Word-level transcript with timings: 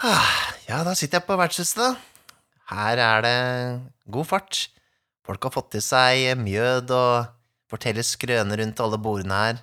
Ah, 0.00 0.54
Ja, 0.68 0.82
da 0.86 0.94
sitter 0.94 1.18
jeg 1.18 1.26
på 1.26 1.36
vertshuset, 1.38 1.80
da. 1.80 2.36
Her 2.70 3.00
er 3.02 3.24
det 3.26 3.38
god 4.14 4.28
fart. 4.28 4.60
Folk 5.26 5.42
har 5.44 5.52
fått 5.54 5.74
i 5.76 5.82
seg 5.82 6.38
mjød 6.38 6.92
og 6.94 7.26
forteller 7.70 8.06
skrøner 8.06 8.60
rundt 8.62 8.80
alle 8.82 8.98
bordene 9.02 9.40
her. 9.40 9.58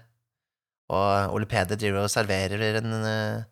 Og 0.91 1.33
Ole 1.35 1.47
Peder 1.49 1.79
driver 1.79 2.05
og 2.05 2.11
serverer 2.11 2.81
en 2.81 2.93
eh, 2.97 3.45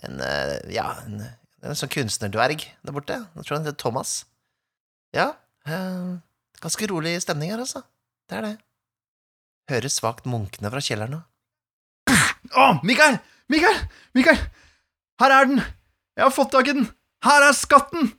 En, 0.00 0.16
eh, 0.24 0.56
ja, 0.72 0.86
en, 1.04 1.18
en 1.60 1.76
sånn 1.76 1.90
kunstnerdverg 1.92 2.62
der 2.80 2.94
borte. 2.96 3.18
Jeg 3.36 3.44
tror 3.44 3.58
han 3.58 3.66
heter 3.66 3.76
Thomas. 3.82 4.12
Ja, 5.12 5.26
eh, 5.68 6.14
ganske 6.64 6.88
rolig 6.88 7.18
stemning 7.20 7.52
her, 7.52 7.60
altså. 7.60 7.82
Det 8.24 8.38
er 8.38 8.46
det. 8.46 8.52
Hører 9.68 9.92
svakt 9.92 10.24
munkene 10.24 10.72
fra 10.72 10.80
kjelleren 10.80 11.18
nå. 11.18 11.20
Å, 12.56 12.70
Mikael! 12.80 13.18
Mikael! 13.52 13.76
Mikael! 14.16 14.40
Her 15.20 15.34
er 15.36 15.50
den! 15.52 15.60
Jeg 16.20 16.26
har 16.26 16.32
fått 16.36 16.50
tak 16.52 16.66
i 16.68 16.72
den! 16.76 16.82
Her 17.24 17.46
er 17.48 17.54
skatten! 17.56 18.10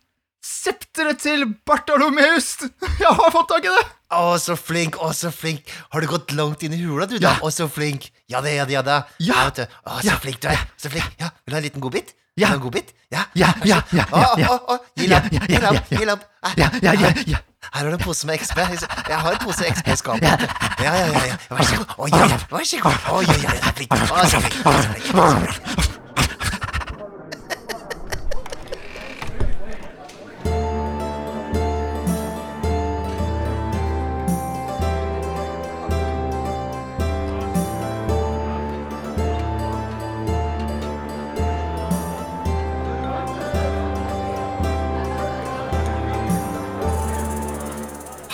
Septeret 0.42 1.20
til 1.22 1.44
Bartolomeus! 1.70 2.48
Jeg 3.04 3.12
har 3.14 3.28
fått 3.30 3.52
tak 3.52 3.68
i 3.70 3.70
det! 3.70 3.84
Å, 4.18 4.40
så 4.42 4.56
flink, 4.58 4.98
å, 4.98 5.12
så 5.14 5.30
flink. 5.30 5.70
Har 5.94 6.02
du 6.02 6.08
gått 6.10 6.34
langt 6.34 6.66
inn 6.66 6.74
i 6.74 6.80
hula, 6.82 7.06
du, 7.06 7.20
da? 7.22 7.36
Ja. 7.36 7.46
Å, 7.46 7.52
så 7.54 7.68
flink. 7.70 8.08
Ja 8.32 8.42
det, 8.42 8.56
ja 8.58 8.66
det, 8.66 8.74
ja 8.74 8.82
det. 8.88 8.96
Ja. 9.22 9.44
du. 9.54 9.62
Å, 9.86 10.00
så 10.00 10.08
Ja. 10.10 10.18
flink 10.24 10.42
du 10.42 10.50
er. 10.50 10.66
Så 10.82 10.90
flink. 10.90 11.14
Ja, 11.22 11.30
Vil 11.46 11.54
du 11.54 11.60
ha 11.60 11.62
en 11.62 11.68
liten 11.68 11.86
godbit? 11.86 12.10
Ja. 12.42 12.56
en 12.56 12.64
godbit? 12.64 12.90
Ja. 13.14 13.28
Ja, 13.38 13.52
ja, 13.70 13.78
ja, 13.94 14.08
ja, 14.18 14.26
ja. 14.42 14.50
å, 14.50 14.58
å, 14.74 14.80
gi 14.98 15.06
Ja, 15.06 15.20
lapp, 15.20 15.30
gi 15.30 15.54
ja, 15.54 15.62
lapp, 15.68 15.78
ja, 15.78 15.86
ja. 15.94 16.02
gi 16.02 16.10
lapp. 16.10 16.26
Ja, 16.58 16.72
ja, 16.82 16.98
ja, 17.06 17.14
ja. 17.36 17.46
Her 17.70 17.84
har 17.86 17.92
du 17.94 18.00
en 18.00 18.02
pose 18.02 18.26
med 18.26 18.42
XP. 18.42 18.58
Jeg 18.66 19.22
har 19.22 19.38
en 19.38 19.46
pose 19.46 19.70
XP 19.78 19.94
i 19.94 20.00
skapet. 20.02 20.50
Ja, 20.82 20.98
ja, 20.98 21.06
ja. 21.06 21.24
ja. 21.36 21.40
Vær 21.54 21.70
så 21.70 21.84
god. 21.84 21.96
Å, 22.02 22.12
ja, 22.18 22.42
vær 22.50 22.66
så 22.74 22.82
god. 22.82 23.00
Å, 23.14 23.24
ja, 23.30 23.40
ja, 23.46 23.58
ja, 23.62 23.78
flink. 23.78 23.94
Å, 23.94 24.26
så 24.26 24.42
flink. 24.42 24.62
Å, 24.66 24.78
så 24.82 24.94
flink. 24.98 25.91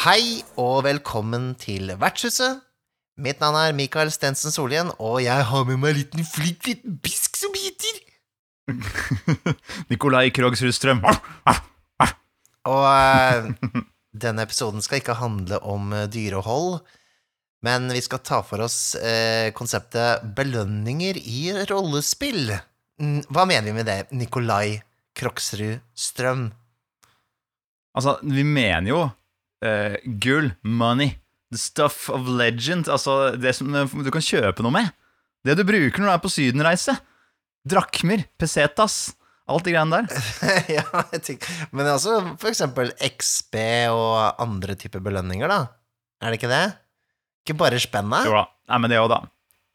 Hei 0.07 0.39
og 0.55 0.85
velkommen 0.85 1.49
til 1.59 1.89
Vertshuset. 1.99 2.61
Mitt 3.19 3.41
navn 3.43 3.57
er 3.59 3.73
Mikael 3.75 4.07
Stensen 4.07 4.53
Solhjell, 4.55 4.93
og 5.03 5.17
jeg 5.19 5.43
har 5.49 5.65
med 5.67 5.81
meg 5.81 5.89
en 5.89 5.97
liten 5.97 6.23
flink 6.23 6.63
liten 6.69 6.93
bisk 7.03 7.35
som 7.35 7.51
heter 7.51 7.97
Nikolai 9.91 10.29
Krogsrud 10.31 10.71
Strøm. 10.71 11.03
Og 11.03 12.85
eh, 12.87 13.49
denne 14.23 14.47
episoden 14.47 14.85
skal 14.85 15.01
ikke 15.01 15.17
handle 15.19 15.59
om 15.67 15.91
eh, 15.91 16.07
dyrehold, 16.07 16.79
men 17.67 17.91
vi 17.91 18.05
skal 18.07 18.23
ta 18.23 18.39
for 18.47 18.63
oss 18.63 18.95
eh, 18.95 19.51
konseptet 19.59 20.23
belønninger 20.39 21.19
i 21.19 21.51
rollespill. 21.67 22.55
Mm, 23.03 23.25
Hva 23.27 23.43
mener 23.43 23.67
vi 23.73 23.75
med 23.81 23.91
det, 23.91 23.99
Nikolai 24.15 24.77
Kroksrud 25.19 25.83
Strøm? 25.91 26.53
Altså, 27.91 28.21
vi 28.23 28.47
mener 28.47 28.93
jo 28.95 29.07
eh, 29.65 29.97
gull, 30.21 30.51
money, 30.63 31.15
the 31.51 31.59
stuff 31.61 32.09
of 32.13 32.27
legend. 32.27 32.89
Altså, 32.91 33.35
det 33.39 33.55
som 33.57 33.73
eh, 33.75 33.95
du 34.03 34.11
kan 34.13 34.23
kjøpe 34.23 34.65
noe 34.65 34.75
med. 34.75 34.91
Det 35.45 35.55
du 35.57 35.63
bruker 35.67 36.03
når 36.03 36.09
du 36.09 36.15
er 36.15 36.23
på 36.23 36.33
sydenreise. 36.33 36.97
Drakmer, 37.67 38.23
pesetas, 38.39 39.15
alt 39.47 39.67
det 39.67 39.75
greiene 39.75 40.01
der. 40.01 40.27
ja, 40.77 40.85
jeg 41.13 41.23
tenker 41.23 41.65
Men 41.75 41.89
også 41.91 42.19
for 42.39 42.51
eksempel 42.51 42.93
XB 43.03 43.57
og 43.91 44.43
andre 44.43 44.75
typer 44.79 45.03
belønninger, 45.03 45.51
da. 45.51 45.65
Er 46.23 46.31
det 46.31 46.39
ikke 46.41 46.51
det? 46.51 46.65
Ikke 47.45 47.57
bare 47.59 47.79
spenna? 47.79 48.23
Jo 48.27 48.35
da. 48.39 48.45
Nei, 48.71 48.79
men 48.83 48.91
det 48.91 48.99
òg, 48.99 49.11
da. 49.11 49.21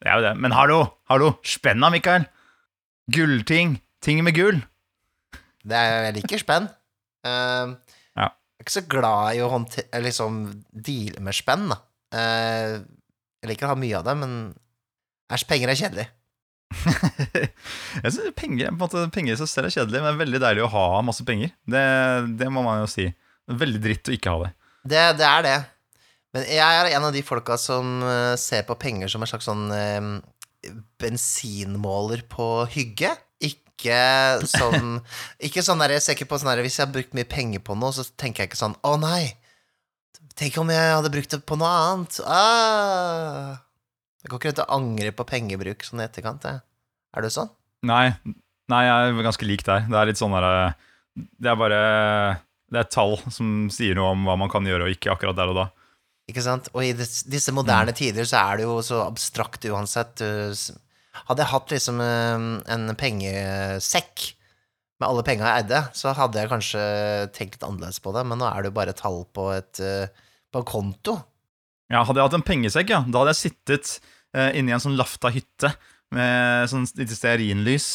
Det 0.03 0.11
er 0.11 0.19
jo 0.19 0.25
det. 0.27 0.33
Men 0.43 0.53
hallo, 0.53 0.79
hallo, 1.09 1.31
spenna, 1.47 1.89
Mikael. 1.93 2.27
Gullting. 3.13 3.77
Ting 4.03 4.19
med 4.25 4.35
gull. 4.35 4.59
Det 5.63 5.77
er, 5.79 6.09
jeg 6.09 6.15
liker 6.17 6.41
spenn. 6.41 6.67
Jeg 7.23 7.77
er 8.63 8.67
ikke 8.69 8.79
så 8.79 8.85
glad 8.89 9.37
i 9.37 9.43
å 9.43 9.51
håndtere 9.51 10.03
liksom 10.05 10.41
deale 10.71 11.23
med 11.23 11.35
spenn, 11.35 11.69
da. 11.71 11.79
Eh, 12.15 12.75
jeg 13.43 13.51
liker 13.51 13.67
å 13.67 13.73
ha 13.73 13.79
mye 13.79 13.99
av 13.99 14.05
det, 14.07 14.15
men 14.21 14.35
æsj, 15.33 15.47
penger 15.49 15.73
er 15.73 15.79
kjedelig. 15.79 16.05
jeg 18.03 18.13
synes 18.15 18.33
penger, 18.37 18.71
måte, 18.77 19.03
penger 19.13 19.35
i 19.35 19.39
seg 19.41 19.51
selv 19.51 19.69
er 19.69 19.75
kjedelig, 19.75 19.99
men 19.99 20.09
det 20.09 20.15
er 20.15 20.23
veldig 20.23 20.41
deilig 20.45 20.65
å 20.65 20.71
ha 20.73 20.87
masse 21.05 21.25
penger. 21.27 21.53
Det, 21.69 21.83
det 22.39 22.49
må 22.53 22.63
man 22.65 22.81
jo 22.83 22.89
si. 22.89 23.09
Veldig 23.51 23.81
dritt 23.83 24.09
å 24.09 24.15
ikke 24.15 24.33
ha 24.33 24.45
det. 24.45 24.51
Det, 24.83 25.03
det 25.19 25.27
er 25.27 25.45
det. 25.45 25.57
Men 26.33 26.47
jeg 26.49 26.79
er 26.79 26.93
en 26.95 27.09
av 27.09 27.13
de 27.13 27.21
folka 27.25 27.59
som 27.61 27.99
eh, 28.07 28.33
ser 28.41 28.63
på 28.67 28.77
penger 28.79 29.11
som 29.11 29.21
en 29.21 29.29
slags 29.29 29.45
sånn 29.49 29.67
eh, 29.75 30.07
bensinmåler 31.01 32.23
på 32.31 32.47
hygge. 32.73 33.11
Ikke 33.73 34.47
sånn 34.47 34.99
Ikke 35.41 35.63
sånn 35.65 35.81
der, 35.81 35.95
Jeg 35.97 36.03
ser 36.05 36.17
ikke 36.17 36.29
på 36.29 36.37
sånn 36.39 36.51
der 36.53 36.61
Hvis 36.63 36.77
jeg 36.77 36.85
har 36.85 36.93
brukt 36.93 37.15
mye 37.17 37.27
penger 37.27 37.63
på 37.65 37.75
noe, 37.79 37.93
så 37.95 38.05
tenker 38.19 38.43
jeg 38.43 38.51
ikke 38.51 38.59
sånn 38.59 38.77
Å, 38.85 38.93
nei! 39.01 39.33
Tenk 40.37 40.57
om 40.61 40.71
jeg 40.73 40.93
hadde 40.95 41.11
brukt 41.13 41.29
det 41.29 41.43
på 41.45 41.57
noe 41.61 41.69
annet. 41.69 42.15
Ah. 42.25 43.59
Jeg 44.23 44.31
går 44.31 44.39
ikke 44.39 44.49
rundt 44.49 44.61
og 44.63 44.71
angrer 44.73 45.13
på 45.13 45.27
pengebruk 45.29 45.85
sånn 45.85 46.01
i 46.01 46.07
etterkant. 46.07 46.47
Jeg. 46.47 46.63
Er 47.13 47.25
du 47.25 47.29
sånn? 47.33 47.51
Nei, 47.85 48.07
nei, 48.71 48.81
jeg 48.87 49.11
er 49.11 49.27
ganske 49.27 49.45
lik 49.45 49.65
der. 49.67 49.85
Det 49.85 49.99
er 49.99 50.09
litt 50.09 50.17
sånn 50.17 50.33
der 50.33 50.73
Det 51.13 51.51
er 51.51 51.59
bare 51.59 51.81
Det 52.71 52.81
er 52.81 52.89
tall 52.89 53.17
som 53.29 53.67
sier 53.73 53.99
noe 53.99 54.15
om 54.15 54.25
hva 54.25 54.37
man 54.39 54.49
kan 54.49 54.65
gjøre 54.65 54.87
og 54.87 54.95
ikke 54.95 55.13
akkurat 55.13 55.37
der 55.37 55.53
og 55.53 55.59
da. 55.59 55.67
Ikke 56.31 56.41
sant? 56.45 56.71
Og 56.73 56.85
i 56.87 56.93
disse 56.95 57.53
moderne 57.53 57.93
tider 57.93 58.25
så 58.25 58.41
er 58.47 58.61
det 58.61 58.65
jo 58.65 58.79
så 58.85 59.03
abstrakt 59.05 59.67
uansett. 59.69 60.15
Du 60.17 60.73
Hadde 61.13 61.43
jeg 61.43 61.51
hatt 61.53 61.73
liksom 61.73 61.99
eh, 62.03 62.47
en 62.73 62.95
pengesekk 62.99 64.29
med 65.01 65.09
alle 65.09 65.23
penga 65.25 65.49
jeg 65.49 65.63
eide, 65.65 65.81
så 65.97 66.13
hadde 66.15 66.39
jeg 66.41 66.51
kanskje 66.51 66.81
tenkt 67.35 67.57
litt 67.57 67.65
annerledes 67.67 67.99
på 68.03 68.13
det, 68.15 68.23
men 68.29 68.39
nå 68.39 68.47
er 68.47 68.63
det 68.63 68.71
jo 68.71 68.77
bare 68.77 68.95
tall 68.97 69.23
på 69.35 69.49
et 69.55 69.81
eh, 69.83 70.07
på 70.53 70.61
en 70.61 70.69
konto. 70.69 71.17
Ja, 71.91 72.03
Hadde 72.05 72.21
jeg 72.21 72.29
hatt 72.29 72.37
en 72.37 72.45
pengesekk, 72.45 72.93
ja, 72.93 73.01
da 73.05 73.23
hadde 73.23 73.33
jeg 73.33 73.41
sittet 73.41 73.97
eh, 74.37 74.53
inni 74.57 74.73
en 74.73 74.81
sånn 74.81 74.97
lafta 74.97 75.31
hytte 75.33 75.73
med 76.13 76.69
sånn 76.69 76.85
lite 76.97 77.17
stearinlys. 77.17 77.87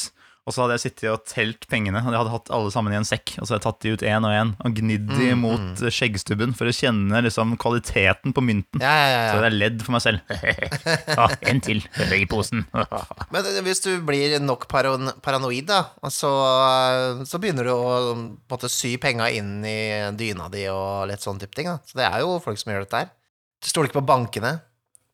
Og 0.49 0.55
så 0.55 0.65
hadde 0.65 0.79
jeg 0.79 0.87
sittet 0.89 1.11
og 1.13 1.25
telt 1.29 1.67
pengene. 1.69 2.01
Og 2.01 2.11
jeg 2.11 2.19
hadde 2.23 2.33
hatt 2.33 2.53
alle 2.57 2.73
sammen 2.73 2.95
i 2.95 2.99
en 2.99 3.07
sekk. 3.07 3.35
Og 3.37 3.45
så 3.45 3.55
hadde 3.55 3.61
jeg 3.61 3.67
tatt 3.67 3.85
de 3.85 3.93
ut 3.93 4.05
én 4.09 4.27
og 4.27 4.35
én 4.35 4.53
og 4.65 4.79
gnidd 4.79 5.11
de 5.13 5.29
Mm, 5.29 5.43
mot 5.45 5.81
mm. 5.81 5.91
skjeggstubben 5.93 6.55
for 6.57 6.69
å 6.69 6.75
kjenne 6.75 7.21
liksom 7.25 7.55
kvaliteten 7.61 8.35
på 8.35 8.45
mynten. 8.45 8.83
Ja, 8.83 8.93
ja, 8.93 9.09
Så 9.09 9.19
ja, 9.19 9.35
hadde 9.37 9.51
jeg 9.51 9.59
ledd 9.61 9.85
for 9.85 9.97
meg 9.97 10.05
selv. 10.05 10.33
ja, 11.19 11.27
en 11.53 11.63
til 11.65 11.83
i 12.17 12.29
posen. 12.31 12.65
Men 13.35 13.45
eh, 13.45 13.61
hvis 13.67 13.83
du 13.85 13.91
blir 14.07 14.39
nok 14.43 14.69
paranoid, 14.71 15.69
da, 15.69 15.83
så, 16.13 16.33
eh, 16.71 17.25
så 17.29 17.41
begynner 17.43 17.69
du 17.69 17.75
å 17.75 18.17
måtte, 18.17 18.71
sy 18.73 18.97
penga 19.01 19.31
inn 19.33 19.63
i 19.67 19.79
dyna 20.19 20.49
di 20.53 20.67
og 20.73 21.09
litt 21.11 21.25
sånn 21.25 21.41
type 21.41 21.57
ting. 21.57 21.71
Da. 21.71 21.79
Så 21.89 22.01
det 22.01 22.09
er 22.09 22.25
jo 22.25 22.39
folk 22.45 22.61
som 22.61 22.73
gjør 22.73 22.85
dette 22.85 23.05
her. 23.05 23.13
Du 23.59 23.71
stoler 23.71 23.91
ikke 23.91 24.01
på 24.01 24.09
bankene. 24.11 24.59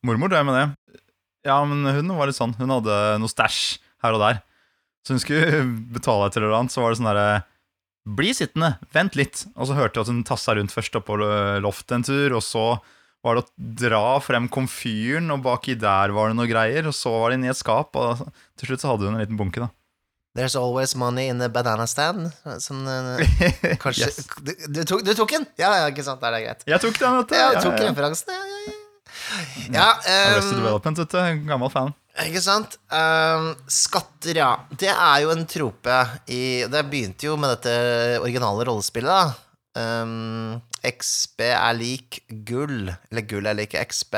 Mormor 0.05 0.29
drev 0.31 0.45
med 0.47 0.59
det. 0.59 0.99
Ja, 1.45 1.59
men 1.65 1.85
hun 1.85 2.13
var 2.17 2.29
litt 2.29 2.37
sånn. 2.37 2.55
Hun 2.59 2.73
hadde 2.73 2.99
noe 3.21 3.31
stæsj 3.31 3.77
her 4.05 4.17
og 4.17 4.21
der. 4.21 4.41
Så 5.05 5.15
hun 5.15 5.21
skulle 5.21 5.61
betale 5.95 6.29
et 6.29 6.39
eller 6.39 6.55
annet, 6.57 6.73
så 6.73 6.83
var 6.83 6.93
det 6.93 7.01
sånn 7.01 7.11
derre 7.13 7.29
Bli 8.05 8.35
sittende, 8.37 8.75
vent 8.93 9.15
litt. 9.17 9.47
Og 9.57 9.65
så 9.65 9.73
hørte 9.73 9.97
jeg 9.97 10.05
at 10.05 10.09
hun 10.11 10.19
tassa 10.29 10.53
rundt 10.53 10.69
først 10.69 10.93
oppå 10.99 11.15
loftet 11.63 11.95
en 11.95 12.03
tur, 12.05 12.35
og 12.37 12.43
så 12.45 12.65
var 13.25 13.39
det 13.39 13.41
å 13.41 13.71
dra 13.81 14.01
frem 14.21 14.45
komfyren, 14.53 15.31
og 15.33 15.41
baki 15.47 15.73
der 15.81 16.13
var 16.13 16.29
det 16.29 16.37
noe 16.37 16.45
greier, 16.45 16.85
og 16.85 16.93
så 16.93 17.09
var 17.15 17.33
det 17.33 17.39
inni 17.39 17.49
et 17.49 17.57
skap, 17.57 17.97
og 17.97 18.21
til 18.61 18.69
slutt 18.69 18.83
så 18.83 18.91
hadde 18.91 19.09
hun 19.09 19.17
en 19.17 19.23
liten 19.23 19.39
bunke, 19.39 19.65
da. 19.65 19.71
There's 20.35 20.55
always 20.59 20.95
money 20.95 21.29
in 21.29 21.39
the 21.39 21.49
banana 21.49 21.87
stand. 21.87 22.29
Som 22.59 22.85
uh, 22.85 23.17
kanskje 23.83 24.05
Yes. 24.05 24.27
du, 24.37 24.51
du, 24.67 24.83
tok, 24.83 25.01
du 25.07 25.13
tok 25.15 25.31
den? 25.31 25.45
Ja, 25.57 25.71
ja, 25.79 25.85
ikke 25.87 26.03
sant. 26.03 26.21
Er 26.27 26.35
det 26.35 26.41
greit. 26.43 26.65
Jeg 26.67 26.83
tok 26.83 26.99
den, 26.99 27.15
vet 27.21 27.29
du. 27.31 27.35
Ja, 27.39 27.45
jeg 27.55 27.63
tok 27.63 27.77
ja, 27.79 27.85
ja. 27.85 27.91
referansen. 27.93 28.33
Ja, 28.35 28.41
ja, 28.43 28.65
ja. 28.67 29.77
ja 29.79 29.85
Arrested 29.95 30.57
ehm, 30.57 30.59
Development, 30.59 30.99
vet 31.05 31.15
du. 31.15 31.45
Gammel 31.47 31.71
fan. 31.71 31.95
Ikke 32.23 32.41
sant. 32.43 32.77
Um, 32.87 33.49
skatter, 33.67 34.39
ja. 34.39 34.51
Det 34.71 34.91
er 34.91 35.23
jo 35.25 35.33
en 35.33 35.43
trope 35.49 35.97
i 36.31 36.63
Det 36.71 36.83
begynte 36.87 37.27
jo 37.27 37.35
med 37.39 37.51
dette 37.57 38.21
originale 38.21 38.67
rollespillet, 38.69 39.11
da. 39.11 39.41
Um, 39.75 40.61
XB 40.85 41.43
er 41.49 41.75
lik 41.75 42.21
gull, 42.47 42.93
eller 43.11 43.25
gull 43.27 43.49
er 43.51 43.57
lik 43.59 43.75
XB. 43.75 44.15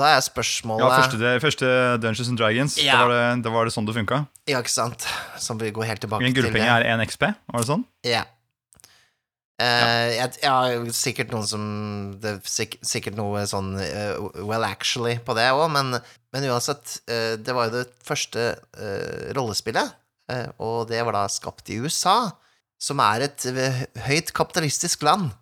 Da 0.00 0.08
er 0.16 0.24
spørsmålet 0.24 0.86
Ja, 0.86 0.98
første, 1.04 1.30
første 1.44 1.70
Dungeons 2.02 2.32
and 2.32 2.40
Dragons. 2.40 2.76
Ja. 2.80 2.96
Da, 2.96 3.06
var 3.06 3.14
det, 3.14 3.44
da 3.44 3.54
var 3.54 3.68
det 3.68 3.74
sånn 3.74 3.86
det 3.86 3.94
funka. 3.98 4.24
Ja, 4.50 4.62
ikke 4.62 4.72
sant. 4.72 5.06
Som 5.38 5.60
vi 5.60 5.70
går 5.74 5.86
helt 5.90 6.02
tilbake 6.02 6.26
En 6.26 6.34
gullpenge 6.34 6.66
er 6.78 6.86
1 6.96 7.04
XP, 7.10 7.28
var 7.52 7.62
det 7.62 7.68
sånn? 7.68 7.86
Ja. 8.08 8.24
Eh, 9.60 10.10
jeg, 10.16 10.38
ja, 10.40 10.54
sikkert 10.96 11.34
noen 11.34 11.48
som 11.48 11.64
det, 12.22 12.38
er 12.38 12.48
sik 12.48 12.78
Sikkert 12.86 13.18
noe 13.18 13.42
sånn 13.48 13.74
uh, 13.76 14.30
well 14.40 14.64
actually 14.64 15.18
på 15.20 15.36
det 15.36 15.50
òg, 15.52 15.66
men, 15.74 15.98
men 16.32 16.46
uansett, 16.48 16.94
uh, 17.10 17.34
det 17.36 17.56
var 17.56 17.68
jo 17.68 17.80
det 17.82 17.88
første 18.06 18.52
rollespillet 19.36 19.96
og 20.62 20.84
det 20.86 21.00
var 21.02 21.16
da 21.16 21.24
skapt 21.26 21.72
i 21.74 21.80
USA, 21.82 22.30
som 22.78 23.00
er 23.02 23.24
et 23.24 23.46
høyt 24.06 24.28
kapitalistisk 24.30 25.02
land. 25.02 25.32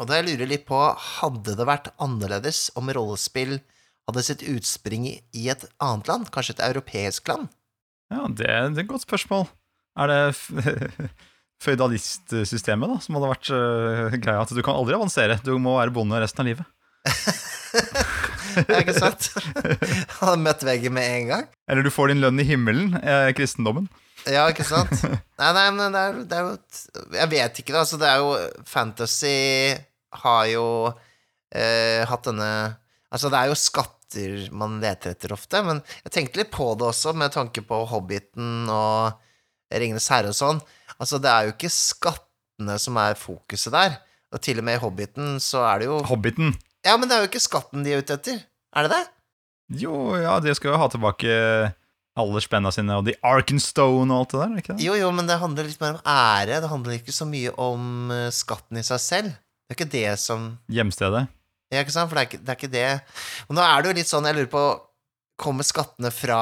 Og 0.00 0.08
da 0.08 0.16
jeg 0.16 0.30
lurer 0.30 0.48
litt 0.48 0.64
på, 0.64 0.78
hadde 1.18 1.52
det 1.58 1.66
vært 1.68 1.90
annerledes 2.00 2.70
om 2.80 2.88
rollespill 2.96 3.58
hadde 4.08 4.24
sitt 4.24 4.44
utspring 4.48 5.04
i 5.10 5.14
i 5.36 5.48
et 5.52 5.66
annet 5.84 6.08
land, 6.08 6.30
kanskje 6.32 6.56
et 6.56 6.64
europeisk 6.70 7.28
land? 7.28 7.50
Ja, 8.08 8.24
det, 8.24 8.48
det 8.48 8.80
er 8.80 8.86
et 8.86 8.90
godt 8.90 9.04
spørsmål. 9.04 9.44
Er 10.00 10.08
det 10.08 10.22
føydalistsystemet 11.62 12.92
da, 12.92 12.98
som 13.02 13.18
hadde 13.18 13.30
vært 13.32 13.52
uh, 13.52 14.18
greia? 14.18 14.42
At 14.42 14.54
du 14.54 14.62
kan 14.64 14.78
aldri 14.78 14.96
avansere, 14.98 15.40
du 15.44 15.54
må 15.62 15.78
være 15.78 15.94
bonde 15.94 16.20
resten 16.22 16.44
av 16.44 16.50
livet. 16.52 16.74
Ikke 18.80 18.94
sant? 18.96 19.30
Hadde 20.18 20.38
møtt 20.42 20.64
veggen 20.66 20.94
med 20.96 21.08
en 21.14 21.32
gang. 21.32 21.48
Eller 21.70 21.86
du 21.86 21.92
får 21.92 22.12
din 22.12 22.22
lønn 22.24 22.40
i 22.40 22.46
himmelen, 22.48 22.94
eh, 22.98 23.30
kristendommen. 23.36 23.88
Ja, 24.26 24.48
ikke 24.50 24.66
sant? 24.66 24.90
Nei, 25.38 25.50
nei, 25.54 25.66
men 25.76 25.94
det 25.94 26.00
er, 26.00 26.16
det 26.26 26.38
er 26.38 26.46
jo 26.48 27.04
Jeg 27.14 27.30
vet 27.30 27.60
ikke, 27.60 27.74
da. 27.74 27.84
Altså, 27.84 27.98
det 28.00 28.08
er 28.10 28.18
jo 28.18 28.64
Fantasy 28.66 29.76
har 30.24 30.48
jo 30.50 30.64
eh, 31.54 32.02
hatt 32.08 32.26
denne 32.26 32.50
Altså, 33.12 33.30
det 33.32 33.38
er 33.38 33.52
jo 33.52 33.58
skatter 33.58 34.48
man 34.56 34.78
leter 34.82 35.12
etter 35.12 35.32
ofte, 35.36 35.60
men 35.64 35.82
jeg 36.02 36.12
tenkte 36.14 36.40
litt 36.40 36.50
på 36.52 36.70
det 36.80 36.86
også, 36.88 37.12
med 37.16 37.32
tanke 37.32 37.60
på 37.64 37.82
Hobbiten 37.90 38.68
og 38.72 39.18
Ringenes 39.68 40.08
herre 40.12 40.32
og 40.32 40.36
sånn. 40.36 40.60
Altså, 40.98 41.20
det 41.22 41.30
er 41.30 41.46
jo 41.46 41.54
ikke 41.54 41.72
skattene 41.72 42.78
som 42.82 42.98
er 43.00 43.18
fokuset 43.18 43.74
der. 43.74 43.98
Og 44.34 44.42
til 44.44 44.60
og 44.60 44.66
med 44.66 44.76
i 44.76 44.82
Hobbiten 44.82 45.38
så 45.40 45.62
er 45.70 45.82
det 45.82 45.88
jo 45.88 46.00
Hobbiten. 46.08 46.52
Ja, 46.84 46.96
men 46.98 47.08
det 47.08 47.16
er 47.16 47.24
jo 47.24 47.30
ikke 47.30 47.42
skatten 47.42 47.84
de 47.86 47.94
er 47.94 48.02
ute 48.02 48.18
etter. 48.18 48.42
Er 48.76 48.86
det 48.86 48.96
det? 48.96 49.04
Jo, 49.82 50.16
ja, 50.16 50.38
de 50.40 50.54
skal 50.56 50.72
jo 50.72 50.80
ha 50.80 50.88
tilbake 50.92 51.32
alle 52.18 52.40
spenna 52.42 52.70
sine, 52.74 52.96
og 52.98 53.06
The 53.06 53.14
Arkenstone 53.26 54.10
og 54.10 54.24
alt 54.24 54.32
det 54.32 54.40
der, 54.40 54.50
er 54.50 54.62
ikke 54.62 54.74
det? 54.74 54.84
Jo, 54.86 54.94
jo, 54.98 55.10
men 55.14 55.28
det 55.28 55.38
handler 55.38 55.68
litt 55.68 55.82
mer 55.82 55.98
om 55.98 56.08
ære. 56.08 56.60
Det 56.64 56.70
handler 56.72 56.96
ikke 56.96 57.14
så 57.14 57.28
mye 57.28 57.52
om 57.62 58.12
eh, 58.14 58.30
skatten 58.34 58.80
i 58.80 58.84
seg 58.86 59.02
selv. 59.04 59.36
Det 59.38 59.74
er 59.74 59.78
ikke 59.78 59.92
det 59.92 60.08
som 60.22 60.48
Hjemstedet. 60.72 61.28
Ja, 61.70 61.82
ikke 61.84 61.94
sant? 61.94 62.10
For 62.10 62.16
det 62.16 62.24
er 62.24 62.30
ikke, 62.30 62.42
det 62.42 62.52
er 62.52 62.58
ikke 62.58 62.72
det. 62.72 62.88
Og 63.46 63.56
nå 63.58 63.64
er 63.64 63.82
det 63.84 63.90
jo 63.90 63.96
litt 64.00 64.10
sånn, 64.10 64.28
jeg 64.28 64.38
lurer 64.38 64.52
på 64.52 64.66
Kommer 65.38 65.62
skattene 65.62 66.10
fra 66.10 66.40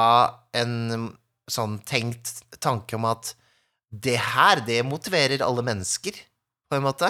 en 0.57 1.11
sånn 1.45 1.75
tenkt 1.85 2.31
tanke 2.63 2.97
om 2.97 3.03
at 3.05 3.35
det 3.91 4.17
her, 4.19 4.61
det 4.67 4.81
motiverer 4.85 5.43
alle 5.45 5.63
mennesker, 5.65 6.17
på 6.67 6.77
en 6.77 6.85
måte? 6.85 7.09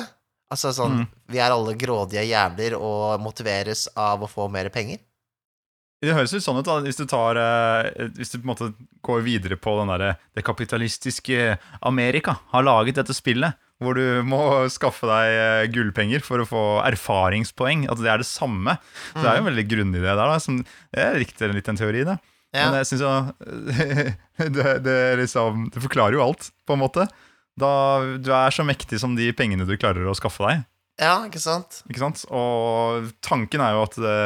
Altså 0.52 0.72
sånn 0.72 1.02
Mm. 1.02 1.08
Vi 1.28 1.40
er 1.44 1.52
alle 1.52 1.74
grådige 1.76 2.24
jævler 2.24 2.78
og 2.78 3.20
motiveres 3.20 3.88
av 3.98 4.22
å 4.24 4.30
få 4.32 4.46
mer 4.50 4.70
penger? 4.70 5.00
Det 6.00 6.14
høres 6.14 6.32
ut 6.38 6.44
sånn 6.46 6.60
ut, 6.62 6.68
da, 6.68 6.78
hvis 6.86 7.00
du 7.00 7.08
tar 7.10 7.36
eh, 7.42 8.08
Hvis 8.16 8.30
du 8.30 8.38
på 8.38 8.44
en 8.46 8.52
måte 8.52 8.68
går 9.02 9.24
videre 9.26 9.58
på 9.58 9.74
den 9.80 9.90
derre 9.90 10.12
Det 10.38 10.44
kapitalistiske 10.46 11.58
Amerika 11.82 12.38
har 12.54 12.64
laget 12.64 13.00
dette 13.00 13.16
spillet, 13.18 13.58
hvor 13.82 13.98
du 13.98 14.22
må 14.24 14.70
skaffe 14.70 15.10
deg 15.10 15.34
eh, 15.34 15.66
gullpenger 15.74 16.22
for 16.22 16.42
å 16.42 16.48
få 16.48 16.64
erfaringspoeng. 16.86 17.88
At 17.90 17.98
det 18.02 18.10
er 18.14 18.22
det 18.22 18.30
samme. 18.30 18.78
Så 19.12 19.22
det 19.24 19.30
er 19.32 19.40
jo 19.40 19.44
en 19.46 19.50
veldig 19.52 19.68
grunnidé 19.74 20.06
der. 20.06 20.22
da 20.22 20.40
som, 20.40 20.62
Jeg 20.94 21.22
likte 21.26 21.50
litt 21.52 21.66
den 21.66 21.78
teorien. 21.82 22.14
Da. 22.14 22.18
Ja. 22.56 22.70
Men 22.70 22.80
jeg 22.80 22.90
synes 22.90 23.04
jo 23.04 23.12
det, 24.56 24.68
det, 24.86 24.98
liksom, 25.20 25.68
det 25.74 25.84
forklarer 25.84 26.18
jo 26.18 26.24
alt, 26.24 26.50
på 26.68 26.78
en 26.78 26.84
måte. 26.84 27.08
Da 27.58 27.72
Du 28.22 28.32
er 28.34 28.54
så 28.54 28.66
mektig 28.68 29.02
som 29.02 29.18
de 29.18 29.32
pengene 29.36 29.68
du 29.68 29.76
klarer 29.78 30.08
å 30.08 30.16
skaffe 30.18 30.46
deg. 30.46 30.68
ja, 31.02 31.16
ikke 31.28 31.42
sant? 31.42 31.82
Ikke 31.90 32.06
sant? 32.06 32.24
Og 32.30 33.12
tanken 33.26 33.64
er 33.64 33.76
jo 33.76 33.84
at 33.84 34.00
det, 34.02 34.20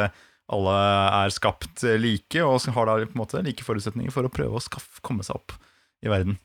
alle 0.52 0.78
er 1.24 1.34
skapt 1.34 1.84
eh, 1.86 1.98
like, 2.00 2.44
og 2.44 2.62
har 2.76 2.88
da 2.88 2.96
på 3.04 3.14
en 3.16 3.22
måte 3.22 3.42
like 3.44 3.64
forutsetninger 3.64 4.12
for 4.14 4.28
å 4.28 4.32
prøve 4.32 4.58
å 4.58 4.64
skaffe, 4.64 5.00
komme 5.04 5.24
seg 5.26 5.38
opp 5.38 5.54
i 6.04 6.10
verden. 6.12 6.38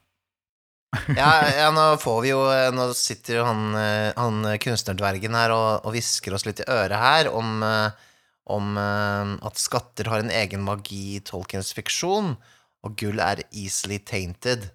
Ja, 1.18 1.32
ja, 1.60 1.68
nå 1.76 1.90
får 2.00 2.22
vi 2.24 2.30
jo 2.32 2.40
Nå 2.74 2.86
sitter 2.96 3.42
jo 3.42 3.48
han, 3.48 3.64
eh, 3.76 4.16
han 4.16 4.46
kunstnerdvergen 4.64 5.36
her 5.36 5.52
og, 5.52 5.90
hvisker 5.92 6.38
oss 6.38 6.48
litt 6.48 6.62
i 6.64 6.70
øret 6.72 6.96
her 7.02 7.32
om, 7.36 7.60
eh, 7.66 8.07
om 8.54 8.78
eh, 8.80 9.34
at 9.48 9.60
skatter 9.60 10.08
har 10.12 10.24
en 10.24 10.32
egen 10.32 10.64
magi 10.64 11.18
i 11.18 11.24
Tolkiens 11.28 11.74
fiksjon, 11.76 12.36
og 12.86 12.96
gull 13.00 13.20
er 13.20 13.42
easily 13.52 13.98
tainted. 14.08 14.70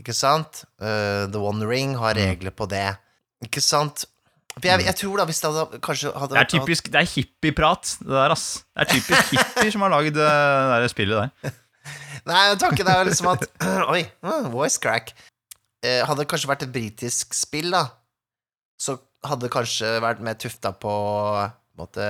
Ikke 0.00 0.12
sant? 0.16 0.64
Uh, 0.82 1.24
The 1.32 1.40
One 1.40 1.64
Ring 1.68 1.94
har 1.96 2.16
Mm. 2.18 2.24
regler 2.32 2.52
på 2.52 2.66
det. 2.68 2.96
Ikke 3.46 3.62
sant? 3.64 4.04
Jeg, 4.62 4.82
jeg 4.86 4.96
tror 4.96 5.20
da, 5.20 5.24
hvis 5.28 5.40
det 5.40 5.50
hadde 5.52 5.78
kanskje 5.84 6.10
hadde 6.16 6.34
Det 6.34 6.40
er 6.40 6.48
typisk, 6.52 6.86
det 6.92 7.00
er 7.02 7.08
hippieprat, 7.12 7.90
det 8.00 8.08
der, 8.08 8.32
ass. 8.32 8.64
Det 8.72 8.86
er 8.86 8.90
typisk 8.94 9.30
hippier 9.36 9.70
som 9.74 9.84
har 9.84 9.92
lagd 9.92 10.14
det 10.16 10.26
der 10.26 10.86
spillet 10.88 11.22
der. 11.42 11.56
Nei, 12.30 12.42
tanken 12.60 12.88
er 12.88 12.98
jo 13.02 13.08
liksom 13.10 13.28
at 13.34 13.44
Oi, 13.94 14.02
mm, 14.24 14.48
voice 14.52 14.80
crack. 14.82 15.12
Uh, 15.84 16.02
hadde 16.08 16.22
det 16.24 16.28
kanskje 16.32 16.50
vært 16.50 16.64
et 16.66 16.72
britisk 16.74 17.36
spill, 17.36 17.70
da, 17.76 17.84
så 18.80 18.96
hadde 19.28 19.46
det 19.46 19.52
kanskje 19.54 19.94
vært 20.02 20.24
mer 20.24 20.36
tufta 20.40 20.72
på, 20.72 20.92
på 20.92 21.76
en 21.76 21.84
måte 21.84 22.08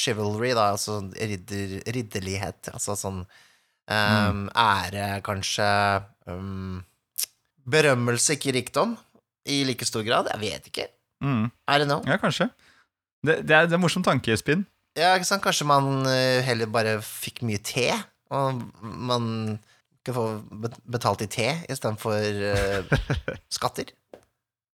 chivalry, 0.00 0.54
da, 0.56 0.70
altså 0.74 1.00
ridder, 1.14 1.76
ridderlighet. 1.92 2.72
Altså 2.72 2.96
sånn 2.98 3.20
um, 3.22 4.46
ære, 4.56 5.20
kanskje 5.26 5.68
um, 6.30 6.80
Berømmelse, 7.70 8.34
ikke 8.38 8.54
rikdom, 8.56 8.96
i 9.50 9.62
like 9.68 9.86
stor 9.86 10.04
grad. 10.06 10.30
Jeg 10.32 10.42
vet 10.42 10.68
ikke. 10.72 10.88
Mm. 11.22 11.46
I 11.68 11.78
don't 11.78 11.90
know. 11.90 12.02
Ja, 12.08 12.16
kanskje. 12.20 12.48
Det, 13.20 13.42
det, 13.44 13.56
er, 13.56 13.68
det 13.68 13.76
er 13.76 13.82
morsom 13.82 14.04
tankespinn. 14.06 14.64
Ja, 14.98 15.12
ikke 15.14 15.28
sant? 15.28 15.44
Kanskje 15.44 15.68
man 15.68 16.06
eh, 16.08 16.40
heller 16.44 16.70
bare 16.72 16.96
fikk 17.04 17.44
mye 17.46 17.60
te, 17.62 17.90
og 18.34 18.64
man 18.82 19.60
kan 20.06 20.16
få 20.16 20.24
betalt 20.90 21.22
i 21.26 21.28
te 21.30 21.46
istedenfor 21.70 22.40
uh, 22.56 23.00
skatter. 23.56 23.92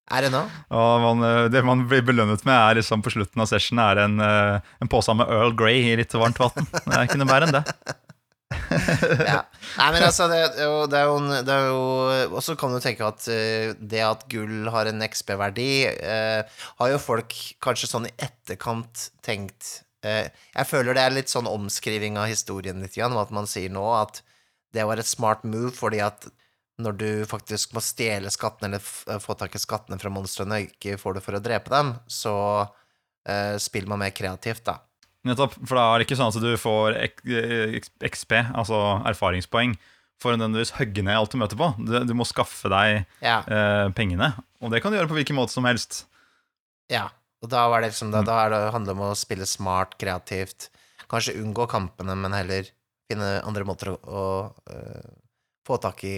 I 0.07 0.21
det 0.23 0.29
nå? 0.31 0.41
Og 0.71 1.01
man, 1.03 1.23
eh, 1.27 1.45
det 1.51 1.65
man 1.67 1.81
blir 1.91 2.05
belønnet 2.07 2.45
med, 2.47 2.55
er 2.55 2.79
liksom 2.79 3.03
på 3.03 3.11
slutten 3.11 3.43
av 3.43 3.49
session 3.51 3.81
er 3.83 4.05
en, 4.05 4.21
eh, 4.23 4.61
en 4.85 4.91
pose 4.93 5.15
med 5.19 5.27
Earl 5.35 5.55
Grey 5.59 5.81
i 5.91 5.97
litt 5.99 6.15
varmt 6.15 6.39
vann. 6.39 6.69
Det 6.87 6.95
er 6.95 7.09
ikke 7.09 7.19
noe 7.19 7.31
mer 7.33 7.47
enn 7.49 7.57
det. 7.57 7.65
Ja. 9.27 9.41
Nei, 9.77 9.89
men 9.93 10.05
altså, 10.07 10.29
det, 10.31 10.37
er 10.39 10.69
jo- 10.69 10.87
det 10.91 10.99
er 11.01 11.09
jo, 11.11 11.17
det 11.45 11.55
er 11.55 11.65
jo 11.67 12.37
Og 12.37 12.43
så 12.47 12.55
kan 12.59 12.71
du 12.73 12.79
tenke 12.81 13.03
at 13.07 13.27
eh, 13.33 13.73
det 13.81 14.03
at 14.07 14.23
gull 14.31 14.69
har 14.73 14.87
en 14.87 15.03
XB-verdi, 15.03 15.67
eh, 15.91 16.63
har 16.79 16.93
jo 16.93 17.01
folk 17.03 17.35
kanskje 17.65 17.91
sånn 17.91 18.07
i 18.09 18.15
etterkant 18.23 19.09
tenkt 19.27 19.81
eh, 20.07 20.31
Jeg 20.55 20.71
føler 20.71 20.95
det 20.97 21.03
er 21.09 21.17
litt 21.19 21.33
sånn 21.33 21.51
omskriving 21.51 22.17
av 22.23 22.31
historien 22.31 22.79
litt, 22.85 22.95
grann, 22.95 23.19
at 23.19 23.35
man 23.35 23.51
sier 23.51 23.73
nå 23.75 23.85
at 23.99 24.23
det 24.77 24.87
var 24.87 25.01
et 25.03 25.09
smart 25.11 25.43
move 25.49 25.73
fordi 25.75 26.01
at 26.05 26.29
når 26.83 26.97
du 27.01 27.09
faktisk 27.29 27.73
må 27.77 27.81
stjele 27.85 28.31
skattene 28.33 28.77
eller 28.77 29.21
få 29.23 29.37
tak 29.39 29.55
i 29.57 29.61
skattene 29.61 29.99
fra 30.01 30.13
monstrene 30.13 30.59
og 30.61 30.69
ikke 30.69 30.99
får 31.01 31.17
det 31.17 31.23
for 31.25 31.39
å 31.39 31.43
drepe 31.43 31.73
dem, 31.73 31.95
så 32.11 32.35
uh, 32.67 33.57
spiller 33.63 33.89
man 33.93 34.03
mer 34.05 34.13
kreativt, 34.17 34.67
da. 34.69 34.79
Nettopp, 35.27 35.57
for 35.65 35.79
da 35.79 35.87
er 35.91 35.99
det 35.99 36.07
ikke 36.07 36.19
sånn 36.21 36.31
at 36.31 36.45
du 36.45 36.53
får 36.61 36.99
eh, 37.01 37.79
XP, 38.07 38.37
altså 38.55 38.77
erfaringspoeng, 39.11 39.75
for 40.23 40.33
å 40.33 40.37
nødvendigvis 40.39 40.77
hogge 40.77 41.03
ned 41.03 41.19
alt 41.19 41.33
du 41.35 41.41
møter 41.41 41.59
på. 41.59 41.73
Du, 41.83 41.97
du 42.07 42.13
må 42.17 42.25
skaffe 42.29 42.71
deg 42.73 43.03
Ja. 43.25 43.41
uh, 43.49 43.89
pengene, 43.97 44.35
og 44.63 44.71
det 44.73 44.85
kan 44.85 44.93
du 44.93 45.01
gjøre 45.01 45.11
på 45.11 45.19
hvilken 45.19 45.39
måte 45.39 45.57
som 45.57 45.67
helst. 45.69 46.05
Ja, 46.93 47.09
og 47.43 47.51
da 47.51 47.67
var 47.73 47.83
det 47.83 47.91
liksom 47.91 48.13
Da, 48.15 48.23
da 48.25 48.39
er 48.45 48.53
det, 48.55 48.63
handler 48.77 48.93
det 48.93 48.97
om 49.01 49.09
å 49.09 49.19
spille 49.19 49.49
smart, 49.49 49.97
kreativt. 50.01 50.71
Kanskje 51.11 51.37
unngå 51.41 51.67
kampene, 51.71 52.15
men 52.19 52.37
heller 52.37 52.71
finne 53.11 53.37
andre 53.47 53.67
måter 53.67 53.93
å, 53.95 53.99
å 54.07 54.25
uh, 54.71 55.13
få 55.67 55.81
tak 55.83 56.05
i 56.07 56.17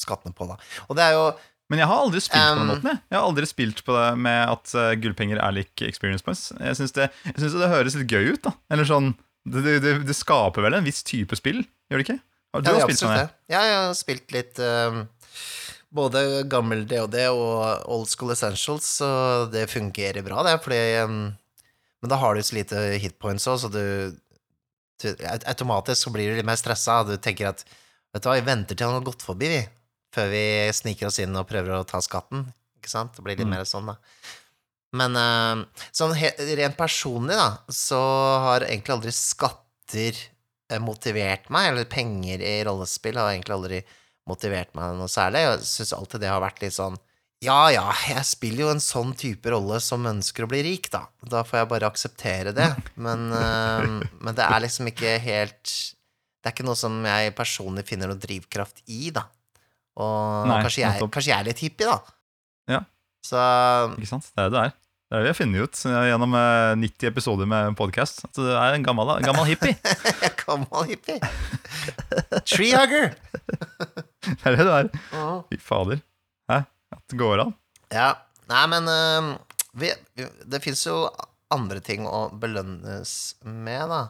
skattene 0.00 0.34
på, 0.36 0.48
da. 0.50 0.58
Og 0.88 0.98
det 0.98 1.06
er 1.06 1.16
jo 1.16 1.28
Men 1.68 1.82
jeg 1.82 1.88
har 1.90 2.00
aldri 2.00 2.20
spilt 2.24 2.40
på 2.40 2.58
den 2.58 2.68
måten. 2.70 2.90
Jeg, 2.94 3.00
jeg 3.10 3.18
har 3.18 3.26
aldri 3.28 3.46
spilt 3.50 3.80
på 3.84 3.92
det 3.92 4.08
med 4.24 4.38
at 4.54 4.70
uh, 4.72 4.92
gullpenger 5.02 5.40
er 5.44 5.52
lik 5.52 5.82
experience 5.84 6.24
points. 6.24 6.46
Jeg 6.56 6.78
syns 6.78 6.94
det, 6.96 7.10
det 7.36 7.72
høres 7.74 7.98
litt 7.98 8.08
gøy 8.08 8.32
ut, 8.34 8.42
da. 8.46 8.54
Eller 8.72 8.88
sånn 8.88 9.12
det, 9.48 9.78
det, 9.84 9.92
det, 10.08 10.16
skaper 10.16 10.64
vel 10.64 10.78
en 10.78 10.86
viss 10.86 11.02
type 11.06 11.36
spill, 11.38 11.62
gjør 11.88 12.00
det 12.00 12.06
ikke? 12.06 12.18
Har- 12.54 12.64
Du 12.64 12.70
ja, 12.72 12.84
spilt 12.84 13.00
sånn, 13.02 13.16
ja. 13.16 13.28
Jeg 13.52 13.74
har 13.74 13.94
spilt 13.96 14.32
litt 14.34 14.60
um, 14.64 15.02
både 15.94 16.44
gammel 16.50 16.84
DOD 16.88 17.16
og 17.32 17.88
Old 17.88 18.08
School 18.10 18.32
Essentials, 18.34 18.88
så 19.00 19.10
det 19.52 19.68
fungerer 19.72 20.24
bra, 20.26 20.42
det, 20.46 20.58
fordi 20.64 20.80
um, 21.04 21.20
Men 22.00 22.12
da 22.12 22.16
har 22.20 22.34
du 22.36 22.42
så 22.46 22.54
lite 22.54 22.78
hitpoints 23.02 23.48
òg, 23.50 23.58
så 23.64 23.68
du, 23.72 24.14
du 25.02 25.08
Automatisk 25.50 26.06
så 26.06 26.12
blir 26.14 26.30
du 26.30 26.38
litt 26.38 26.46
mer 26.46 26.60
stressa. 26.60 27.02
Du 27.04 27.16
tenker 27.16 27.50
at 27.50 27.64
Vet 28.14 28.22
du 28.24 28.28
hva, 28.30 28.38
vi 28.38 28.46
venter 28.46 28.72
til 28.78 28.86
han 28.88 28.94
har 28.96 29.04
gått 29.04 29.20
forbi, 29.20 29.48
vi, 29.52 29.58
før 30.18 30.28
vi 30.34 30.44
sniker 30.74 31.08
oss 31.12 31.20
inn 31.22 31.38
og 31.38 31.46
prøver 31.48 31.78
å 31.78 31.86
ta 31.88 32.02
skatten. 32.04 32.48
Ikke 32.82 32.90
sant? 32.92 33.14
Det 33.16 33.22
blir 33.24 33.38
litt 33.38 33.46
Mm. 33.46 33.54
mer 33.56 33.64
sånn, 33.68 33.86
da. 33.94 33.96
Men 34.98 35.12
øhm, 35.20 35.62
sånn 35.92 36.14
rent 36.16 36.76
personlig, 36.78 37.36
da, 37.36 37.58
så 37.68 37.98
har 38.44 38.64
egentlig 38.66 38.94
aldri 38.94 39.12
skatter 39.12 40.16
eh, 40.70 40.78
motivert 40.80 41.50
meg, 41.52 41.70
eller 41.72 41.84
penger 41.88 42.40
i 42.44 42.54
rollespill 42.64 43.16
har 43.20 43.34
egentlig 43.34 43.54
aldri 43.56 43.82
motivert 44.28 44.74
meg 44.76 44.96
noe 44.96 45.08
særlig. 45.12 45.44
Jeg 45.44 45.60
syns 45.68 45.92
alltid 45.96 46.20
det 46.24 46.28
har 46.32 46.40
vært 46.44 46.62
litt 46.64 46.76
sånn 46.76 46.96
Ja 47.44 47.68
ja, 47.70 47.84
jeg 48.08 48.24
spiller 48.26 48.64
jo 48.64 48.70
en 48.72 48.80
sånn 48.82 49.12
type 49.16 49.46
rolle 49.52 49.76
som 49.84 50.02
ønsker 50.10 50.44
å 50.44 50.48
bli 50.50 50.62
rik, 50.66 50.88
da. 50.90 51.04
Da 51.22 51.44
får 51.46 51.60
jeg 51.60 51.68
bare 51.70 51.86
akseptere 51.92 52.52
det. 52.56 52.66
Men, 52.96 53.28
eh, 53.32 54.08
men 54.24 54.34
det 54.34 54.44
er 54.48 54.60
liksom 54.64 54.88
ikke 54.90 55.18
helt 55.22 55.64
Det 56.42 56.48
er 56.50 56.56
ikke 56.56 56.66
noe 56.66 56.76
som 56.80 56.96
jeg 57.04 57.34
personlig 57.36 57.84
finner 57.86 58.08
noe 58.10 58.18
drivkraft 58.20 58.82
i, 58.88 59.10
da. 59.14 59.24
Og 59.98 60.48
Nei, 60.48 60.58
kanskje, 60.62 60.82
jeg, 60.84 61.08
kanskje 61.14 61.32
jeg 61.32 61.38
er 61.38 61.48
litt 61.48 61.62
hippie, 61.62 61.88
da. 61.88 61.98
Ja. 62.70 62.82
Så 63.24 63.40
Ikke 63.96 64.10
sant? 64.12 64.28
Det 64.34 64.44
er 64.44 64.52
det 64.52 64.54
det 64.54 64.64
er. 64.68 64.76
Det 65.08 65.16
er 65.16 65.22
det 65.22 65.24
vi 65.24 65.30
har 65.32 65.38
funnet 65.38 65.64
ut 65.64 65.78
eh, 65.88 66.02
gjennom 66.10 66.34
eh, 66.36 66.72
90 66.84 67.08
episoder 67.08 67.48
med 67.48 67.76
podkast. 67.78 68.20
At 68.28 68.36
du 68.36 68.44
er 68.52 68.76
en 68.76 68.84
gammel, 68.84 69.14
gammel 69.24 69.48
hippie. 69.48 69.74
gammel 70.44 70.90
hippie. 70.90 71.16
Treehugger! 72.44 73.14
Det 74.28 74.44
er 74.50 74.58
det 74.58 74.66
du 74.66 74.72
er. 74.74 74.88
Mhm. 75.14 75.38
Fy 75.48 75.56
fader. 75.62 76.02
Hæ? 76.50 76.58
At 76.92 77.02
det 77.08 77.18
går 77.20 77.40
an. 77.46 77.54
Ja. 77.94 78.10
Nei, 78.50 78.64
men 78.68 78.88
vi, 79.78 79.90
vi, 80.16 80.26
det 80.48 80.60
fins 80.64 80.82
jo 80.84 81.06
andre 81.54 81.80
ting 81.84 82.04
å 82.08 82.26
belønnes 82.36 83.12
med, 83.44 83.88
da. 83.88 84.00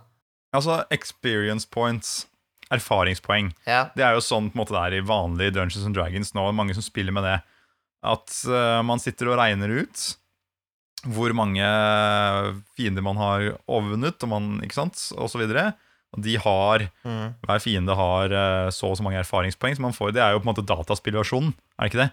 Altså, 0.56 0.80
experience 0.94 1.68
points, 1.70 2.26
erfaringspoeng, 2.74 3.52
Ja. 3.66 3.88
det 3.96 4.04
er 4.04 4.14
jo 4.16 4.20
sånn 4.24 4.50
på 4.50 4.58
en 4.58 4.62
måte 4.64 4.74
det 4.76 4.82
er 4.84 4.96
i 4.98 5.06
vanlige 5.08 5.54
Dungeons 5.56 5.86
and 5.86 5.96
Dragons 5.96 6.34
nå. 6.36 6.46
Mange 6.52 6.74
som 6.76 6.82
spiller 6.84 7.12
med 7.16 7.24
det. 7.24 7.36
At 8.04 8.30
uh, 8.46 8.82
man 8.86 9.00
sitter 9.02 9.30
og 9.32 9.38
regner 9.40 9.72
ut 9.82 10.02
hvor 11.06 11.30
mange 11.32 11.62
fiender 12.74 13.04
man 13.06 13.16
har 13.20 13.44
overvunnet, 13.70 14.18
og 14.26 14.28
man, 14.32 14.48
ikke 14.66 14.74
sant, 14.80 14.98
og 15.16 15.30
så 15.30 15.38
videre. 15.40 15.72
Og 16.16 16.22
de 16.24 16.36
har 16.40 16.88
Mm. 17.04 17.34
Hver 17.46 17.60
fiende 17.62 17.94
har 17.96 18.32
uh, 18.32 18.70
så 18.74 18.90
og 18.90 18.96
så 18.98 19.04
mange 19.06 19.20
erfaringspoeng 19.22 19.76
som 19.76 19.82
man 19.88 19.94
får. 19.96 20.12
Det 20.16 20.22
er 20.24 20.32
jo 20.34 20.40
på 20.42 20.48
en 20.48 20.52
måte 20.54 20.66
dataspillversjonen, 20.66 21.54
er 21.78 21.86
det 21.86 21.92
ikke 21.92 22.04
det? 22.04 22.12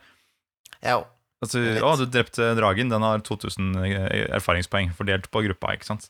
ja. 0.85 1.03
Altså, 1.43 1.59
å, 1.83 1.89
du 1.99 2.05
drepte 2.09 2.45
dragen, 2.57 2.87
den 2.89 3.03
har 3.03 3.19
2000 3.21 3.75
erfaringspoeng 4.33 4.93
fordelt 4.95 5.27
på 5.29 5.41
gruppa, 5.45 5.73
ikke 5.75 5.85
sant? 5.85 6.07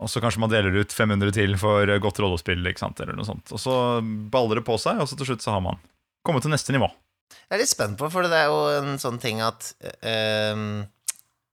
Og 0.00 0.08
så 0.08 0.20
kanskje 0.24 0.40
man 0.40 0.48
deler 0.52 0.72
ut 0.80 0.92
500 0.96 1.34
til 1.36 1.56
for 1.60 1.90
godt 2.00 2.18
rollespill, 2.24 2.62
ikke 2.70 2.80
sant, 2.80 3.00
eller 3.04 3.18
noe 3.18 3.26
sånt. 3.28 3.50
Og 3.52 3.60
så 3.60 3.74
baller 4.32 4.60
det 4.60 4.64
på 4.64 4.78
seg, 4.80 5.00
og 5.02 5.08
så 5.10 5.18
til 5.20 5.28
slutt 5.28 5.44
så 5.44 5.52
har 5.58 5.60
man 5.64 5.76
kommet 6.24 6.44
til 6.46 6.52
neste 6.54 6.72
nivå. 6.72 6.88
Jeg 7.36 7.58
er 7.58 7.60
litt 7.60 7.70
spent 7.70 7.98
på, 8.00 8.08
for 8.10 8.24
det 8.24 8.38
er 8.38 8.48
jo 8.48 8.62
en 8.78 8.96
sånn 9.02 9.18
ting 9.20 9.42
at 9.44 9.68
um, 10.54 10.64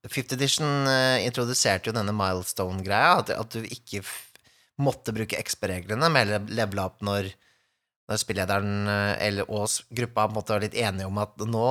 Fifth 0.08 0.32
Edition 0.34 0.88
uh, 0.88 1.18
introduserte 1.20 1.90
jo 1.90 1.94
denne 1.96 2.14
milestone-greia, 2.16 3.18
at, 3.20 3.34
at 3.36 3.52
du 3.58 3.66
ikke 3.68 4.00
måtte 4.80 5.12
bruke 5.12 5.38
XP-reglene 5.42 6.08
med 6.14 6.32
å 6.32 6.40
levele 6.48 6.84
opp 6.88 7.02
når, 7.04 7.28
når 8.08 8.20
spillederen 8.22 8.88
uh, 8.88 9.12
eller, 9.28 9.44
og 9.50 9.68
gruppa 10.00 10.24
på 10.24 10.32
en 10.32 10.38
måte 10.38 10.54
var 10.56 10.64
litt 10.64 10.78
enige 10.78 11.10
om 11.10 11.20
at 11.20 11.36
nå 11.44 11.66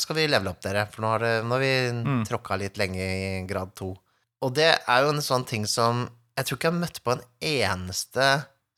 skal 0.00 0.18
vi 0.20 0.28
levele 0.30 0.52
opp 0.54 0.62
dere, 0.64 0.86
for 0.92 1.02
nå 1.02 1.12
har, 1.16 1.26
det, 1.26 1.34
nå 1.48 1.58
har 1.58 1.64
vi 1.66 1.74
Mm. 2.02 2.22
tråkka 2.28 2.60
litt 2.62 2.78
lenge 2.80 3.02
i 3.02 3.42
grad 3.48 3.74
to. 3.78 3.90
Og 4.42 4.54
det 4.58 4.70
er 4.74 5.04
jo 5.04 5.12
en 5.14 5.22
sånn 5.22 5.44
ting 5.46 5.66
som 5.70 6.06
Jeg 6.38 6.48
tror 6.48 6.58
ikke 6.58 6.68
jeg 6.70 6.74
har 6.74 6.80
møtt 6.82 7.02
på 7.04 7.12
en 7.14 7.24
eneste 7.44 8.28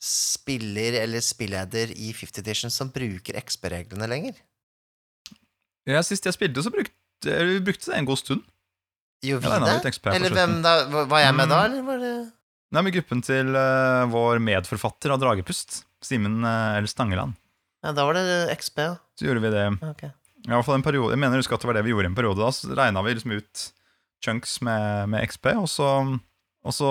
spiller 0.04 0.98
eller 1.00 1.22
spilleder 1.24 1.92
i 1.96 2.10
Fifth 2.12 2.42
Edition 2.42 2.72
som 2.72 2.90
bruker 2.92 3.38
XP-reglene 3.40 4.08
lenger. 4.10 4.34
Ja, 5.88 6.02
Sist 6.04 6.26
jeg 6.28 6.34
spilte, 6.36 6.64
så 6.64 6.72
brukte 6.74 6.92
vi 7.24 7.60
brukte 7.64 7.88
det 7.92 8.00
en 8.00 8.08
god 8.08 8.20
stund. 8.20 8.42
Gjorde 9.24 9.46
vi 9.46 9.52
ja, 9.54 9.78
det? 9.80 9.92
Eller 10.12 10.34
hvem 10.34 10.58
da? 10.64 10.74
Var 11.08 11.22
jeg 11.22 11.36
med 11.38 11.48
da, 11.48 11.60
Mm. 11.62 11.70
eller 11.70 11.86
var 11.86 12.02
det 12.02 12.14
Nei, 12.74 12.82
med 12.82 12.92
gruppen 12.96 13.22
til 13.22 13.54
uh, 13.54 14.04
vår 14.10 14.40
medforfatter 14.42 15.12
av 15.14 15.20
Dragepust, 15.22 15.84
Simen 16.02 16.42
uh, 16.44 16.74
L. 16.80 16.88
Stangeland, 16.90 17.36
Ja, 17.84 17.92
da 17.94 18.04
var 18.04 18.18
det 18.18 18.50
XP, 18.58 18.78
ja. 18.82 18.96
så 19.14 19.28
gjorde 19.28 19.44
vi 19.44 19.52
det 19.54 19.64
Ok. 19.78 20.02
I 20.44 20.50
hvert 20.50 20.66
fall 20.66 20.74
en 20.80 20.84
periode, 20.84 21.14
Jeg 21.14 21.20
mener 21.22 21.38
du 21.38 21.44
husker 21.44 21.54
at 21.54 21.62
det 21.62 21.70
var 21.70 21.78
det 21.78 21.84
vi 21.86 21.94
gjorde 21.94 22.10
i 22.10 22.12
en 22.12 22.18
periode. 22.18 22.42
Da 22.42 22.50
så 22.52 22.74
regna 22.76 23.00
vi 23.06 23.14
liksom 23.14 23.32
ut 23.38 23.62
chunks 24.24 24.56
med, 24.64 25.08
med 25.12 25.24
XP, 25.28 25.50
og 25.60 25.68
så, 25.70 25.88
og 26.64 26.74
så 26.74 26.90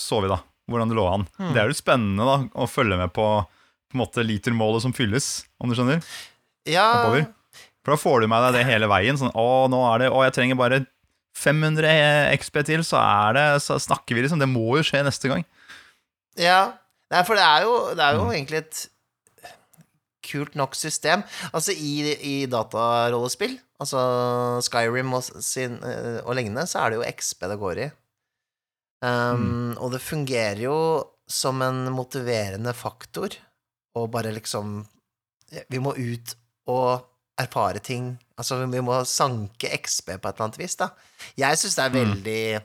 så 0.00 0.20
vi 0.24 0.32
da 0.32 0.40
hvordan 0.70 0.88
det 0.88 0.96
lå 0.96 1.04
an. 1.12 1.26
Mm. 1.36 1.50
Det 1.52 1.60
er 1.60 1.68
jo 1.68 1.76
spennende 1.76 2.24
da 2.24 2.36
å 2.64 2.68
følge 2.70 2.96
med 3.00 3.12
på 3.16 3.28
på 3.44 3.98
en 3.98 4.00
måte 4.00 4.24
litermålet 4.26 4.82
som 4.82 4.94
fylles, 4.96 5.26
om 5.62 5.70
du 5.70 5.76
skjønner. 5.78 6.00
Ja, 6.66 6.86
Oppover. 7.04 7.26
For 7.84 7.92
da 7.94 7.98
får 8.00 8.24
du 8.24 8.26
med 8.32 8.42
deg 8.48 8.56
det 8.56 8.62
hele 8.66 8.88
veien. 8.90 9.18
Sånn, 9.20 9.30
å, 9.38 9.44
nå 9.70 9.78
er 9.92 10.00
det, 10.02 10.08
å, 10.10 10.22
jeg 10.24 10.34
trenger 10.34 10.58
bare 10.58 10.80
500 11.38 12.32
XP 12.40 12.58
til, 12.66 12.82
så 12.88 12.98
er 12.98 13.36
det, 13.36 13.44
så 13.62 13.76
snakker 13.84 14.16
vi 14.18 14.24
liksom. 14.24 14.40
Det 14.42 14.48
må 14.50 14.64
jo 14.80 14.82
skje 14.88 15.04
neste 15.06 15.30
gang. 15.30 15.44
ja. 16.40 16.72
Nei, 17.12 17.20
for 17.28 17.36
det 17.38 17.44
er 17.46 17.62
jo, 17.68 17.74
det 17.94 18.02
er 18.02 18.16
jo 18.16 18.24
Mm. 18.24 18.32
egentlig 18.34 18.58
et 18.64 18.78
kult 20.24 20.54
nok 20.58 20.74
system. 20.74 21.22
Altså, 21.52 21.74
i, 21.76 22.14
i 22.16 22.34
datarollespill, 22.50 23.58
altså 23.84 24.02
Skyrim 24.66 25.12
og, 25.16 25.22
sin, 25.44 25.76
eh, 25.84 26.18
og 26.24 26.34
lignende, 26.38 26.64
så 26.70 26.82
er 26.84 26.90
det 26.94 26.98
jo 27.02 27.06
XP 27.12 27.46
det 27.52 27.60
går 27.60 27.82
i. 27.84 27.90
Um, 29.04 29.74
Og 29.84 29.92
det 29.92 30.00
fungerer 30.00 30.62
jo 30.64 30.76
som 31.28 31.60
en 31.64 31.82
motiverende 31.92 32.72
faktor 32.76 33.34
å 33.96 34.06
bare 34.10 34.32
liksom 34.32 34.78
Vi 35.70 35.78
må 35.82 35.92
ut 35.96 36.32
og 36.72 37.04
erfare 37.38 37.82
ting. 37.84 38.14
Altså, 38.38 38.56
vi 38.70 38.80
må 38.82 38.96
sanke 39.06 39.68
XP 39.76 40.14
på 40.16 40.28
et 40.30 40.34
eller 40.38 40.46
annet 40.46 40.58
vis, 40.58 40.76
da. 40.80 40.88
Jeg 41.38 41.58
syns 41.60 41.74
det 41.76 41.84
er 41.84 41.90
Mm. 41.90 41.98
veldig 42.00 42.62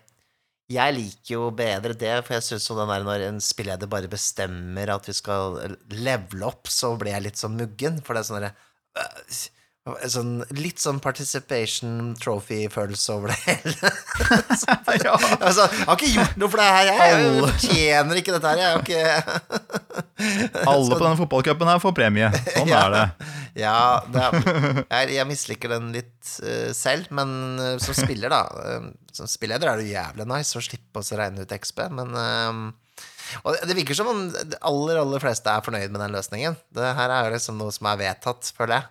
Jeg 0.70 0.94
liker 0.94 1.34
jo 1.34 1.50
bedre 1.52 1.94
det, 1.98 2.26
for 2.26 2.36
jeg 2.36 2.44
syns 2.46 2.68
sånn 2.70 2.88
der 2.88 3.04
når 3.04 3.24
en 3.28 3.40
spilleder 3.42 3.90
bare 3.90 4.08
bestemmer 4.08 4.90
at 4.94 5.08
vi 5.10 5.14
skal 5.18 5.58
levele 5.90 6.46
opp, 6.46 6.68
så 6.70 6.96
blir 6.98 7.12
jeg 7.16 7.24
litt 7.24 7.38
sånn 7.42 7.58
muggen, 7.58 7.98
for 8.06 8.14
det 8.14 8.22
er 8.22 8.28
sånn 8.30 8.40
derre 8.42 8.54
øh, 9.02 9.50
Sånn 10.12 10.40
litt 10.58 10.82
sånn 10.82 11.00
participation 11.04 12.14
trophy-følelse 12.20 13.16
over 13.16 13.34
det 13.34 13.40
hele. 13.46 13.92
ja. 15.06 15.16
Altså, 15.40 15.68
jeg 15.72 15.86
har 15.88 15.98
ikke 15.98 16.12
gjort 16.16 16.40
noe 16.42 16.52
for 16.52 16.62
det 16.62 16.70
her, 16.70 16.90
jeg. 16.90 16.98
Jeg 17.00 17.44
fortjener 17.46 18.22
ikke 18.22 18.36
dette 18.38 18.54
her. 18.54 18.80
Ikke 18.80 19.04
Alle 20.70 20.96
på 20.96 21.04
denne 21.04 21.18
fotballcupen 21.20 21.70
her 21.72 21.82
får 21.82 21.96
premie. 21.98 22.30
Sånn 22.52 22.72
Ja. 22.72 22.82
er 22.88 22.96
det. 22.96 23.30
Ja, 23.60 23.78
det 24.12 24.22
er, 24.24 24.82
jeg, 24.84 25.16
jeg 25.18 25.28
misliker 25.30 25.72
den 25.74 25.90
litt 25.96 26.34
uh, 26.44 26.70
selv, 26.76 27.10
men 27.16 27.32
uh, 27.60 27.72
som 27.82 27.96
spiller, 27.98 28.32
da 28.32 28.44
uh, 28.46 28.92
Som 29.16 29.28
spilleder 29.32 29.72
er 29.72 29.82
det 29.82 29.90
jævlig 29.90 30.28
nice 30.30 30.60
å 30.60 30.64
slippe 30.64 31.02
oss 31.02 31.12
å 31.16 31.20
regne 31.20 31.44
ut 31.44 31.56
XP, 31.58 31.82
men 31.98 32.14
eh, 32.20 32.62
Og 33.42 33.50
det, 33.56 33.66
det 33.72 33.78
virker 33.80 33.98
som 33.98 34.12
om 34.12 34.22
de 34.30 34.60
aller, 34.70 35.02
aller 35.02 35.24
fleste 35.24 35.52
er 35.52 35.66
fornøyd 35.66 35.92
med 35.92 36.02
den 36.04 36.16
løsningen. 36.16 36.56
Det 36.76 36.94
her 37.00 37.16
er 37.16 37.28
jo 37.28 37.36
liksom 37.36 37.60
noe 37.60 37.74
som 37.76 37.90
er 37.92 38.00
vedtatt, 38.04 38.54
føler 38.56 38.78
jeg. 38.80 38.88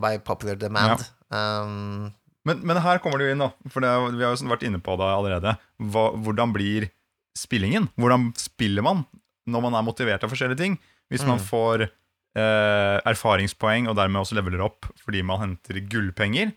By 0.00 0.18
popular 0.24 0.56
demand. 0.60 1.04
Um, 1.30 2.12
Men, 2.44 2.58
men 2.60 2.76
her 2.84 2.98
kommer 3.00 3.16
det 3.18 3.30
jo 3.30 3.34
inn, 3.34 3.40
da. 3.40 3.50
For 3.72 3.80
det, 3.80 3.90
vi 4.18 4.24
har 4.24 4.34
jo 4.34 4.40
sånn 4.42 4.50
vært 4.52 4.66
inne 4.68 4.80
på 4.84 4.98
det 5.00 5.06
allerede. 5.08 5.54
Hva, 5.80 6.10
hvordan 6.26 6.52
blir 6.52 6.90
spillingen? 7.38 7.86
Hvordan 7.96 8.26
spiller 8.36 8.84
man 8.84 9.06
når 9.48 9.62
man 9.64 9.76
er 9.78 9.86
motivert 9.86 10.26
av 10.26 10.32
forskjellige 10.32 10.60
ting? 10.60 10.76
Hvis 11.12 11.24
man 11.24 11.38
Mm. 11.40 11.46
får 11.48 11.86
eh, 12.36 12.98
erfaringspoeng 13.06 13.88
og 13.88 13.96
dermed 13.96 14.20
også 14.20 14.34
leveler 14.36 14.60
opp 14.66 14.88
fordi 15.04 15.22
man 15.24 15.40
henter 15.40 15.80
gullpenger, 15.88 16.52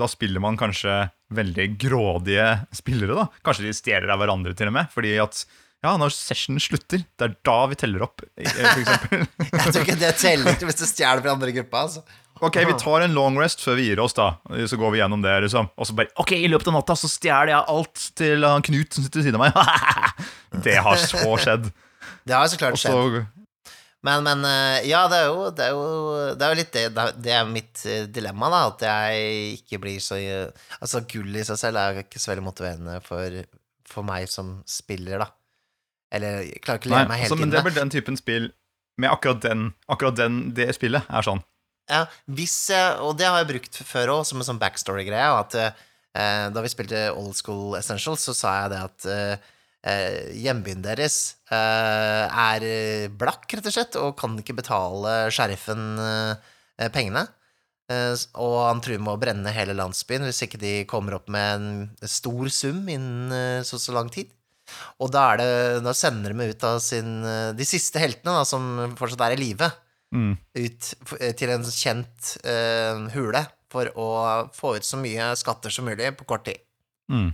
da 0.00 0.08
spiller 0.08 0.40
man 0.42 0.56
kanskje 0.60 1.10
veldig 1.32 1.66
grådige 1.80 2.46
spillere, 2.74 3.14
da. 3.16 3.26
Kanskje 3.44 3.68
de 3.68 3.74
stjeler 3.76 4.10
av 4.12 4.18
hverandre, 4.20 4.54
til 4.56 4.68
og 4.68 4.74
med. 4.76 4.88
Fordi 4.92 5.14
at 5.22 5.44
ja, 5.82 5.96
når 5.98 6.12
sessionen 6.14 6.60
slutter, 6.62 7.04
det 7.18 7.24
er 7.26 7.32
da 7.44 7.56
vi 7.70 7.74
teller 7.80 8.04
opp, 8.06 8.22
f.eks. 8.38 8.92
jeg 9.52 9.72
tror 9.72 9.80
ikke 9.82 9.96
det 10.00 10.12
teller 10.20 10.60
hvis 10.60 10.78
du 10.78 10.84
stjeler 10.86 11.22
fra 11.24 11.32
andre 11.34 11.54
gruppa. 11.56 11.86
Altså. 11.88 12.04
Ok, 12.42 12.56
vi 12.66 12.74
tar 12.80 13.04
en 13.04 13.12
long 13.14 13.36
rest 13.38 13.60
før 13.62 13.76
vi 13.78 13.84
gir 13.86 14.00
oss, 14.02 14.16
da. 14.18 14.32
Så 14.66 14.78
går 14.80 14.90
vi 14.94 14.98
gjennom 14.98 15.22
det, 15.22 15.34
liksom. 15.44 15.68
Og 15.78 15.86
så 15.86 15.94
bare 15.94 16.10
Ok, 16.18 16.32
i 16.34 16.48
løpet 16.50 16.72
av 16.72 16.74
natta 16.80 16.96
så 16.98 17.10
stjeler 17.10 17.52
jeg 17.54 17.68
alt 17.70 18.06
til 18.18 18.46
han 18.48 18.64
Knut 18.66 18.96
som 18.96 19.04
sitter 19.06 19.22
ved 19.22 19.28
siden 19.28 19.38
av 19.38 19.44
meg. 19.46 20.18
det 20.66 20.74
har 20.82 20.98
så 20.98 21.22
skjedd. 21.38 21.68
Det 22.26 22.34
har 22.34 22.50
så 22.50 22.58
klart 22.58 22.74
Og 22.74 22.82
skjedd. 22.82 23.20
Men, 24.02 24.24
men 24.26 24.42
eh, 24.48 24.88
ja, 24.90 25.04
det 25.06 25.20
er 25.22 25.28
jo, 25.30 25.44
det 25.54 25.68
er 25.68 25.76
jo, 25.76 25.84
det 26.34 26.42
er 26.46 26.50
jo 26.50 26.58
litt 26.58 26.72
det 26.74 27.04
Det 27.22 27.34
er- 27.36 27.46
mitt 27.46 27.84
eh, 27.86 28.08
dilemma, 28.10 28.48
da. 28.50 28.62
At 28.72 28.82
jeg 28.88 29.60
ikke 29.60 29.78
blir 29.84 30.00
så 30.02 30.18
Altså, 30.80 31.04
gull 31.06 31.38
i 31.38 31.44
seg 31.46 31.60
selv 31.60 31.78
er 31.78 32.02
ikke 32.02 32.18
så 32.18 32.32
veldig 32.32 32.46
motiverende 32.48 32.98
for, 33.06 33.38
for 33.86 34.02
meg 34.08 34.26
som 34.32 34.56
spiller, 34.66 35.22
da. 35.22 35.30
Eller 36.12 36.42
jeg 36.48 36.58
klarer 36.66 36.82
ikke 36.82 36.90
å 36.90 36.96
leve 36.96 37.08
meg 37.14 37.22
altså, 37.22 37.36
helt 37.36 37.38
men 37.38 37.46
inn 37.46 37.54
er 37.54 37.62
det. 37.62 37.64
blir 37.70 37.78
den 37.78 37.94
typen 37.94 38.18
spill 38.18 38.50
med 39.00 39.08
akkurat 39.14 39.40
den, 39.46 39.68
akkurat 39.88 40.18
den 40.18 40.42
det 40.58 40.66
spillet 40.76 41.06
er 41.08 41.24
sånn. 41.24 41.40
Ja, 41.92 42.06
hvis 42.32 42.54
jeg, 42.72 43.00
og 43.04 43.18
det 43.20 43.26
har 43.28 43.42
jeg 43.42 43.50
brukt 43.50 43.80
før 43.84 44.14
òg, 44.14 44.22
som 44.28 44.40
en 44.40 44.48
sånn 44.48 44.60
backstory-greie. 44.62 45.28
At 45.42 45.56
eh, 45.60 46.46
da 46.54 46.62
vi 46.64 46.70
spilte 46.72 47.10
Old 47.12 47.36
School 47.36 47.76
Essentials, 47.76 48.24
så 48.24 48.34
sa 48.36 48.54
jeg 48.62 48.72
det 48.72 48.80
at 48.86 49.08
eh, 49.12 49.50
eh, 49.92 50.32
hjembyen 50.40 50.82
deres 50.84 51.18
eh, 51.52 52.24
er 52.26 52.66
eh, 52.66 53.06
blakk, 53.12 53.44
rett 53.52 53.68
og 53.68 53.76
slett, 53.76 54.00
og 54.00 54.16
kan 54.20 54.38
ikke 54.40 54.56
betale 54.62 55.16
sheriffen 55.34 55.84
eh, 56.00 56.88
pengene. 56.94 57.26
Eh, 57.92 58.14
og 58.40 58.56
han 58.70 58.80
truer 58.84 59.02
med 59.02 59.12
å 59.16 59.20
brenne 59.20 59.52
hele 59.52 59.76
landsbyen 59.76 60.24
hvis 60.28 60.44
ikke 60.46 60.60
de 60.62 60.74
kommer 60.88 61.18
opp 61.18 61.28
med 61.32 61.56
en 61.58 62.08
stor 62.08 62.48
sum 62.54 62.86
innen 62.88 63.34
eh, 63.36 63.60
så 63.66 63.80
så 63.82 63.94
lang 63.96 64.08
tid. 64.12 64.32
Og 65.02 65.10
da, 65.12 65.32
det, 65.36 65.82
da 65.84 65.92
sender 65.92 66.32
de 66.32 66.38
meg 66.38 66.54
ut 66.54 66.64
av 66.64 66.78
sin 66.80 67.18
eh, 67.26 67.50
De 67.58 67.66
siste 67.68 68.00
heltene, 68.00 68.38
da, 68.38 68.44
som 68.48 68.94
fortsatt 68.96 69.26
er 69.26 69.34
i 69.36 69.42
live, 69.42 69.68
Mm. 70.12 70.34
ut 70.60 70.88
eh, 71.20 71.32
til 71.38 71.48
en 71.54 71.62
kjent 71.64 72.32
uh, 72.44 73.06
hule 73.14 73.40
for 73.72 73.88
å 73.96 74.08
få 74.52 74.74
ut 74.76 74.84
så 74.84 74.98
mye 75.00 75.30
skatter 75.40 75.72
som 75.72 75.86
mulig 75.88 76.10
på 76.18 76.26
kort 76.28 76.44
tid. 76.44 76.60
Mm. 77.08 77.30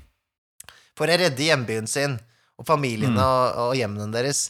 For 0.98 1.10
å 1.10 1.16
redde 1.18 1.42
hjembyen 1.42 1.88
sin 1.90 2.14
og 2.58 2.66
familiene 2.66 3.18
Mm. 3.18 3.24
og, 3.24 3.58
og 3.64 3.72
hjemmene 3.78 4.12
deres. 4.14 4.44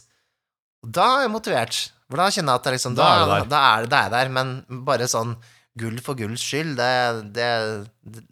Da 0.85 1.07
er 1.17 1.23
jeg 1.25 1.31
motivert. 1.33 1.79
For 2.09 2.17
da 2.21 2.27
kjenner 2.33 2.53
jeg 2.53 2.61
at 2.61 2.67
det 2.69 2.71
liksom, 2.77 2.95
Da 2.97 3.07
da, 3.07 3.15
er 3.15 3.49
da, 3.49 3.59
er, 3.79 3.87
da 3.89 3.97
er 3.99 4.05
jeg 4.07 4.13
der, 4.15 4.29
men 4.37 4.53
bare 4.85 5.07
sånn 5.09 5.35
gull 5.79 5.99
for 6.01 6.17
gulls 6.17 6.41
skyld, 6.41 6.75
det, 6.79 7.33
det, 7.33 7.49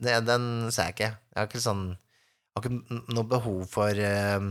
det, 0.02 0.16
den 0.26 0.48
ser 0.74 0.90
jeg 0.90 0.96
ikke. 0.96 1.12
Jeg 1.34 1.42
har 1.42 1.50
ikke 1.50 1.62
sånn 1.66 1.84
Jeg 1.92 2.58
har 2.58 2.66
ikke 2.70 3.02
noe 3.14 3.28
behov 3.30 3.66
for 3.70 3.94
eh, 4.02 4.48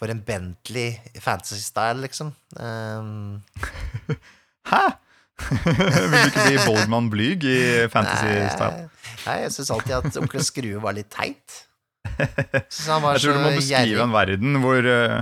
For 0.00 0.10
en 0.10 0.20
Bentley 0.26 0.96
fantasy-style, 1.22 2.02
liksom. 2.02 2.32
Um, 2.58 3.42
Hæ?! 4.72 4.84
Vil 5.66 6.14
du 6.14 6.28
ikke 6.30 6.46
bli 6.46 6.58
Boldman 6.62 7.10
Blyg 7.10 7.44
i 7.50 7.58
fantasy-style? 7.90 8.84
Nei, 8.86 9.12
nei, 9.26 9.36
jeg 9.42 9.54
syns 9.56 9.72
alltid 9.74 9.96
at 9.98 10.18
Onkel 10.22 10.44
Skrue 10.46 10.82
var 10.82 10.94
litt 10.94 11.10
teit. 11.14 11.60
Han 12.14 13.02
var 13.02 13.16
Jeg 13.16 13.24
tror 13.24 13.38
du 13.38 13.42
må 13.42 13.54
beskrive 13.56 13.84
gjerrig. 13.88 14.02
en 14.04 14.14
verden 14.14 14.58
hvor 14.62 14.86
eh, 14.86 15.14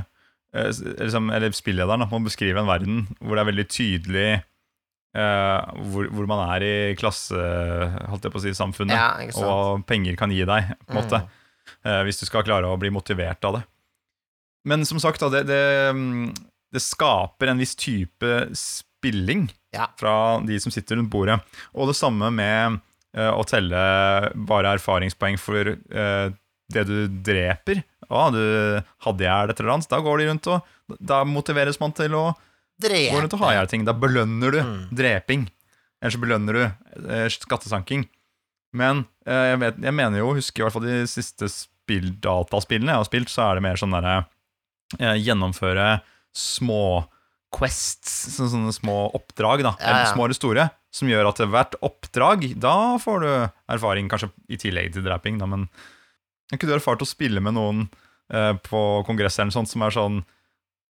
eh, 0.58 0.70
liksom, 0.98 1.30
Eller 1.32 1.54
spillederen 1.54 2.02
må 2.10 2.18
beskrive 2.26 2.58
en 2.60 2.68
verden 2.68 3.04
hvor 3.20 3.38
det 3.38 3.44
er 3.44 3.52
veldig 3.52 3.68
tydelig 3.70 4.30
Uh, 5.12 5.60
hvor, 5.92 6.06
hvor 6.08 6.24
man 6.24 6.40
er 6.54 6.64
i 6.64 6.76
klasse, 6.96 7.36
holdt 8.08 8.24
jeg 8.24 8.32
på 8.32 8.38
å 8.40 8.44
si, 8.46 8.52
samfunnet. 8.56 8.96
Ja, 8.96 9.42
og 9.44 9.82
penger 9.84 10.16
kan 10.16 10.32
gi 10.32 10.46
deg, 10.48 10.70
på 10.86 10.94
en 10.94 10.98
måte. 11.02 11.18
Uh, 11.84 11.98
hvis 12.06 12.22
du 12.22 12.24
skal 12.24 12.46
klare 12.46 12.70
å 12.70 12.78
bli 12.80 12.88
motivert 12.88 13.44
av 13.44 13.58
det. 13.58 13.60
Men 14.68 14.84
som 14.86 15.00
sagt, 15.02 15.20
det, 15.32 15.42
det, 15.48 15.62
det 16.72 16.82
skaper 16.82 17.50
en 17.52 17.58
viss 17.62 17.74
type 17.78 18.28
spilling 18.56 19.48
Ja. 19.74 19.88
fra 19.98 20.38
de 20.46 20.58
som 20.60 20.70
sitter 20.74 20.96
rundt 21.00 21.10
bordet. 21.10 21.40
Og 21.74 21.88
det 21.90 21.96
samme 21.98 22.28
med 22.34 22.78
uh, 23.16 23.32
å 23.34 23.42
telle 23.48 23.80
bare 24.48 24.74
erfaringspoeng 24.76 25.38
for 25.40 25.72
uh, 25.74 26.28
det 26.72 26.84
du 26.88 26.96
dreper. 27.26 27.82
Å, 28.12 28.26
du 28.34 28.42
hadde 29.06 29.24
i 29.24 29.28
hjel 29.28 29.50
et 29.54 29.60
eller 29.62 29.74
annet. 29.74 29.88
Da 29.90 30.00
går 30.04 30.18
de 30.22 30.26
rundt 30.30 30.48
og 30.52 30.98
Da 31.00 31.22
motiveres 31.24 31.78
man 31.80 31.92
til 31.96 32.12
å 32.18 32.26
Drepe. 32.82 33.12
gå 33.14 33.20
rundt 33.22 33.34
og 33.36 33.42
ha 33.44 33.52
i 33.52 33.56
hjel 33.56 33.68
ting. 33.70 33.84
Da 33.88 33.94
belønner 33.96 34.52
du 34.52 34.60
Mm. 34.62 34.88
dreping. 34.92 35.46
Eller 36.02 36.12
så 36.14 36.20
belønner 36.20 36.52
du 36.58 36.62
uh, 37.08 37.28
skattesanking. 37.32 38.06
Men 38.74 39.04
jeg, 39.26 39.58
vet, 39.60 39.76
jeg 39.84 39.92
mener 39.94 40.18
jo, 40.22 40.30
husker 40.34 40.62
i 40.62 40.64
hvert 40.64 40.72
fall 40.72 40.86
de 40.88 41.02
siste 41.06 41.44
spill, 41.52 42.08
dataspillene 42.24 42.88
jeg 42.94 43.00
har 43.02 43.04
spilt, 43.10 43.28
så 43.28 43.50
er 43.50 43.58
det 43.58 43.62
mer 43.66 43.76
sånn 43.76 43.92
derre 43.92 44.22
Gjennomføre 44.98 46.00
små 46.36 47.04
quests, 47.52 48.12
så, 48.36 48.48
sånne 48.48 48.72
små 48.74 49.10
oppdrag, 49.16 49.64
da. 49.66 49.74
Ja, 49.78 49.90
Eller 49.90 50.06
ja. 50.06 50.12
små 50.14 50.26
eller 50.26 50.38
store. 50.38 50.68
Som 50.92 51.08
gjør 51.08 51.30
at 51.30 51.40
hvert 51.48 51.76
oppdrag, 51.84 52.46
da 52.60 52.98
får 53.00 53.24
du 53.24 53.30
erfaring, 53.72 54.10
kanskje 54.12 54.28
i 54.52 54.58
tillegg 54.60 54.92
til 54.92 55.04
draping, 55.06 55.38
da, 55.40 55.48
men 55.48 55.66
Har 56.52 56.58
ikke 56.58 56.68
du 56.68 56.74
erfart 56.76 57.00
å 57.00 57.08
spille 57.08 57.40
med 57.40 57.56
noen 57.56 57.86
eh, 58.32 58.52
på 58.60 58.80
kongress 59.08 59.38
eller 59.40 59.54
sånt 59.54 59.70
som 59.70 59.84
er 59.86 59.94
sånn 59.94 60.18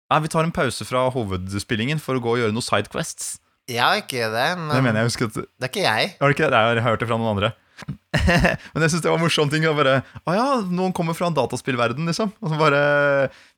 Nei, 0.07 0.21
vi 0.23 0.31
tar 0.31 0.45
en 0.47 0.53
pause 0.55 0.85
fra 0.87 1.09
hovedspillingen 1.11 1.99
for 1.99 2.15
å 2.15 2.23
gå 2.23 2.35
og 2.37 2.39
gjøre 2.39 2.55
noen 2.55 2.63
sidequests. 2.63 3.41
Jeg 3.67 3.83
har 3.83 3.97
ikke 3.99 4.29
det, 4.31 4.45
men 4.61 4.69
Det 4.71 4.83
jeg 5.01 5.09
at 5.33 5.39
det 5.41 5.67
er 5.67 5.73
ikke 5.73 5.83
jeg. 5.83 6.11
Har 6.21 6.31
det 6.31 6.37
ikke 6.37 6.51
det? 6.53 6.61
Jeg 6.63 6.77
har 6.79 6.87
hørt 6.87 7.03
det 7.03 7.09
fra 7.11 7.19
noen 7.19 7.33
andre. 7.33 7.51
Men 8.73 8.85
jeg 8.87 8.91
syns 8.95 9.03
det 9.05 9.11
var 9.11 9.19
en 9.19 9.25
morsom 9.27 9.51
ting. 9.53 9.67
Bare 9.77 9.99
Å 10.25 10.35
ja, 10.37 10.47
noen 10.71 10.95
kommer 10.97 11.17
fra 11.19 11.29
en 11.29 11.37
dataspillverden, 11.37 12.07
liksom. 12.09 12.33
Og 12.41 12.53
så 12.53 12.59
bare 12.61 12.81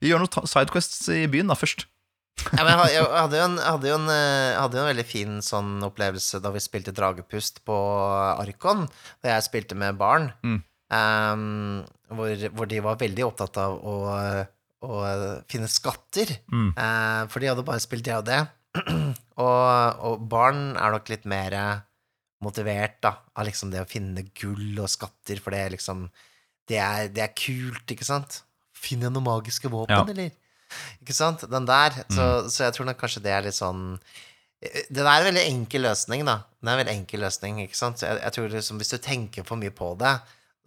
Vi 0.03 0.11
gjør 0.11 0.25
noen 0.25 0.49
sidequests 0.51 1.07
i 1.15 1.23
byen, 1.31 1.49
da, 1.53 1.57
først. 1.59 1.87
Ja, 2.55 2.63
men 2.63 2.71
jeg 2.87 2.95
jeg 2.95 3.07
hadde 3.11 3.39
jo 3.41 3.45
en, 3.49 3.57
hadde 3.59 3.89
jo 3.91 3.95
en, 3.99 4.09
eh, 4.15 4.55
hadde 4.55 4.79
jo 4.79 4.83
en 4.85 4.91
veldig 4.93 5.05
fin 5.11 5.39
sånn 5.43 5.73
opplevelse 5.83 6.39
da 6.43 6.53
vi 6.55 6.61
spilte 6.63 6.93
Dragepust 6.95 7.65
på 7.67 7.75
Arkon, 8.39 8.85
da 9.25 9.33
jeg 9.35 9.47
spilte 9.49 9.75
med 9.79 9.99
barn, 9.99 10.29
Mm. 10.47 10.61
um, 10.95 11.83
hvor, 12.15 12.31
hvor 12.55 12.71
de 12.71 12.79
var 12.85 12.97
veldig 13.01 13.27
opptatt 13.27 13.59
av 13.59 13.75
å, 13.83 13.97
å 14.87 15.01
finne 15.51 15.67
skatter, 15.69 16.37
Mm. 16.55 16.71
uh, 16.79 17.27
for 17.27 17.43
de 17.43 17.51
hadde 17.51 17.67
bare 17.67 17.83
spilt 17.83 18.07
det 18.07 18.15
og 18.15 18.25
det. 18.31 18.39
og, 19.43 19.99
og 20.07 20.23
barn 20.31 20.77
er 20.79 20.95
nok 20.95 21.11
litt 21.11 21.27
mer 21.27 21.59
motivert 22.45 23.00
da, 23.02 23.14
av 23.35 23.49
liksom 23.49 23.73
det 23.73 23.83
å 23.83 23.88
finne 23.88 24.26
gull 24.38 24.78
og 24.83 24.90
skatter, 24.92 25.41
for 25.43 25.54
det 25.54 25.63
er 25.65 25.75
liksom 25.75 26.06
det 26.69 26.78
er, 26.84 27.08
det 27.08 27.23
er 27.25 27.32
kult, 27.32 27.86
ikke 27.91 28.04
sant? 28.06 28.43
Finner 28.76 29.08
jeg 29.08 29.15
noen 29.17 29.26
magiske 29.26 29.71
våpen, 29.73 29.95
Ja. 29.97 30.04
eller? 30.04 30.34
Ikke 31.00 31.15
sant? 31.17 31.47
Den 31.49 31.65
der. 31.65 31.95
Så, 32.13 32.25
så 32.52 32.67
jeg 32.67 32.75
tror 32.76 32.86
nok 32.91 32.99
kanskje 33.00 33.23
det 33.25 33.32
er 33.32 33.47
litt 33.47 33.56
sånn 33.56 33.95
Det 34.60 34.91
der 34.91 35.06
er 35.08 35.23
en 35.23 35.30
veldig 35.30 35.45
enkel 35.49 35.86
løsning, 35.86 36.26
da. 36.28 36.43
Det 36.60 36.69
er 36.69 36.75
en 36.75 36.80
veldig 36.82 36.95
enkel 36.99 37.23
løsning, 37.25 37.63
ikke 37.65 37.78
sant? 37.78 38.00
Så 38.00 38.10
jeg, 38.10 38.21
jeg 38.21 38.34
tror 38.36 38.50
liksom 38.52 38.82
hvis 38.82 38.93
du 38.93 38.99
tenker 38.99 39.47
for 39.49 39.56
mye 39.60 39.73
på 39.73 39.95
det, 40.02 40.13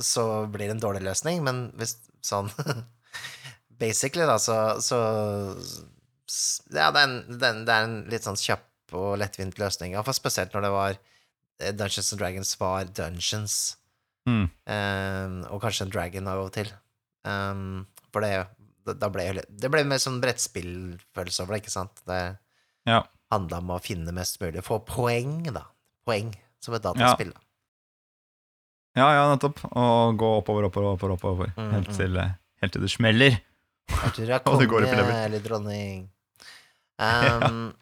så 0.01 0.25
blir 0.49 0.71
det 0.71 0.77
en 0.77 0.83
dårlig 0.87 1.03
løsning, 1.05 1.43
men 1.45 1.67
hvis 1.77 1.97
sånn 2.25 2.49
Basically, 3.81 4.25
da, 4.29 4.37
så, 4.41 4.57
så 4.81 4.97
Ja, 6.71 6.89
det 6.93 7.01
er, 7.01 7.05
en, 7.05 7.15
det, 7.41 7.53
er 7.69 7.85
en, 7.85 7.95
litt 8.09 8.25
sånn 8.25 8.39
kjapp 8.39 8.95
og 8.97 9.15
lettvint 9.21 9.57
løsning. 9.59 9.93
Iallfall 9.95 10.15
spesielt 10.17 10.53
når 10.55 10.65
det 10.65 10.71
var 10.73 10.95
eh, 10.95 11.10
Dungeons 11.77 12.11
and 12.13 12.19
Dragons 12.21 12.53
var 12.59 12.85
Dungeons. 12.97 13.55
Mm. 14.29 14.43
Um, 14.69 15.37
og 15.49 15.61
kanskje 15.63 15.85
en 15.87 15.93
dragon 15.93 16.27
av 16.29 16.43
og 16.45 16.51
til. 16.53 16.69
Um, 17.25 17.87
for 18.13 18.21
det, 18.25 18.33
da- 18.99 19.09
ble 19.13 19.27
jo 19.27 19.41
det 19.49 19.69
ble 19.73 19.83
mer 19.85 20.01
sånn 20.01 20.19
brettspillfølelse 20.21 21.43
over 21.43 21.55
det, 21.55 21.63
ikke 21.63 21.73
sant? 21.73 22.01
Det 22.09 22.37
Ja. 22.89 23.03
handla 23.31 23.57
om 23.61 23.69
å 23.75 23.81
finne 23.81 24.11
mest 24.13 24.39
mulig. 24.41 24.63
Få 24.65 24.79
poeng, 24.85 25.43
da. 25.53 25.63
Poeng 26.07 26.33
som 26.61 26.73
et 26.75 26.81
dataspill. 26.83 27.33
Ja. 28.95 29.05
ja, 29.05 29.13
ja, 29.17 29.35
nettopp. 29.35 29.61
Og 29.71 30.17
gå 30.17 30.31
oppover, 30.41 30.65
oppover, 30.69 30.95
oppover, 30.97 31.13
oppover. 31.17 31.53
Mm, 31.57 31.71
Helt, 31.77 31.93
til, 31.97 32.17
eh, 32.17 32.33
helt 32.61 32.73
til 32.73 32.81
det 32.81 32.91
smeller. 32.91 33.39
Jeg 33.91 34.29
er 34.29 34.39
konge 34.39 35.25
eller 35.25 35.39
dronning. 35.39 36.09
Um, 37.01 37.73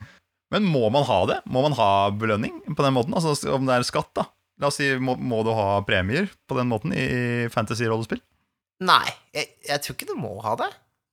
Men 0.54 0.66
må 0.66 0.88
man 0.94 1.06
ha 1.06 1.20
det? 1.30 1.40
Må 1.46 1.62
man 1.66 1.76
ha 1.78 2.10
belønning 2.10 2.62
på 2.74 2.82
den 2.86 2.96
måten? 2.96 3.14
Altså 3.14 3.36
Om 3.54 3.68
det 3.70 3.76
er 3.78 3.86
skatt, 3.88 4.12
da. 4.18 4.26
La 4.60 4.68
oss 4.72 4.80
si, 4.82 4.90
må, 5.00 5.16
må 5.16 5.44
du 5.48 5.54
ha 5.56 5.80
premier 5.88 6.28
på 6.50 6.58
den 6.58 6.68
måten 6.72 6.92
i 6.92 7.48
fantasy-rollespill? 7.54 8.20
Nei, 8.84 9.06
jeg, 9.36 9.54
jeg 9.68 9.84
tror 9.84 9.96
ikke 9.96 10.10
du 10.10 10.18
må 10.20 10.34
ha 10.44 10.56
det. 10.60 10.70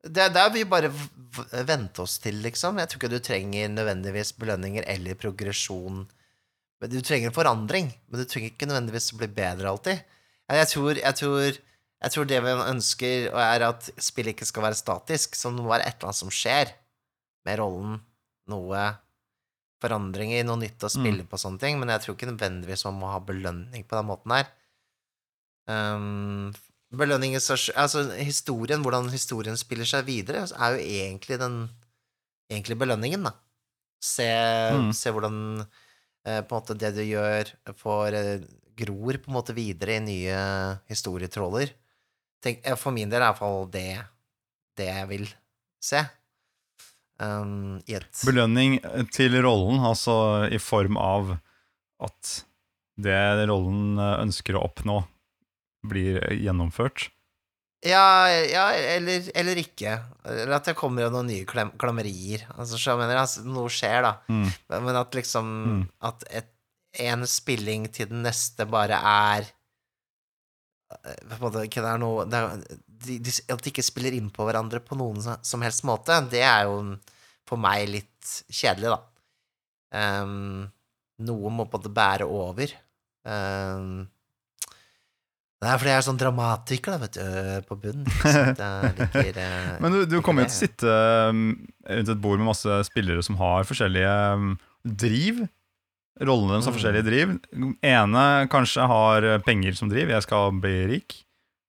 Det, 0.07 0.27
det 0.35 0.43
er 0.43 0.53
vi 0.55 0.65
bare 0.69 0.91
vente 1.67 2.03
oss 2.05 2.17
til, 2.23 2.41
liksom. 2.43 2.79
Jeg 2.81 2.91
tror 2.91 3.01
ikke 3.01 3.13
du 3.13 3.23
trenger 3.23 3.71
nødvendigvis 3.75 4.35
belønninger 4.39 4.87
eller 4.91 5.19
progresjon. 5.19 6.05
Men 6.83 6.93
Du 6.93 6.99
trenger 7.01 7.33
forandring, 7.35 7.89
men 8.09 8.21
du 8.21 8.29
trenger 8.29 8.53
ikke 8.53 8.69
nødvendigvis 8.69 9.13
å 9.15 9.21
bli 9.23 9.31
bedre 9.33 9.71
alltid. 9.71 10.03
Jeg 10.53 10.69
tror, 10.71 10.99
jeg 11.01 11.19
tror, 11.19 11.57
jeg 12.05 12.15
tror 12.15 12.29
det 12.31 12.43
vi 12.45 12.53
ønsker, 12.67 13.31
er 13.33 13.65
at 13.67 13.89
spillet 13.99 14.37
ikke 14.37 14.47
skal 14.49 14.67
være 14.69 14.79
statisk, 14.79 15.35
så 15.39 15.51
det 15.51 15.65
må 15.65 15.73
være 15.73 15.89
et 15.89 15.97
eller 15.97 16.11
annet 16.13 16.21
som 16.21 16.35
skjer 16.35 16.75
med 17.49 17.59
rollen. 17.63 17.97
Noe 18.53 18.85
forandringer, 19.87 20.45
noe 20.45 20.59
nytt 20.59 20.83
å 20.83 20.91
spille 20.91 21.25
på 21.25 21.39
sånne 21.39 21.59
ting, 21.63 21.79
men 21.79 21.89
jeg 21.89 22.01
tror 22.03 22.17
ikke 22.17 22.29
nødvendigvis 22.35 22.85
man 22.91 23.01
må 23.01 23.11
ha 23.13 23.21
belønning 23.21 23.85
på 23.87 23.97
den 23.97 24.07
måten 24.11 24.33
her. 24.37 24.47
Um, 25.69 26.53
belønningen 26.95 27.41
så- 27.41 27.73
Altså, 27.77 28.11
historien, 28.19 28.83
hvordan 28.83 29.11
historien 29.11 29.57
spiller 29.57 29.85
seg 29.85 30.05
videre, 30.07 30.45
er 30.47 30.77
jo 30.77 30.85
egentlig 30.85 31.39
den 31.39 31.69
egentlig 32.51 32.79
belønningen, 32.79 33.25
da. 33.25 33.33
Se, 34.01 34.23
Mm. 34.73 34.93
se 34.95 35.11
hvordan 35.11 35.67
eh, 36.25 36.43
på 36.43 36.53
en 36.57 36.61
måte 36.63 36.79
det 36.79 36.95
du 36.95 37.03
gjør, 37.03 37.51
får 37.75 38.13
eh, 38.15 38.41
gror 38.77 39.13
på 39.19 39.29
en 39.29 39.35
måte 39.35 39.55
videre 39.55 39.97
i 39.97 40.01
nye 40.01 40.81
historietråder. 40.89 41.71
Tenk, 42.43 42.61
eh, 42.67 42.75
for 42.75 42.91
min 42.93 43.09
del 43.09 43.23
er 43.23 43.33
iallfall 43.33 43.71
det 43.71 44.05
det 44.77 44.87
jeg 44.87 45.09
vil 45.09 45.29
se. 45.81 46.03
Um, 47.17 47.79
Belønning 48.27 48.79
til 49.15 49.37
rollen, 49.41 49.81
altså 49.81 50.47
i 50.53 50.59
form 50.61 50.99
av 51.01 51.37
at 52.05 52.33
det 53.01 53.17
rollen 53.49 53.97
ønsker 53.97 54.57
å 54.59 54.67
oppnå, 54.69 55.01
blir 55.87 56.21
gjennomført. 56.37 57.09
Ja, 57.87 58.29
ja 58.29 58.67
eller, 58.97 59.29
eller 59.37 59.61
ikke. 59.61 59.99
Eller 60.25 60.57
at 60.57 60.69
det 60.69 60.77
kommer 60.79 61.11
noen 61.13 61.29
nye 61.31 61.47
klem, 61.49 61.71
klammerier. 61.79 62.47
Altså, 62.57 62.79
så 62.81 62.93
jeg 62.93 63.03
mener, 63.03 63.21
altså, 63.21 63.45
noe 63.47 63.71
skjer, 63.73 64.01
da. 64.07 64.13
Mm. 64.33 64.49
Men 64.89 65.03
at 65.03 65.19
liksom 65.19 65.53
Mm. 65.67 65.83
At 66.09 66.25
et, 66.31 66.49
en 67.07 67.27
spilling 67.29 67.87
til 67.93 68.09
den 68.09 68.23
neste 68.25 68.65
bare 68.71 68.97
er 68.97 69.47
eh, 70.97 71.21
på 71.29 71.37
en 71.37 71.43
måte, 71.43 71.67
det 71.69 71.83
er 71.85 72.01
noe 72.01 72.25
det 72.31 72.41
er, 72.41 72.65
de, 73.05 73.19
de, 73.23 73.33
At 73.53 73.63
de 73.63 73.71
ikke 73.73 73.85
spiller 73.85 74.15
inn 74.17 74.31
på 74.35 74.47
hverandre 74.49 74.81
på 74.85 74.97
noen 74.99 75.21
som- 75.43 75.63
helst 75.65 75.85
måte, 75.85 76.17
det 76.31 76.43
er 76.47 76.65
jo 76.69 76.97
for 77.47 77.57
meg 77.63 77.89
litt 77.89 78.31
kjedelig, 78.51 78.97
da. 78.97 79.01
Um, 80.23 80.67
noe 81.23 81.51
må 81.55 81.65
på 81.71 81.79
en 81.79 81.83
måte 81.83 81.93
bære 81.95 82.27
over. 82.27 82.73
Um, 83.25 84.09
det 85.57 85.71
er 85.73 85.79
fordi 85.81 85.89
jeg 85.95 85.99
er 86.03 86.05
sånn 86.05 86.19
dramatiker, 86.21 86.93
da, 86.93 86.99
vet 87.07 87.17
du, 87.17 87.67
på 87.71 87.79
bunn. 87.81 88.03
ikke 88.05 88.33
sant? 88.35 88.59
Jeg 88.85 88.97
liker 88.99 89.39
eh, 89.41 89.71
Men 89.81 89.95
du, 89.95 90.01
du 90.11 90.17
kommer 90.23 90.45
jo 90.45 90.51
til 90.53 90.59
å 90.59 90.63
sitte 90.67 90.97
um, 91.33 91.45
rundt 91.89 92.13
et 92.13 92.21
bord 92.23 92.39
med 92.43 92.51
masse 92.51 92.77
spillere 92.91 93.25
som 93.25 93.39
har 93.41 93.65
forskjellige 93.67 94.13
driv. 94.85 95.47
Rollene 96.21 96.53
deres 96.59 96.69
har 96.69 96.73
Mm. 96.73 96.77
forskjellige 96.77 97.07
driv. 97.09 97.33
ene 97.85 98.27
kanskje 98.53 98.85
har 98.89 99.27
penger 99.49 99.75
som 99.81 99.89
driv, 99.93 100.13
jeg 100.13 100.23
skal 100.29 100.53
bli 100.61 100.77
rik. 100.93 101.17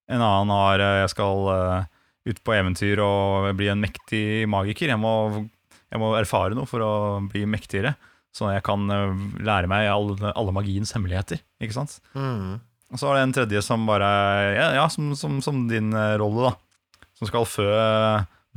En 0.07 0.23
annen 0.23 0.53
har 0.55 0.83
uh, 0.83 0.95
jeg 1.03 1.13
skal 1.13 1.47
uh, 1.51 1.87
ut 2.27 2.43
på 2.43 2.55
eventyr 2.55 3.01
og 3.03 3.49
bli 3.57 3.69
en 3.71 3.81
mektig 3.83 4.47
magiker. 4.49 4.91
Jeg 4.93 5.01
må 5.01 5.47
Jeg 5.87 6.01
må 6.01 6.11
erfare 6.19 6.55
noe 6.55 6.67
for 6.67 6.83
å 6.83 6.93
bli 7.31 7.45
mektigere, 7.47 7.93
sånn 8.35 8.49
at 8.49 8.57
jeg 8.57 8.63
kan 8.67 8.81
eh, 8.91 9.21
lære 9.39 9.69
meg 9.71 9.85
alle, 9.87 10.33
alle 10.35 10.51
magiens 10.51 10.91
hemmeligheter. 10.91 11.39
Ikke 11.63 11.77
sant? 11.77 11.93
Mm. 12.11 12.57
Og 12.91 12.99
så 12.99 13.07
er 13.07 13.15
det 13.15 13.21
en 13.23 13.35
tredje 13.37 13.61
som 13.63 13.85
bare 13.87 14.09
Ja, 14.51 14.65
ja 14.75 14.83
som, 14.91 15.13
som, 15.15 15.39
som 15.39 15.63
din 15.71 15.93
eh, 15.95 16.17
rolle, 16.19 16.49
da. 16.49 17.07
Som 17.15 17.31
skal 17.31 17.47
fø 17.47 17.69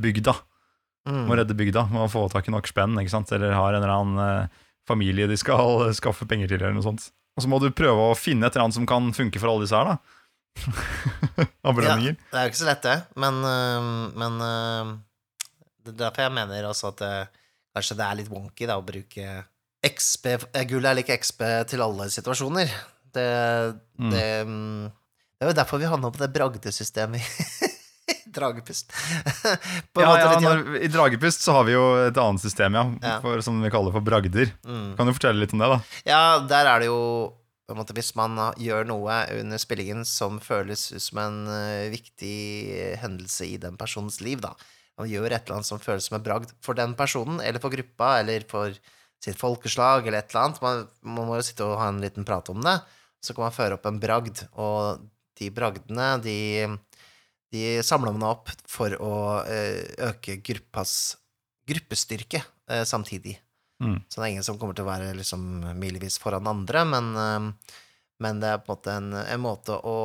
bygda. 0.02 0.34
Mm. 1.08 1.22
Må 1.28 1.38
redde 1.38 1.56
bygda. 1.56 1.86
Må 1.94 2.08
få 2.10 2.26
tak 2.32 2.50
i 2.50 2.54
nok 2.54 2.68
spenn, 2.68 2.98
ikke 2.98 3.14
sant? 3.14 3.30
eller 3.32 3.54
har 3.56 3.74
en 3.74 3.82
eller 3.82 3.94
annen 3.94 4.24
eh, 4.26 4.62
familie 4.90 5.30
de 5.30 5.38
skal 5.38 5.86
eh, 5.86 5.96
skaffe 6.00 6.26
penger 6.26 6.50
til, 6.50 6.64
eller 6.64 6.76
noe 6.76 6.86
sånt. 6.86 7.12
Og 7.38 7.44
så 7.44 7.50
må 7.50 7.62
du 7.62 7.70
prøve 7.70 8.10
å 8.10 8.18
finne 8.18 8.46
et 8.46 8.56
eller 8.56 8.66
annet 8.66 8.80
som 8.80 8.90
kan 8.90 9.12
funke 9.16 9.38
for 9.38 9.52
alle 9.52 9.68
disse 9.68 9.78
her, 9.78 9.94
da. 9.94 10.18
Av 11.66 11.78
Ja, 11.84 11.96
Det 11.96 12.16
er 12.32 12.46
jo 12.46 12.50
ikke 12.50 12.60
så 12.60 12.68
lett, 12.68 12.82
det. 12.84 12.96
Men, 13.20 13.40
øh, 13.44 13.88
men 14.18 14.40
øh, 14.44 14.92
det 15.86 15.94
er 15.94 15.98
derfor 16.06 16.26
jeg 16.26 16.34
mener 16.36 16.68
også 16.68 16.90
at 16.92 17.02
det, 17.04 17.12
kanskje 17.76 17.96
det 18.00 18.06
er 18.06 18.18
litt 18.20 18.30
wonky 18.32 18.68
da, 18.68 18.76
å 18.80 18.84
bruke 18.86 19.26
XP 19.86 20.26
eh, 20.34 20.64
Gull 20.68 20.84
er 20.90 20.98
lik 20.98 21.12
XP 21.14 21.44
til 21.70 21.84
alle 21.86 22.10
situasjoner. 22.12 22.72
Det, 23.10 23.28
Mm. 24.00 24.10
det, 24.14 24.26
mm, 24.46 24.84
det 25.36 25.44
er 25.44 25.50
jo 25.50 25.56
derfor 25.58 25.80
vi 25.82 25.88
havna 25.90 26.08
på 26.14 26.20
det 26.22 26.28
bragdesystemet 26.32 27.20
Dragepust. 28.34 28.92
Ja, 29.98 30.12
ja, 30.16 30.36
når, 30.40 30.60
I 30.84 30.88
Dragepust 30.92 31.42
så 31.42 31.56
har 31.56 31.64
vi 31.66 31.74
jo 31.74 31.82
et 32.06 32.16
annet 32.20 32.40
system, 32.44 32.76
ja, 32.78 32.84
Ja. 33.02 33.16
For, 33.24 33.40
som 33.44 33.58
vi 33.62 33.70
kaller 33.72 33.92
for 33.92 34.04
bragder. 34.06 34.52
Mm. 34.64 34.94
Kan 34.96 35.08
du 35.10 35.12
fortelle 35.16 35.42
litt 35.42 35.52
om 35.56 35.60
det, 35.62 35.68
da? 35.72 35.78
Ja, 36.06 36.20
der 36.48 36.70
er 36.70 36.84
det 36.84 36.88
jo 36.92 37.00
måte, 37.78 37.94
Hvis 37.96 38.14
man 38.18 38.38
uh, 38.38 38.50
gjør 38.58 38.86
noe 38.88 39.16
under 39.38 39.60
spillingen 39.60 40.04
som 40.08 40.40
føles 40.42 40.82
som 41.02 41.20
en 41.22 41.40
uh, 41.48 41.90
viktig 41.92 42.96
hendelse 43.02 43.46
i 43.46 43.58
den 43.60 43.78
personens 43.80 44.20
liv, 44.24 44.40
da 44.40 44.54
Man 45.00 45.08
gjør 45.08 45.30
et 45.32 45.46
eller 45.46 45.60
annet 45.60 45.68
som 45.68 45.80
føles 45.80 46.04
som 46.04 46.18
en 46.18 46.24
bragd 46.24 46.50
for 46.60 46.76
den 46.76 46.92
personen, 46.94 47.40
eller 47.40 47.62
for 47.62 47.72
gruppa, 47.72 48.18
eller 48.20 48.44
for 48.50 48.74
sitt 49.22 49.38
folkeslag, 49.40 50.04
eller 50.04 50.18
et 50.20 50.34
eller 50.34 50.42
annet. 50.42 50.60
Man, 50.60 50.82
man 51.00 51.28
må 51.30 51.38
jo 51.38 51.46
sitte 51.46 51.64
og 51.64 51.78
ha 51.80 51.86
en 51.88 52.02
liten 52.02 52.26
prat 52.28 52.50
om 52.52 52.60
det. 52.60 52.74
Så 53.24 53.32
kan 53.32 53.46
man 53.46 53.56
føre 53.56 53.78
opp 53.78 53.88
en 53.88 54.00
bragd, 54.02 54.42
og 54.60 55.06
de 55.40 55.48
bragdene, 55.56 56.10
de, 56.20 56.68
de 57.54 57.64
samler 57.86 58.12
man 58.12 58.28
opp 58.28 58.52
for 58.68 58.92
å 59.00 59.14
uh, 59.40 59.82
øke 60.10 60.36
gruppas 60.44 61.16
gruppestyrke 61.70 62.42
samtidig. 62.84 63.38
Mm. 63.80 63.96
Så 64.08 64.20
det 64.20 64.26
er 64.26 64.32
ingen 64.34 64.44
som 64.46 64.58
kommer 64.60 64.76
til 64.76 64.84
å 64.84 64.90
være 64.90 65.14
liksom 65.16 65.44
milevis 65.80 66.18
foran 66.20 66.46
andre, 66.50 66.84
men, 66.84 67.54
men 68.20 68.40
det 68.42 68.50
er 68.52 68.60
på 68.60 68.68
en 68.68 68.76
måte 68.76 68.96
en, 68.98 69.10
en 69.22 69.40
måte 69.40 69.76
å 69.88 69.96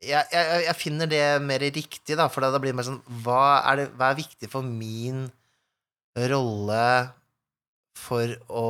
jeg, 0.00 0.24
jeg, 0.32 0.60
jeg 0.64 0.76
finner 0.80 1.08
det 1.08 1.22
mer 1.44 1.60
riktig, 1.60 2.16
da, 2.16 2.26
for 2.32 2.44
da 2.44 2.60
blir 2.60 2.72
det 2.72 2.78
mer 2.78 2.86
sånn 2.88 3.00
hva 3.24 3.60
er, 3.68 3.82
det, 3.82 3.88
hva 4.00 4.10
er 4.12 4.20
viktig 4.20 4.48
for 4.52 4.64
min 4.64 5.26
rolle 6.30 6.84
for 8.00 8.32
å 8.48 8.68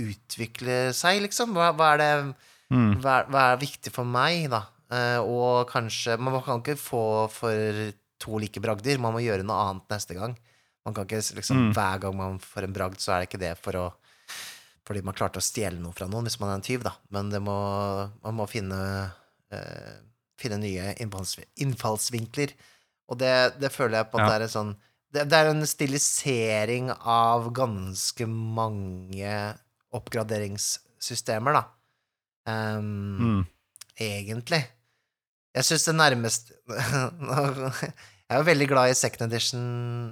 utvikle 0.00 0.78
seg, 0.96 1.20
liksom? 1.26 1.52
Hva, 1.56 1.72
hva 1.76 1.94
er 1.94 2.00
det 2.04 2.12
Mm. 2.70 3.00
hva, 3.02 3.24
hva 3.26 3.40
er 3.50 3.56
viktig 3.58 3.90
for 3.90 4.06
meg, 4.06 4.44
da? 4.52 4.60
Eh, 4.94 5.18
og 5.18 5.66
kanskje 5.72 6.14
Man 6.22 6.36
kan 6.46 6.60
ikke 6.60 6.76
få 6.78 7.28
for 7.28 7.90
to 8.22 8.38
like 8.38 8.60
bragder, 8.62 8.96
man 9.02 9.12
må 9.16 9.18
gjøre 9.24 9.42
noe 9.42 9.56
annet 9.72 9.88
neste 9.90 10.14
gang. 10.14 10.36
Man 10.86 10.94
kan 10.96 11.04
ikke 11.06 11.20
liksom 11.36 11.56
Mm. 11.68 11.72
Hver 11.76 11.98
gang 12.00 12.16
man 12.16 12.38
får 12.38 12.64
en 12.64 12.72
bragd, 12.72 12.98
så 13.00 13.12
er 13.12 13.20
det 13.20 13.28
ikke 13.30 13.40
det 13.46 13.54
for 13.58 13.72
å 13.76 13.86
fordi 14.90 15.02
man 15.06 15.14
klarte 15.14 15.38
å 15.38 15.44
stjele 15.44 15.78
noe 15.78 15.92
fra 15.94 16.08
noen, 16.10 16.24
hvis 16.26 16.40
man 16.40 16.50
er 16.50 16.54
en 16.58 16.62
tyv, 16.66 16.82
da. 16.82 16.90
Men 17.14 17.28
det 17.30 17.38
må, 17.40 17.52
man 18.24 18.34
må 18.34 18.46
finne, 18.50 19.12
eh, 19.54 19.92
finne 20.40 20.58
nye 20.58 20.94
innfallsvinkler. 20.98 22.50
Og 23.12 23.18
det, 23.20 23.30
det 23.60 23.70
føler 23.70 24.00
jeg 24.00 24.08
på 24.10 24.18
at 24.18 24.24
Ja. 24.24 24.26
det 24.26 24.34
er 24.40 24.42
en 24.48 24.54
sånn 24.56 24.72
det, 25.12 25.28
det 25.28 25.38
er 25.38 25.50
en 25.50 25.62
stilisering 25.66 26.90
av 26.90 27.52
ganske 27.54 28.26
mange 28.26 29.36
oppgraderingssystemer, 29.92 31.52
da. 31.52 31.64
Um, 32.46 33.18
Mm. 33.20 33.46
Egentlig. 34.00 34.64
Jeg 35.54 35.64
syns 35.64 35.84
det 35.84 35.94
nærmeste 35.98 36.54
Jeg 38.30 38.36
er 38.38 38.42
jo 38.44 38.46
veldig 38.46 38.66
glad 38.70 38.92
i 38.92 38.94
second 38.98 39.26
edition 39.26 39.62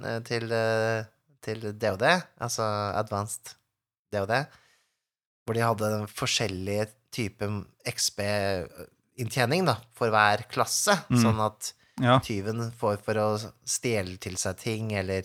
eh, 0.03 0.17
til, 0.27 0.49
eh, 0.51 1.05
til 1.45 1.61
DOD, 1.79 2.03
altså 2.43 2.65
Advanced 2.99 3.53
DOD, 4.11 4.33
hvor 5.47 5.55
de 5.55 5.63
hadde 5.63 5.91
forskjellige 6.11 6.89
typer 7.15 7.61
XB-inntjening 7.87 9.71
for 9.97 10.11
hver 10.13 10.43
klasse, 10.51 10.97
Mm. 11.09 11.21
sånn 11.23 11.39
at 11.45 11.71
Ja. 11.99 12.19
tyven 12.19 12.71
får 12.71 12.99
for 13.03 13.13
å 13.15 13.53
stjele 13.65 14.17
til 14.19 14.35
seg 14.37 14.57
ting, 14.57 14.91
eller 14.93 15.23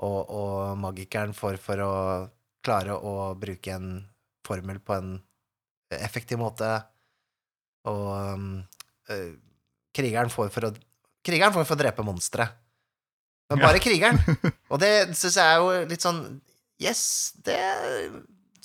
og, 0.00 0.28
og 0.30 0.76
magikeren 0.78 1.32
får 1.34 1.56
for 1.58 1.76
å 1.82 2.30
klare 2.62 2.94
å 2.94 3.34
bruke 3.38 3.72
en 3.74 4.06
formel 4.44 4.78
på 4.78 4.94
en 4.98 5.22
effektiv 5.90 6.38
måte, 6.38 6.84
og 7.86 8.62
øh, 9.10 9.34
krigeren 9.94 10.30
får 10.30 10.50
for 10.54 10.68
å 10.68 10.74
Krigeren 11.28 11.52
får 11.54 11.68
få 11.68 11.76
drepe 11.78 12.04
monstre. 12.06 12.48
Men 13.50 13.60
Ja. 13.60 13.68
bare 13.68 13.80
krigeren. 13.80 14.18
Og 14.72 14.80
det 14.80 14.92
syns 15.16 15.36
jeg 15.36 15.44
er 15.44 15.60
jo 15.62 15.88
litt 15.88 16.04
sånn 16.04 16.22
Yes, 16.78 17.32
det, 17.42 17.56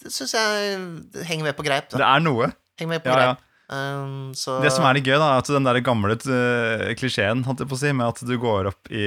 det 0.03 0.11
syns 0.13 0.35
jeg 0.37 1.23
henger 1.25 1.47
med 1.47 1.55
på 1.57 1.65
greip. 1.65 1.87
Det 1.89 2.03
er 2.05 2.21
noe. 2.21 2.51
Henger 2.77 2.91
med 2.95 3.03
på 3.05 3.09
Ja, 3.09 3.31
ja. 3.31 3.33
Um, 3.73 4.33
så 4.37 4.59
Det 4.61 4.69
som 4.75 4.85
er 4.85 4.99
litt 4.99 5.07
gøy, 5.07 5.15
da, 5.17 5.31
er 5.33 5.41
at 5.41 5.49
den 5.49 5.65
der 5.65 5.79
gamle 5.81 6.13
uh, 6.19 6.91
klisjeen 6.99 7.41
holdt 7.47 7.63
jeg 7.63 7.69
på 7.71 7.77
å 7.77 7.81
si, 7.81 7.93
med 7.95 8.11
at 8.11 8.21
du 8.27 8.35
går 8.37 8.69
opp 8.69 8.91
i 8.93 9.05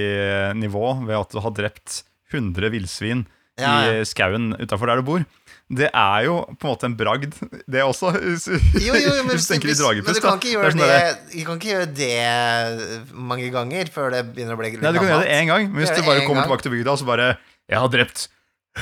nivå 0.58 0.88
ved 1.04 1.14
at 1.20 1.36
du 1.36 1.38
har 1.44 1.54
drept 1.54 2.00
100 2.32 2.72
villsvin 2.74 3.22
ja, 3.58 3.72
ja. 3.88 3.98
i 4.00 4.04
skauen 4.08 4.52
utafor 4.60 4.86
der 4.90 5.00
du 5.00 5.06
bor, 5.08 5.24
det 5.66 5.88
er 5.90 6.24
jo 6.28 6.34
på 6.60 6.68
en 6.68 6.70
måte 6.70 6.86
en 6.86 6.94
bragd, 6.98 7.32
det 7.66 7.82
også. 7.82 8.12
Jo, 8.86 8.94
jo, 8.94 9.14
men, 9.26 9.32
hvis 9.32 9.48
du 9.48 9.56
hvis- 9.58 9.80
men 9.82 10.14
du 10.14 10.20
kan 10.22 10.36
ikke 10.38 10.46
Det 10.46 10.52
gjøre 10.54 10.70
sånn 10.76 10.84
det, 10.84 11.16
du 11.32 11.44
kan 11.48 11.58
ikke 11.58 11.72
gjøre 11.72 11.88
det 11.98 13.16
mange 13.16 13.48
ganger 13.50 13.90
før 13.90 14.12
det 14.14 14.22
begynner 14.36 14.54
å 14.54 14.60
bli 14.60 14.70
gammelt. 14.76 14.86
Nei, 14.86 14.92
du 14.94 15.00
kan 15.02 15.08
gjøre 15.10 15.24
det 15.26 15.34
én 15.40 15.50
gang, 15.50 15.66
men 15.72 15.80
hvis 15.82 15.90
Gjøre 15.90 16.04
du 16.04 16.10
bare 16.12 16.26
kommer 16.28 16.42
gang. 16.44 16.48
tilbake 16.50 16.66
til 16.68 16.74
bygda 16.76 16.92
og 16.94 16.98
så 17.02 17.08
bare 17.08 17.28
'Jeg 17.66 17.78
har 17.82 17.88
drept 17.96 18.28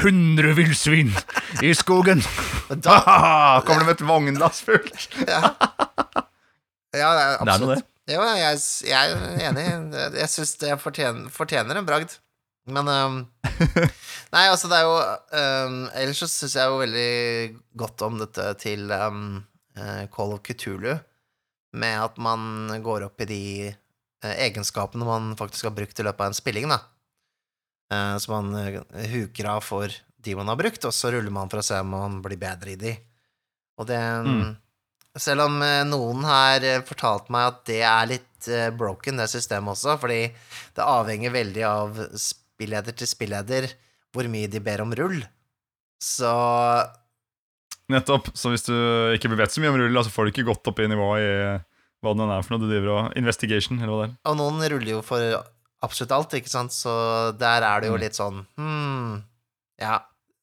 100 0.02 0.54
villsvin 0.58 1.12
i 1.62 1.70
skogen'. 1.72 2.24
Da, 2.82 2.98
Kommer 3.64 3.80
det 3.80 3.86
med 3.86 3.96
et 4.00 4.06
vognlass 4.08 4.60
fullt? 4.66 5.08
ja. 5.28 5.54
ja, 6.92 7.08
det 7.14 7.22
er 7.24 7.44
Det 7.44 7.54
er 7.54 7.58
noe, 7.64 7.74
det. 7.78 7.82
Jo, 8.12 8.20
jeg, 8.36 8.58
jeg 8.84 9.14
er 9.14 9.48
enig. 9.48 9.64
Jeg 10.20 10.28
syns 10.28 10.56
det 10.60 10.74
fortjener, 10.82 11.30
fortjener 11.32 11.78
en 11.80 11.86
bragd. 11.88 12.18
Men 12.66 12.88
um, 12.88 13.16
Nei, 14.34 14.46
altså, 14.48 14.70
det 14.70 14.78
er 14.78 14.86
jo 14.86 14.94
um, 14.96 15.80
Ellers 16.00 16.22
så 16.22 16.28
syns 16.30 16.56
jeg 16.56 16.70
jo 16.70 16.80
veldig 16.80 17.10
godt 17.84 18.04
om 18.06 18.16
dette 18.22 18.46
til 18.62 18.88
um, 18.90 19.42
uh, 19.76 20.04
Call 20.14 20.34
of 20.36 20.42
Cthulhu, 20.46 20.96
med 21.76 22.00
at 22.06 22.18
man 22.22 22.72
går 22.84 23.08
opp 23.08 23.20
i 23.26 23.28
de 23.28 23.44
uh, 23.68 24.34
egenskapene 24.38 25.06
man 25.06 25.34
faktisk 25.38 25.68
har 25.68 25.76
brukt 25.76 26.00
i 26.00 26.06
løpet 26.06 26.24
av 26.24 26.32
en 26.32 26.40
spilling, 26.40 26.72
da. 26.72 26.80
Uh, 27.92 28.16
så 28.18 28.32
man 28.32 28.52
huker 29.12 29.52
av 29.52 29.64
for 29.66 29.92
de 30.24 30.36
man 30.38 30.48
har 30.48 30.58
brukt, 30.58 30.88
og 30.88 30.96
så 30.96 31.12
ruller 31.12 31.34
man 31.34 31.52
for 31.52 31.60
å 31.60 31.66
se 31.66 31.78
om 31.84 31.92
man 31.92 32.20
blir 32.24 32.40
bedre 32.40 32.74
i 32.74 32.80
de. 32.80 32.98
Og 33.80 33.90
det 33.90 34.02
Mm. 34.24 34.54
Selv 35.14 35.44
om 35.44 35.60
noen 35.86 36.24
har 36.26 36.56
fortalte 36.58 36.88
fortalt 36.88 37.28
meg 37.30 37.44
at 37.46 37.58
det 37.68 37.76
er 37.86 38.06
litt 38.10 38.46
broken, 38.74 39.20
det 39.20 39.28
systemet 39.30 39.76
også, 39.76 39.94
fordi 40.02 40.24
det 40.74 40.82
avhenger 40.82 41.30
veldig 41.30 41.62
av 41.68 42.00
spilleder 42.54 42.94
til 42.96 43.10
spilleder 43.10 43.68
hvor 44.14 44.28
mye 44.30 44.46
de 44.50 44.60
ber 44.62 44.80
om 44.84 44.92
rull. 44.94 45.20
Så 46.02 46.30
Nettopp. 47.92 48.30
Så 48.38 48.48
hvis 48.52 48.64
du 48.64 48.72
ikke 49.16 49.28
vet 49.36 49.52
så 49.52 49.60
mye 49.60 49.72
om 49.74 49.78
rull, 49.80 49.98
så 50.06 50.12
får 50.12 50.24
du 50.28 50.32
ikke 50.32 50.46
gått 50.48 50.70
opp 50.70 50.78
i 50.80 50.86
nivå 50.88 51.08
i 51.20 51.28
hva 52.04 52.12
den 52.16 52.30
er 52.32 52.44
for 52.44 52.54
noe 52.54 52.62
du 52.64 52.68
driver 52.70 52.90
og 52.94 53.18
Investigation, 53.18 53.78
eller 53.80 53.92
hva 53.92 54.00
det 54.02 54.08
er. 54.10 54.16
Og 54.30 54.38
noen 54.40 54.62
ruller 54.72 54.90
jo 54.94 55.02
for 55.04 55.36
absolutt 55.84 56.14
alt, 56.16 56.36
ikke 56.38 56.52
sant, 56.52 56.72
så 56.72 56.94
der 57.36 57.64
er 57.64 57.80
det 57.84 57.90
jo 57.90 57.96
Mm. 57.98 58.00
litt 58.00 58.16
sånn 58.16 58.38
hmm, 58.56 59.22
Ja, 59.80 59.98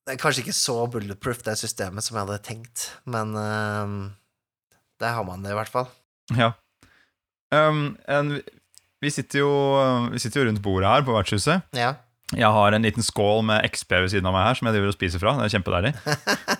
det 0.06 0.14
er 0.16 0.22
kanskje 0.22 0.44
ikke 0.44 0.54
så 0.58 0.76
bulletproof, 0.92 1.42
det 1.46 1.56
systemet, 1.58 2.04
som 2.06 2.18
jeg 2.18 2.28
hadde 2.28 2.44
tenkt, 2.46 2.88
men 3.10 3.34
uh, 3.38 4.10
der 5.02 5.16
har 5.18 5.24
man 5.26 5.42
det 5.46 5.54
i 5.54 5.58
hvert 5.58 5.72
fall. 5.72 5.88
Ja. 6.38 6.52
Um, 7.54 7.98
en, 8.08 8.36
vi, 9.02 9.12
sitter 9.14 9.44
jo, 9.44 9.52
vi 10.14 10.22
sitter 10.22 10.42
jo 10.42 10.48
rundt 10.50 10.64
bordet 10.64 10.90
her 10.90 11.06
på 11.08 11.16
vertshuset. 11.16 11.68
Ja. 11.78 11.96
Jeg 12.32 12.48
har 12.56 12.72
en 12.72 12.86
liten 12.86 13.04
skål 13.04 13.42
med 13.44 13.66
XP 13.74 13.92
ved 13.92 14.12
siden 14.14 14.28
av 14.30 14.36
meg 14.36 14.46
her 14.46 14.56
som 14.56 14.68
jeg 14.70 14.78
driver 14.78 14.92
og 14.94 14.96
spiser 14.96 15.20
fra. 15.20 15.34
Det 15.36 15.50
er 15.50 15.54
kjempedeilig. 15.58 15.92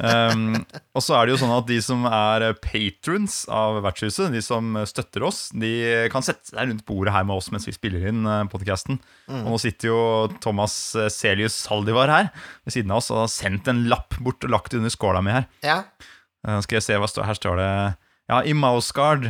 Um, 0.04 0.42
og 0.98 1.06
så 1.06 1.16
er 1.16 1.28
det 1.28 1.34
jo 1.34 1.40
sånn 1.40 1.54
at 1.56 1.70
de 1.70 1.78
som 1.86 2.04
er 2.10 2.46
patrons 2.60 3.38
av 3.48 3.80
vertshuset, 3.86 4.34
de 4.36 4.42
som 4.44 4.76
støtter 4.90 5.24
oss, 5.30 5.46
de 5.56 5.72
kan 6.12 6.26
sette 6.28 6.52
seg 6.52 6.74
rundt 6.74 6.84
bordet 6.90 7.16
her 7.16 7.24
med 7.28 7.40
oss 7.40 7.48
mens 7.56 7.70
vi 7.70 7.76
spiller 7.76 8.10
inn 8.12 8.28
podkasten. 8.52 9.00
Mm. 9.32 9.46
Og 9.46 9.54
nå 9.54 9.62
sitter 9.64 9.94
jo 9.94 10.02
Thomas 10.44 10.76
Celius 11.16 11.56
Saldivar 11.64 12.12
her 12.12 12.32
ved 12.66 12.76
siden 12.76 12.92
av 12.92 13.00
oss 13.00 13.12
og 13.14 13.24
har 13.24 13.32
sendt 13.32 13.72
en 13.72 13.86
lapp 13.92 14.20
bort 14.20 14.44
og 14.44 14.52
lagt 14.52 14.76
under 14.76 14.92
skåla 14.92 15.24
mi 15.24 15.38
her. 15.40 15.48
ja. 15.64 15.84
Uh, 16.42 16.58
skal 16.66 16.80
jeg 16.80 16.88
se 16.88 16.96
hva 16.98 17.06
står 17.06 17.28
Her 17.28 17.38
står 17.38 17.60
det 17.60 17.72
Ja, 18.26 18.40
i 18.42 18.56
Mouseguard 18.58 19.28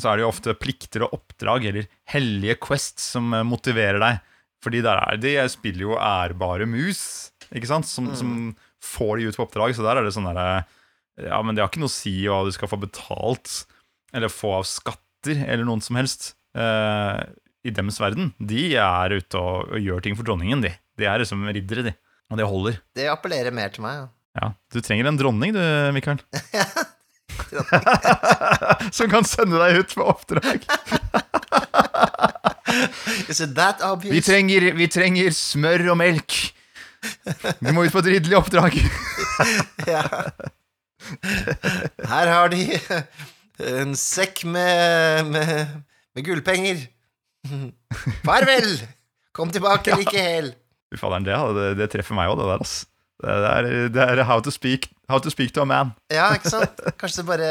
så 0.00 0.10
er 0.10 0.18
det 0.18 0.24
jo 0.24 0.30
ofte 0.32 0.54
plikter 0.58 1.04
og 1.06 1.14
oppdrag 1.40 1.64
eller 1.70 1.86
hellige 2.12 2.58
quests 2.60 3.10
som 3.16 3.32
eh, 3.34 3.42
motiverer 3.46 3.98
deg. 4.02 4.20
Fordi 4.62 4.82
der 4.84 5.00
er 5.00 5.16
de 5.16 5.30
Jeg 5.38 5.50
spiller 5.54 5.80
jo 5.86 5.96
ærbare 5.96 6.66
mus. 6.68 7.30
ikke 7.54 7.66
sant? 7.66 7.86
Som, 7.88 8.08
Mm. 8.10 8.16
som 8.16 8.56
får 8.82 9.18
de 9.18 9.28
ut 9.30 9.36
på 9.36 9.46
oppdrag. 9.48 9.72
Så 9.74 9.82
der 9.82 9.96
er 9.96 10.04
det 10.04 10.12
sånn 10.12 10.28
derre 10.28 10.66
Ja, 11.20 11.40
men 11.42 11.54
det 11.54 11.62
har 11.62 11.68
ikke 11.70 11.80
noe 11.80 11.88
å 11.88 11.92
si 11.92 12.12
hva 12.28 12.44
du 12.44 12.52
skal 12.52 12.68
få 12.68 12.78
betalt, 12.80 13.64
eller 14.12 14.28
få 14.32 14.54
av 14.58 14.64
skatter, 14.64 15.36
eller 15.48 15.64
noen 15.64 15.82
som 15.82 15.96
helst. 15.96 16.34
Eh, 16.56 17.24
I 17.64 17.70
dems 17.76 17.98
verden. 18.00 18.32
De 18.40 18.74
er 18.76 19.10
ute 19.18 19.36
og, 19.36 19.68
og 19.74 19.80
gjør 19.80 20.00
ting 20.02 20.16
for 20.16 20.24
dronningen, 20.24 20.62
de. 20.64 20.70
De 20.96 21.04
er 21.04 21.18
liksom 21.20 21.44
riddere, 21.52 21.82
de. 21.90 21.92
Og 22.30 22.38
det 22.38 22.46
holder. 22.48 22.78
Det 22.96 23.08
appellerer 23.10 23.52
mer 23.52 23.68
til 23.74 23.82
meg. 23.84 23.98
Ja. 23.98 24.08
Ja, 24.40 24.52
Du 24.72 24.80
trenger 24.80 25.08
en 25.10 25.18
dronning, 25.18 25.52
du, 25.52 25.60
Mikael. 25.92 26.20
som 28.96 29.10
kan 29.12 29.24
sende 29.28 29.60
deg 29.60 29.80
ut 29.82 29.94
på 29.96 30.06
oppdrag. 30.12 30.64
Is 33.30 33.40
it 33.40 33.54
that 33.58 33.82
obvious? 33.82 34.14
Vi 34.14 34.22
trenger, 34.24 34.70
vi 34.78 34.86
trenger 34.90 35.30
smør 35.34 35.90
og 35.94 35.98
melk. 36.00 36.36
Du 37.60 37.70
må 37.72 37.84
ut 37.86 37.94
på 37.94 38.02
et 38.04 38.10
ridderlig 38.16 38.38
oppdrag. 38.40 38.72
Ja. 39.88 40.02
Her 42.04 42.28
har 42.28 42.50
de 42.52 42.58
en 43.80 43.94
sekk 43.96 44.42
med, 44.44 45.30
med, 45.32 45.70
med 46.12 46.26
gullpenger. 46.26 46.82
Farvel! 48.26 48.74
Kom 49.32 49.48
tilbake 49.54 49.96
like 49.96 50.12
hel. 50.20 50.50
Fy 50.92 51.00
faderen, 51.00 51.24
det, 51.24 51.38
det, 51.56 51.70
det 51.80 51.88
treffer 51.94 52.18
meg 52.18 52.28
òg, 52.28 52.36
det 52.42 52.50
der, 52.50 52.60
ass. 52.66 52.74
Det 53.20 53.52
er, 53.52 53.68
det 53.92 54.04
er 54.04 54.22
how, 54.24 54.40
to 54.40 54.52
speak, 54.54 54.88
how 55.10 55.20
to 55.20 55.32
speak 55.32 55.52
to 55.56 55.64
a 55.64 55.68
man. 55.68 55.92
Ja, 56.12 56.30
ikke 56.36 56.52
sant? 56.52 56.80
Kanskje 57.00 57.26
bare 57.28 57.50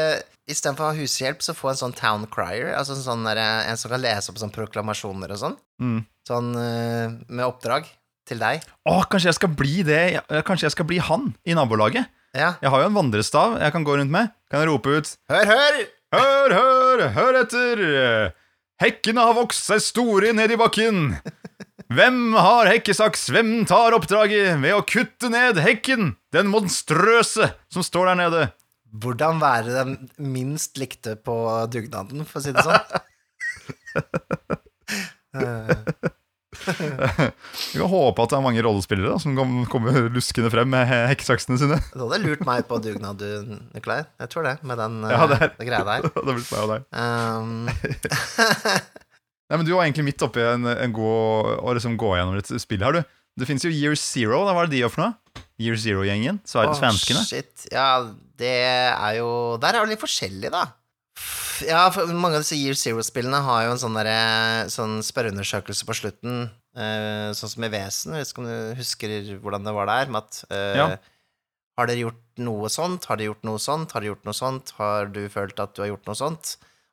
istedenfor 0.50 0.88
å 0.88 0.90
ha 0.90 0.98
hushjelp, 0.98 1.44
så 1.44 1.54
få 1.54 1.70
en 1.72 1.78
sånn 1.78 1.94
town 1.96 2.26
crier. 2.32 2.72
Altså 2.74 2.96
en, 2.96 3.04
sånn 3.04 3.26
der, 3.28 3.38
en 3.70 3.78
som 3.78 3.92
kan 3.92 4.02
lese 4.02 4.32
opp 4.32 4.40
sånn 4.40 4.54
proklamasjoner 4.54 5.36
og 5.36 5.42
sånn. 5.44 5.56
Mm. 5.82 6.00
Sånn 6.26 6.50
eh, 6.58 7.14
med 7.30 7.46
oppdrag 7.46 7.86
til 8.28 8.42
deg. 8.42 8.66
Å, 8.86 8.96
kanskje 9.10 9.30
jeg 9.30 9.38
skal 9.38 9.54
bli 9.58 9.80
det 9.86 10.02
Kanskje 10.46 10.68
jeg 10.68 10.74
skal 10.76 10.86
bli 10.86 11.00
han 11.02 11.30
i 11.48 11.56
nabolaget? 11.56 12.10
Ja. 12.36 12.52
Jeg 12.62 12.70
har 12.70 12.84
jo 12.84 12.90
en 12.90 12.98
vandrestav 12.98 13.56
jeg 13.58 13.74
kan 13.74 13.86
gå 13.86 13.96
rundt 13.98 14.12
med. 14.14 14.30
Kan 14.50 14.62
jeg 14.62 14.70
rope 14.70 14.92
ut 15.00 15.14
Hør, 15.32 15.48
hør! 15.50 15.80
Hør, 16.10 16.54
hør, 16.58 17.02
hør 17.14 17.40
etter! 17.44 17.82
Hekkene 18.80 19.22
har 19.28 19.36
vokst 19.36 19.66
seg 19.68 19.82
store 19.84 20.32
ned 20.34 20.54
i 20.54 20.58
bakken. 20.58 21.12
Hvem 21.90 22.18
har 22.38 22.68
hekkesaks? 22.70 23.24
Hvem 23.34 23.64
tar 23.66 23.96
oppdraget 23.96 24.60
ved 24.62 24.76
å 24.76 24.82
kutte 24.86 25.30
ned 25.32 25.58
hekken? 25.58 26.12
Den 26.34 26.46
monstrøse 26.52 27.48
som 27.72 27.82
står 27.86 28.12
der 28.12 28.20
nede. 28.20 28.42
Hvordan 29.02 29.40
være 29.42 29.74
den 29.74 29.96
minst 30.22 30.78
likte 30.78 31.16
på 31.18 31.34
dugnaden, 31.70 32.22
for 32.26 32.38
å 32.40 32.44
si 32.44 32.54
det 32.54 32.62
sånn. 32.66 32.80
Eh, 35.30 35.76
Vi 37.70 37.78
kan 37.78 37.88
håpe 37.90 38.22
at 38.24 38.32
det 38.32 38.36
er 38.38 38.42
mange 38.44 38.62
rollespillere 38.66 39.12
da, 39.14 39.18
som 39.22 39.34
kommer 39.70 40.08
luskende 40.12 40.50
frem 40.52 40.70
med 40.74 40.86
hekkesaksene 40.90 41.58
sine. 41.62 41.78
Du 41.94 42.02
hadde 42.04 42.18
lurt 42.24 42.42
meg 42.46 42.66
på 42.70 42.78
dugnad, 42.82 43.18
du, 43.22 43.58
Nikolai. 43.74 44.02
Jeg 44.22 44.32
tror 44.34 44.46
det, 44.46 44.56
med 44.66 44.78
den 44.82 44.98
eh, 45.06 45.14
Ja, 45.14 45.26
det 45.30 45.38
er- 45.42 45.54
det 45.58 45.68
greia 45.70 45.86
der. 45.90 46.10
Det 46.26 46.34
blitt 46.38 46.50
meg 46.54 46.60
og 46.62 46.70
deg. 46.74 46.82
Um, 46.94 47.66
Nei, 49.50 49.58
men 49.58 49.66
Du 49.66 49.72
var 49.74 49.84
egentlig 49.86 50.06
midt 50.06 50.22
oppi 50.22 50.42
en, 50.46 50.66
en 50.70 50.92
god, 50.94 51.56
å 51.66 51.74
liksom 51.74 51.96
gå 51.98 52.12
gjennom 52.16 52.38
et 52.38 52.52
spill 52.62 52.84
her, 52.86 53.00
du. 53.00 53.16
Det 53.40 53.46
fins 53.48 53.64
jo 53.66 53.70
Year 53.72 53.96
Zero. 53.98 54.44
Da, 54.46 54.54
hva 54.54 54.62
er 54.64 54.70
det 54.70 54.76
de 54.76 54.82
gjør 54.84 54.92
for 54.94 55.02
noe? 55.04 55.44
Year 55.60 55.76
Zero-gjengen? 55.80 56.38
Svenskene? 56.48 57.20
Oh, 57.22 57.26
shit. 57.26 57.66
Ja, 57.72 57.88
det 58.40 58.52
er 58.94 59.16
jo 59.18 59.30
Der 59.60 59.76
er 59.76 59.84
det 59.84 59.94
litt 59.96 60.02
forskjellig, 60.02 60.50
da. 60.54 60.64
Ja, 61.68 61.82
for 61.92 62.08
mange 62.16 62.38
av 62.38 62.44
disse 62.46 62.56
Year 62.56 62.78
Zero-spillene 62.78 63.42
har 63.44 63.66
jo 63.66 63.74
en 63.74 63.80
sånn, 63.82 63.96
derre- 63.98 64.70
sånn 64.72 64.98
spørreundersøkelse 65.04 65.86
på 65.88 65.98
slutten, 66.02 66.48
Uh, 66.70 67.32
sånn 67.34 67.50
som 67.50 67.64
i 67.66 67.68
Vesen. 67.72 68.12
Jeg 68.14 68.22
vet 68.22 68.28
ikke 68.30 68.42
om 68.44 68.46
du 68.46 68.74
husker 68.78 69.12
hvordan 69.42 69.64
det 69.66 69.72
var 69.74 69.88
der, 69.90 70.06
med 70.14 70.20
at 70.22 70.36
uh, 70.54 70.76
Ja. 70.78 70.84
Har 71.80 71.88
dere 71.90 72.04
gjort 72.04 72.38
noe 72.38 72.68
sånt? 72.70 73.08
Har 73.10 73.18
dere 73.18 73.32
gjort 73.32 73.42
noe 73.48 73.58
sånt? 73.58 73.90
Har 73.90 74.04
dere 74.04 74.12
gjort 74.12 74.28
noe 74.28 74.36
sånt? 74.38 74.70
Har 74.76 75.08
du 75.10 75.18
følt 75.34 75.58
at 75.58 75.72
du 75.74 75.80
har 75.82 75.90
gjort 75.90 76.06
noe 76.06 76.14
sånt? 76.20 76.52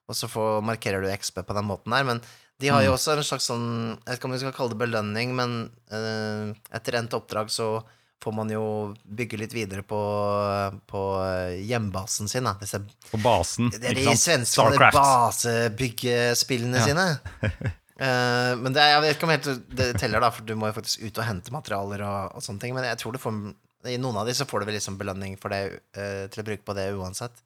Og 0.10 0.18
så 0.18 0.26
får, 0.32 0.64
markerer 0.66 1.06
du 1.06 1.12
XP 1.14 1.44
på 1.46 1.54
den 1.60 1.68
måten 1.70 1.94
der. 1.94 2.08
Men 2.10 2.24
de 2.60 2.70
har 2.74 2.82
jo 2.84 2.92
Mm. 2.92 2.96
også 2.98 3.12
en 3.18 3.24
slags 3.24 3.46
sånn 3.52 3.66
Jeg 4.00 4.06
vet 4.08 4.18
ikke 4.20 4.26
om 4.26 4.32
vi 4.34 4.40
skal 4.42 4.54
kalle 4.58 4.74
det 4.74 4.80
belønning, 4.82 5.36
men 5.38 5.52
uh, 5.94 6.54
etter 6.74 6.98
endt 6.98 7.14
oppdrag 7.14 7.52
så 7.54 7.84
får 8.24 8.34
man 8.34 8.50
jo 8.50 8.64
bygge 9.06 9.38
litt 9.38 9.54
videre 9.54 9.84
på, 9.86 9.98
på 10.90 11.02
hjembasen 11.70 12.28
sin, 12.28 12.48
da. 12.50 12.56
Disse, 12.60 12.80
På 13.12 13.20
basen. 13.22 13.70
det 13.70 13.92
er 13.92 13.94
de 14.00 14.16
svenske 14.18 14.58
Starcraft. 14.58 14.98
basebyggjespillene 14.98 16.78
Ja. 16.82 16.86
sine. 16.88 17.06
uh, 18.02 18.54
men 18.62 18.74
det, 18.74 18.82
jeg 18.90 19.02
vet 19.06 19.16
ikke 19.16 19.28
om 19.30 19.34
helt 19.36 19.50
det 19.78 19.92
teller, 20.02 20.20
da, 20.26 20.32
for 20.34 20.44
du 20.50 20.56
må 20.58 20.72
jo 20.72 20.78
faktisk 20.80 21.06
ut 21.06 21.18
og 21.22 21.28
hente 21.30 21.54
materialer 21.54 22.02
og, 22.08 22.36
og 22.40 22.42
sånne 22.46 22.60
ting. 22.64 22.74
Men 22.78 22.90
jeg 22.90 22.98
tror 23.04 23.14
du 23.14 23.22
får 23.22 23.38
i 23.88 23.98
noen 24.02 24.18
av 24.18 24.26
de 24.28 24.34
så 24.36 24.48
får 24.50 24.60
du 24.60 24.66
vel 24.72 24.76
liksom 24.80 24.98
belønning 25.00 25.38
for 25.40 25.54
det 25.54 25.62
uh, 25.96 26.26
til 26.34 26.42
å 26.42 26.48
bruke 26.50 26.66
på 26.66 26.76
det 26.76 26.90
uansett. 26.98 27.38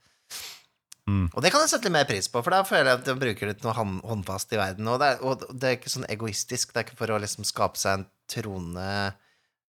Mm. 1.11 1.25
Og 1.33 1.43
det 1.43 1.51
kan 1.51 1.63
jeg 1.65 1.73
sette 1.73 1.89
litt 1.89 1.95
mer 1.97 2.07
pris 2.07 2.29
på, 2.31 2.39
for 2.45 2.53
da 2.55 2.61
føler 2.67 2.87
jeg 2.93 2.99
at 3.01 3.09
jeg 3.11 3.19
bruker 3.19 3.49
litt 3.51 3.65
noe 3.65 3.73
håndfast 3.75 4.53
i 4.55 4.59
verden. 4.61 4.87
Og 4.87 5.01
det, 5.01 5.09
er, 5.15 5.25
og 5.27 5.43
det 5.51 5.67
er 5.67 5.75
ikke 5.79 5.91
sånn 5.91 6.07
egoistisk. 6.13 6.71
Det 6.71 6.79
er 6.81 6.87
ikke 6.87 6.99
for 7.01 7.11
å 7.15 7.19
liksom 7.23 7.47
skape 7.47 7.81
seg 7.81 7.99
en 7.99 8.07
trone 8.31 8.87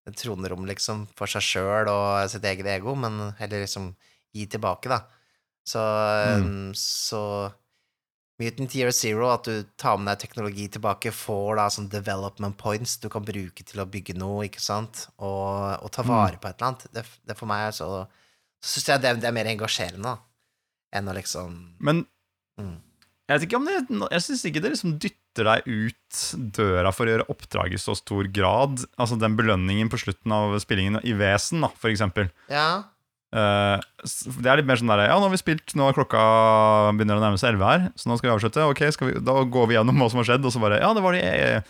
et 0.03 0.17
tronerom 0.19 0.65
liksom 0.67 1.05
for 1.15 1.31
seg 1.31 1.45
sjøl 1.47 1.87
og 1.91 2.31
sitt 2.31 2.43
eget 2.51 2.67
ego, 2.67 2.97
men 2.99 3.21
heller 3.39 3.63
liksom 3.63 3.93
gi 4.35 4.47
tilbake, 4.51 4.91
da. 4.91 5.03
Så, 5.63 5.79
Mm. 6.43 6.73
så 6.75 7.21
Mutant 8.41 8.75
Year 8.75 8.91
Zero, 8.91 9.29
at 9.31 9.45
du 9.47 9.63
tar 9.79 9.99
med 10.01 10.11
deg 10.11 10.25
teknologi 10.25 10.67
tilbake, 10.75 11.13
får 11.15 11.57
da 11.61 11.69
sånn 11.71 11.89
development 11.93 12.57
points 12.59 12.97
du 12.99 13.09
kan 13.13 13.23
bruke 13.23 13.63
til 13.63 13.79
å 13.79 13.87
bygge 13.87 14.17
noe, 14.19 14.49
ikke 14.49 14.63
sant, 14.65 15.05
og, 15.19 15.79
og 15.85 15.93
ta 15.95 16.03
vare 16.03 16.41
på 16.43 16.49
et 16.51 16.57
eller 16.59 16.73
annet. 16.73 16.87
Det, 16.91 17.05
det 17.29 17.37
for 17.39 17.47
meg 17.47 17.69
er 17.69 17.77
så 17.79 17.91
Så 18.63 18.79
syns 18.79 18.89
jeg 18.89 19.03
det, 19.03 19.13
det 19.23 19.27
er 19.27 19.35
mer 19.35 19.49
engasjerende, 19.51 20.03
da, 20.03 20.19
enn 20.93 21.09
å 21.09 21.17
liksom 21.17 21.59
Men 21.81 22.07
Mm. 22.61 22.77
jeg 23.29 23.39
vet 23.39 23.45
ikke 23.47 23.57
om 23.57 23.65
det 23.65 24.11
Jeg 24.13 24.21
syns 24.27 24.45
ikke 24.45 24.61
det 24.61 24.73
liksom 24.75 24.99
dytter 25.01 25.49
deg 25.49 25.63
ut 25.65 26.19
døra 26.53 26.93
for 26.93 27.09
å 27.09 27.15
gjøre 27.15 27.29
oppdrag 27.33 27.73
i 27.73 27.81
så 27.81 27.95
stor 27.97 28.29
grad. 28.29 28.85
Altså 29.01 29.17
den 29.19 29.37
belønningen 29.39 29.89
på 29.89 29.97
slutten 30.03 30.35
av 30.37 30.59
spillingen 30.61 31.01
i 31.03 31.15
Vesen, 31.17 31.63
da, 31.65 31.71
for 31.81 31.89
eksempel. 31.89 32.29
Ja. 32.53 32.85
Uh, 33.33 33.81
det 34.05 34.45
er 34.45 34.59
litt 34.61 34.69
mer 34.69 34.77
sånn 34.77 34.91
der 34.93 35.07
Ja, 35.09 35.17
nå 35.17 35.25
har 35.25 35.33
vi 35.33 35.41
spilt, 35.41 35.73
nå 35.73 35.87
er 35.89 35.97
klokka 35.97 36.21
begynner 36.93 37.17
å 37.17 37.23
nærme 37.25 37.41
seg 37.41 37.55
11 37.55 37.65
her, 37.65 37.87
så 37.97 38.11
nå 38.11 38.19
skal 38.21 38.29
vi 38.29 38.35
avslutte. 38.37 38.67
Ok, 38.69 38.83
vi, 39.01 39.15
Da 39.25 39.37
går 39.49 39.71
vi 39.71 39.79
gjennom 39.79 39.97
hva 39.97 40.11
som 40.13 40.21
har 40.21 40.29
skjedd, 40.29 40.45
og 40.45 40.53
så 40.53 40.61
bare 40.61 40.83
Ja, 40.85 40.93
det 40.93 41.01
var 41.01 41.17
de 41.17 41.23
eh, 41.25 41.63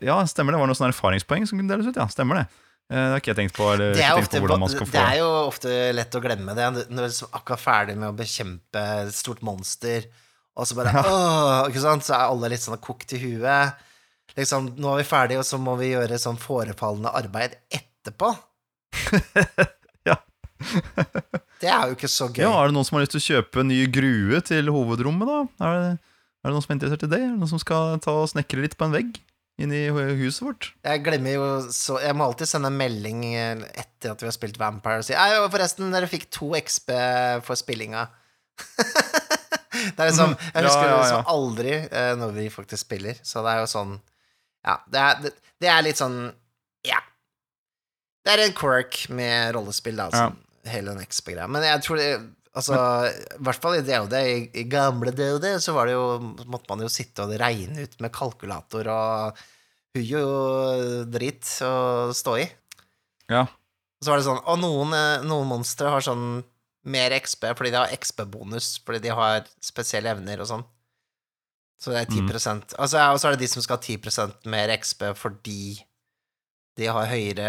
Ja, 0.00 0.22
stemmer 0.24 0.54
det. 0.54 0.62
Var 0.62 0.64
det 0.64 0.72
noen 0.72 0.80
sånne 0.80 0.94
erfaringspoeng 0.94 1.44
som 1.50 1.60
kunne 1.60 1.68
deles 1.68 1.90
ut? 1.92 2.00
Ja, 2.00 2.08
stemmer 2.08 2.40
det. 2.40 2.46
Eh, 2.92 2.96
det 3.00 3.12
har 3.14 3.22
ikke 3.22 3.32
jeg 3.32 3.40
tenkt 3.40 3.56
på. 3.56 3.68
Eller 3.72 3.94
Det 3.96 4.04
er, 4.04 4.18
ofte, 4.18 4.42
på 4.44 4.68
skal 4.72 4.90
det 4.92 5.00
er 5.04 5.18
jo 5.22 5.30
ofte 5.46 5.72
lett 5.96 6.18
å 6.18 6.22
glemme 6.24 6.56
det. 6.56 6.68
Når 6.74 6.90
du 6.90 7.00
er 7.00 7.08
liksom 7.08 7.32
akkurat 7.32 7.62
ferdig 7.62 7.96
med 7.96 8.10
å 8.10 8.18
bekjempe 8.18 8.84
et 9.06 9.16
stort 9.16 9.42
monster, 9.46 10.08
og 10.54 10.68
så 10.68 10.76
bare 10.78 10.92
åh, 11.00 11.70
ikke 11.70 11.82
sant? 11.82 12.06
Så 12.06 12.14
er 12.14 12.28
alle 12.28 12.52
litt 12.52 12.62
sånn 12.62 12.78
kokt 12.84 13.16
i 13.16 13.22
huet. 13.22 13.80
Liksom, 14.34 14.72
nå 14.82 14.92
er 14.92 15.02
vi 15.02 15.06
ferdige, 15.08 15.40
og 15.40 15.48
så 15.48 15.58
må 15.62 15.76
vi 15.78 15.92
gjøre 15.92 16.18
sånn 16.20 16.40
forefallende 16.40 17.14
arbeid 17.14 17.58
etterpå. 17.72 18.34
Ja. 20.04 20.18
det 21.62 21.70
er 21.72 21.86
jo 21.88 21.94
ikke 21.96 22.10
så 22.12 22.26
gøy. 22.28 22.42
Ja, 22.44 22.50
Er 22.60 22.68
det 22.68 22.74
noen 22.76 22.84
som 22.84 22.98
har 22.98 23.06
lyst 23.06 23.14
til 23.14 23.22
å 23.22 23.24
kjøpe 23.24 23.62
en 23.62 23.70
ny 23.72 23.78
grue 23.88 24.40
til 24.44 24.68
hovedrommet, 24.68 25.30
da? 25.30 25.38
Er 25.64 25.78
det, 25.78 25.92
er 26.44 26.50
det 26.50 26.52
noen 26.52 26.64
som 26.66 26.74
er 26.74 26.76
interessert 26.76 27.06
i 27.06 27.08
det? 27.08 27.20
Er 27.22 27.30
det 27.32 27.40
noen 27.40 27.52
som 27.54 27.62
skal 27.62 27.96
ta 28.04 28.12
og 28.20 28.28
snekre 28.28 28.66
litt 28.66 28.76
på 28.76 28.84
en 28.84 28.92
vegg 28.92 29.16
inni 29.62 29.84
huset 30.18 30.42
vårt? 30.42 30.68
Jeg 30.82 31.02
glemmer 31.06 31.36
jo 31.36 31.44
så 31.70 32.00
Jeg 32.02 32.16
må 32.18 32.24
alltid 32.26 32.48
sende 32.50 32.70
en 32.72 32.78
melding 32.78 33.20
etter 33.36 34.10
at 34.14 34.22
vi 34.22 34.26
har 34.26 34.34
spilt 34.34 34.58
Vampire 34.58 34.98
og 35.02 35.06
si 35.06 35.14
«Ei, 35.14 35.36
forresten, 35.52 35.92
dere 35.94 36.08
fikk 36.10 36.26
to 36.34 36.50
XP 36.58 36.90
for 37.46 37.58
spillinga. 37.60 38.08
det 38.94 39.98
er 39.98 40.08
liksom 40.10 40.34
Jeg 40.38 40.62
Ja, 40.62 40.68
husker 40.68 40.88
ja, 40.88 40.96
ja. 40.98 41.06
som 41.10 41.30
aldri 41.30 41.72
eh, 41.82 42.12
når 42.18 42.34
vi 42.36 42.48
faktisk 42.52 42.84
spiller, 42.86 43.18
så 43.26 43.42
det 43.46 43.54
er 43.54 43.62
jo 43.64 43.70
sånn 43.70 43.94
Ja, 44.64 44.76
det 44.90 45.00
er, 45.02 45.22
det, 45.24 45.32
det 45.62 45.70
er 45.74 45.82
litt 45.86 46.00
sånn 46.02 46.18
Ja. 46.86 47.00
Det 48.24 48.32
er 48.34 48.44
en 48.46 48.54
quirk 48.56 49.04
med 49.12 49.52
rollespill, 49.56 49.98
da, 50.00 50.06
altså, 50.08 50.70
hele 50.70 50.94
den 50.94 51.04
XB-greia. 51.04 51.44
Men 51.52 51.66
jeg 51.66 51.82
tror 51.84 51.98
det 52.00 52.06
Altså, 52.54 52.76
i 53.10 53.42
hvert 53.42 53.62
fall 53.62 53.80
i 53.80 53.82
DOD, 53.82 54.14
i, 54.54 54.64
gamle 54.70 55.10
DOD, 55.10 55.46
så 55.62 55.74
var 55.74 55.88
det 55.90 55.96
jo 55.96 56.04
måtte 56.46 56.70
man 56.70 56.84
jo 56.84 56.90
sitte 56.92 57.26
og 57.26 57.34
regne 57.40 57.82
ut 57.82 57.96
med 58.02 58.14
kalkulator 58.14 58.90
og 58.94 59.40
hui 59.94 60.06
og 60.20 61.10
dritt 61.10 61.50
å 61.66 61.74
stå 62.14 62.36
i. 62.44 62.46
Ja. 63.32 63.42
Og 63.44 64.06
så 64.06 64.12
var 64.12 64.20
det 64.20 64.26
sånn 64.26 64.42
Og 64.52 64.58
noen, 64.60 64.90
eh, 64.92 65.22
noen 65.24 65.48
monstre 65.48 65.88
har 65.88 66.04
sånn 66.04 66.42
mer 66.84 67.14
XP 67.16 67.46
fordi 67.56 67.70
de 67.72 67.80
har 67.80 67.94
XP-bonus, 67.96 68.74
fordi 68.84 69.00
de 69.06 69.14
har 69.16 69.46
spesielle 69.64 70.12
evner 70.12 70.42
og 70.44 70.50
sånn. 70.50 70.64
Så 71.80 71.90
det 71.90 72.04
er 72.04 72.10
10 72.12 72.76
altså, 72.78 73.00
ja, 73.00 73.08
Og 73.12 73.18
så 73.18 73.28
er 73.28 73.34
det 73.34 73.44
de 73.44 73.50
som 73.50 73.64
skal 73.64 73.80
ha 73.80 73.82
10% 73.82 74.46
mer 74.52 74.70
XP 74.76 75.08
fordi 75.18 75.80
de 76.78 76.86
har 76.90 77.10
høyere 77.10 77.48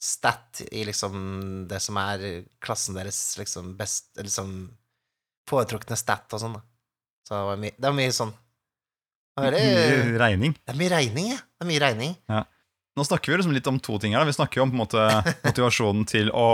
stat 0.00 0.62
i 0.72 0.84
liksom 0.88 1.16
det 1.68 1.80
som 1.84 1.98
er 2.00 2.22
klassen 2.64 2.96
deres 2.96 3.18
liksom 3.38 3.74
best 3.76 4.16
Liksom 4.16 4.70
foretrukne 5.50 5.96
stat 5.98 6.30
og 6.36 6.40
sånn, 6.40 6.54
da. 6.56 6.62
Så 7.26 7.34
det 7.34 7.46
var 7.48 7.58
mye, 7.60 7.74
det 7.76 7.88
var 7.88 7.96
mye 7.98 8.14
sånn 8.14 8.30
det 9.40 9.44
veldig, 9.46 9.64
Mye 10.10 10.20
regning. 10.20 10.54
det 10.58 10.72
er 10.72 10.78
mye 10.78 10.92
regning, 10.92 11.28
ja. 11.32 11.38
Det 11.40 11.64
er 11.64 11.68
mye 11.70 11.82
regning. 11.82 12.14
Ja. 12.28 12.40
nå 12.98 13.04
snakker 13.06 13.32
vi 13.32 13.38
liksom 13.40 13.54
litt 13.56 13.68
om 13.70 13.78
to 13.80 13.96
ting 14.02 14.14
her. 14.16 14.26
Vi 14.28 14.34
snakker 14.36 14.60
jo 14.60 14.66
om 14.66 14.74
måte 14.76 15.00
motivasjonen 15.46 16.04
til 16.10 16.30
å 16.34 16.48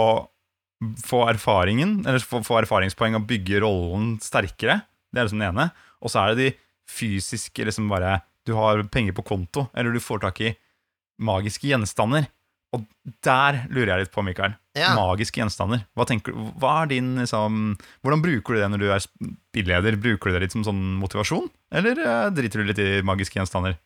få 1.03 1.23
erfaringen, 1.31 1.99
eller 2.07 2.21
få, 2.23 2.43
få 2.45 2.61
erfaringspoeng 2.61 3.17
og 3.19 3.27
bygge 3.29 3.63
rollen 3.65 4.17
sterkere. 4.23 4.83
Det 5.11 5.23
er 5.23 5.29
liksom 5.29 5.43
det 5.43 5.49
ene. 5.49 5.69
Og 6.05 6.13
så 6.13 6.23
er 6.23 6.35
det 6.35 6.45
de 6.45 6.51
fysiske 6.93 7.65
liksom 7.67 7.89
bare 7.91 8.21
Du 8.47 8.53
har 8.55 8.85
penger 8.93 9.17
på 9.17 9.25
konto, 9.27 9.67
eller 9.75 9.91
du 9.97 9.99
får 10.01 10.21
tak 10.23 10.41
i 10.45 10.53
magiske 11.19 11.67
gjenstander. 11.67 12.29
Og 12.77 12.85
der 13.25 13.63
lurer 13.73 13.95
jeg 13.95 14.05
litt 14.05 14.15
på, 14.15 14.25
Mikael. 14.27 14.57
Ja. 14.77 14.93
Magiske 14.99 15.41
gjenstander. 15.41 15.87
Hva 15.97 16.05
tenker 16.09 16.35
hva 16.61 16.83
din 16.91 17.15
liksom 17.17 17.77
Hvordan 18.05 18.25
bruker 18.25 18.57
du 18.57 18.61
det 18.61 18.71
når 18.73 18.83
du 18.83 18.89
er 18.93 19.05
spilleder? 19.05 19.97
Bruker 20.01 20.31
du 20.31 20.37
det 20.37 20.43
litt 20.45 20.57
som 20.57 20.67
sånn 20.67 20.83
motivasjon, 21.01 21.49
eller 21.73 22.03
eh, 22.03 22.27
driter 22.37 22.61
du 22.61 22.69
litt 22.69 22.83
i 22.83 22.91
magiske 23.07 23.41
gjenstander? 23.41 23.79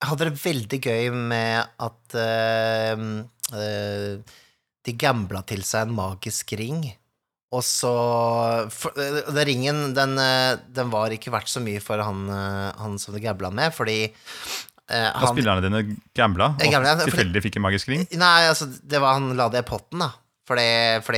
Jeg 0.00 0.08
hadde 0.08 0.30
det 0.30 0.40
veldig 0.40 0.78
gøy 0.80 1.10
med 1.12 1.74
at 1.84 2.16
eh, 2.16 3.04
eh, 3.52 4.38
de 4.88 4.96
gambla 4.96 5.44
til 5.44 5.66
seg 5.66 5.84
en 5.88 5.98
magisk 5.98 6.56
ring. 6.56 6.86
Og 7.50 7.64
så 7.66 7.90
for, 8.70 8.94
Den 8.94 9.44
ringen, 9.44 9.80
den, 9.92 10.14
den 10.70 10.92
var 10.92 11.12
ikke 11.12 11.32
verdt 11.34 11.50
så 11.50 11.60
mye 11.60 11.82
for 11.82 11.98
han, 11.98 12.28
han 12.30 12.94
som 13.02 13.16
det 13.16 13.24
gambla 13.24 13.50
med, 13.50 13.74
fordi 13.74 14.04
eh, 14.90 15.12
Da 15.22 15.30
spillerne 15.30 15.62
dine 15.64 15.80
gambla 16.18 16.50
og 16.56 16.64
gambla, 16.74 16.96
fordi- 16.98 17.10
tilfeldig 17.12 17.42
fikk 17.46 17.56
en 17.60 17.62
magisk 17.68 17.88
ring? 17.92 18.06
Nei, 18.18 18.48
altså, 18.50 18.66
det 18.82 19.00
var 19.00 19.14
han 19.18 19.30
la 19.38 19.48
det 19.48 19.64
i 19.64 19.68
potten, 19.70 19.98
da. 20.02 20.10
Fordi, 20.50 20.66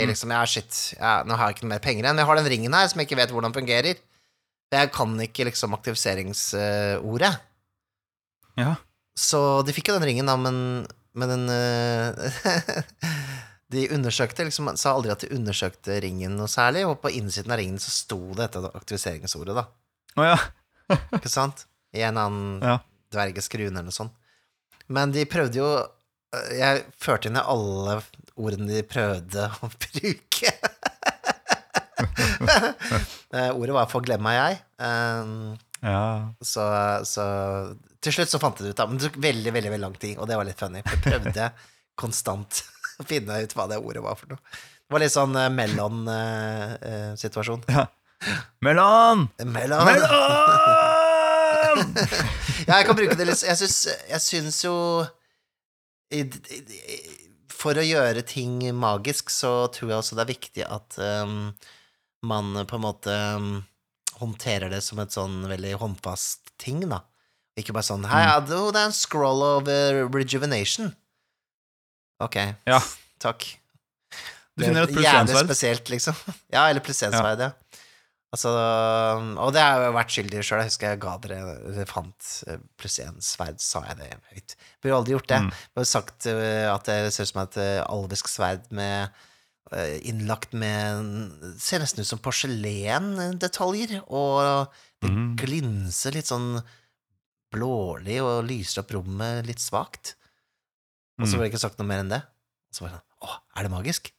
Mm. 0.05 0.09
liksom, 0.13 0.31
ja, 0.31 0.45
shit, 0.45 0.95
ja, 1.01 1.23
nå 1.25 1.37
har 1.37 1.49
jeg 1.49 1.57
ikke 1.57 1.63
noe 1.65 1.73
mer 1.73 1.79
penger 1.81 2.05
igjen. 2.05 2.17
Jeg 2.21 2.27
har 2.29 2.37
den 2.37 2.51
ringen 2.53 2.75
her 2.77 2.89
som 2.89 3.01
jeg 3.01 3.09
ikke 3.09 3.17
vet 3.17 3.31
hvordan 3.33 3.55
fungerer. 3.57 3.97
Jeg 4.73 4.93
kan 4.93 5.15
ikke 5.21 5.45
liksom 5.49 5.73
aktiviseringsordet. 5.77 7.33
Ja. 8.61 8.75
Så 9.17 9.63
de 9.65 9.73
fikk 9.73 9.89
jo 9.89 9.99
den 9.99 10.05
ringen, 10.09 10.27
da, 10.29 10.37
men, 10.37 10.87
men 11.15 11.29
den 11.29 11.49
uh, 11.49 12.13
De 13.73 13.87
undersøkte 13.89 14.45
liksom, 14.45 14.69
sa 14.77 14.93
aldri 14.93 15.13
at 15.15 15.21
de 15.25 15.31
undersøkte 15.33 15.97
ringen 16.05 16.37
noe 16.37 16.49
særlig, 16.53 16.85
og 16.87 16.99
på 17.01 17.09
innsiden 17.17 17.53
av 17.55 17.57
ringen 17.61 17.79
så 17.81 17.89
sto 17.89 18.19
det 18.37 18.51
dette 18.53 18.69
aktiviseringsordet, 18.77 19.55
da. 19.57 19.65
Å 20.21 20.27
ja. 20.29 20.39
Ikke 21.17 21.31
sant? 21.33 21.65
I 21.97 22.03
en 22.05 22.19
annen 22.21 22.61
Ja. 22.61 22.79
Dvergeskruen 23.13 23.73
eller 23.77 23.89
noe 23.89 23.95
sånt. 23.97 24.15
Men 24.93 25.13
de 25.15 25.23
prøvde 25.31 25.57
jo 25.61 25.69
øh, 25.79 26.51
Jeg 26.59 26.83
førte 27.01 27.29
inn 27.31 27.39
i 27.39 27.45
alle 27.55 27.93
ordene 28.41 28.67
de 28.73 28.83
prøvde 28.89 29.43
å 29.63 29.65
bruke. 29.85 30.51
Eh, 33.33 33.51
Ordet 33.55 33.75
var 33.77 33.87
'forglem 33.89 34.21
meg 34.25 34.35
jeg'. 34.37 34.59
Um, 34.83 35.57
ja. 35.83 36.01
så, 36.45 36.65
så 37.09 37.25
til 38.03 38.13
slutt 38.17 38.33
så 38.33 38.39
fant 38.43 38.59
jeg 38.59 38.65
det 38.67 38.73
ut, 38.75 38.81
da. 38.81 38.87
Men 38.91 38.97
det 38.99 39.05
tok 39.09 39.19
veldig 39.23 39.53
veldig, 39.55 39.71
veldig 39.73 39.87
lang 39.87 39.97
tid, 40.03 40.15
og 40.19 40.25
det 40.29 40.37
var 40.37 40.45
litt 40.49 40.61
funny. 40.61 40.81
For 40.85 40.93
jeg 40.99 41.05
prøvde 41.07 41.45
konstant 42.03 42.53
å 43.01 43.03
finne 43.09 43.33
ut 43.45 43.55
hva 43.57 43.65
det 43.71 43.79
ordet 43.81 44.03
var 44.05 44.15
for 44.21 44.27
noe. 44.35 44.41
Det 44.83 44.93
var 44.93 45.01
litt 45.05 45.15
sånn 45.15 45.35
uh, 45.39 45.49
mellom-situasjon. 45.55 47.63
Melon! 48.63 49.19
mellom 49.51 49.87
Melon! 51.73 51.95
Ja, 52.69 52.77
jeg 52.79 52.87
kan 52.87 52.97
bruke 52.99 53.17
det 53.19 53.27
litt 53.27 53.43
Jeg 53.43 53.59
syns, 53.59 53.79
jeg 54.09 54.21
syns 54.23 54.61
jo 54.65 54.75
i- 56.15 56.27
i- 56.29 57.03
For 57.53 57.75
å 57.79 57.85
gjøre 57.87 58.23
ting 58.27 58.59
magisk, 58.79 59.31
så 59.33 59.69
tror 59.75 59.91
jeg 59.93 59.99
også 60.01 60.17
det 60.19 60.25
er 60.27 60.33
viktig 60.33 60.65
at 60.67 60.97
um, 61.25 61.53
man 62.27 62.53
på 62.67 62.77
en 62.79 62.85
måte 62.85 63.15
um, 63.39 63.51
håndterer 64.21 64.71
det 64.73 64.81
som 64.85 64.99
et 65.03 65.15
sånn 65.15 65.41
veldig 65.51 65.77
håndfast 65.81 66.53
ting, 66.63 66.81
da. 66.91 67.01
Ikke 67.59 67.75
bare 67.77 67.87
sånn 67.87 68.05
Hei, 68.11 68.23
ja, 68.27 68.37
det 68.43 68.57
er 68.59 68.79
en 68.89 68.95
scroll 68.97 69.43
of 69.47 69.69
uh, 69.71 70.03
rejuvenation. 70.11 70.91
Ok, 72.23 72.37
Ja. 72.67 72.79
takk. 73.23 73.47
Du 74.59 74.65
finner 74.67 74.85
et 74.85 74.93
plussensverd. 74.93 75.29
Jævlig 75.33 75.47
spesielt, 75.49 75.91
liksom. 75.95 76.19
Ja, 76.55 76.67
eller 76.69 76.83
plussensverd, 76.85 77.41
ja. 77.47 77.53
Altså, 78.33 78.49
og 79.37 79.51
det 79.53 79.61
har 79.61 79.75
jeg 79.83 79.91
jo 79.91 79.97
vært 79.99 80.13
skyldig 80.15 80.43
sjøl. 80.47 80.61
Jeg 80.63 80.71
husker 80.71 80.89
jeg 80.95 81.01
ga 81.03 81.11
dere 81.21 81.41
Dere 81.75 81.85
fant 81.91 82.29
eh, 82.49 82.63
pluss 82.81 82.95
én-sverd, 83.05 83.59
sa 83.61 83.83
jeg 83.91 83.99
det 83.99 84.07
høyt. 84.33 84.55
Burde 84.81 84.97
aldri 84.97 85.13
gjort 85.19 85.29
det. 85.29 85.41
Mm. 85.45 85.51
Har 85.77 85.85
sagt 85.91 86.27
eh, 86.31 86.65
at 86.73 86.89
det 86.89 87.13
ser 87.13 87.29
ut 87.29 87.33
som 87.35 87.43
et 87.45 87.59
eh, 87.61 87.83
alvisk 87.85 88.31
sverd 88.33 88.71
med 88.73 89.13
innlagt 90.05 90.53
med 90.53 91.55
Ser 91.63 91.81
nesten 91.81 92.03
ut 92.05 92.09
som 92.09 92.19
porselendetaljer, 92.21 94.03
og 94.13 94.69
det 95.01 95.09
Mm. 95.11 95.31
glinser 95.41 96.13
litt 96.15 96.29
sånn 96.29 96.61
blålig 97.53 98.19
og 98.23 98.45
lyser 98.49 98.83
opp 98.83 98.93
rommet 98.95 99.47
litt 99.49 99.59
svakt. 99.63 100.13
Og 101.21 101.27
så 101.27 101.35
Mm. 101.35 101.39
ble 101.39 101.47
det 101.49 101.53
ikke 101.53 101.63
sagt 101.65 101.79
noe 101.81 101.87
mer 101.89 102.01
enn 102.05 102.09
det. 102.13 102.21
Og 102.23 102.73
så 102.77 102.81
var 102.85 102.89
det 102.91 102.99
sånn 103.01 103.09
Å, 103.29 103.41
er 103.57 103.63
det 103.63 103.71
magisk? 103.73 104.13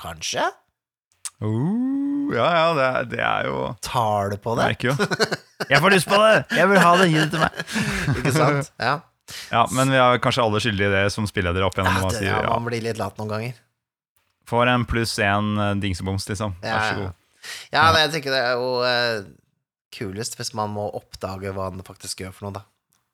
Kanskje? 0.00 0.44
Uh, 1.40 1.99
ja, 2.36 2.46
ja, 2.54 2.66
det 2.76 2.86
er, 2.88 3.06
det 3.12 3.20
er 3.26 3.46
jo 3.50 3.60
Tar 3.84 4.32
du 4.32 4.36
på 4.42 4.54
det? 4.58 4.66
merker 4.70 4.90
jo. 4.92 4.94
Jeg 5.70 5.80
får 5.84 5.94
lyst 5.94 6.08
på 6.08 6.18
det! 6.22 6.34
Jeg 6.56 6.68
vil 6.70 6.80
ha 6.82 6.92
det! 7.00 7.06
Gi 7.12 7.18
det 7.20 7.30
til 7.34 7.42
meg! 7.44 7.62
Ikke 8.18 8.34
sant? 8.36 8.70
Ja. 8.90 8.96
Ja, 9.52 9.60
Men 9.70 9.92
vi 9.92 9.98
er 10.02 10.18
kanskje 10.22 10.42
alle 10.42 10.58
skyldige 10.62 10.88
i 10.90 10.94
det 10.96 11.12
som 11.14 11.26
spillleder 11.30 11.62
opp 11.62 11.76
Ja, 11.78 11.84
igjennom. 11.84 12.06
og 12.08 12.14
det, 12.16 12.22
ja, 12.26 12.38
ja, 12.42 12.48
man 12.50 12.64
blir 12.66 12.82
litt 12.82 12.98
lat 12.98 13.18
noen 13.20 13.30
ganger. 13.30 13.58
Får 14.50 14.70
en 14.72 14.86
pluss 14.90 15.12
én 15.22 15.52
eh, 15.62 15.74
dingseboms, 15.78 16.26
liksom. 16.32 16.56
Vær 16.64 16.72
Ja, 16.72 16.80
så 16.82 16.96
ja. 16.96 17.04
god. 17.04 17.52
Ja, 17.72 17.84
men 17.94 18.00
jeg 18.02 18.10
tenker 18.16 18.34
det 18.34 18.40
er 18.42 18.56
jo 18.58 18.72
uh, 18.82 19.28
kulest 19.94 20.34
hvis 20.40 20.50
man 20.58 20.72
må 20.74 20.88
oppdage 20.98 21.52
hva 21.54 21.68
den 21.70 21.84
faktisk 21.86 22.24
gjør 22.24 22.34
for 22.34 22.48
noe, 22.48 22.58
da. 22.58 22.64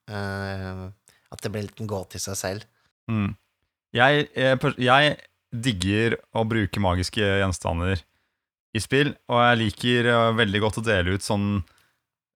Uh, 0.09 0.87
at 1.35 1.42
det 1.44 1.52
blir 1.52 1.66
en 1.66 1.68
liten 1.68 1.90
gåte 1.90 2.16
i 2.16 2.22
seg 2.24 2.38
selv. 2.40 2.64
Mm. 3.12 3.35
Jeg, 3.96 4.26
jeg, 4.35 4.72
jeg 4.83 5.12
digger 5.68 6.16
å 6.37 6.46
bruke 6.48 6.81
magiske 6.83 7.22
gjenstander 7.42 8.00
i 8.76 8.82
spill, 8.82 9.12
og 9.32 9.42
jeg 9.42 9.60
liker 9.64 10.10
eh, 10.12 10.32
veldig 10.38 10.62
godt 10.64 10.80
å 10.80 10.86
dele 10.86 11.16
ut 11.16 11.24
sånn 11.24 11.48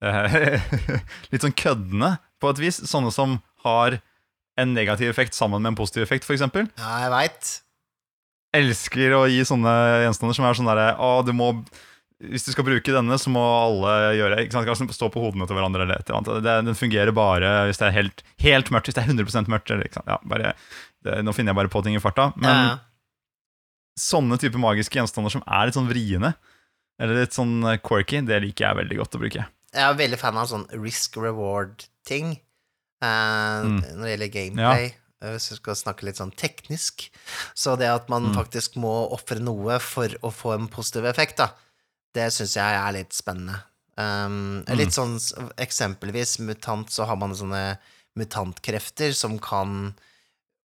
eh, 0.04 0.60
Litt 1.32 1.44
sånn 1.44 1.56
køddende, 1.56 2.16
på 2.40 2.52
et 2.52 2.62
vis. 2.62 2.80
Sånne 2.88 3.12
som 3.14 3.38
har 3.66 4.00
en 4.60 4.74
negativ 4.76 5.10
effekt 5.12 5.36
sammen 5.36 5.62
med 5.62 5.72
en 5.72 5.78
positiv 5.78 6.04
effekt, 6.04 6.26
f.eks. 6.26 6.42
Ja, 6.80 6.94
jeg 7.04 7.12
veit. 7.12 7.52
Elsker 8.56 9.14
å 9.14 9.22
gi 9.30 9.44
sånne 9.46 9.72
gjenstander 10.06 10.36
som 10.36 10.48
er 10.48 10.56
sånn 10.58 10.66
derre 10.66 10.86
Å, 10.98 11.10
du 11.22 11.30
må 11.38 11.52
Hvis 12.18 12.48
du 12.48 12.50
skal 12.50 12.66
bruke 12.66 12.90
denne, 12.96 13.14
så 13.22 13.30
må 13.30 13.44
alle 13.46 13.92
gjøre 14.18 14.40
ikke 14.42 14.74
sant? 14.74 14.90
Stå 14.96 15.06
på 15.14 15.22
hodene 15.22 15.46
til 15.46 15.54
hverandre 15.54 15.86
eller 15.86 16.00
et 16.02 16.10
eller 16.10 16.18
annet. 16.18 16.42
Det, 16.42 16.56
den 16.66 16.78
fungerer 16.78 17.14
bare 17.16 17.52
hvis 17.70 17.78
det 17.80 17.86
er 17.86 17.94
helt, 17.96 18.24
helt 18.42 18.72
mørkt. 18.74 18.90
Hvis 18.90 18.98
det 18.98 19.04
er 19.06 19.14
100% 19.14 19.52
mørkt. 19.52 19.70
Eller? 19.72 19.88
Ja, 19.94 20.18
bare, 20.28 20.52
det, 21.06 21.20
nå 21.24 21.32
finner 21.36 21.54
jeg 21.54 21.60
bare 21.62 21.72
på 21.72 21.84
ting 21.86 21.96
i 21.96 22.02
farta. 22.02 22.32
Men 22.36 22.58
ja. 22.58 22.74
Sånne 23.98 24.38
type 24.40 24.58
magiske 24.58 24.94
gjenstander 24.98 25.30
som 25.30 25.42
er 25.46 25.66
litt 25.66 25.74
sånn 25.78 25.88
vriene, 25.90 26.34
eller 27.00 27.20
litt 27.22 27.32
sånn 27.36 27.64
eh, 27.64 27.78
quirky, 27.78 28.20
det 28.26 28.42
liker 28.42 28.66
jeg 28.68 28.76
veldig 28.76 28.98
godt 28.98 29.14
å 29.16 29.20
bruke. 29.22 29.46
Jeg 29.72 29.82
er 29.86 29.94
veldig 29.94 30.18
fan 30.18 30.36
av 30.36 30.48
sånn 30.50 30.66
risk 30.82 31.16
reward-ting 31.16 32.40
uh, 33.02 33.62
Mm. 33.64 33.80
når 33.96 34.02
det 34.04 34.10
gjelder 34.16 34.32
gameplay. 34.34 34.84
Ja. 35.22 35.30
Hvis 35.34 35.50
vi 35.50 35.56
skal 35.56 35.74
snakke 35.76 36.04
litt 36.08 36.16
sånn 36.16 36.32
teknisk. 36.34 37.10
Så 37.54 37.76
det 37.78 37.88
at 37.88 38.08
man 38.08 38.30
Mm. 38.30 38.34
faktisk 38.34 38.76
må 38.76 39.10
ofre 39.12 39.38
noe 39.40 39.78
for 39.80 40.08
å 40.22 40.30
få 40.32 40.54
en 40.54 40.68
positiv 40.68 41.04
effekt, 41.04 41.36
da, 41.36 41.50
det 42.14 42.32
syns 42.32 42.54
jeg 42.56 42.74
er 42.74 42.92
litt 42.92 43.12
spennende. 43.12 43.62
Um, 43.98 44.64
Mm. 44.66 44.76
Litt 44.78 44.92
sånn 44.96 45.18
eksempelvis 45.58 46.38
mutant, 46.40 46.88
så 46.88 47.04
har 47.06 47.16
man 47.16 47.32
sånne 47.36 47.78
mutantkrefter 48.16 49.12
som 49.14 49.38
kan 49.38 49.94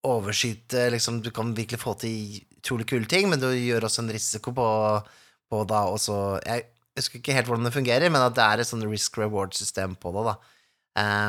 overskyte 0.05 0.89
liksom, 0.91 1.21
Du 1.21 1.31
kan 1.31 1.53
virkelig 1.55 1.79
få 1.81 1.97
til 1.99 2.41
utrolig 2.65 2.87
kule 2.89 3.05
ting, 3.05 3.29
men 3.29 3.39
du 3.39 3.47
gjør 3.53 3.85
også 3.85 4.01
en 4.01 4.09
risiko 4.15 4.51
på, 4.57 4.65
på 5.53 5.61
da 5.69 5.83
også 5.93 6.17
Jeg 6.45 6.65
husker 6.97 7.19
ikke 7.21 7.33
helt 7.37 7.47
hvordan 7.51 7.67
det 7.69 7.73
fungerer, 7.75 8.09
men 8.09 8.23
at 8.25 8.33
det 8.37 8.43
er 8.43 8.63
et 8.63 8.69
sånn 8.69 8.83
risk 8.89 9.17
reward-system 9.21 9.93
på 10.01 10.11
det, 10.15 10.25
da. 10.33 10.35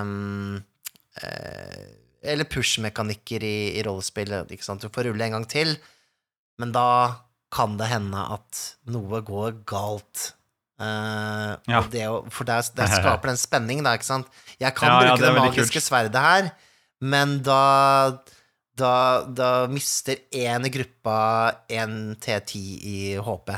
Um, 0.01 0.62
eh, 1.22 1.87
eller 2.27 2.49
push-mekanikker 2.51 3.43
i, 3.47 3.57
i 3.78 3.82
rollespill. 3.87 4.32
Ikke 4.51 4.64
sant? 4.66 4.82
Du 4.82 4.91
får 4.91 5.09
rulle 5.11 5.26
en 5.28 5.37
gang 5.39 5.47
til, 5.51 5.76
men 6.59 6.72
da 6.74 6.87
kan 7.55 7.76
det 7.78 7.87
hende 7.93 8.18
at 8.34 8.62
noe 8.91 9.20
går 9.26 9.61
galt. 9.68 10.32
Uh, 10.80 11.55
Ja. 11.70 11.80
det, 11.91 12.03
for 12.34 12.45
der, 12.45 12.62
der 12.76 12.91
skaper 12.91 13.30
det 13.30 13.34
en 13.37 13.41
spenning, 13.41 13.82
da, 13.87 13.95
ikke 13.97 14.09
sant? 14.09 14.26
Jeg 14.61 14.74
kan 14.76 14.91
Ja, 14.91 14.97
ja, 14.97 15.12
bruke 15.14 15.20
det 15.22 15.28
er 15.28 15.34
det, 15.34 15.45
magiske 15.45 15.78
kult. 15.80 15.87
sverdet 15.87 16.24
her, 16.26 16.51
men 17.01 17.39
da 17.47 17.61
da, 18.77 18.93
da 19.29 19.51
mister 19.72 20.20
én 20.37 20.66
i 20.68 20.70
gruppa 20.74 21.16
en 21.72 22.14
T10 22.20 22.61
i 22.87 22.99
HP. 23.24 23.55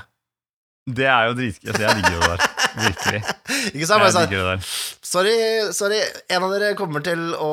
Det 0.89 1.05
er 1.05 1.27
jo 1.29 1.35
dritgøy. 1.37 1.69
Altså, 1.69 1.83
jeg 1.85 1.97
digger 1.99 2.14
jo 2.14 2.21
det 2.23 2.29
der. 2.31 2.45
Virkelig. 2.79 3.19
Ikke 3.75 3.87
sant? 3.91 4.05
Jeg 4.07 4.12
sånn, 4.14 4.31
det 4.31 4.45
der. 4.47 4.62
Sorry, 5.05 5.35
sorry, 5.77 5.99
en 6.33 6.47
av 6.47 6.55
dere 6.55 6.71
kommer 6.79 7.03
til 7.05 7.27
å 7.37 7.51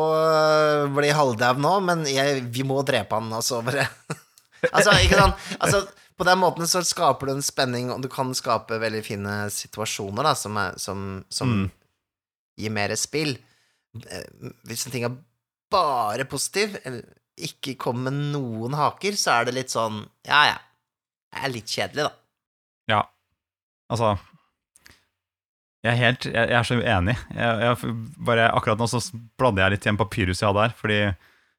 bli 0.95 1.09
halvdau 1.15 1.57
nå, 1.59 1.73
men 1.83 2.05
jeg, 2.07 2.45
vi 2.55 2.63
må 2.67 2.79
drepe 2.87 3.17
han, 3.19 3.27
og 3.35 3.43
så 3.43 3.59
bare 3.65 3.87
Altså, 4.71 4.93
ikke 5.03 5.19
sant? 5.19 5.49
Altså, 5.59 5.81
på 6.15 6.25
den 6.29 6.39
måten 6.39 6.69
så 6.71 6.79
skaper 6.87 7.27
du 7.27 7.33
en 7.35 7.43
spenning, 7.43 7.89
og 7.91 7.99
du 8.05 8.07
kan 8.09 8.31
skape 8.37 8.79
veldig 8.81 9.01
fine 9.05 9.33
situasjoner, 9.53 10.23
da, 10.29 10.31
som, 10.39 10.55
er, 10.61 10.79
som, 10.81 11.03
som 11.29 11.51
Mm. 11.51 11.67
gir 12.63 12.71
mer 12.71 12.95
spill. 12.95 13.35
Eh, 13.99 14.23
Hvis 14.69 14.85
en 14.87 14.95
ting 14.95 15.03
er 15.09 15.17
bare 15.75 16.23
positiv, 16.31 16.77
eller 16.87 17.03
ikke 17.35 17.75
kommer 17.79 18.13
med 18.13 18.31
noen 18.35 18.75
haker, 18.77 19.17
så 19.19 19.39
er 19.39 19.49
det 19.49 19.57
litt 19.57 19.73
sånn 19.73 20.03
Ja, 20.27 20.45
ja. 20.53 20.55
Det 21.35 21.43
er 21.43 21.51
litt 21.51 21.71
kjedelig, 21.71 22.07
da. 22.07 22.13
Ja, 22.91 23.01
altså 23.91 24.13
Jeg 25.83 25.91
er 25.91 25.99
helt 25.99 26.27
Jeg, 26.29 26.49
jeg 26.53 26.57
er 26.59 26.67
så 26.67 26.79
uenig. 26.79 27.17
Jeg, 27.35 27.63
jeg, 27.65 27.95
bare 28.29 28.49
Akkurat 28.55 28.79
nå 28.79 28.87
så 28.91 29.01
bladde 29.39 29.63
jeg 29.63 29.75
litt 29.75 29.87
i 29.87 29.91
en 29.91 29.99
papyrus 29.99 30.43
jeg 30.43 30.51
hadde 30.51 30.67
her, 30.67 30.75
fordi 30.79 30.99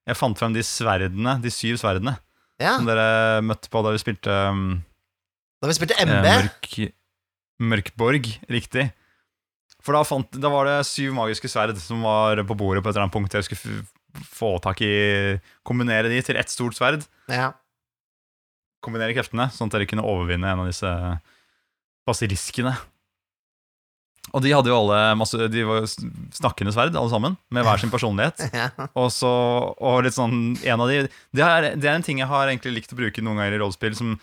jeg 0.06 0.18
fant 0.20 0.38
frem 0.38 0.54
de 0.54 0.62
sverdene, 0.62 1.32
de 1.42 1.50
syv 1.50 1.80
sverdene, 1.82 2.14
Ja, 2.62 2.76
som 2.78 2.86
dere 2.86 3.42
møtte 3.42 3.68
på 3.72 3.80
da 3.82 3.90
vi 3.90 3.98
spilte 3.98 4.36
um, 4.54 4.68
Da 5.60 5.68
vi 5.68 5.74
spilte 5.74 5.96
eh, 5.98 6.06
MB 6.06 6.28
Mørk, 6.28 6.76
Mørkborg, 7.66 8.28
riktig. 8.52 8.86
For 9.82 9.96
da, 9.96 10.04
fant, 10.06 10.38
da 10.38 10.50
var 10.52 10.68
det 10.68 10.76
syv 10.86 11.14
magiske 11.16 11.50
sverd 11.50 11.78
som 11.82 12.04
var 12.06 12.38
på 12.46 12.56
bordet 12.58 12.84
på 12.84 12.90
et 12.90 12.94
eller 12.94 13.06
annet 13.06 13.14
punkt. 13.16 13.34
Jeg 13.34 13.46
skulle 13.46 13.82
få 14.24 14.56
tak 14.64 14.80
i 14.84 14.92
Kombinere 15.66 16.10
de 16.12 16.20
til 16.24 16.38
ett 16.40 16.52
stort 16.52 16.76
sverd. 16.78 17.06
Ja. 17.30 17.52
Kombinere 18.84 19.16
kreftene, 19.16 19.48
sånn 19.54 19.70
at 19.70 19.78
dere 19.78 19.88
kunne 19.90 20.06
overvinne 20.06 20.52
en 20.52 20.62
av 20.64 20.68
disse 20.70 20.90
basiliskene. 22.06 22.76
Og 24.34 24.42
de 24.42 24.50
hadde 24.50 24.70
jo 24.72 24.76
alle 24.76 24.98
masse 25.18 25.38
De 25.52 25.62
var 25.66 25.84
jo 25.84 25.90
snakkende 26.34 26.72
sverd, 26.74 26.96
alle 26.98 27.12
sammen, 27.12 27.36
med 27.54 27.66
hver 27.66 27.78
sin 27.82 27.92
personlighet. 27.92 28.42
ja. 28.60 28.70
Og 28.98 29.10
så, 29.14 29.30
og 29.76 30.00
litt 30.06 30.16
sånn 30.16 30.56
En 30.66 30.82
av 30.82 30.90
de 30.90 31.04
det 31.06 31.44
er, 31.44 31.68
det 31.78 31.90
er 31.90 31.94
en 31.94 32.06
ting 32.06 32.22
jeg 32.22 32.30
har 32.30 32.50
egentlig 32.50 32.80
likt 32.80 32.94
å 32.94 32.98
bruke 32.98 33.22
noen 33.22 33.38
ganger 33.40 33.58
i 33.58 33.60
rollespill, 33.62 33.94
som 33.98 34.16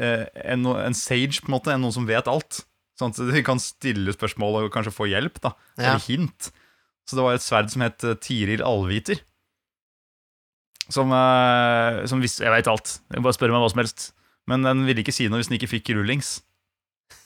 eh, 0.00 0.24
en, 0.44 0.64
en 0.72 0.96
sage, 0.96 1.42
på 1.42 1.50
en 1.50 1.56
måte. 1.56 1.74
En 1.74 1.84
noen 1.84 1.94
som 1.94 2.08
vet 2.08 2.30
alt. 2.30 2.62
Sånn 2.98 3.12
at 3.12 3.20
de 3.34 3.44
kan 3.44 3.60
stille 3.62 4.14
spørsmål 4.14 4.62
og 4.62 4.72
kanskje 4.74 4.94
få 4.94 5.08
hjelp, 5.10 5.40
da. 5.44 5.54
Ja. 5.76 5.92
Eller 5.92 6.06
hint. 6.06 6.52
Så 7.08 7.18
det 7.18 7.26
var 7.26 7.36
et 7.36 7.44
sverd 7.44 7.72
som 7.72 7.84
het 7.84 8.04
eh, 8.06 8.18
Tiril 8.22 8.64
Allviter. 8.66 9.20
Som, 10.90 11.12
uh, 11.14 12.02
som 12.10 12.22
visste 12.22 12.42
Jeg 12.42 12.52
veit 12.52 12.70
alt. 12.70 12.96
Jeg 13.12 13.22
bare 13.22 13.36
spør 13.36 13.52
meg 13.54 13.62
hva 13.62 13.70
som 13.70 13.82
helst. 13.82 14.10
Men 14.50 14.64
den 14.66 14.82
ville 14.88 15.04
ikke 15.04 15.14
si 15.14 15.28
noe 15.30 15.38
hvis 15.38 15.50
den 15.52 15.58
ikke 15.60 15.70
fikk 15.76 15.92
rullings. 15.94 16.40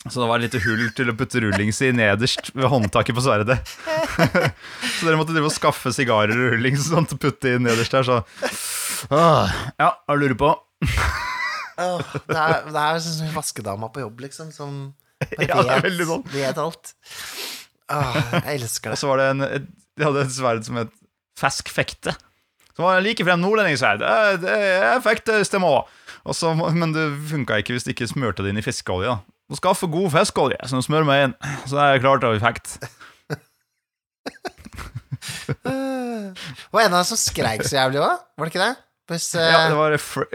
Så 0.07 0.21
det 0.21 0.27
var 0.29 0.39
et 0.39 0.47
lite 0.47 0.61
hull 0.63 0.85
til 0.95 1.11
å 1.11 1.15
putte 1.19 1.41
rullings 1.43 1.81
i 1.83 1.89
nederst 1.95 2.53
ved 2.55 2.69
håndtaket 2.71 3.17
på 3.17 3.25
sverdet. 3.25 3.57
så 4.99 5.09
dere 5.09 5.19
måtte 5.19 5.35
drive 5.35 5.49
og 5.49 5.55
skaffe 5.55 5.91
sigarer 5.95 6.35
og 6.37 6.53
rullings 6.55 6.87
sånn 6.87 7.09
å 7.11 7.19
putte 7.19 7.57
inn 7.57 7.65
nederst 7.67 7.95
der, 7.97 8.07
så 8.07 8.21
Åh, 9.13 9.57
Ja, 9.81 9.91
hva 10.07 10.17
lurer 10.19 10.37
du 10.37 10.41
på? 10.41 10.53
Det 11.77 12.39
er, 12.39 12.63
det 12.71 12.83
er 12.83 13.01
sånn 13.03 13.19
som 13.19 13.35
vaskedama 13.35 13.91
på 13.93 14.05
jobb, 14.05 14.23
liksom, 14.29 14.53
som 14.55 14.77
vet, 15.25 15.49
Ja, 15.51 15.59
det 15.67 15.75
er 15.75 15.85
veldig 15.89 16.07
sånn. 16.13 16.25
vet 16.33 16.61
alt. 16.63 16.95
Jeg 17.91 18.61
elsker 18.61 18.93
det. 18.93 18.95
Og 18.97 19.03
så 19.03 19.11
var 19.11 19.23
det 19.23 19.27
en 19.35 19.45
De 19.97 20.07
hadde 20.07 20.25
et 20.27 20.33
sverd 20.35 20.65
som 20.67 20.79
het 20.81 20.95
Fask 21.37 21.69
fekte. 21.69 22.15
Som 22.77 22.85
var 22.85 23.01
like 23.01 23.25
frem 23.25 23.41
nordlendingssverd. 23.41 24.05
Eh, 24.05 24.35
det 24.43 24.53
er 24.53 25.01
det 25.31 25.41
stemmer 25.49 25.87
også. 26.29 26.53
Men 26.77 26.93
det 26.93 27.09
funka 27.31 27.63
ikke 27.63 27.77
hvis 27.77 27.87
du 27.87 27.95
ikke 27.95 28.11
smurte 28.11 28.45
det 28.45 28.53
inn 28.53 28.61
i 28.61 28.65
fiskeolje. 28.65 29.15
da. 29.15 29.37
Du 29.49 29.57
skaffe 29.57 29.89
god 29.89 30.11
fiskeolje, 30.13 30.59
så 30.67 30.81
du 30.81 30.85
smører 30.85 31.07
meg 31.09 31.25
inn. 31.29 31.37
Så 31.71 31.79
er 31.79 31.95
jeg 31.95 32.03
klar 32.05 32.21
til 32.21 32.35
å 32.35 32.41
fekt. 32.43 32.77
Det 35.47 35.77
var 36.75 36.83
en 36.83 36.93
av 36.93 36.99
dem 36.99 37.07
som 37.09 37.21
skreik 37.21 37.63
så 37.65 37.79
jævlig 37.79 38.03
òg, 38.03 38.25
var 38.37 38.49
det 38.49 38.53
ikke 38.53 38.65
det? 38.65 38.75
Hvis 39.07 39.29
uh, 39.39 39.45
Ja, 39.45 39.61
det 39.71 39.79
var 39.79 39.95
Fre 40.03 40.27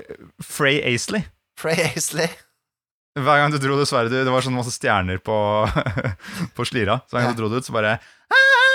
Frey 0.47 0.79
Aisley. 0.87 1.25
Frey 1.59 1.75
Aisley 1.89 2.29
Hver 3.19 3.41
gang 3.41 3.51
du 3.51 3.57
dro 3.59 3.75
det 3.75 3.83
sverdet 3.89 4.23
Det 4.23 4.31
var 4.31 4.45
sånn 4.45 4.55
masse 4.55 4.71
stjerner 4.71 5.19
på, 5.19 5.35
på 6.55 6.65
slira. 6.69 7.01
Så 7.03 7.17
hver 7.17 7.27
gang 7.27 7.35
du 7.35 7.43
dro 7.43 7.51
det 7.51 7.59
ut, 7.59 7.67
så 7.67 7.75
bare 7.75 7.97
skreik 8.31 8.70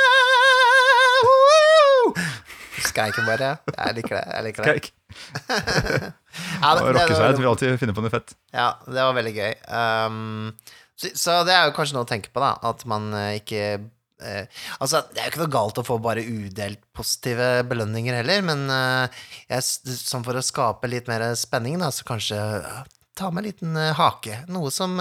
hun 2.76 3.26
bare. 3.28 3.50
Jeg 3.72 3.96
liker 3.98 4.16
det. 4.16 4.24
jeg 4.32 4.46
liker 4.48 4.62
det. 4.62 4.76
Skreik. 4.76 4.92
Ja, 6.36 6.74
det, 6.76 6.92
det, 6.92 7.04
det, 7.08 7.38
vil 7.38 7.48
alltid 7.48 7.78
finne 7.80 7.94
på 7.96 8.02
noe 8.04 8.12
fett. 8.12 8.34
ja, 8.52 8.74
det 8.84 9.00
var 9.00 9.14
veldig 9.16 9.32
gøy. 9.32 9.54
Um, 9.72 10.50
så, 10.96 11.10
så 11.16 11.36
det 11.48 11.54
er 11.54 11.68
jo 11.68 11.76
kanskje 11.76 11.96
noe 11.96 12.04
å 12.04 12.08
tenke 12.10 12.32
på, 12.32 12.42
da. 12.42 12.50
At 12.68 12.84
man 12.88 13.08
eh, 13.16 13.38
ikke 13.40 13.62
uh, 13.80 14.60
Altså, 14.82 15.00
det 15.12 15.22
er 15.22 15.28
jo 15.28 15.32
ikke 15.32 15.42
noe 15.44 15.54
galt 15.54 15.80
å 15.80 15.86
få 15.86 15.96
bare 16.04 16.24
udelt 16.24 16.82
positive 16.96 17.64
belønninger 17.70 18.18
heller, 18.20 18.44
men 18.44 18.66
uh, 18.68 19.24
jeg, 19.48 19.64
sånn 19.96 20.26
for 20.26 20.36
å 20.36 20.44
skape 20.44 20.90
litt 20.92 21.08
mer 21.08 21.24
spenning, 21.38 21.80
da, 21.80 21.88
så 21.94 22.04
kanskje 22.08 22.36
uh, 22.36 22.84
ta 23.16 23.32
med 23.32 23.44
en 23.44 23.50
liten 23.50 23.82
hake. 23.96 24.42
Noe 24.52 24.72
som 24.74 25.00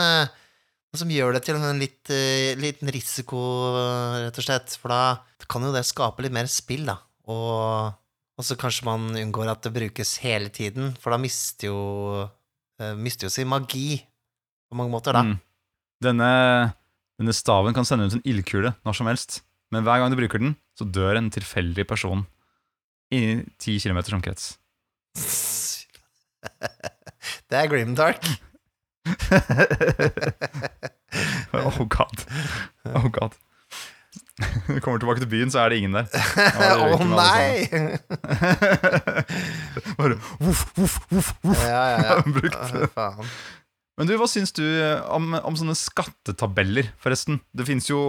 som 0.95 1.09
gjør 1.11 1.33
det 1.35 1.41
til 1.43 1.57
en 1.59 1.75
litt, 1.75 2.07
liten 2.55 2.87
risiko, 2.95 3.39
rett 4.15 4.37
og 4.39 4.45
slett. 4.45 4.77
For 4.79 4.93
da 4.93 5.01
kan 5.51 5.65
jo 5.67 5.73
det 5.75 5.81
skape 5.83 6.23
litt 6.23 6.31
mer 6.31 6.47
spill, 6.47 6.85
da. 6.87 7.01
Og, 7.31 7.95
og 8.37 8.45
så 8.45 8.57
kanskje 8.59 8.87
man 8.87 9.09
unngår 9.17 9.49
at 9.51 9.65
det 9.65 9.73
brukes 9.75 10.17
hele 10.23 10.51
tiden, 10.53 10.93
for 11.01 11.13
da 11.13 11.19
mister 11.21 11.71
jo, 11.71 11.79
eh, 12.81 12.95
mister 12.99 13.27
jo 13.27 13.33
sin 13.33 13.49
magi 13.49 14.03
på 14.69 14.77
mange 14.77 14.93
måter, 14.93 15.15
da. 15.15 15.23
Mm. 15.25 15.37
Denne, 16.05 16.29
denne 17.19 17.33
staven 17.33 17.75
kan 17.75 17.87
sende 17.87 18.09
ut 18.09 18.17
en 18.17 18.27
ildkule 18.27 18.75
når 18.85 18.97
som 18.97 19.09
helst, 19.09 19.39
men 19.73 19.85
hver 19.85 20.01
gang 20.01 20.13
du 20.13 20.19
bruker 20.19 20.41
den, 20.41 20.55
så 20.77 20.85
dør 20.85 21.17
en 21.17 21.31
tilfeldig 21.33 21.85
person 21.87 22.25
i 23.13 23.41
10 23.61 23.79
kilometers 23.85 24.17
omkrets. 24.17 24.55
Det 27.49 27.57
er 27.57 27.69
grimdark. 27.69 28.25
oh 31.53 31.87
god. 31.87 32.25
Oh 32.93 33.09
god. 33.13 33.37
Du 34.67 34.79
kommer 34.83 34.99
tilbake 34.99 35.21
til 35.23 35.29
byen, 35.31 35.51
så 35.51 35.63
er 35.63 35.71
det 35.71 35.79
ingen 35.79 35.95
der. 35.95 36.09
Å 36.75 36.97
noe 36.99 37.07
nei! 37.15 37.67
Bare 39.99 40.17
voff, 40.39 40.65
voff, 40.75 40.97
voff, 41.09 41.29
voff. 41.39 41.61
ja, 41.63 41.83
ja, 41.95 42.17
ja. 42.19 43.13
Men 43.95 44.09
du, 44.09 44.15
hva 44.19 44.27
syns 44.27 44.51
du 44.55 44.65
om, 45.15 45.31
om 45.39 45.55
sånne 45.55 45.75
skattetabeller, 45.79 46.91
forresten? 46.99 47.39
Det 47.55 47.67
fins 47.67 47.87
jo 47.87 48.01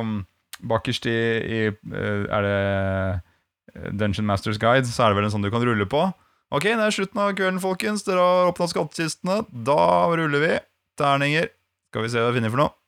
um, 0.00 0.22
bakerst 0.64 1.08
i, 1.10 1.18
i 1.44 1.60
eh, 1.68 2.24
Er 2.24 2.46
det 2.46 2.56
eh, 2.56 3.90
Dungeon 4.00 4.28
Masters 4.28 4.60
Guide, 4.60 4.88
så 4.88 5.04
er 5.04 5.12
det 5.12 5.20
vel 5.20 5.28
en 5.28 5.34
sånn 5.36 5.44
du 5.44 5.52
kan 5.52 5.64
rulle 5.64 5.84
på. 5.88 6.06
Ok, 6.50 6.66
det 6.72 6.82
er 6.82 6.96
slutten 6.96 7.20
av 7.22 7.36
kvelden, 7.36 7.60
folkens. 7.62 8.02
Dere 8.08 8.24
har 8.24 8.48
åpna 8.50 8.66
skattkistene. 8.72 9.42
Da 9.68 9.80
ruller 10.08 10.42
vi. 10.42 10.54
Terninger. 10.98 11.52
Skal 11.92 12.06
vi 12.06 12.10
se 12.10 12.22
hva 12.22 12.32
vi 12.32 12.40
finner 12.40 12.52
for 12.52 12.64
noe. 12.64 12.79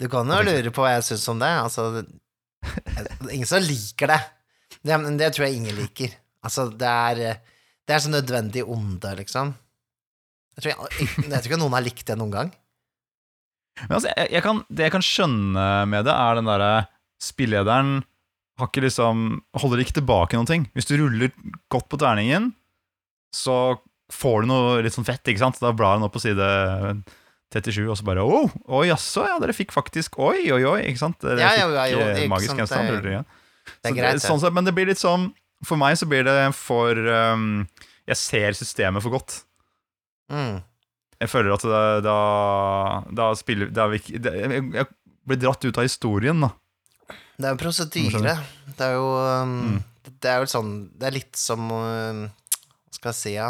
Du 0.00 0.08
kan 0.10 0.30
jo 0.30 0.40
lure 0.42 0.72
på 0.74 0.82
hva 0.82 0.96
jeg 0.96 1.06
syns 1.10 1.26
om 1.30 1.42
det. 1.42 1.50
Altså, 1.62 2.04
ingen 3.30 3.48
som 3.48 3.62
liker 3.62 4.10
det. 4.10 4.20
det. 4.82 4.98
Det 5.20 5.30
tror 5.36 5.46
jeg 5.46 5.60
ingen 5.60 5.78
liker. 5.78 6.16
Altså, 6.44 6.68
det 6.70 6.88
er 6.88 7.22
Det 7.84 7.94
er 7.94 8.00
så 8.00 8.10
nødvendig 8.10 8.64
onde, 8.64 9.10
liksom. 9.20 9.54
Jeg 10.56 10.62
tror, 10.62 10.70
jeg, 10.72 11.08
jeg 11.18 11.30
tror 11.30 11.50
ikke 11.50 11.60
noen 11.60 11.76
har 11.76 11.84
likt 11.84 12.06
det 12.08 12.16
noen 12.18 12.32
gang. 12.32 12.52
Men 13.82 13.96
altså, 13.98 14.10
jeg 14.16 14.42
kan, 14.44 14.62
det 14.70 14.86
jeg 14.86 14.94
kan 14.94 15.04
skjønne 15.04 15.68
med 15.90 16.06
det, 16.06 16.14
er 16.14 16.38
den 16.38 16.50
derre 16.50 16.72
Spillederen 17.24 18.02
har 18.60 18.68
ikke 18.68 18.84
liksom 18.84 19.40
holder 19.58 19.82
ikke 19.82 19.96
tilbake 19.98 20.38
noen 20.38 20.48
ting. 20.48 20.66
Hvis 20.76 20.86
du 20.86 20.96
ruller 20.98 21.32
godt 21.72 21.88
på 21.90 21.98
terningen, 21.98 22.52
så 23.34 23.76
får 24.12 24.44
du 24.44 24.50
noe 24.50 24.82
litt 24.84 24.94
sånn 24.94 25.06
fett, 25.06 25.24
ikke 25.26 25.42
sant? 25.42 25.58
Da 25.62 25.72
blar 25.74 25.96
han 25.96 26.04
opp 26.06 26.14
på 26.14 26.22
side 26.22 26.48
37, 27.54 27.86
og 27.88 27.96
så 28.00 28.06
bare 28.06 28.24
oh, 28.26 28.50
Oi, 28.78 28.88
jaså, 28.90 29.24
ja, 29.28 29.38
dere 29.42 29.54
fikk 29.56 29.72
faktisk 29.74 30.18
Oi, 30.22 30.50
oi, 30.54 30.60
oi, 30.68 30.80
ikke 30.90 31.00
sant? 31.00 31.18
Dere 31.22 31.40
Ja, 31.40 31.52
ja, 31.56 31.68
ja, 31.70 31.86
fikk 31.86 31.94
jo, 31.94 32.02
eh, 32.04 32.20
ikke 32.24 32.32
magisk 32.34 32.60
gjenstand. 32.60 32.92
det-. 33.06 33.24
Det 33.84 33.90
er 33.92 33.96
greit, 33.96 34.22
sånn 34.24 34.44
men 34.54 34.66
det 34.68 34.74
blir 34.76 34.90
litt 34.90 35.00
sånn 35.00 35.30
For 35.64 35.80
meg 35.80 35.96
så 36.00 36.08
blir 36.10 36.26
det 36.26 36.36
for 36.58 36.98
um, 36.98 37.64
Jeg 38.10 38.20
ser 38.20 38.58
systemet 38.58 39.00
for 39.04 39.14
godt. 39.14 39.38
Mm. 40.32 40.58
Jeg 41.22 41.30
føler 41.32 41.54
at 41.54 41.64
det, 41.64 41.82
da, 42.04 42.18
da 43.16 43.30
spiller 43.38 43.70
da 43.72 43.86
vi, 43.88 44.02
ikke- 44.02 44.20
jeg, 44.20 44.60
jeg 44.74 44.86
blir 45.24 45.40
dratt 45.40 45.64
ut 45.64 45.78
av 45.80 45.86
historien, 45.86 46.42
da. 46.44 46.50
Det 47.40 47.48
er 47.48 47.54
jo 47.54 47.60
prosedyre. 47.62 48.34
Det 48.76 48.84
er 48.90 48.96
jo 48.98 49.08
um, 49.16 49.54
Mm. 49.64 49.82
Det 50.20 50.28
er 50.28 50.42
jo 50.42 50.48
sånn 50.52 50.72
Det 51.00 51.06
er 51.08 51.14
litt 51.16 51.36
som 51.40 51.62
um, 51.72 52.18
Hva 52.28 52.92
skal 52.98 53.08
jeg 53.14 53.16
si, 53.22 53.32
ja 53.38 53.46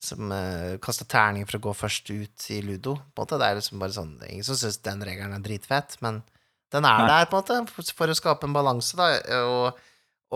Som 0.00 0.32
uh, 0.32 0.78
kaster 0.80 1.08
terning 1.08 1.44
for 1.44 1.58
å 1.58 1.64
gå 1.68 1.76
først 1.76 2.08
ut 2.08 2.46
i 2.54 2.60
ludo. 2.64 2.96
På 3.12 3.22
en 3.22 3.26
måte. 3.26 3.40
Det 3.40 3.48
er 3.48 3.58
liksom 3.58 3.82
bare 3.82 3.96
sånn 3.96 4.14
Ingen 4.30 4.46
som 4.48 4.56
syns 4.56 4.80
den 4.84 5.04
regelen 5.04 5.36
er 5.36 5.44
dritfett, 5.44 5.98
men 6.04 6.22
den 6.70 6.86
er 6.86 7.02
Nei. 7.02 7.08
der, 7.10 7.30
på 7.30 7.40
en 7.40 7.64
måte, 7.66 7.94
for, 7.98 8.10
å 8.10 8.16
skape 8.16 8.46
en 8.46 8.54
balanse, 8.54 8.94
da. 8.98 9.08
Og, 9.42 9.80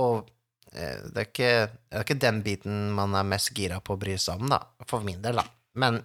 og 0.03 0.31
eh, 0.73 0.99
det, 1.07 1.21
er 1.21 1.29
ikke, 1.29 1.53
det 1.71 2.01
er 2.01 2.07
ikke 2.07 2.23
den 2.27 2.41
biten 2.47 2.81
man 2.97 3.15
er 3.15 3.29
mest 3.29 3.53
gira 3.55 3.79
på 3.79 3.95
å 3.95 4.01
bry 4.01 4.17
seg 4.19 4.43
om, 4.43 4.51
da. 4.51 4.59
For 4.91 5.07
min 5.07 5.23
del, 5.23 5.39
da. 5.39 5.47
Men 5.79 6.03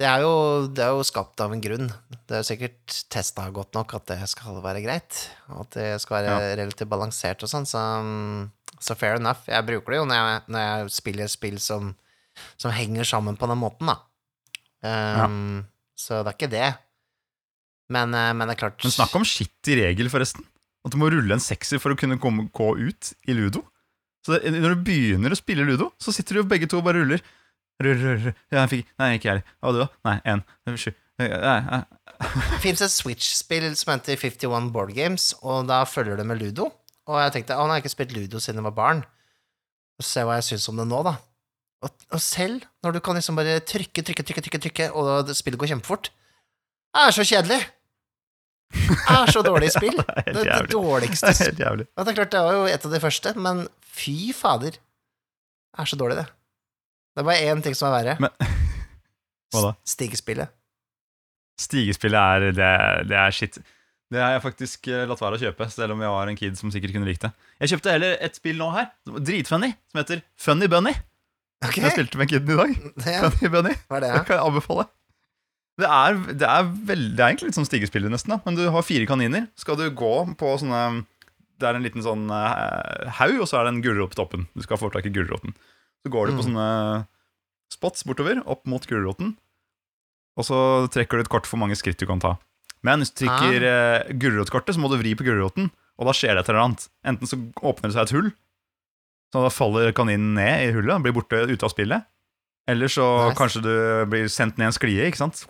det 0.00 0.04
er, 0.08 0.24
jo, 0.24 0.66
det 0.76 0.82
er 0.84 0.92
jo 0.92 1.04
skapt 1.08 1.40
av 1.40 1.52
en 1.54 1.62
grunn. 1.64 1.88
Det 2.12 2.36
er 2.36 2.42
jo 2.42 2.48
sikkert 2.50 2.96
testa 3.12 3.46
godt 3.54 3.76
nok 3.76 3.94
at 3.96 4.10
det 4.10 4.18
skal 4.28 4.58
være 4.64 4.82
greit. 4.84 5.22
Og 5.52 5.62
at 5.62 5.76
det 5.78 5.86
skal 6.04 6.18
være 6.18 6.50
relativt 6.60 6.90
balansert 6.92 7.44
og 7.44 7.52
sånn, 7.52 7.68
så, 7.68 7.80
så 8.76 8.96
fair 8.98 9.16
enough. 9.20 9.46
Jeg 9.48 9.64
bruker 9.68 9.94
det 9.94 10.02
jo 10.02 10.08
når 10.08 10.20
jeg, 10.20 10.42
når 10.52 10.66
jeg 10.66 10.92
spiller 10.98 11.32
spill 11.32 11.56
som, 11.64 11.94
som 12.60 12.74
henger 12.74 13.06
sammen 13.08 13.38
på 13.38 13.48
den 13.50 13.60
måten, 13.60 13.90
da. 13.90 13.96
Um, 14.86 15.64
Så 15.96 16.20
det 16.22 16.32
er 16.32 16.36
ikke 16.36 16.52
det. 16.52 16.66
Men, 17.88 18.12
eh, 18.14 18.32
men 18.34 18.48
det 18.48 18.56
er 18.56 18.60
klart 18.66 18.82
Men 18.84 18.92
snakk 18.92 19.14
om 19.16 19.24
shitty 19.24 19.78
regel, 19.78 20.10
forresten. 20.12 20.44
At 20.84 20.92
du 20.92 20.98
må 21.00 21.08
rulle 21.10 21.32
en 21.34 21.42
sekser 21.42 21.80
for 21.82 21.94
å 21.94 21.98
kunne 21.98 22.18
komme, 22.22 22.48
gå 22.54 22.68
ut 22.78 23.12
i 23.26 23.34
ludo. 23.34 23.62
Så 24.26 24.34
det, 24.36 24.52
når 24.52 24.74
du 24.74 24.84
begynner 24.86 25.32
å 25.32 25.38
spille 25.38 25.64
ludo, 25.66 25.92
så 26.02 26.12
sitter 26.14 26.36
du 26.36 26.40
jo 26.42 26.48
begge 26.50 26.68
to 26.70 26.80
og 26.80 26.86
bare 26.86 27.00
ruller. 27.02 27.22
Rull, 27.82 27.98
rull, 28.00 28.20
rull. 28.26 28.34
Ja, 28.50 28.64
jeg 28.64 28.72
fikk 28.72 28.92
Nei, 28.98 29.08
ikke 29.16 29.28
jeg 29.28 29.32
heller. 29.32 29.50
Hva 29.60 29.70
var 29.70 29.76
det, 29.76 29.82
da? 29.86 29.88
Nei, 30.08 30.16
én. 30.32 30.44
Sju. 30.82 30.90
Det 31.16 32.60
fins 32.60 32.82
et 32.84 32.92
Switch-spill 32.92 33.70
som 33.78 33.94
heter 33.94 34.18
51 34.20 34.70
Board 34.74 34.92
Games, 34.96 35.30
og 35.42 35.66
da 35.70 35.82
følger 35.88 36.18
det 36.20 36.26
med 36.28 36.40
ludo. 36.42 36.70
Og 37.06 37.20
jeg 37.22 37.34
tenkte 37.36 37.56
å, 37.56 37.64
nå 37.64 37.72
har 37.74 37.80
jeg 37.80 37.86
ikke 37.86 37.94
spilt 37.94 38.14
ludo 38.16 38.40
siden 38.42 38.60
jeg 38.60 38.66
var 38.68 38.76
barn. 38.76 39.02
Og 39.96 40.04
se 40.04 40.24
hva 40.26 40.36
jeg 40.40 40.48
syns 40.50 40.68
om 40.72 40.80
det 40.80 40.88
nå, 40.90 41.00
da. 41.06 41.14
Og, 41.86 41.92
og 42.16 42.20
selv 42.24 42.64
når 42.84 42.96
du 42.96 43.00
kan 43.04 43.14
liksom 43.18 43.36
bare 43.38 43.58
trykke, 43.62 44.02
trykke, 44.02 44.24
trykke, 44.26 44.42
trykke, 44.46 44.60
trykke 44.66 44.86
og 44.98 45.30
spillet 45.36 45.60
går 45.60 45.70
kjempefort 45.74 46.08
Det 46.10 47.02
er 47.06 47.14
så 47.14 47.26
kjedelig! 47.28 47.60
Det 48.74 48.96
er 49.14 49.30
så 49.30 49.42
dårlig 49.46 49.68
spill. 49.76 49.94
Det 50.00 50.16
er 50.26 50.32
Det, 50.34 50.44
det 50.66 50.72
dårligste 50.72 51.30
Det 51.56 51.62
er 51.62 51.76
det 51.84 51.86
er 52.10 52.16
klart, 52.18 52.32
det 52.34 52.40
var 52.42 52.56
jo 52.56 52.64
et 52.72 52.86
av 52.88 52.94
de 52.96 53.00
første, 53.04 53.32
men 53.38 53.60
fy 53.96 54.32
fader. 54.34 54.74
Det 54.74 55.84
er 55.84 55.90
så 55.92 55.98
dårlig, 56.00 56.16
det. 56.18 56.26
Det 57.14 57.22
er 57.22 57.28
bare 57.30 57.46
én 57.52 57.62
ting 57.64 57.76
som 57.78 57.88
er 57.92 57.94
verre. 58.00 58.16
Men- 58.26 58.34
Hva 59.54 59.62
da? 59.68 59.70
Stigespillet. 59.86 60.50
Stigespillet 61.62 62.18
er 62.18 62.50
det, 62.58 62.72
det 63.12 63.16
er 63.16 63.30
shit. 63.32 63.56
Det 64.12 64.20
har 64.22 64.34
jeg 64.36 64.42
faktisk 64.44 64.88
eh, 64.92 65.04
latt 65.08 65.22
være 65.22 65.38
å 65.38 65.42
kjøpe, 65.46 65.66
selv 65.72 65.94
om 65.94 66.02
jeg 66.04 66.12
var 66.12 66.30
en 66.30 66.36
kid 66.38 66.58
som 66.58 66.70
sikkert 66.74 66.92
kunne 66.94 67.08
likt 67.08 67.22
det. 67.24 67.30
Jeg 67.62 67.72
kjøpte 67.72 67.94
heller 67.94 68.18
et 68.22 68.36
spill 68.38 68.58
nå 68.60 68.68
her, 68.74 68.90
dritfunny, 69.16 69.70
som 69.90 70.02
heter 70.02 70.20
Funny 70.42 70.68
Bunny. 70.70 70.92
Ok, 71.68 71.76
Jeg 71.82 71.92
spilte 71.96 72.18
med 72.20 72.28
kiden 72.30 72.52
i 72.52 72.56
dag. 72.60 72.76
Funny 73.32 73.50
Bunny. 73.52 73.74
hva 73.88 73.96
er 73.98 74.00
det? 74.06 74.10
Det 74.12 74.20
Ja? 74.20 74.22
kan 74.28 74.36
jeg 74.38 74.46
anbefale. 74.50 74.86
Det 75.76 75.88
er, 75.92 76.14
det 76.40 76.46
er, 76.48 76.62
veldig, 76.88 77.10
det 77.16 77.20
er 77.20 77.28
egentlig 77.34 77.50
litt 77.50 77.58
sånn 77.58 77.68
stigespillet, 77.68 78.08
nesten. 78.10 78.32
da 78.32 78.38
Men 78.46 78.54
du 78.56 78.62
har 78.72 78.82
fire 78.86 79.04
kaniner. 79.06 79.48
Skal 79.60 79.76
du 79.76 79.90
gå 79.92 80.12
på 80.40 80.54
sånne 80.62 81.04
Det 81.60 81.66
er 81.68 81.76
en 81.76 81.84
liten 81.84 82.02
sånn 82.04 82.24
uh, 82.32 83.10
haug, 83.18 83.38
og 83.40 83.48
så 83.48 83.58
er 83.60 83.64
det 83.68 83.74
en 83.74 83.82
gulrot 83.84 84.12
på 84.12 84.18
toppen. 84.22 84.46
Du 84.56 84.62
skal 84.64 84.76
få 84.80 84.88
tak 84.92 85.04
i 85.08 85.12
gulroten. 85.12 85.52
Så 86.04 86.12
går 86.12 86.28
du 86.28 86.32
på 86.36 86.42
Mm. 86.44 86.48
sånne 86.48 87.06
spots 87.72 88.04
bortover, 88.04 88.40
opp 88.46 88.64
mot 88.68 88.84
gulroten. 88.86 89.36
Og 90.36 90.44
så 90.44 90.58
trekker 90.92 91.16
du 91.16 91.24
et 91.24 91.32
kort 91.32 91.46
for 91.48 91.56
mange 91.60 91.76
skritt 91.76 91.96
du 91.98 92.06
kan 92.06 92.20
ta. 92.20 92.34
Men 92.84 93.00
hvis 93.00 93.10
du 93.14 93.24
trykker 93.24 93.64
Ah. 93.64 94.04
eh, 94.04 94.12
gulrotkortet, 94.20 94.76
så 94.76 94.80
må 94.84 94.90
du 94.92 94.98
vri 95.00 95.14
på 95.16 95.24
gulroten, 95.24 95.70
og 95.98 96.06
da 96.06 96.12
skjer 96.12 96.36
det 96.36 96.44
et 96.44 96.48
eller 96.52 96.60
annet. 96.66 96.88
Enten 97.04 97.26
så 97.26 97.36
åpner 97.64 97.88
det 97.88 97.96
seg 97.96 98.02
et 98.04 98.12
hull, 98.16 98.32
så 99.36 99.42
da 99.44 99.52
faller 99.52 99.92
kaninen 99.96 100.32
ned 100.38 100.70
i 100.70 100.72
hullet, 100.72 101.02
blir 101.04 101.12
borte 101.16 101.42
ute 101.50 101.66
av 101.68 101.72
spillet. 101.74 102.06
Eller 102.66 102.88
så 102.90 103.04
Nice. 103.28 103.36
kanskje 103.38 103.60
du 103.62 103.74
blir 104.10 104.26
sendt 104.32 104.56
ned 104.58 104.66
en 104.72 104.74
sklie, 104.74 105.04
ikke 105.06 105.20
sant? 105.20 105.44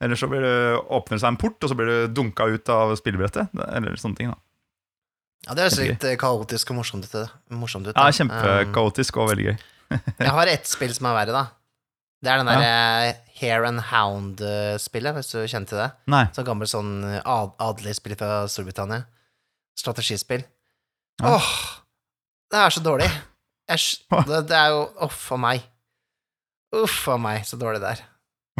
Eller 0.00 0.16
så 0.16 0.28
blir 0.30 0.40
det, 0.40 0.54
åpner 0.88 1.18
det 1.18 1.20
seg 1.20 1.28
en 1.34 1.36
port, 1.42 1.58
og 1.60 1.68
så 1.68 1.76
blir 1.76 1.90
du 1.90 2.14
dunka 2.22 2.46
ut 2.48 2.70
av 2.72 2.94
spillebrettet. 2.96 3.50
Eller 3.74 3.98
sånne 4.00 4.16
ting. 4.16 4.30
da 4.32 4.38
Ja, 5.48 5.54
det 5.58 5.64
høres 5.66 5.78
litt 5.82 6.04
eh, 6.08 6.16
kaotisk 6.16 6.70
og 6.70 6.78
morsomt 6.78 7.04
ut. 7.04 7.12
det. 7.12 7.26
Morsomt 7.50 7.86
ut 7.90 7.96
Ja. 7.98 8.06
Kjempekaotisk 8.14 9.18
og 9.20 9.28
veldig 9.34 9.48
gøy. 9.50 9.58
Um, 9.90 9.98
jeg 10.22 10.30
har 10.38 10.46
ett 10.54 10.66
spill 10.70 10.94
som 10.94 11.10
er 11.10 11.18
verre, 11.18 11.32
da. 11.36 11.44
Det 12.22 12.30
er 12.30 12.38
den 12.38 12.46
der 12.46 12.62
ja. 12.62 13.12
Hair 13.42 13.64
and 13.66 13.80
Hound-spillet, 13.90 15.12
hvis 15.18 15.32
du 15.34 15.40
kjenner 15.50 15.66
til 15.68 15.80
det. 15.82 15.90
Nei. 16.06 16.24
Så 16.32 16.44
gammelt 16.46 16.70
sånn 16.70 17.02
eh, 17.04 17.20
ad 17.26 17.52
adelig 17.60 17.96
spill 17.98 18.14
fra 18.16 18.46
Storbritannia. 18.48 19.02
Strategispill. 19.76 20.44
Ja. 21.20 21.34
Åh, 21.36 21.81
det 22.52 22.60
er 22.60 22.74
så 22.74 22.82
dårlig. 22.84 23.08
Æsj. 23.72 23.88
Det, 24.28 24.40
det 24.50 24.56
er 24.58 24.72
jo 24.74 24.82
Uff 25.06 25.26
a 25.32 25.38
meg. 25.40 25.62
Uff 26.76 27.06
a 27.12 27.18
meg, 27.20 27.46
så 27.48 27.58
dårlig 27.60 27.80
det 27.82 27.94
er. 27.96 28.02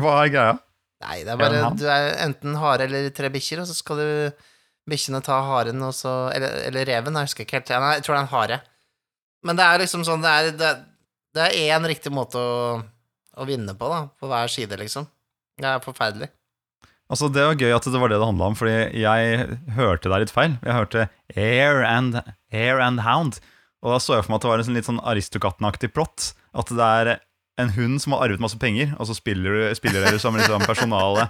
Hva 0.01 0.14
er 0.22 0.32
greia? 0.32 0.55
Nei, 1.03 1.18
det 1.26 1.32
er 1.34 1.40
bare 1.40 1.70
Du 1.76 1.84
er 1.90 2.12
enten 2.24 2.57
hare 2.61 2.86
eller 2.86 3.11
tre 3.14 3.28
bikkjer, 3.34 3.62
og 3.62 3.68
så 3.68 3.76
skal 3.76 4.01
du 4.01 4.09
bikkjene 4.88 5.22
ta 5.24 5.38
haren, 5.47 5.82
og 5.84 5.95
så 5.95 6.30
Eller, 6.34 6.61
eller 6.68 6.88
reven, 6.88 7.18
jeg 7.18 7.28
husker 7.30 7.47
ikke 7.47 7.61
helt. 7.61 7.72
Nei, 7.74 7.95
jeg 7.99 8.07
tror 8.07 8.16
det 8.16 8.20
er 8.20 8.26
en 8.26 8.34
hare. 8.36 8.61
Men 9.43 9.59
det 9.59 9.66
er 9.66 9.82
liksom 9.82 10.05
sånn 10.07 10.22
Det 10.22 10.32
er, 10.32 10.53
det, 10.59 10.70
det 11.36 11.49
er 11.49 11.74
én 11.76 11.88
riktig 11.90 12.12
måte 12.14 12.38
å, 12.40 12.78
å 13.36 13.49
vinne 13.49 13.74
på, 13.78 13.90
da. 13.90 14.05
På 14.18 14.30
hver 14.30 14.51
side, 14.53 14.78
liksom. 14.80 15.09
Det 15.61 15.68
er 15.68 15.84
forferdelig. 15.84 16.30
Altså 17.12 17.28
Det 17.28 17.43
var 17.45 17.59
gøy 17.61 17.74
at 17.76 17.86
det 17.93 18.01
var 18.01 18.09
det 18.09 18.18
det 18.22 18.28
handla 18.30 18.47
om, 18.49 18.55
fordi 18.57 18.76
jeg 19.03 19.57
hørte 19.76 20.09
deg 20.09 20.22
litt 20.24 20.32
feil. 20.32 20.55
Jeg 20.64 20.76
hørte 20.78 21.09
Air 21.36 21.82
and, 21.84 22.22
Air 22.55 22.80
and 22.80 23.03
Hound, 23.05 23.40
og 23.83 23.91
da 23.91 23.99
så 23.99 24.16
jeg 24.16 24.24
for 24.24 24.33
meg 24.33 24.39
at 24.39 24.45
det 24.45 24.51
var 24.53 24.62
en 24.62 24.66
sånn 24.68 24.78
litt 24.78 24.89
sånn 24.89 25.03
Aristokatten-aktig 25.12 25.91
plott. 25.95 26.33
At 26.55 26.70
det 26.70 26.89
er 27.03 27.11
en 27.61 27.72
hund 27.74 28.01
som 28.03 28.14
har 28.14 28.26
arvet 28.26 28.43
masse 28.43 28.59
penger, 28.61 28.95
og 28.97 29.09
så 29.09 29.16
spiller, 29.16 29.72
spiller 29.76 30.05
dere 30.07 30.20
som 30.22 30.37
liksom 30.39 30.64
personale 30.64 31.26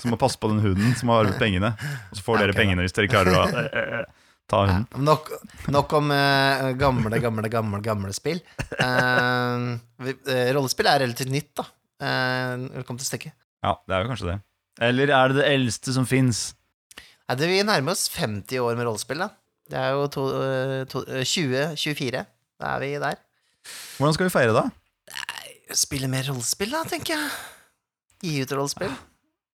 som 0.00 0.12
må 0.12 0.18
passe 0.20 0.38
på 0.40 0.50
den 0.52 0.62
hunden 0.64 0.94
som 0.98 1.10
har 1.12 1.24
arvet 1.24 1.40
pengene. 1.40 1.72
Og 2.10 2.18
så 2.18 2.24
får 2.24 2.40
dere 2.40 2.54
okay, 2.54 2.62
pengene 2.62 2.86
hvis 2.86 2.96
dere 2.96 3.10
klarer 3.10 3.36
å 3.36 3.42
eh, 3.64 3.88
eh, 4.00 4.28
ta 4.50 4.62
hunden. 4.70 5.06
Nok, 5.06 5.32
nok 5.74 5.96
om 5.98 6.12
uh, 6.14 6.68
gamle, 6.78 7.20
gamle, 7.22 7.50
gamle, 7.52 7.80
gamle 7.84 8.14
spill. 8.16 8.42
Uh, 8.78 9.74
rollespill 10.56 10.90
er 10.92 11.02
relativt 11.04 11.32
nytt, 11.34 11.50
da. 11.58 11.66
Uh, 11.96 12.68
velkommen 12.78 13.02
til 13.02 13.10
stykket. 13.10 13.36
Ja, 13.66 13.74
det 13.82 13.96
er 13.96 14.04
jo 14.04 14.12
kanskje 14.12 14.30
det. 14.30 14.38
Eller 14.86 15.10
er 15.10 15.32
det 15.32 15.40
det 15.40 15.50
eldste 15.50 15.96
som 15.96 16.06
fins? 16.08 16.52
Det, 17.26 17.48
vi 17.50 17.58
nærmer 17.66 17.96
oss 17.96 18.06
50 18.14 18.62
år 18.62 18.78
med 18.78 18.86
rollespill, 18.86 19.26
da. 19.26 19.32
Det 19.70 19.78
er 19.80 19.94
jo 19.96 20.06
to, 20.14 20.24
eh, 20.42 20.84
to, 20.90 21.02
eh, 21.10 21.24
2024. 21.26 22.24
Da 22.60 22.74
er 22.76 22.80
vi 22.84 22.92
der. 23.02 23.16
Hvordan 23.98 24.14
skal 24.14 24.28
vi 24.28 24.34
feire 24.34 24.54
da? 24.54 24.66
Spille 25.74 26.08
mer 26.08 26.22
rollespill, 26.28 26.70
da, 26.70 26.84
tenker 26.86 27.16
jeg. 27.16 27.30
Gi 28.22 28.42
ut 28.44 28.52
rollespill. 28.54 28.92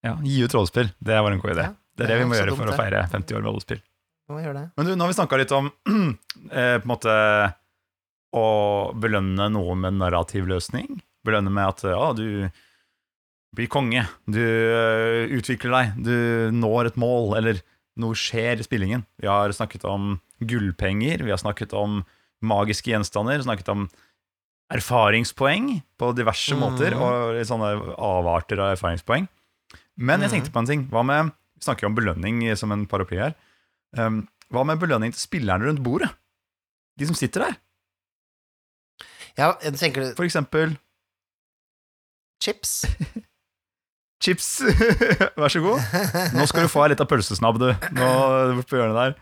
Ja, 0.04 0.16
Gi 0.20 0.42
ut 0.44 0.52
rollespill. 0.54 0.92
Det 1.02 1.22
var 1.24 1.32
en 1.32 1.40
god 1.40 1.54
idé. 1.54 1.64
Ja, 1.70 1.74
Det 1.96 2.04
er 2.04 2.12
det 2.12 2.18
vi 2.20 2.28
må 2.28 2.36
gjøre 2.36 2.52
dumt, 2.52 2.60
for 2.60 2.72
å 2.72 2.76
feire 2.76 3.08
50 3.08 3.36
år 3.36 3.42
med 3.42 3.50
rollespill. 3.50 3.82
Men 4.32 4.86
du, 4.86 4.94
nå 4.96 5.04
har 5.04 5.10
vi 5.10 5.16
snakka 5.18 5.38
litt 5.40 5.52
om 5.52 5.66
eh, 6.52 6.78
på 6.80 6.84
en 6.86 6.88
måte 6.88 7.14
å 8.32 8.44
belønne 8.96 9.48
noe 9.52 9.74
med 9.76 9.98
narrativ 9.98 10.46
løsning. 10.48 11.02
Belønne 11.26 11.52
med 11.52 11.68
at 11.68 11.84
ja, 11.90 12.12
du 12.16 12.48
blir 13.52 13.68
konge, 13.68 14.06
du 14.24 14.40
eh, 14.40 15.28
utvikler 15.36 15.74
deg, 15.76 15.98
du 16.06 16.14
når 16.56 16.92
et 16.92 17.00
mål, 17.00 17.36
eller 17.40 17.60
noe 18.00 18.16
skjer 18.16 18.60
i 18.60 18.66
spillingen. 18.66 19.04
Vi 19.20 19.28
har 19.28 19.52
snakket 19.52 19.84
om 19.88 20.16
gullpenger, 20.40 21.22
vi 21.24 21.32
har 21.32 21.40
snakket 21.40 21.74
om 21.76 22.02
magiske 22.42 22.90
gjenstander, 22.90 23.42
snakket 23.44 23.68
om 23.72 23.86
erfaringspoeng 24.72 25.82
på 26.00 26.10
diverse 26.16 26.56
mm. 26.56 26.62
måter, 26.62 26.96
og 26.96 27.36
litt 27.36 27.50
sånne 27.50 27.74
avarter 28.00 28.62
av 28.62 28.74
erfaringspoeng. 28.74 29.28
Men 30.00 30.24
jeg 30.24 30.32
tenkte 30.32 30.54
på 30.54 30.62
en 30.62 30.70
ting. 30.70 30.84
Hva 30.90 31.04
med 31.06 31.32
Vi 31.60 31.66
snakker 31.66 31.86
jo 31.86 31.92
om 31.92 31.94
belønning 31.98 32.40
som 32.58 32.72
en 32.74 32.88
paraply 32.90 33.20
her. 33.20 33.36
Um, 33.94 34.24
hva 34.50 34.64
med 34.66 34.80
belønning 34.82 35.12
til 35.14 35.22
spillerne 35.22 35.68
rundt 35.68 35.82
bordet? 35.84 36.08
De 36.98 37.06
som 37.06 37.14
sitter 37.14 37.46
der. 37.46 37.58
Ja, 39.38 39.52
jeg 39.62 39.78
tenker 39.80 40.02
du 40.02 40.16
For 40.16 40.26
eksempel 40.26 40.74
chips? 42.42 42.82
Chips. 44.22 44.48
Vær 45.40 45.52
så 45.52 45.62
god. 45.64 45.82
Nå 46.36 46.46
skal 46.50 46.66
du 46.66 46.72
få 46.72 46.86
ei 46.86 46.94
lita 46.94 47.06
pølsesnabb, 47.08 47.60
du. 47.60 47.68
Nå 47.98 48.08
bort 48.58 48.70
på 48.70 48.78
hjørnet 48.80 48.98
der. 48.98 49.20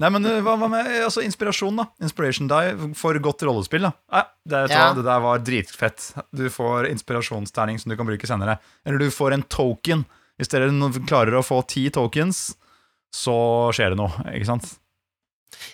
Nei, 0.00 0.08
men 0.12 0.24
uh, 0.24 0.38
hva, 0.44 0.54
hva 0.60 0.68
med 0.72 0.88
altså, 1.04 1.22
inspirasjon, 1.24 1.76
da? 1.78 1.86
Inspiration 2.04 2.48
die 2.50 2.92
for 2.98 3.16
godt 3.24 3.44
rollespill, 3.46 3.84
da. 3.88 3.92
Nei, 4.14 4.22
det, 4.48 4.62
Ja. 4.72 4.86
det 4.96 5.04
der 5.06 5.22
var 5.24 5.42
dritfett. 5.44 6.08
Du 6.32 6.46
får 6.52 6.88
inspirasjonsterning 6.90 7.80
som 7.80 7.92
du 7.92 7.98
kan 8.00 8.08
bruke 8.08 8.28
senere. 8.28 8.58
Eller 8.86 9.02
du 9.02 9.12
får 9.12 9.36
en 9.36 9.44
token. 9.52 10.06
Hvis 10.40 10.50
dere 10.52 10.70
klarer 11.06 11.36
å 11.38 11.44
få 11.44 11.60
ti 11.68 11.84
tokens, 11.92 12.54
så 13.12 13.36
skjer 13.76 13.92
det 13.92 14.00
noe, 14.00 14.24
ikke 14.32 14.48
sant? 14.48 14.70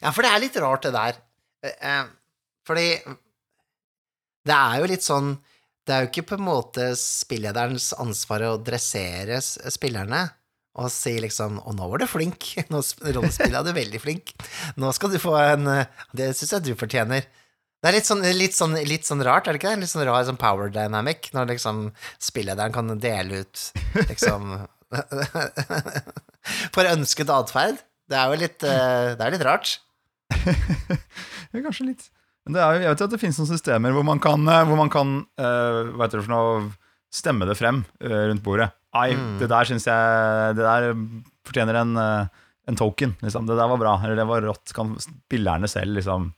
Ja, 0.03 0.11
for 0.11 0.26
det 0.26 0.33
er 0.35 0.43
litt 0.43 0.59
rart, 0.61 0.83
det 0.85 0.93
der. 0.97 1.20
Eh, 1.64 1.76
eh, 1.91 2.05
Fordi 2.66 2.89
det 4.49 4.57
er 4.57 4.83
jo 4.83 4.91
litt 4.91 5.07
sånn 5.07 5.37
Det 5.89 5.95
er 5.97 6.05
jo 6.05 6.11
ikke 6.11 6.26
på 6.34 6.36
en 6.36 6.45
måte 6.45 6.91
spillederens 7.01 7.95
ansvar 7.97 8.43
å 8.45 8.59
dressere 8.61 9.39
spillerne 9.41 10.26
og 10.78 10.91
si 10.95 11.14
liksom 11.18 11.57
'Å, 11.59 11.72
nå 11.74 11.89
var 11.91 11.99
du 11.99 12.07
flink. 12.07 12.45
Nå 12.70 12.82
sp- 12.84 13.09
er 13.09 13.16
du 13.64 13.72
veldig 13.74 14.01
flink. 14.03 14.34
Nå 14.76 14.93
skal 14.95 15.11
du 15.11 15.18
få 15.18 15.32
en 15.41 15.66
eh, 15.72 15.86
Det 16.14 16.28
syns 16.36 16.53
jeg 16.55 16.66
du 16.68 16.74
fortjener'. 16.78 17.24
Det 17.78 17.89
er 17.89 17.95
litt 17.95 18.07
sånn, 18.11 18.22
litt, 18.34 18.55
sånn, 18.59 18.74
litt 18.91 19.07
sånn 19.07 19.22
rart, 19.22 19.47
er 19.47 19.55
det 19.55 19.61
ikke 19.62 19.70
det? 19.72 19.80
Litt 19.84 19.91
sånn 19.93 20.05
rar 20.07 20.24
sånn 20.26 20.39
power 20.39 20.68
dynamic, 20.74 21.28
når 21.32 21.53
liksom 21.55 21.93
spillederen 22.18 22.74
kan 22.74 22.91
dele 22.99 23.45
ut 23.45 23.61
liksom 24.09 24.66
For 26.74 26.89
ønsket 26.91 27.30
atferd. 27.30 27.78
Det 28.09 28.16
er 28.18 28.32
jo 28.32 28.39
litt, 28.41 28.64
eh, 28.66 29.14
det 29.18 29.24
er 29.26 29.34
litt 29.34 29.45
rart. 29.47 29.76
Kanskje 31.53 31.89
litt. 31.93 32.09
Men 32.49 32.57
det 32.57 32.64
er, 32.64 32.78
jeg 32.80 32.90
vet 32.94 33.03
jo 33.03 33.07
at 33.11 33.12
det 33.14 33.20
finnes 33.20 33.38
noen 33.42 33.51
systemer 33.53 33.92
hvor 33.92 34.05
man 34.09 34.20
kan, 34.24 34.49
eh, 34.49 34.64
hvor 34.64 34.78
man 34.80 34.88
kan 34.92 35.14
uh, 35.36 35.92
hva 35.92 36.07
heter 36.07 36.22
det 36.22 36.24
for 36.26 36.32
noe, 36.32 36.62
stemme 37.12 37.44
det 37.49 37.57
frem 37.61 37.82
uh, 38.01 38.22
rundt 38.30 38.42
bordet. 38.44 38.70
Ai, 38.96 39.12
Mm. 39.12 39.34
det 39.42 39.51
der 39.53 39.68
syns 39.68 39.84
jeg 39.84 40.55
Det 40.57 40.64
der 40.64 40.86
fortjener 41.44 41.76
en, 41.82 41.92
uh, 42.01 42.46
en 42.68 42.76
token. 42.80 43.12
Liksom. 43.20 43.44
Det 43.46 43.57
der 43.59 43.68
var 43.68 43.80
bra. 43.80 43.92
Eller 44.03 44.16
det 44.16 44.24
var 44.28 44.40
rått. 44.49 44.72
Kan 44.76 44.94
spillerne 45.01 45.68
selv 45.68 45.92
liksom 46.01 46.30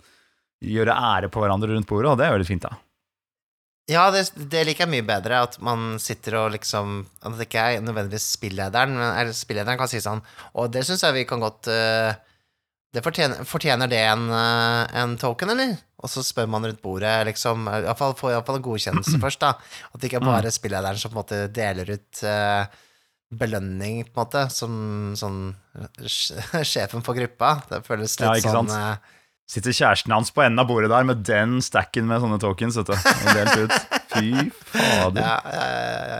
gjøre 0.60 0.92
ære 0.92 1.30
på 1.30 1.40
hverandre 1.40 1.70
rundt 1.72 1.86
bordet, 1.88 2.10
og 2.10 2.18
det 2.18 2.26
er 2.26 2.34
jo 2.34 2.40
litt 2.42 2.50
fint, 2.50 2.66
da. 2.66 2.74
Ja, 3.90 4.04
det, 4.14 4.26
det 4.52 4.64
liker 4.66 4.84
jeg 4.84 4.92
mye 4.92 5.06
bedre, 5.06 5.40
at 5.46 5.56
man 5.64 5.96
sitter 5.98 6.36
og 6.44 6.50
liksom 6.54 7.00
At 7.24 7.38
det 7.38 7.46
ikke 7.48 7.62
er 7.78 7.80
nødvendigvis 7.82 8.26
spillederen, 8.36 8.92
men 8.94 9.32
spillederen 9.34 9.78
kan 9.80 9.88
si 9.90 9.98
sånn 10.04 10.20
Og 10.54 10.68
det 10.70 10.84
syns 10.86 11.02
jeg 11.02 11.16
vi 11.16 11.24
kan 11.26 11.42
godt 11.42 11.66
eh, 11.72 12.12
Det 12.90 13.02
fortjener, 13.06 13.44
fortjener 13.46 13.86
det 13.90 14.00
en, 14.02 14.24
eh, 14.34 14.96
en 15.02 15.12
token, 15.20 15.52
eller? 15.54 15.76
Og 16.02 16.10
så 16.10 16.24
spør 16.26 16.48
man 16.50 16.64
rundt 16.66 16.80
bordet, 16.82 17.12
liksom. 17.28 17.68
Iallfall 17.70 18.16
får 18.18 18.32
iallfall 18.34 18.58
en 18.58 18.64
godkjennelse 18.66 19.20
først, 19.24 19.40
da. 19.44 19.52
At 19.92 20.00
det 20.00 20.10
ikke 20.10 20.18
er 20.22 20.26
bare 20.26 20.50
spillederen 20.54 20.98
som 20.98 21.12
på 21.12 21.18
en 21.18 21.20
måte 21.22 21.38
deler 21.54 21.92
ut 21.94 22.22
uh, 22.26 22.64
belønning, 23.30 24.02
på 24.08 24.10
en 24.16 24.24
måte, 24.24 24.42
som 24.50 24.74
sånn 25.20 25.38
sjefen 26.72 27.06
for 27.06 27.14
gruppa. 27.14 27.60
Det 27.70 27.82
føles 27.86 28.16
litt 28.18 28.26
Ja, 28.26 28.34
ikke 28.42 28.56
sånn 28.58 28.72
sant? 28.74 28.98
eh, 29.06 29.16
Sitter 29.50 29.74
kjæresten 29.74 30.12
hans 30.14 30.28
på 30.30 30.44
enden 30.44 30.62
av 30.62 30.68
bordet 30.70 30.90
der 30.92 31.06
med 31.08 31.24
den 31.26 31.56
stacken 31.66 32.06
med 32.06 32.20
sånne 32.22 32.36
tokens, 32.42 32.76
vet 32.78 32.86
du. 32.86 32.94
Og 32.94 33.30
delt 33.34 33.64
ut. 33.64 33.96
Fy 34.12 34.28
fader. 34.70 35.22
ja, 35.26 35.38
ja, 35.46 35.64
ja, 36.10 36.18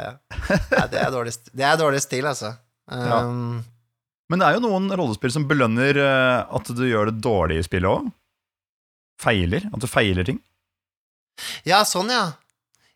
ja, 0.75 0.87
det 0.91 0.99
er 0.99 1.13
dårlig, 1.15 1.35
det 1.55 1.67
er 1.69 1.77
dårlig 1.79 2.01
stil, 2.03 2.27
altså. 2.27 2.57
Ja. 2.91 3.21
Men 4.31 4.41
det 4.41 4.47
er 4.47 4.57
jo 4.57 4.63
noen 4.69 4.87
rollespill 4.95 5.33
som 5.35 5.49
belønner 5.51 5.99
eh, 5.99 6.55
at 6.55 6.71
du 6.77 6.85
gjør 6.87 7.11
det 7.11 7.23
dårlig 7.25 7.59
i 7.61 7.67
spillet 7.67 7.91
òg. 7.91 8.13
Feiler. 9.21 9.67
At 9.75 9.83
du 9.83 9.89
feiler 9.91 10.27
ting. 10.29 10.39
Ja, 11.67 11.83
sånn, 11.89 12.13
ja. 12.15 12.29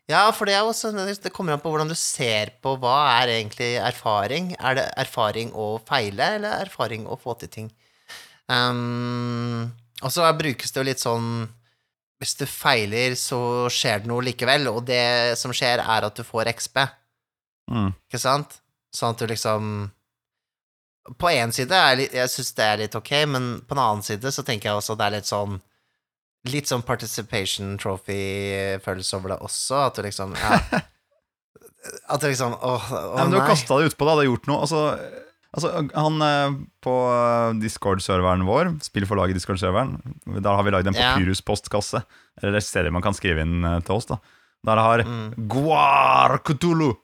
Ja, 0.09 0.27
for 0.37 0.45
det 0.45 0.57
sånn 0.77 0.99
Det 1.01 1.31
kommer 1.33 1.55
an 1.55 1.61
på 1.63 1.71
hvordan 1.73 1.89
du 1.89 1.97
ser 1.97 2.51
på 2.61 2.75
hva 2.77 2.97
er 3.23 3.31
egentlig 3.39 3.73
erfaring. 3.81 4.53
Er 4.59 4.77
det 4.77 4.85
erfaring 5.01 5.51
å 5.51 5.79
feile, 5.87 6.35
eller 6.37 6.61
erfaring 6.61 7.07
å 7.09 7.17
få 7.17 7.33
til 7.41 7.49
ting? 7.49 7.71
Um, 8.47 9.71
og 10.05 10.11
så 10.13 10.27
brukes 10.37 10.69
det 10.71 10.77
jo 10.77 10.85
litt 10.85 11.01
sånn 11.01 11.47
Hvis 12.21 12.35
du 12.37 12.45
feiler, 12.45 13.15
så 13.17 13.65
skjer 13.73 14.03
det 14.03 14.09
noe 14.11 14.21
likevel, 14.23 14.69
og 14.69 14.85
det 14.85 15.33
som 15.41 15.51
skjer, 15.51 15.81
er 15.81 16.05
at 16.05 16.15
du 16.15 16.23
får 16.23 16.53
XP, 16.53 16.85
Mm. 17.65 17.95
ikke 18.05 18.19
sant? 18.21 18.59
Sånn 18.93 19.15
at 19.15 19.19
du 19.19 19.25
liksom 19.25 19.89
På 21.21 21.29
én 21.29 21.51
side 21.53 21.75
er 21.77 21.99
litt, 21.99 22.13
jeg 22.17 22.31
syns 22.33 22.53
det 22.57 22.65
er 22.65 22.79
litt 22.81 22.95
ok, 22.97 23.11
men 23.29 23.49
på 23.67 23.75
en 23.77 23.81
annen 23.83 24.03
side 24.05 24.31
så 24.33 24.41
tenker 24.45 24.71
jeg 24.71 24.79
også 24.79 24.95
det 24.97 25.05
er 25.09 25.17
litt 25.19 25.29
sånn 25.29 25.59
Litt 26.45 26.69
sånn 26.69 26.83
participation 26.85 27.71
trophy-følelse 27.81 29.15
over 29.17 29.31
det 29.33 29.37
også, 29.41 29.79
at 29.87 29.95
du 29.97 30.03
liksom 30.05 30.35
ja. 30.37 30.59
At 32.13 32.21
du 32.21 32.27
liksom 32.29 32.53
Åh, 32.53 32.83
åh 32.93 33.15
Nei, 33.15 33.23
men 33.23 33.33
du 33.33 33.39
har 33.39 33.49
kasta 33.49 33.79
det 33.79 33.91
utpå, 33.91 34.05
da. 34.05 34.13
Det 34.17 34.23
har 34.25 34.29
gjort 34.31 34.49
noe. 34.49 34.59
Altså, 34.65 34.83
altså 35.57 35.71
han 35.93 36.21
eh, 36.25 36.57
på 36.85 36.93
Discord-serveren 37.61 38.45
vår, 38.45 38.71
spill 38.85 39.05
for 39.09 39.17
laget 39.21 39.37
Discord-serveren, 39.39 39.95
der 40.37 40.49
har 40.51 40.65
vi 40.65 40.73
lagd 40.73 40.89
en 40.89 40.97
papyrus-postkasse. 40.97 42.01
Eller 42.41 42.61
steder 42.65 42.93
man 42.93 43.05
kan 43.05 43.17
skrive 43.17 43.45
inn 43.45 43.65
eh, 43.65 43.79
til 43.85 43.97
oss, 43.97 44.09
da. 44.09 44.17
Der 44.65 44.81
har 44.81 45.05
Mm. 45.05 45.33
Guar 45.49 46.39
Cthulhu 46.45 46.95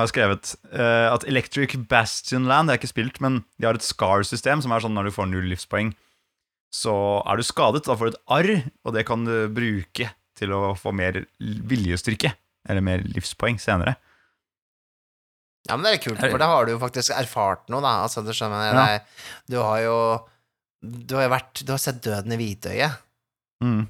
har 0.00 0.10
skrevet 0.10 0.54
uh, 0.74 1.12
at 1.12 1.26
Electric 1.30 1.76
Bastion 1.90 2.48
Land 2.50 2.68
Det 2.68 2.74
er 2.74 2.80
ikke 2.82 2.90
spilt, 2.90 3.20
men 3.22 3.42
de 3.58 3.68
har 3.68 3.78
et 3.78 3.86
SCAR-system, 3.86 4.64
som 4.64 4.74
er 4.74 4.82
sånn 4.82 4.96
når 4.96 5.08
du 5.08 5.14
får 5.14 5.28
null 5.30 5.46
livspoeng, 5.52 5.92
så 6.74 6.94
er 7.22 7.38
du 7.38 7.46
skadet. 7.46 7.84
Da 7.86 7.94
får 7.98 8.10
du 8.10 8.14
et 8.16 8.24
arr, 8.34 8.50
og 8.82 8.96
det 8.96 9.04
kan 9.06 9.22
du 9.26 9.34
bruke 9.54 10.10
til 10.34 10.54
å 10.56 10.72
få 10.78 10.90
mer 10.96 11.22
viljestyrke. 11.38 12.32
Eller 12.66 12.82
mer 12.82 13.04
livspoeng 13.06 13.60
senere. 13.60 13.94
Ja, 15.68 15.76
men 15.76 15.86
det 15.86 15.94
er 15.94 16.02
kult, 16.04 16.20
for 16.20 16.40
da 16.40 16.48
har 16.50 16.66
du 16.66 16.74
jo 16.74 16.80
faktisk 16.82 17.14
erfart 17.16 17.68
noe, 17.72 17.80
da. 17.84 17.94
Altså, 18.04 18.24
du 18.24 18.32
skjønner 18.36 18.66
jeg, 18.66 18.74
Ja. 18.74 19.34
Du 19.48 19.58
har 19.62 19.80
jo 19.84 19.98
Du 20.84 21.14
har 21.16 21.30
vært 21.32 21.62
Du 21.64 21.72
har 21.72 21.80
sett 21.80 22.02
døden 22.04 22.32
i 22.32 22.36
hvitøyet. 22.36 22.98
Mm. 23.64 23.86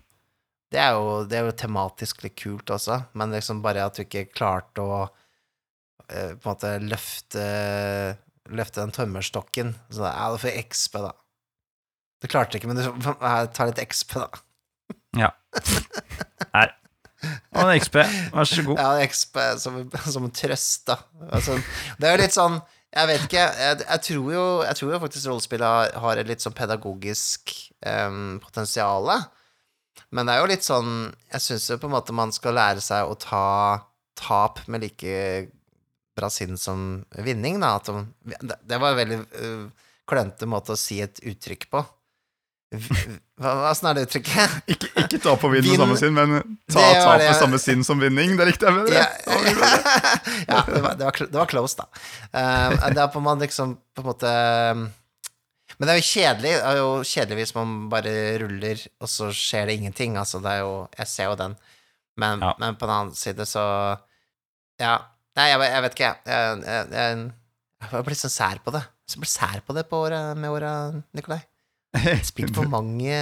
Det 0.70 0.80
er, 0.82 0.94
jo, 0.94 1.24
det 1.26 1.38
er 1.38 1.46
jo 1.46 1.54
tematisk 1.54 2.22
litt 2.24 2.34
kult 2.38 2.70
også, 2.70 3.04
men 3.14 3.30
liksom 3.30 3.60
bare 3.62 3.84
at 3.86 3.94
du 3.94 4.02
ikke 4.02 4.26
klarte 4.34 4.82
å 4.82 5.04
på 6.08 6.44
en 6.44 6.50
måte 6.50 6.76
løfte 6.84 7.48
Løfte 8.52 8.82
den 8.82 8.92
tømmerstokken. 8.92 9.70
Så 9.88 10.02
da, 10.02 10.10
ja, 10.12 10.26
du 10.28 10.40
får 10.42 10.58
XP, 10.68 10.98
da. 11.00 11.14
Du 12.20 12.28
klarte 12.28 12.58
ikke, 12.58 12.68
men 12.68 12.76
du 12.76 12.84
tar 13.56 13.70
litt 13.70 13.80
XP, 13.88 14.18
da. 14.20 14.42
Ja. 15.16 15.30
Her. 16.52 16.74
Og 17.54 17.62
en 17.62 17.80
XP. 17.80 17.98
Vær 18.34 18.48
så 18.48 18.64
god. 18.66 18.80
Ja, 18.80 19.06
XP 19.08 19.40
som, 19.62 19.78
som 20.04 20.26
en 20.28 20.34
trøst, 20.34 20.86
da. 20.90 20.98
Altså, 21.30 21.56
det 22.00 22.08
er 22.08 22.16
jo 22.16 22.22
litt 22.24 22.36
sånn 22.36 22.58
Jeg 22.94 23.10
vet 23.10 23.24
ikke, 23.26 23.46
jeg, 23.58 23.78
jeg, 23.80 24.02
tror, 24.06 24.26
jo, 24.34 24.44
jeg 24.68 24.78
tror 24.78 24.92
jo 24.92 25.00
faktisk 25.02 25.30
rollespillet 25.30 25.66
har, 25.66 25.96
har 26.04 26.20
et 26.20 26.28
litt 26.28 26.44
sånn 26.44 26.56
pedagogisk 26.56 27.54
um, 27.80 28.36
potensial. 28.44 29.08
Men 30.14 30.28
det 30.28 30.36
er 30.36 30.44
jo 30.44 30.52
litt 30.52 30.66
sånn 30.66 30.92
Jeg 31.32 31.46
syns 31.48 31.70
jo 31.72 31.80
på 31.80 31.88
en 31.88 31.96
måte 31.96 32.14
man 32.16 32.34
skal 32.34 32.58
lære 32.60 32.84
seg 32.84 33.08
å 33.08 33.16
ta 33.18 33.46
tap 34.20 34.60
med 34.70 34.84
like 34.84 35.48
bra 36.16 36.30
sinn 36.30 36.58
som 36.60 37.04
vinning, 37.24 37.60
da. 37.62 37.74
At 37.80 37.90
de, 37.90 38.56
det, 38.62 38.78
var 38.78 38.92
en 38.92 39.00
veldig 39.00 39.20
uh, 39.20 39.90
klønete 40.08 40.48
måte 40.50 40.74
å 40.74 40.80
si 40.80 41.00
et 41.04 41.20
uttrykk 41.24 41.68
på. 41.72 41.84
Hva, 42.74 43.52
åssen 43.70 43.88
er 43.90 43.98
det 43.98 44.06
uttrykket? 44.08 44.56
Ikke, 44.72 44.90
ikke 45.04 45.20
ta 45.22 45.34
på 45.38 45.50
vind 45.52 45.66
med 45.68 45.78
samme 45.78 45.96
sinn, 45.98 46.16
men 46.16 46.58
ta 46.70 46.82
tap 46.96 47.22
med 47.22 47.36
samme 47.38 47.60
sinn 47.62 47.84
som 47.86 48.02
vinning. 48.02 48.36
Det 48.38 48.48
likte 48.48 48.70
jeg 48.70 48.80
bedre. 48.80 49.02
Ja, 49.02 49.38
ja 50.50 50.60
det, 50.68 50.82
var, 50.82 50.98
det, 50.98 51.06
var, 51.06 51.20
det 51.22 51.40
var 51.40 51.50
close, 51.50 51.78
da. 51.78 51.88
Uh, 52.34 52.74
det 52.94 53.02
er 53.02 53.10
på 53.14 53.22
man 53.24 53.42
liksom 53.42 53.76
på 53.94 54.04
en 54.04 54.08
måte 54.08 54.34
um, 54.74 54.86
Men 55.78 55.88
det 55.88 55.94
er 55.94 55.98
jo 55.98 56.06
kjedelig 56.06 56.50
Det 56.54 56.70
er 56.70 56.78
jo 56.78 56.90
kjedelig 57.10 57.38
hvis 57.40 57.54
man 57.56 57.76
bare 57.92 58.14
ruller, 58.42 58.84
og 59.02 59.10
så 59.10 59.30
skjer 59.34 59.70
det 59.70 59.78
ingenting. 59.80 60.18
Altså, 60.20 60.42
det 60.42 60.56
er 60.56 60.64
jo 60.64 60.74
Jeg 60.98 61.10
ser 61.10 61.30
jo 61.32 61.38
den. 61.40 61.58
Men, 62.20 62.42
Ja. 62.42 62.54
men 62.62 62.78
på 62.78 62.86
den 62.86 62.94
annen 62.94 63.18
side, 63.18 63.46
så 63.50 63.64
Ja. 64.80 64.98
Nei, 65.34 65.48
jeg, 65.50 65.58
jeg 65.66 65.82
vet 65.84 65.94
ikke, 65.96 66.08
jeg. 66.10 66.18
Jeg, 66.30 66.42
jeg, 66.68 66.82
jeg, 66.94 67.14
sånn 68.20 68.32
sær 68.32 68.58
på 68.64 68.70
det. 68.74 68.84
Så 69.10 69.16
ble 69.20 69.28
sær 69.28 69.58
på 69.66 69.72
det 69.76 69.84
på 69.90 69.96
året, 70.06 70.24
med 70.38 70.48
åra, 70.54 70.70
Nikolai. 71.16 71.40
Spilt 72.30 72.54
for 72.56 72.66
mange 72.66 73.14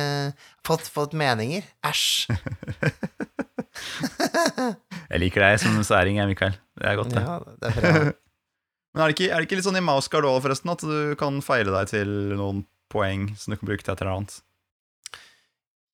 Fått, 0.65 0.87
fått 0.89 1.13
meninger. 1.19 1.63
Æsj. 1.85 2.33
Jeg 5.13 5.21
liker 5.21 5.41
deg 5.45 5.59
som 5.61 5.77
særing, 5.85 6.17
Mikael. 6.29 6.55
Det 6.79 6.87
er 6.89 6.97
godt, 6.99 7.13
det. 7.13 7.23
Ja, 7.25 7.39
det 7.61 7.67
er 7.73 7.77
bra. 7.81 7.93
Men 8.93 9.03
er 9.03 9.07
det, 9.09 9.15
ikke, 9.17 9.29
er 9.33 9.37
det 9.41 9.47
ikke 9.49 9.57
litt 9.59 9.67
sånn 9.67 9.81
i 9.81 9.85
Mouse 9.85 10.09
Guard 10.13 10.27
også, 10.29 10.43
forresten, 10.45 10.73
at 10.75 10.83
du 10.85 10.97
kan 11.21 11.35
feile 11.45 11.73
deg 11.73 11.85
til 11.95 12.11
noen 12.37 12.59
poeng 12.93 13.21
som 13.41 13.49
du 13.55 13.59
kan 13.61 13.69
bruke 13.71 13.85
til 13.87 13.93
et 13.95 14.01
eller 14.05 14.15
annet? 14.19 14.35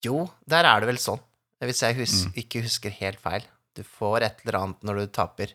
Jo, 0.06 0.16
der 0.50 0.64
er 0.66 0.76
det 0.82 0.88
vel 0.90 1.00
sånn. 1.02 1.22
Hvis 1.62 1.82
jeg 1.82 1.98
hus 1.98 2.14
Mm. 2.26 2.32
ikke 2.42 2.62
husker 2.66 2.90
helt 2.94 3.20
feil. 3.22 3.44
Du 3.74 3.82
får 3.86 4.18
et 4.26 4.36
eller 4.44 4.56
annet 4.60 4.80
når 4.86 4.94
du 4.98 5.04
taper. 5.14 5.48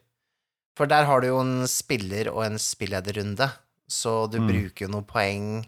For 0.76 0.90
der 0.90 1.06
har 1.06 1.22
du 1.22 1.28
jo 1.28 1.40
en 1.44 1.68
spiller 1.70 2.32
og 2.34 2.44
en 2.48 2.58
spillederrunde, 2.58 3.52
så 3.88 4.28
du 4.32 4.40
Mm. 4.42 4.48
bruker 4.48 4.86
jo 4.88 4.92
noen 4.92 5.06
poeng 5.06 5.66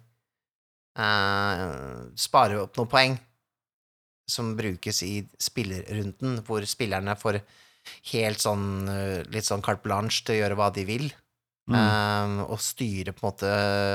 eh, 0.97 1.71
Sparer 2.15 2.61
opp 2.63 2.77
noen 2.79 2.89
poeng 2.91 3.17
som 4.27 4.55
brukes 4.57 5.03
i 5.05 5.27
spillerrunden, 5.37 6.39
hvor 6.47 6.63
spillerne 6.65 7.13
får 7.19 7.41
helt 8.13 8.41
sånn 8.41 8.87
eh, 8.89 9.23
litt 9.29 9.45
sånn 9.45 9.61
carte 9.61 9.83
blanche 9.85 10.23
til 10.25 10.35
å 10.35 10.39
gjøre 10.43 10.57
hva 10.57 10.71
de 10.73 10.85
vil, 10.87 11.11
Mm. 11.69 11.75
eh, 11.75 12.43
og 12.45 12.59
styre 12.61 13.11
på 13.13 13.25
en 13.25 13.31
måte 13.31 13.51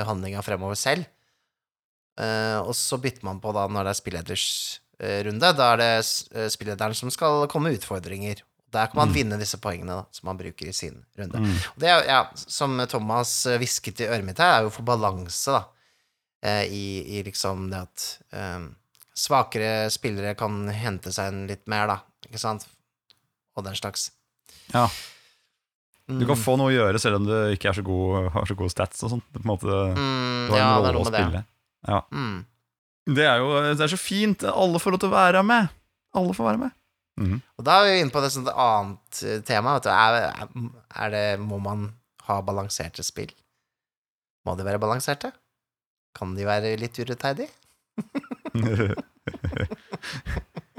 handlinga 0.06 0.42
fremover 0.42 0.74
selv. 0.78 1.06
Eh, 2.18 2.58
og 2.60 2.74
så 2.74 2.98
bytter 3.00 3.22
man 3.24 3.40
på 3.40 3.52
da 3.54 3.66
når 3.68 3.84
det 3.86 3.90
er 3.94 4.00
spilleders 4.02 4.46
eh, 5.00 5.22
runde. 5.24 5.52
Da 5.56 5.72
er 5.72 5.76
det 5.78 5.90
eh, 6.34 6.48
spillederen 6.50 6.94
som 6.94 7.10
skal 7.10 7.46
komme 7.48 7.70
med 7.70 7.78
utfordringer. 7.80 8.42
Der 8.72 8.86
kan 8.86 8.96
man 9.00 9.08
Mm. 9.08 9.14
vinne 9.14 9.38
disse 9.38 9.58
poengene 9.58 9.96
da, 10.00 10.04
som 10.12 10.26
man 10.30 10.36
bruker 10.38 10.68
i 10.68 10.72
sin 10.72 11.04
runde. 11.18 11.38
Mm. 11.42 11.56
Det 11.78 11.88
er, 11.88 12.04
ja, 12.06 12.20
som 12.36 12.78
Thomas 12.88 13.46
eh, 13.46 13.58
hvisket 13.58 14.00
i 14.00 14.06
øret 14.06 14.24
mitt 14.24 14.38
her, 14.38 14.60
er 14.60 14.62
jo 14.68 14.70
for 14.70 14.82
balanse, 14.86 15.50
da. 15.52 15.64
Eh, 16.42 16.64
i, 16.72 17.18
I 17.18 17.22
liksom 17.26 17.68
det 17.70 17.80
at 17.82 18.04
um, 18.32 18.74
svakere 19.14 19.90
spillere 19.92 20.34
kan 20.38 20.68
hente 20.72 21.12
seg 21.12 21.28
en 21.32 21.46
litt 21.50 21.66
mer, 21.68 21.86
da. 21.90 21.98
Ikke 22.28 22.38
sant? 22.40 22.66
Og 23.56 23.64
den 23.66 23.74
slags. 23.74 24.10
Ja. 24.72 24.86
Du 26.10 26.24
kan 26.26 26.34
Mm. 26.36 26.42
få 26.42 26.56
noe 26.58 26.70
å 26.70 26.74
gjøre 26.74 26.98
selv 26.98 27.16
om 27.20 27.26
du 27.26 27.34
ikke 27.54 27.68
er 27.70 27.76
så 27.76 27.82
god, 27.86 28.30
har 28.32 28.46
så 28.46 28.56
gode 28.58 28.70
stats 28.72 29.02
og. 29.04 29.12
Er 29.18 29.38
på 29.38 29.42
en 29.44 29.50
måte 29.50 29.66
Mm, 29.94 30.46
Du 30.48 30.52
har 30.54 30.58
ja, 30.58 30.70
en 30.78 30.84
rolle 30.94 31.02
å 31.04 31.06
spille. 31.06 31.32
det. 31.32 31.44
Ja. 31.88 32.00
Mm. 32.10 32.44
Det 33.14 33.24
er 33.26 33.38
jo 33.38 33.74
det 33.74 33.80
er 33.80 33.96
så 33.96 33.98
fint. 33.98 34.42
Alle 34.44 34.78
får 34.78 34.90
lov 34.92 35.00
til 35.00 35.08
å 35.10 35.12
være 35.12 35.42
med. 35.44 35.68
Alle 36.14 36.32
får 36.34 36.44
være 36.50 36.58
med. 36.58 36.72
Mhm. 37.20 37.40
Og 37.60 37.66
da 37.66 37.76
er 37.80 37.90
vi 37.90 38.00
inne 38.00 38.14
på 38.14 38.22
et 38.24 38.32
sånt 38.34 38.50
annet 38.50 39.22
eh, 39.26 39.40
tema. 39.46 39.76
Vet 39.76 39.86
du. 39.86 39.92
Er, 39.92 40.12
er 41.04 41.14
det, 41.14 41.24
må 41.44 41.60
man 41.62 41.90
ha 42.26 42.40
balanserte 42.44 43.04
spill? 43.06 43.32
Må 44.48 44.56
de 44.56 44.64
være 44.66 44.80
balanserte? 44.80 45.32
Kan 46.16 46.34
de 46.36 46.46
være 46.48 46.76
litt 46.80 46.96
urettferdige? 46.98 47.52
det, 48.56 48.96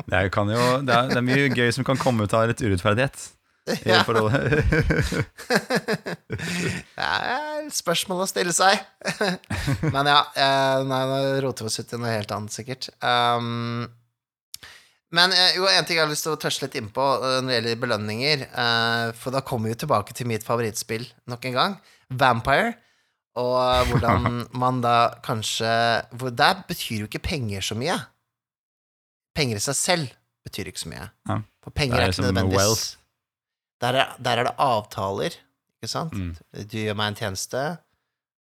er, 0.09 0.31
kan 0.33 0.49
jo, 0.49 0.63
det, 0.81 0.95
er, 0.95 1.11
det 1.11 1.19
er 1.19 1.27
mye 1.27 1.51
gøy 1.53 1.69
som 1.75 1.85
kan 1.87 1.99
komme 2.01 2.25
ut 2.25 2.33
av 2.35 2.49
litt 2.49 2.63
urettferdighet. 2.65 3.29
Ja. 3.85 4.01
Det 6.97 7.05
er 7.05 7.67
spørsmål 7.71 8.23
å 8.23 8.29
stille 8.29 8.53
seg. 8.55 8.81
Men 9.93 10.09
ja, 10.09 10.21
eh, 10.33 10.81
nei, 10.89 11.01
nå 11.07 11.17
roter 11.45 11.67
vi 11.67 11.69
oss 11.69 11.79
ut 11.79 11.93
i 11.93 11.99
noe 12.01 12.15
helt 12.15 12.33
annet, 12.33 12.55
sikkert. 12.55 12.89
Um, 13.05 13.85
men 15.15 15.33
eh, 15.35 15.57
jo, 15.57 15.65
en 15.67 15.87
ting 15.87 15.97
jeg 15.99 16.05
har 16.05 16.11
lyst 16.11 16.25
til 16.27 16.35
å 16.35 16.39
tørste 16.39 16.67
litt 16.67 16.77
innpå 16.79 17.07
eh, 17.17 17.39
når 17.41 17.49
det 17.49 17.57
gjelder 17.57 17.81
belønninger, 17.83 18.45
eh, 18.47 19.07
for 19.19 19.35
da 19.35 19.43
kommer 19.45 19.69
vi 19.69 19.75
jo 19.75 19.81
tilbake 19.83 20.15
til 20.17 20.29
mitt 20.31 20.45
favorittspill 20.47 21.03
nok 21.31 21.49
en 21.49 21.57
gang, 21.57 21.75
Vampire. 22.21 22.73
Og 23.39 23.59
hvordan 23.87 24.41
man 24.59 24.81
da 24.83 25.13
kanskje 25.23 25.69
For 26.19 26.35
der 26.35 26.65
betyr 26.67 27.05
jo 27.05 27.07
ikke 27.07 27.21
penger 27.23 27.63
så 27.63 27.77
mye. 27.79 27.95
Penger 29.31 29.61
i 29.61 29.63
seg 29.63 29.77
selv 29.79 30.17
betyr 30.43 30.67
ikke 30.67 30.83
så 30.83 30.91
mye. 30.91 31.05
Ja. 31.29 31.37
For 31.63 31.75
penger 31.75 32.01
er 32.01 32.09
er 32.09 32.15
ikke 32.15 32.25
nødvendigvis 32.25 32.89
der 33.81 33.97
er, 33.97 34.11
der 34.21 34.37
er 34.37 34.43
det 34.45 34.53
avtaler, 34.61 35.35
ikke 35.79 35.89
sant? 35.89 36.13
Mm. 36.13 36.35
Du 36.69 36.77
gjør 36.77 36.97
meg 36.99 37.11
en 37.11 37.17
tjeneste, 37.17 37.61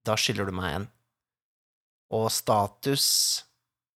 da 0.05 0.17
skylder 0.19 0.49
du 0.49 0.53
meg 0.53 0.75
en. 0.75 0.85
Og 2.13 2.27
status 2.29 3.07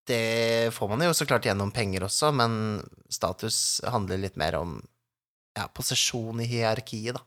Det 0.10 0.74
får 0.74 0.90
man 0.90 1.06
jo 1.06 1.14
så 1.14 1.28
klart 1.30 1.46
gjennom 1.46 1.72
penger 1.76 2.08
også, 2.08 2.32
men 2.34 2.80
status 3.14 3.80
handler 3.86 4.22
litt 4.24 4.40
mer 4.42 4.58
om 4.58 4.80
ja, 5.58 5.68
posisjon 5.74 6.42
i 6.42 6.48
hierarkiet, 6.50 7.18
da. 7.18 7.26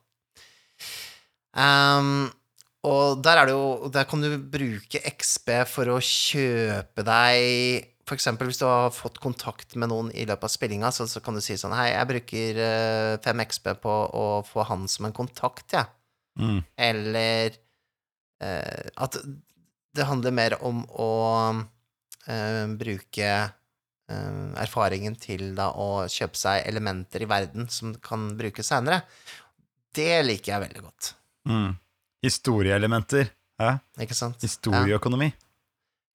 Um, 1.53 2.30
og 2.89 3.20
der 3.22 3.39
er 3.39 3.47
det 3.47 3.53
jo 3.53 3.91
Der 3.93 4.07
kan 4.09 4.22
du 4.24 4.33
bruke 4.41 4.99
XB 5.05 5.51
for 5.68 5.91
å 5.93 5.99
kjøpe 6.03 7.05
deg 7.07 7.85
For 8.09 8.16
eksempel 8.16 8.49
hvis 8.49 8.59
du 8.59 8.64
har 8.64 8.89
fått 8.97 9.20
kontakt 9.22 9.76
med 9.76 9.93
noen 9.93 10.09
i 10.16 10.24
løpet 10.26 10.49
av 10.49 10.51
spillinga, 10.51 10.91
så, 10.91 11.07
så 11.07 11.20
kan 11.22 11.37
du 11.37 11.43
si 11.45 11.59
sånn 11.61 11.76
Hei, 11.76 11.93
jeg 11.93 12.09
bruker 12.11 12.62
eh, 12.64 13.20
5 13.22 13.45
XB 13.45 13.68
på 13.85 13.93
å 14.18 14.26
få 14.49 14.66
han 14.66 14.89
som 14.91 15.07
en 15.07 15.14
kontakt, 15.14 15.76
jeg. 15.76 15.87
Mm. 16.41 16.59
Eller 16.89 17.55
uh, 18.43 18.89
at 19.07 19.20
det 19.93 20.09
handler 20.09 20.35
mer 20.35 20.57
om 20.64 20.83
å 20.89 21.12
eh, 21.53 21.62
bruke 22.79 23.29
eh, 23.29 24.49
erfaringen 24.62 25.16
til 25.20 25.53
da 25.59 25.70
å 25.75 26.07
kjøpe 26.11 26.39
seg 26.39 26.66
elementer 26.70 27.25
i 27.25 27.31
verden 27.31 27.68
som 27.73 27.95
kan 28.03 28.31
brukes 28.39 28.70
seinere. 28.73 29.03
Det 29.93 30.23
liker 30.25 30.55
jeg 30.55 30.64
veldig 30.68 30.83
godt. 30.85 31.14
Mm. 31.49 31.73
Historieelementer. 32.23 33.33
Hæ? 33.61 33.77
Ikke 34.01 34.16
sant? 34.16 34.39
Historieøkonomi. 34.43 35.33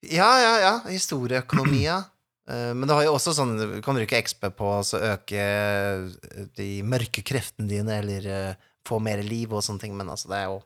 Ja, 0.07 0.29
ja, 0.41 0.53
ja. 0.63 0.75
Historieøkonomi, 0.91 1.83
ja. 1.87 2.03
Eh, 2.47 2.69
Men 2.71 2.87
det 2.87 2.95
har 2.95 3.03
jo 3.03 3.11
også 3.17 3.33
sånn 3.35 3.49
Du 3.59 3.81
kan 3.83 3.97
bruke 3.97 4.21
XP 4.23 4.45
på 4.55 4.67
å 4.71 4.99
øke 5.03 5.35
eh, 5.35 6.45
de 6.55 6.67
mørke 6.87 7.19
kreftene 7.27 7.67
dine, 7.67 7.97
eller 7.99 8.27
eh, 8.31 8.53
få 8.87 9.01
mer 9.03 9.19
liv 9.19 9.51
og 9.51 9.65
sånne 9.65 9.83
ting, 9.83 9.97
men 9.99 10.07
altså, 10.07 10.29
det 10.31 10.37
er 10.37 10.45
jo 10.47 10.61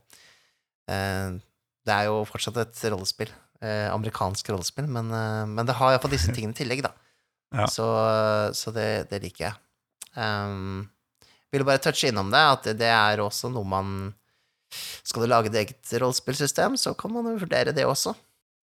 eh, 0.94 1.40
Det 1.82 1.96
er 1.96 2.06
jo 2.12 2.20
fortsatt 2.30 2.60
et 2.62 2.84
rollespill. 2.94 3.34
Eh, 3.62 3.88
Amerikansk 3.94 4.50
rollespill, 4.50 4.88
men, 4.92 5.12
eh, 5.12 5.46
men 5.50 5.68
det 5.68 5.78
har 5.80 5.94
iallfall 5.94 6.14
disse 6.14 6.34
tingene 6.36 6.56
i 6.56 6.60
tillegg, 6.62 6.84
da. 6.86 6.94
Ja. 7.52 7.68
Så, 7.68 7.86
så 8.56 8.72
det, 8.72 9.10
det 9.12 9.20
liker 9.26 9.50
jeg. 9.50 9.56
Um, 10.16 10.88
ville 11.52 11.68
bare 11.68 11.82
touche 11.84 12.08
innom 12.08 12.32
det, 12.32 12.40
at 12.40 12.70
det, 12.80 12.88
er 12.92 13.20
også 13.24 13.48
noe 13.52 13.68
man 13.68 13.90
Skal 15.08 15.24
du 15.24 15.30
lage 15.32 15.52
et 15.52 15.58
eget 15.60 15.94
rollespillsystem, 16.00 16.78
så 16.80 16.94
kan 16.96 17.12
man 17.12 17.28
jo 17.28 17.42
vurdere 17.42 17.76
det 17.76 17.84
også. 17.88 18.16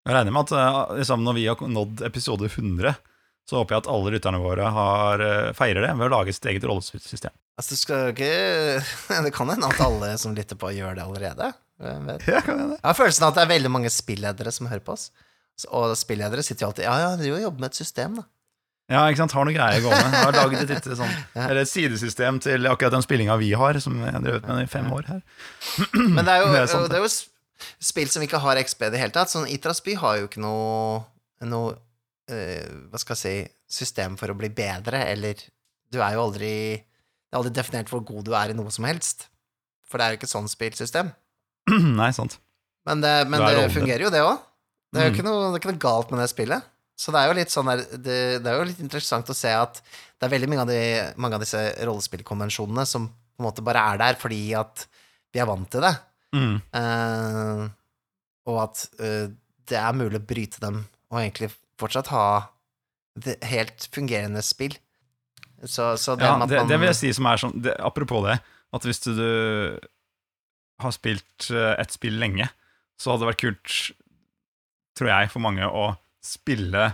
Jeg 0.08 0.16
regner 0.16 0.32
med 0.32 0.48
at 0.48 0.56
eh, 0.56 0.80
liksom, 1.02 1.26
når 1.28 1.36
vi 1.36 1.48
har 1.50 1.68
nådd 1.68 2.06
episode 2.08 2.48
100, 2.48 2.96
så 3.48 3.60
håper 3.60 3.76
jeg 3.76 3.84
at 3.84 3.92
alle 3.92 4.14
lytterne 4.16 4.40
våre 4.44 4.72
har, 4.76 5.24
feirer 5.56 5.84
det 5.84 5.92
ved 6.00 6.08
å 6.08 6.14
lage 6.16 6.36
sitt 6.36 6.48
eget 6.52 6.68
rollespillsystem. 6.68 7.36
Altså, 7.60 7.76
du 7.76 7.80
skal 7.80 8.10
ikke 8.12 8.32
Det 9.26 9.34
kan 9.36 9.52
hende 9.52 9.68
at 9.68 9.84
alle 9.84 10.14
som 10.22 10.36
lytter 10.36 10.60
på, 10.60 10.72
gjør 10.76 10.96
det 10.96 11.04
allerede. 11.04 11.52
Hvem 11.82 12.10
vet? 12.10 12.26
Ja, 12.30 12.42
kan 12.42 12.60
hende. 12.60 12.80
Jeg 12.80 12.88
har 12.88 12.98
følelsen 12.98 13.28
av 13.28 13.34
at 13.34 13.40
det 13.40 13.46
er 13.46 13.54
veldig 13.54 13.72
mange 13.74 13.92
spilledere 13.94 14.54
som 14.54 14.70
hører 14.70 14.84
på 14.86 14.96
oss. 14.96 15.12
Og 15.74 15.94
spilledere 15.98 16.44
sitter 16.46 16.66
jo 16.66 16.72
alltid 16.72 16.86
Ja, 16.86 16.98
ja, 17.02 17.14
de 17.18 17.30
jobber 17.30 17.66
med 17.66 17.72
et 17.74 17.80
system, 17.80 18.20
da. 18.22 18.28
Ja, 18.88 19.02
ikke 19.12 19.20
sant, 19.20 19.34
har 19.36 19.44
noe 19.44 19.56
greier 19.56 19.82
gående. 19.84 20.20
Har 20.24 20.36
laget 20.36 20.62
et 20.64 20.70
lite 20.72 20.96
sånn, 20.96 21.16
eller 21.36 21.66
et 21.66 21.70
sidesystem 21.70 22.38
til 22.44 22.70
akkurat 22.72 22.94
den 22.96 23.04
spillinga 23.04 23.36
vi 23.42 23.50
har, 23.60 23.80
som 23.84 23.98
jeg 24.00 24.14
har 24.16 24.24
drevet 24.24 24.48
med 24.48 24.62
i 24.64 24.70
fem 24.72 24.88
år 24.96 25.10
her. 25.10 25.20
Men 26.16 26.22
det 26.24 26.38
er 26.38 26.46
jo, 26.46 26.54
Det 26.54 26.62
er 26.62 26.70
sant, 26.72 26.88
det 26.94 27.02
er 27.02 27.04
jo 27.04 27.12
spill 27.90 28.14
som 28.14 28.24
ikke 28.24 28.40
har 28.40 28.62
XB 28.64 28.88
i 28.88 28.92
det 28.94 29.02
hele 29.02 29.16
tatt. 29.18 29.34
Sånn 29.34 29.50
Itras 29.52 29.84
by 29.84 29.98
har 30.00 30.22
jo 30.22 30.30
ikke 30.30 30.40
noe, 30.40 31.02
noe 31.52 31.76
uh, 31.76 32.88
Hva 32.88 33.02
skal 33.04 33.18
jeg 33.18 33.22
si 33.26 33.84
system 33.84 34.16
for 34.16 34.32
å 34.32 34.38
bli 34.40 34.48
bedre, 34.56 35.04
eller 35.12 35.42
Du 35.92 36.00
er 36.00 36.16
jo 36.16 36.24
aldri 36.24 36.52
Det 36.80 37.34
er 37.36 37.42
aldri 37.42 37.52
definert 37.58 37.92
hvor 37.92 38.06
god 38.08 38.30
du 38.30 38.32
er 38.40 38.54
i 38.54 38.56
noe 38.56 38.72
som 38.72 38.88
helst. 38.88 39.28
For 39.84 40.00
det 40.00 40.06
er 40.06 40.16
jo 40.16 40.22
ikke 40.22 40.32
sånn 40.32 40.48
spillsystem. 40.48 41.12
Nei, 42.00 42.10
sant. 42.16 42.38
Men 42.88 43.02
det, 43.04 43.14
men 43.28 43.42
Du 43.42 43.46
er 43.50 43.58
det 43.60 43.72
fungerer 43.76 44.06
jo, 44.08 44.12
det 44.14 44.24
òg. 44.24 44.38
Det 44.96 45.02
er 45.02 45.10
jo 45.10 45.12
Mm. 45.12 45.16
ikke 45.18 45.26
noe, 45.28 45.48
det 45.52 45.60
ikke 45.62 45.72
noe 45.74 45.84
galt 45.84 46.12
med 46.14 46.22
det 46.24 46.30
spillet. 46.32 46.68
Så 46.98 47.12
det 47.14 47.20
er 47.22 47.28
jo 47.30 47.36
litt 47.38 47.52
sånn 47.54 47.68
der, 47.70 47.82
det, 47.94 48.18
det 48.42 48.50
er 48.50 48.56
jo 48.58 48.68
litt 48.70 48.80
interessant 48.82 49.28
å 49.30 49.36
se 49.38 49.52
at 49.54 49.82
det 50.18 50.26
er 50.26 50.32
veldig 50.34 50.48
mange 50.50 50.64
av, 50.64 50.70
de, 50.72 50.80
mange 51.22 51.38
av 51.38 51.44
disse 51.44 51.60
rollespillkonvensjonene 51.86 52.86
som 52.90 53.06
på 53.12 53.44
en 53.44 53.46
måte 53.46 53.62
bare 53.66 53.84
er 53.92 54.00
der 54.02 54.18
fordi 54.18 54.40
at 54.58 54.88
vi 55.36 55.42
er 55.44 55.46
vant 55.50 55.68
til 55.70 55.84
det. 55.86 55.92
Mm. 56.34 56.56
Uh, 56.74 57.68
og 58.50 58.58
at 58.64 58.82
uh, 59.04 59.28
det 59.70 59.78
er 59.78 60.00
mulig 60.00 60.18
å 60.24 60.26
bryte 60.32 60.64
dem 60.64 60.80
og 61.12 61.20
egentlig 61.22 61.52
fortsatt 61.78 62.10
ha 62.16 62.26
det 63.28 63.38
helt 63.52 63.86
fungerende 63.94 64.42
spill. 64.46 64.74
Så, 65.66 65.92
så 66.02 66.16
det 66.18 66.26
Ja, 66.26 66.40
det, 66.50 66.64
det 66.70 66.80
vil 66.82 66.90
jeg 66.92 66.98
si 67.04 67.14
som 67.18 67.30
er 67.30 67.40
sånn 67.42 67.56
det, 67.66 67.74
Apropos 67.82 68.26
det, 68.26 68.40
at 68.74 68.84
hvis 68.86 69.00
du, 69.06 69.12
du 69.18 69.30
har 70.84 70.94
spilt 70.96 71.50
eh, 71.54 71.74
et 71.82 71.94
spill 71.94 72.18
lenge, 72.22 72.48
så 72.98 73.12
hadde 73.14 73.26
det 73.26 73.32
vært 73.32 73.44
kult, 73.44 73.76
tror 74.98 75.12
jeg, 75.12 75.32
for 75.34 75.44
mange 75.44 75.66
å 75.68 75.90
spille 76.26 76.92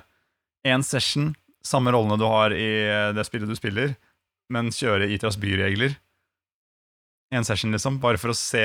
én 0.67 0.83
session, 0.85 1.31
samme 1.63 1.91
rollene 1.95 2.17
du 2.19 2.25
har 2.27 2.55
i 2.55 2.67
eh, 2.87 3.11
det 3.15 3.25
spillet 3.27 3.49
du 3.51 3.55
spiller, 3.59 3.95
men 4.53 4.71
kjøre 4.75 5.07
Itras 5.11 5.37
byregler. 5.39 5.95
En 7.33 7.47
session, 7.47 7.71
liksom, 7.73 7.97
bare 8.03 8.19
for 8.21 8.33
å 8.33 8.37
se 8.37 8.63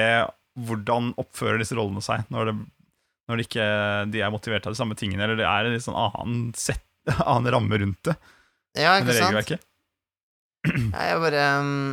hvordan 0.59 1.13
oppfører 1.23 1.63
disse 1.63 1.77
rollene 1.79 2.03
seg 2.03 2.25
når, 2.35 2.51
det, 2.51 2.55
når 3.31 3.39
de 3.39 3.45
ikke 3.47 3.67
de 4.11 4.23
er 4.27 4.33
motivert 4.35 4.67
av 4.67 4.75
de 4.75 4.81
samme 4.81 4.97
tingene, 4.99 5.23
eller 5.25 5.39
det 5.39 5.47
er 5.47 5.69
en 5.69 5.77
litt 5.77 5.85
sånn 5.87 5.97
annen, 5.99 6.49
set, 6.59 6.83
annen 7.25 7.51
ramme 7.55 7.79
rundt 7.81 8.11
det, 8.11 8.17
Ja, 8.77 8.97
ikke 8.99 9.15
sant? 9.15 9.23
regelverket. 9.31 9.65
Jeg 10.69 11.21
bare 11.23 11.43
mm, 11.65 11.93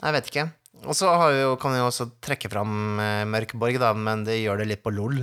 Jeg 0.00 0.14
vet 0.14 0.28
ikke. 0.30 0.44
Og 0.84 0.94
så 0.94 1.08
har 1.08 1.32
vi 1.32 1.40
jo- 1.40 1.56
kan 1.56 1.72
vi 1.72 1.78
jo 1.80 1.86
også 1.88 2.10
trekke 2.22 2.50
fram 2.52 2.98
eh, 3.00 3.24
Mørkborg, 3.24 3.78
da, 3.80 3.92
men 3.94 4.24
det 4.24 4.36
gjør 4.42 4.58
det 4.60 4.66
litt 4.68 4.82
på 4.84 4.92
LOL. 4.94 5.22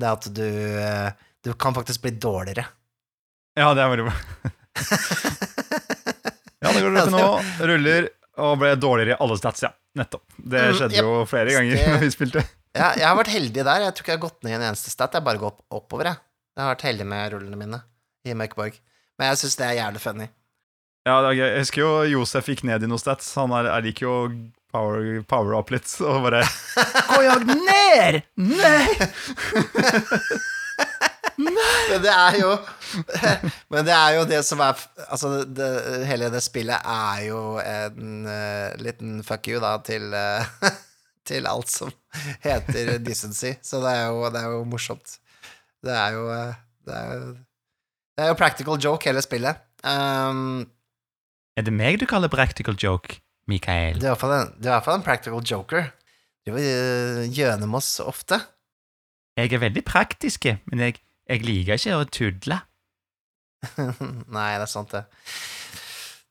Det 0.00 0.08
at 0.08 0.26
du 0.34 0.42
eh, 0.44 1.10
Du 1.44 1.52
kan 1.54 1.72
faktisk 1.74 2.02
bli 2.02 2.10
dårligere. 2.20 2.66
Ja, 3.56 3.70
det 3.74 3.82
er 3.82 3.88
veldig 3.94 4.08
bra. 4.10 4.16
Ja, 6.60 6.72
det 6.76 6.82
går 6.84 6.96
til 6.98 7.14
nå. 7.14 7.28
Ruller 7.70 8.08
og 8.40 8.58
ble 8.60 8.74
dårligere 8.76 9.14
i 9.14 9.20
alle 9.24 9.36
stats, 9.40 9.62
ja. 9.64 9.70
Nettopp. 9.96 10.22
Det 10.36 10.60
Mm, 10.68 10.74
skjedde 10.76 10.98
jo 11.00 11.14
flere 11.26 11.54
ganger 11.56 11.76
Det- 11.76 11.86
når 11.88 12.00
vi 12.04 12.10
spilte. 12.12 12.42
Ja, 12.76 12.90
jeg 13.00 13.06
har 13.08 13.16
vært 13.16 13.32
heldig 13.32 13.64
der. 13.64 13.80
Jeg 13.86 13.94
tror 13.96 14.04
ikke 14.04 14.12
jeg 14.12 14.18
har 14.20 14.26
gått 14.28 14.44
ned 14.44 14.52
i 14.52 14.54
en 14.58 14.66
eneste 14.68 14.90
stat. 14.92 15.14
Jeg 15.16 15.24
bare 15.24 15.38
gått 15.40 15.58
oppover, 15.72 16.04
jeg. 16.12 16.20
Jeg 16.56 16.62
har 16.64 16.74
vært 16.74 16.84
heldig 16.86 17.06
med 17.06 17.32
rullene 17.32 17.56
mine 17.58 17.80
i 18.28 18.34
Mørkborg. 18.36 18.76
Men 19.18 19.30
jeg 19.32 19.40
syns 19.40 19.56
det 19.56 19.66
er 19.66 19.78
jævlig 19.80 20.00
funny. 20.04 20.28
Ja, 21.08 21.16
det 21.24 21.28
er 21.32 21.38
gøy. 21.40 21.48
Jeg 21.48 21.64
husker 21.64 21.80
jo 21.80 21.90
Josef 22.20 22.46
gikk 22.52 22.62
ned 22.68 22.84
i 22.84 22.86
noen 22.92 23.00
stats. 23.00 23.32
Han 23.40 23.50
er, 23.56 23.66
er 23.72 23.82
liker 23.88 24.04
jo 24.06 24.14
power, 24.72 25.22
power 25.28 25.56
up 25.58 25.70
litt 25.74 25.90
og 26.04 26.22
bare 26.28 26.42
Gå 27.10 27.20
jag 27.26 27.46
ned! 27.50 28.20
Nei! 28.36 28.84
Men 31.40 32.02
det 32.04 32.12
er 32.12 32.36
jo 32.40 32.50
Men 33.72 33.86
det 33.88 33.94
er 33.96 34.16
jo 34.18 34.24
det 34.28 34.40
som 34.46 34.60
er 34.64 34.76
Altså, 35.08 35.30
det, 35.44 35.68
hele 36.08 36.28
det 36.32 36.42
spillet 36.44 36.84
er 36.84 37.22
jo 37.28 37.40
en 37.62 38.26
uh, 38.28 38.76
liten 38.82 39.20
fuck 39.26 39.48
you, 39.48 39.60
da, 39.62 39.76
til 39.86 40.10
uh, 40.12 40.44
Til 41.30 41.46
alt 41.46 41.70
som 41.70 41.92
heter 42.42 42.96
decency. 43.04 43.52
Så 43.62 43.78
det 43.84 43.90
er 43.92 44.06
jo, 44.10 44.24
det 44.32 44.40
er 44.40 44.54
jo 44.54 44.62
morsomt. 44.66 45.18
Det 45.84 45.92
er 45.94 46.14
jo 46.16 46.24
eh, 46.32 46.54
Det 46.88 46.96
er 46.96 47.10
jo, 47.12 47.28
det 48.16 48.24
er 48.24 48.30
jo 48.32 48.38
practical 48.40 48.80
joke, 48.82 49.06
hele 49.06 49.22
spillet. 49.22 49.60
Um, 49.84 50.64
Er 51.60 51.68
det 51.68 51.74
meg 51.76 52.00
du 52.00 52.06
kaller 52.10 52.32
practical 52.32 52.74
joke, 52.74 53.20
Mikael? 53.50 53.98
du 53.98 54.06
er 54.06 54.10
i 54.10 54.14
hvert 54.14 54.22
fall 54.22 54.36
en, 54.36 54.54
du 54.56 54.68
er 54.68 54.72
i 54.72 54.76
hvert 54.76 54.86
fall 54.86 54.98
en 55.00 55.06
practical 55.06 55.44
joker. 55.44 55.90
Du 56.46 56.54
gjøner 56.56 57.66
med 57.66 57.78
oss 57.82 57.98
ofte. 58.02 58.40
Jeg 59.38 59.52
er 59.54 59.62
veldig 59.62 59.82
praktisk, 59.86 60.48
men 60.70 60.84
jeg, 60.86 61.00
jeg 61.28 61.44
liker 61.46 61.78
ikke 61.78 61.98
å 61.98 62.06
tudle. 62.08 62.60
Nei, 64.36 64.50
det 64.56 64.64
er 64.64 64.70
sant, 64.70 64.94
det. 64.94 65.04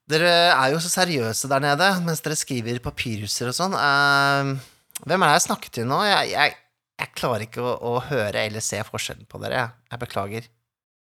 Dere 0.09 0.31
er 0.55 0.71
jo 0.73 0.79
så 0.81 0.89
seriøse 0.89 1.49
der 1.51 1.61
nede 1.61 1.87
mens 2.01 2.23
dere 2.25 2.37
skriver 2.37 2.81
papyruser 2.81 3.51
og 3.51 3.55
sånn. 3.55 3.75
Uh, 3.77 4.55
hvem 5.05 5.21
er 5.21 5.29
det 5.29 5.35
jeg 5.37 5.45
snakker 5.45 5.73
til 5.75 5.85
nå? 5.89 5.99
Jeg, 6.07 6.31
jeg, 6.33 6.55
jeg 7.03 7.13
klarer 7.17 7.45
ikke 7.45 7.61
å, 7.61 7.75
å 7.77 7.99
høre 8.07 8.47
eller 8.47 8.65
se 8.65 8.81
forskjellen 8.87 9.29
på 9.29 9.41
dere. 9.43 9.67
Jeg 9.91 10.01
beklager. 10.01 10.49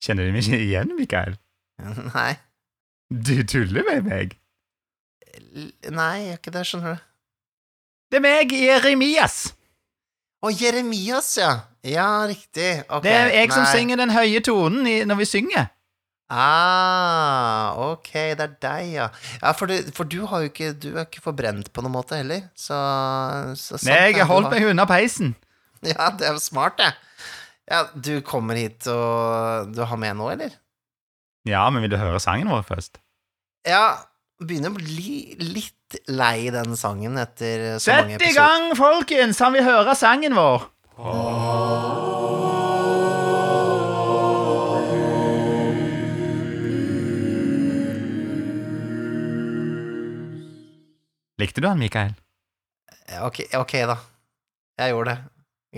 Kjenner 0.03 0.27
du 0.27 0.35
meg 0.35 0.43
ikke 0.43 0.59
igjen, 0.65 0.91
Mikael? 0.99 1.39
Nei. 2.17 2.33
Du 3.07 3.37
tuller 3.47 3.87
med 3.87 4.09
meg. 4.09 4.35
Nei, 5.37 6.11
jeg 6.21 6.27
gjør 6.27 6.41
ikke 6.41 6.55
det, 6.55 6.65
skjønner 6.69 6.97
du. 6.97 7.05
Det 8.07 8.19
er 8.19 8.23
meg, 8.23 8.53
Jeremias. 8.55 9.37
Å, 10.43 10.51
Jeremias, 10.53 11.31
ja. 11.39 11.51
Ja, 11.87 12.09
riktig. 12.29 12.83
Ok. 12.87 13.03
det 13.05 13.15
er 13.15 13.33
jeg 13.33 13.51
som 13.55 13.65
synger 13.71 13.99
den 13.99 14.13
høye 14.15 14.41
tonen 14.45 14.87
i, 14.89 14.99
når 15.07 15.21
vi 15.21 15.27
synger. 15.27 15.69
Ah, 16.27 17.71
ok, 17.79 18.09
det 18.35 18.43
er 18.43 18.55
deg, 18.59 18.87
ja. 18.97 19.07
Ja, 19.39 19.53
for, 19.55 19.71
du, 19.71 19.91
for 19.95 20.09
du 20.11 20.25
har 20.27 20.43
jo 20.43 20.49
ikke 20.49 20.73
Du 20.75 20.89
er 20.97 21.05
ikke 21.05 21.23
forbrent 21.23 21.69
på 21.71 21.83
noen 21.85 21.93
måte 21.95 22.19
heller, 22.19 22.49
så, 22.51 22.75
så 23.55 23.77
sant 23.79 23.87
Nei, 23.87 24.09
jeg 24.09 24.17
har 24.19 24.27
holdt 24.33 24.51
meg 24.51 24.67
unna 24.73 24.87
peisen. 24.89 25.35
Ja, 25.85 26.09
det 26.17 26.25
er 26.25 26.33
jo 26.33 26.41
smart, 26.41 26.79
det. 26.81 26.89
Ja, 27.69 27.83
du 27.93 28.17
kommer 28.25 28.57
hit 28.57 28.87
og 28.89 29.69
du 29.75 29.83
har 29.85 29.99
med 30.01 30.17
nå, 30.17 30.31
eller? 30.33 30.55
Ja, 31.47 31.67
men 31.71 31.83
vil 31.85 31.93
du 31.93 31.99
høre 32.01 32.19
sangen 32.19 32.49
vår 32.51 32.63
først? 32.67 32.97
Ja, 33.67 33.99
begynner 34.37 34.69
å 34.69 34.77
bli 34.77 35.35
litt 35.41 35.97
lei 36.11 36.49
den 36.53 36.75
sangen 36.77 37.17
etter 37.17 37.77
så 37.81 37.95
mange 37.95 38.17
episoder. 38.17 38.27
Sett 38.27 38.29
i 38.29 38.35
gang, 38.37 38.75
folkens! 38.77 39.39
Han 39.41 39.55
vil 39.57 39.65
høre 39.65 39.95
sangen 39.97 40.37
vår. 40.37 40.67
Likte 51.37 51.61
du 51.61 51.67
han, 51.69 51.77
Mikael? 51.81 52.13
Ok, 53.21 53.43
ok, 53.55 53.73
da. 53.89 53.97
Jeg 54.81 54.93
gjorde 54.93 55.13
det. 55.13 55.17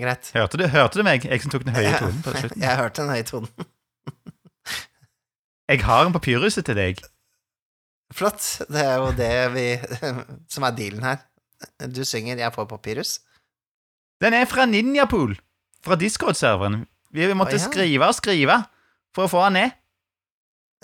Greit. 0.00 0.30
Hørte 0.32 0.56
du, 0.60 0.64
hørte 0.72 1.00
du 1.00 1.04
meg? 1.04 1.24
Jeg 1.28 1.42
som 1.42 1.52
tok 1.52 1.66
den 1.66 1.76
høye 1.76 1.92
tonen 1.98 2.20
på 2.24 2.32
slutten. 2.36 2.62
Jeg 2.64 2.78
hørte 2.80 3.04
den 3.04 3.12
høye 3.12 3.26
tonen. 3.28 3.70
Jeg 5.70 5.84
har 5.86 6.08
en 6.08 6.16
papyrus 6.16 6.56
til 6.56 6.76
deg. 6.76 7.02
Flott. 8.14 8.42
Det 8.68 8.82
er 8.82 8.96
jo 8.98 9.10
det 9.16 9.32
vi 9.54 9.66
som 10.52 10.66
er 10.66 10.76
dealen 10.76 11.04
her. 11.06 11.22
Du 11.92 12.02
synger, 12.08 12.40
jeg 12.40 12.54
får 12.54 12.68
papyrus. 12.70 13.18
Den 14.20 14.36
er 14.36 14.48
fra 14.48 14.66
Ninjapool, 14.68 15.36
fra 15.84 15.96
Discord-serveren. 15.96 16.84
Vi 17.10 17.26
måtte 17.34 17.56
oh, 17.56 17.60
ja. 17.60 17.66
skrive 17.66 18.08
og 18.10 18.16
skrive 18.16 18.58
for 19.16 19.26
å 19.26 19.32
få 19.32 19.46
den 19.48 19.58
ned. 19.58 19.76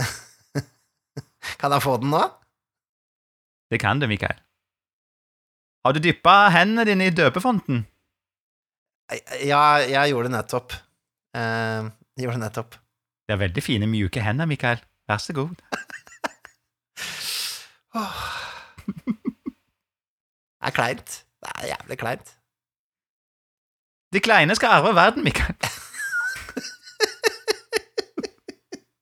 Kan 1.61 1.75
jeg 1.75 1.85
få 1.85 1.99
den 2.03 2.13
nå? 2.15 2.25
Det 3.71 3.81
kan 3.83 3.99
du, 3.99 4.07
Mikael. 4.07 4.39
Har 5.87 5.95
du 5.95 6.01
dyppa 6.03 6.49
hendene 6.55 6.85
dine 6.87 7.09
i 7.11 7.15
døpefonten? 7.15 7.85
Ja, 9.47 9.79
jeg 9.83 10.13
gjorde 10.13 10.31
det 10.31 10.35
nettopp. 10.37 10.75
Uh, 11.35 11.91
gjorde 12.19 12.39
det 12.39 12.43
nettopp. 12.43 12.79
Det 13.27 13.35
er 13.35 13.43
veldig 13.43 13.63
fine, 13.63 13.89
mjuke 13.91 14.23
hender, 14.23 14.47
Mikael. 14.51 14.83
Vær 15.11 15.23
så 15.23 15.35
god. 15.35 15.55
Det 20.57 20.71
er 20.71 20.75
kleint. 20.77 21.11
Det 21.43 21.51
er 21.55 21.67
jævlig 21.73 21.99
kleint. 22.01 22.33
De 24.15 24.21
kleine 24.23 24.55
skal 24.57 24.79
arve 24.79 24.95
verden, 24.97 25.25
Mikael. 25.27 25.55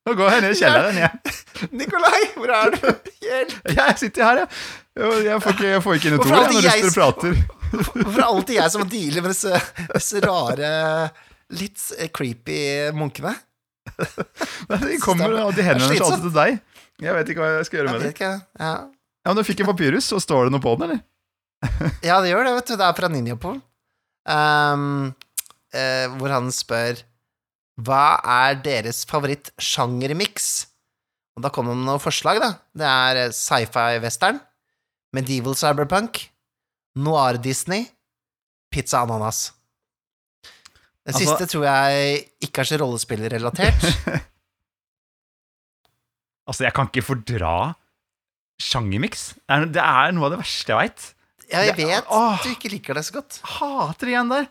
Nå 0.04 0.12
går 0.18 0.34
jeg 0.34 0.40
ned 0.44 0.52
i 0.52 0.58
kjelleren 0.58 0.98
igjen. 1.00 1.18
Nikolai, 1.80 2.18
hvor 2.36 2.50
er 2.52 2.74
du? 2.74 2.82
Hjelp! 3.24 3.54
Jeg 3.72 3.94
sitter 4.02 4.26
her, 4.26 4.40
ja. 4.42 4.46
Jeg 5.24 5.38
får 5.42 5.54
ikke, 5.54 5.70
jeg 5.70 5.82
får 5.84 5.96
ikke 5.98 6.08
inn 6.10 6.16
et 6.18 6.26
ord 6.26 6.34
når 6.34 6.66
jeg 6.66 6.90
prater. 6.92 7.32
Hvorfor 7.74 8.20
er 8.20 8.26
alltid 8.26 8.54
jeg 8.58 8.74
som 8.74 8.84
dealer 8.90 9.24
med 9.24 9.32
disse, 9.32 9.62
disse 9.94 10.20
rare, 10.26 10.68
litt 11.56 11.80
creepy 12.14 12.58
munkene? 12.98 13.32
De 13.96 14.98
kommer 15.02 15.38
og 15.46 15.56
de 15.56 15.64
hendene 15.64 15.88
er 15.96 16.04
alltid 16.04 16.28
til 16.28 16.36
deg. 16.36 16.60
Jeg 17.02 17.14
vet 17.16 17.30
ikke 17.32 17.42
hva 17.42 17.50
jeg 17.56 17.66
skal 17.68 17.80
gjøre 17.80 17.92
med 17.94 18.00
dem. 18.04 18.12
ikke. 18.14 18.30
Ja. 18.60 18.72
Ja, 19.24 19.32
men 19.32 19.38
Du 19.40 19.46
fikk 19.46 19.60
en 19.64 19.70
papyrus, 19.72 20.12
og 20.14 20.20
står 20.22 20.46
det 20.46 20.52
noe 20.54 20.62
på 20.62 20.74
den, 20.78 20.90
eller? 20.90 21.00
ja, 22.08 22.20
det 22.20 22.30
gjør 22.30 22.44
det, 22.44 22.52
vet 22.58 22.68
du. 22.70 22.74
Det 22.76 22.86
er 22.86 22.98
fra 22.98 23.08
Ninjapol. 23.08 23.56
Um, 24.24 24.84
uh, 25.74 26.06
hvor 26.16 26.32
han 26.32 26.46
spør 26.54 27.02
Hva 27.84 28.04
er 28.36 28.54
deres 28.64 29.02
favoritt-sjangermiks? 29.10 30.46
Og 31.34 31.42
da 31.42 31.50
kommer 31.50 31.74
det 31.74 31.80
med 31.82 31.88
noen 31.90 32.02
forslag, 32.04 32.38
da. 32.38 32.52
Det 32.78 32.86
er 32.86 33.18
eh, 33.24 33.32
sci-fi-western, 33.34 34.36
medieval 35.16 35.56
cyberpunk, 35.58 36.20
noir-Disney, 36.94 37.88
pizza 38.70 39.00
ananas. 39.02 39.48
Det 41.02 41.10
Altså- 41.10 41.24
siste 41.24 41.48
tror 41.50 41.64
jeg 41.66 42.20
ikke 42.46 42.62
er 42.62 42.70
så 42.70 42.78
rollespillerrelatert. 42.78 43.88
Altså, 46.48 46.66
jeg 46.66 46.74
kan 46.76 46.90
ikke 46.90 47.04
fordra 47.06 47.74
sjangermiks. 48.60 49.34
Det 49.48 49.80
er- 49.82 50.12
noe 50.12 50.26
av 50.26 50.34
det 50.34 50.40
verste 50.44 50.72
jeg 50.72 50.78
veit. 50.78 51.14
Ja, 51.50 51.60
jeg 51.60 51.76
vet 51.76 52.04
åh. 52.08 52.42
du 52.42 52.50
ikke 52.50 52.70
liker 52.72 52.94
det 52.94 53.04
så 53.04 53.20
godt. 53.20 53.40
Hater 53.44 54.06
det 54.06 54.14
igjen 54.14 54.30
der. 54.32 54.46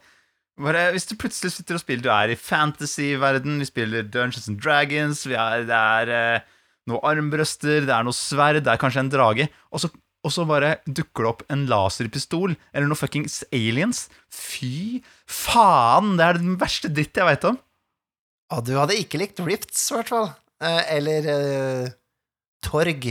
Bare, 0.60 0.92
hvis 0.94 1.08
du 1.10 1.16
plutselig 1.18 1.52
sitter 1.52 1.74
og 1.76 1.82
spiller 1.82 2.04
Du 2.04 2.10
er 2.14 2.30
i 2.30 2.36
fantasy-verden, 2.38 3.58
vi 3.58 3.66
spiller 3.66 4.04
Dungeons 4.04 4.48
and 4.48 4.62
Dragons, 4.62 5.24
vi 5.26 5.34
er, 5.34 5.64
det 5.66 5.74
er 5.74 6.12
eh, 6.14 6.40
noe 6.88 7.00
armbrøster, 7.02 7.88
det 7.88 7.90
er 7.90 8.04
noe 8.06 8.14
sverd, 8.14 8.62
det 8.62 8.70
er 8.70 8.78
kanskje 8.78 9.00
en 9.02 9.10
drage, 9.10 9.50
og 9.72 9.82
så, 9.82 9.90
og 10.24 10.32
så 10.32 10.46
bare 10.46 10.76
dukker 10.86 11.26
det 11.26 11.32
opp 11.32 11.44
en 11.50 11.66
laserpistol 11.66 12.54
eller 12.72 12.88
noe 12.88 13.00
fuckings 13.00 13.42
aliens. 13.52 14.10
Fy 14.30 15.02
faen! 15.26 16.18
Det 16.22 16.28
er 16.28 16.38
den 16.38 16.56
verste 16.62 16.94
dritt 16.94 17.18
jeg 17.18 17.26
veit 17.26 17.50
om. 17.50 17.58
Og 18.54 18.64
du 18.68 18.76
hadde 18.78 19.00
ikke 19.00 19.18
likt 19.18 19.42
Rifts, 19.42 19.90
i 19.90 19.96
hvert 19.98 20.14
fall. 20.14 20.30
Eh, 20.64 20.84
eller 20.98 21.28
uh, 21.28 21.88
Torg. 22.64 23.10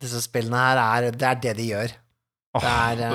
Disse 0.00 0.22
spillene 0.24 0.56
her 0.56 0.80
er 0.80 1.10
Det 1.12 1.28
er 1.28 1.42
det 1.44 1.54
de 1.58 1.66
gjør. 1.74 1.90
Det 2.60 2.66
er 2.66 2.96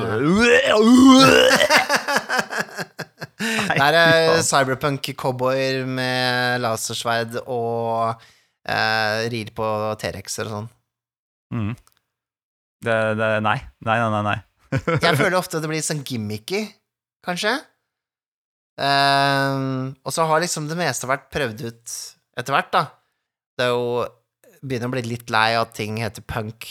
Det 3.76 3.84
er 3.84 3.95
uh, 3.99 4.41
cyberpunk-cowboyer 4.45 5.84
med 5.89 6.61
lasersverd 6.63 7.41
og 7.45 8.15
rir 9.30 9.51
på 9.53 9.65
T-rexer 10.01 10.47
og 10.47 10.53
sånn. 10.55 10.69
Mm. 11.53 11.73
Det, 12.86 12.95
det, 13.19 13.28
nei. 13.45 13.59
Nei, 13.86 13.97
nei, 14.01 14.09
nei. 14.15 14.23
nei. 14.26 14.39
Jeg 15.05 15.17
føler 15.19 15.38
ofte 15.38 15.59
det 15.61 15.69
blir 15.69 15.84
sånn 15.86 16.03
gimmicky, 16.07 16.63
kanskje. 17.26 17.53
Um, 18.76 19.93
og 20.03 20.11
så 20.11 20.26
har 20.28 20.41
liksom 20.43 20.67
det 20.67 20.78
meste 20.80 21.07
vært 21.07 21.30
prøvd 21.34 21.65
ut 21.69 21.95
etter 22.36 22.55
hvert, 22.55 22.71
da. 22.73 22.84
Det 23.58 23.66
er 23.68 23.74
jo 23.74 24.06
Begynner 24.66 24.89
å 24.89 24.93
bli 24.95 25.01
litt 25.06 25.30
lei 25.30 25.51
av 25.56 25.68
at 25.68 25.76
ting 25.78 25.99
heter 26.01 26.24
punk. 26.26 26.66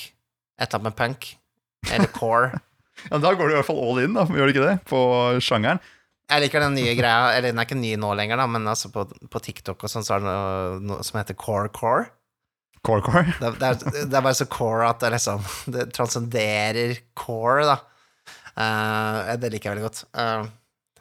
Et 0.59 0.64
eller 0.66 0.80
annet 0.80 0.87
med 0.89 0.97
punk. 0.99 1.28
Eller 1.91 2.11
core. 2.14 2.55
Ja, 3.11 3.18
da 3.18 3.32
går 3.35 3.49
du 3.51 3.53
i 3.53 3.57
hvert 3.59 3.66
fall 3.66 3.80
all 3.82 3.99
in, 4.01 4.12
da, 4.14 4.22
gjør 4.30 4.47
du 4.49 4.53
ikke 4.55 4.64
det? 4.68 4.74
På 4.89 4.99
sjangeren. 5.43 5.80
Jeg 6.30 6.41
liker 6.45 6.62
den 6.62 6.76
nye 6.78 6.93
greia, 6.97 7.32
eller 7.35 7.51
den 7.51 7.59
er 7.61 7.66
ikke 7.66 7.76
ny 7.76 7.91
nå 8.01 8.12
lenger, 8.16 8.39
da, 8.41 8.47
men 8.49 8.68
altså 8.70 8.89
på, 8.95 9.03
på 9.28 9.41
TikTok 9.43 9.82
og 9.85 9.91
sånn, 9.91 10.07
så 10.07 10.14
er 10.14 10.22
det 10.22 10.28
noe, 10.30 10.78
noe 10.93 11.05
som 11.05 11.18
heter 11.18 11.37
core-core. 11.37 12.07
Core-core. 12.87 13.35
Det, 13.41 13.51
er- 13.51 13.59
det, 13.59 13.68
er, 13.91 14.07
det 14.07 14.18
er 14.20 14.24
bare 14.24 14.39
så 14.39 14.47
core 14.49 14.87
at 14.89 15.03
det 15.03 15.11
liksom 15.16 15.43
Det 15.74 15.89
transcenderer 15.99 16.95
core, 17.18 17.66
da. 17.74 17.76
Uh, 18.55 19.35
det 19.43 19.51
liker 19.53 19.72
jeg 19.72 19.74
veldig 19.74 19.87
godt. 19.91 20.05
Uh, 20.14 20.47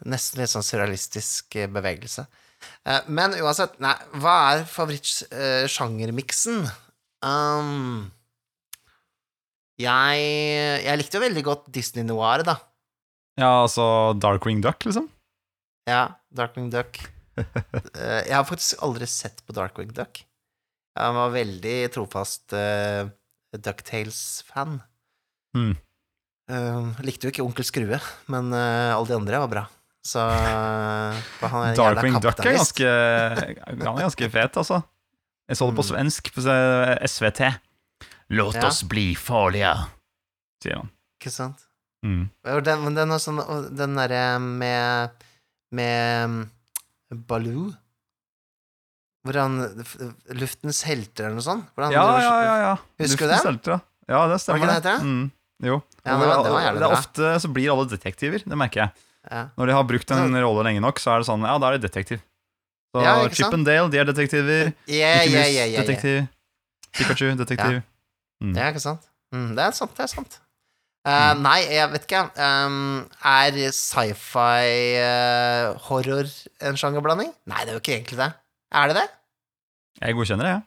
nesten 0.10 0.42
litt 0.42 0.52
sånn 0.52 0.66
surrealistisk 0.66 1.60
bevegelse. 1.78 2.26
Eh, 2.84 3.06
men 3.08 3.36
uansett, 3.40 3.78
nei, 3.84 3.96
hva 4.20 4.36
er 4.52 4.66
favorittsjangermiksen? 4.68 6.66
um, 7.24 8.12
jeg, 9.80 10.24
jeg 10.84 11.00
likte 11.00 11.18
jo 11.18 11.24
veldig 11.24 11.44
godt 11.48 11.72
Disney 11.74 12.06
Noir, 12.06 12.44
da. 12.46 12.58
Ja, 13.40 13.64
altså 13.64 14.14
Darkwing 14.22 14.62
Duck, 14.62 14.84
liksom. 14.86 15.08
Ja, 15.90 16.20
Darkwing 16.34 16.72
Duck. 16.74 17.02
Eh, 17.34 18.28
jeg 18.28 18.36
har 18.36 18.44
faktisk 18.46 18.82
aldri 18.86 19.08
sett 19.10 19.40
på 19.42 19.56
Darkwing 19.58 19.90
Duck. 19.96 20.20
Jeg 20.94 21.16
var 21.16 21.32
veldig 21.34 21.78
trofast 21.96 22.54
uh, 22.54 23.10
Ducktales-fan. 23.58 24.76
Mm. 25.58 25.72
Uh, 26.52 27.02
likte 27.06 27.26
jo 27.26 27.34
ikke 27.34 27.46
Onkel 27.46 27.66
Skrue, 27.66 27.98
men 28.30 28.54
uh, 28.54 28.94
alle 28.94 29.10
de 29.10 29.18
andre 29.18 29.42
var 29.42 29.50
bra. 29.50 29.64
Så 30.04 30.20
han 30.20 31.70
er 31.70 31.76
Darkwing 31.78 32.18
Duck 32.20 32.40
er 32.44 32.58
ganske, 32.58 32.88
han 32.88 33.80
er 33.80 34.04
ganske 34.04 34.30
fet, 34.34 34.58
altså. 34.60 34.82
Jeg 35.48 35.58
så 35.60 35.68
det 35.70 35.76
på 35.78 35.84
Mm. 35.84 35.90
svensk 35.92 36.32
på 36.36 36.42
SVT. 37.08 37.42
Låt 38.32 38.56
Ja. 38.56 38.68
oss 38.68 38.84
bli 38.84 39.14
farlige, 39.16 39.74
sier 40.64 40.76
han. 40.82 40.90
Ikke 41.22 41.32
sant? 41.32 41.60
Mm. 42.04 42.30
Og 42.52 42.64
Den, 42.64 42.96
den, 42.96 43.10
sånn, 43.20 43.40
den 43.76 43.96
derre 43.96 44.40
med 44.40 45.10
Med 45.72 46.30
mm, 46.30 46.50
Baloo 47.28 47.72
Hvor 49.26 49.34
han 49.40 49.86
Luftens 50.36 50.84
helter 50.84 51.26
eller 51.30 51.36
noe 51.40 51.46
sånt? 51.46 51.66
Hvordan, 51.76 51.92
Ja, 51.96 52.20
ja, 52.20 52.44
ja. 52.44 52.56
ja. 52.60 52.74
Husker 53.00 53.26
du 53.26 53.32
det? 53.32 53.40
helter, 53.46 53.82
ja. 54.10 54.28
Det 54.28 54.42
stemmer. 54.42 54.68
Var 54.68 54.74
det 54.82 54.84
det 54.84 55.00
Mm. 55.02 55.32
Jo. 55.64 55.82
Ja, 56.06 56.18
det 56.20 56.28
var- 56.28 56.44
det 56.44 56.52
var 56.52 56.74
det 56.74 56.82
er 56.84 56.92
ofte 56.92 57.40
så 57.40 57.54
blir 57.54 57.72
alle 57.72 57.88
detektiver, 57.88 58.44
det 58.44 58.58
merker 58.58 58.82
jeg. 58.82 58.92
Ja. 59.32 59.48
Når 59.58 59.70
de 59.70 59.76
har 59.78 59.88
brukt 59.88 60.12
en 60.12 60.38
rolle 60.44 60.66
lenge 60.68 60.84
nok, 60.84 61.00
så 61.00 61.14
er 61.14 61.24
det 61.24 61.30
sånn, 61.30 61.46
ja, 61.48 61.56
da 61.62 61.72
er 61.72 61.80
de 61.80 61.88
detektiv. 61.88 62.22
Så 62.94 63.02
Ja, 63.02 63.16
Chip 63.34 63.54
and 63.56 63.66
Dale, 63.66 63.90
de 63.90 63.98
er 64.02 64.06
detektiver. 64.10 64.74
Yeah, 64.86 65.24
yeah, 65.26 65.48
yeah, 65.48 65.68
yeah, 65.72 65.82
detektiv. 65.82 66.28
Pikachu, 66.94 67.32
detektiv. 67.40 67.82
Mm. 68.44 68.54
Ja, 68.58 68.70
ikke 68.70 68.84
sant? 68.84 69.08
Mm, 69.34 69.54
det 69.58 69.64
er 69.66 69.78
sant, 69.78 69.96
det 69.98 70.06
er 70.06 70.12
sant. 70.12 70.38
Eh, 71.04 71.32
Nei, 71.42 71.58
jeg 71.74 71.90
vet 71.92 72.06
ikke. 72.06 72.22
Um, 72.38 73.02
er 73.28 73.58
sci-fi 73.76 74.68
uh, 75.02 75.74
horror 75.90 76.30
en 76.64 76.78
sjangerblanding? 76.80 77.34
Nei, 77.50 77.64
det 77.66 77.74
er 77.74 77.80
jo 77.80 77.82
ikke 77.82 77.96
egentlig 77.98 78.20
det. 78.22 78.30
Er 78.74 78.92
det 78.92 79.02
det? 79.02 79.08
Jeg 80.04 80.16
godkjenner 80.20 80.48
det, 80.48 80.54
jeg. 80.54 80.64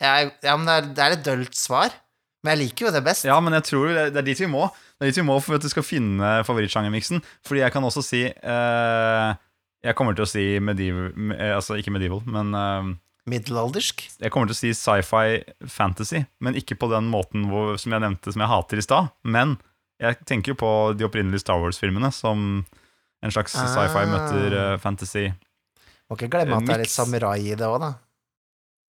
Jeg, 0.00 0.30
ja, 0.46 0.54
men 0.56 0.68
det 0.68 0.76
er, 0.76 0.86
det 0.94 1.04
er 1.06 1.16
et 1.16 1.24
dølt 1.26 1.58
svar. 1.58 1.96
Men 2.44 2.54
jeg 2.54 2.68
liker 2.68 2.88
jo 2.88 2.92
det 2.94 3.02
best. 3.04 3.26
Ja, 3.28 3.36
men 3.42 3.56
jeg 3.58 3.66
tror 3.68 3.90
det 3.92 4.06
det 4.14 4.22
er 4.22 4.28
dit 4.30 4.40
vi 4.40 4.48
må. 4.48 4.68
Det 5.00 5.06
er 5.06 5.10
litt 5.14 5.16
vi 5.22 5.24
må 5.24 5.38
for 5.40 5.56
at 5.56 5.64
du 5.64 5.68
skal 5.72 5.82
finne 5.86 6.42
favorittsjangermiksen. 6.44 7.22
Fordi 7.48 7.62
jeg 7.62 7.72
kan 7.72 7.86
også 7.88 8.02
si 8.04 8.18
eh, 8.28 9.30
Jeg 9.86 9.96
kommer 9.96 10.12
til 10.14 10.26
å 10.26 10.28
si 10.28 10.42
medieval 10.60 11.14
eh, 11.38 11.54
Altså 11.56 11.78
ikke 11.80 11.94
medieval, 11.94 12.20
men 12.28 12.50
eh, 12.54 12.90
Middelaldersk. 13.30 14.02
jeg 14.20 14.30
kommer 14.34 14.50
til 14.50 14.56
å 14.56 14.60
si 14.60 14.72
sci-fi 14.76 15.40
fantasy. 15.70 16.20
Men 16.44 16.56
ikke 16.58 16.76
på 16.80 16.88
den 16.92 17.08
måten 17.12 17.46
hvor, 17.48 17.76
som 17.80 17.92
jeg 17.96 18.02
nevnte, 18.04 18.32
som 18.34 18.42
jeg 18.44 18.50
hater 18.52 18.80
i 18.80 18.84
stad. 18.84 19.08
Men 19.24 19.56
jeg 20.00 20.16
tenker 20.28 20.52
jo 20.52 20.58
på 20.60 20.70
de 20.98 21.04
opprinnelige 21.08 21.44
Star 21.44 21.60
Wars-filmene 21.62 22.10
som 22.16 22.64
en 23.22 23.30
slags 23.34 23.54
Ah. 23.60 23.68
sci-fi 23.68 24.04
møter 24.08 24.56
uh, 24.56 24.76
fantasy. 24.80 25.26
Må 26.08 26.16
ikke 26.16 26.30
glemme 26.32 26.56
at 26.56 26.66
det 26.66 26.74
er 26.74 26.82
litt 26.84 26.90
samurai 26.92 27.38
i 27.52 27.54
det 27.54 27.68
òg, 27.68 27.78
da. 27.84 27.90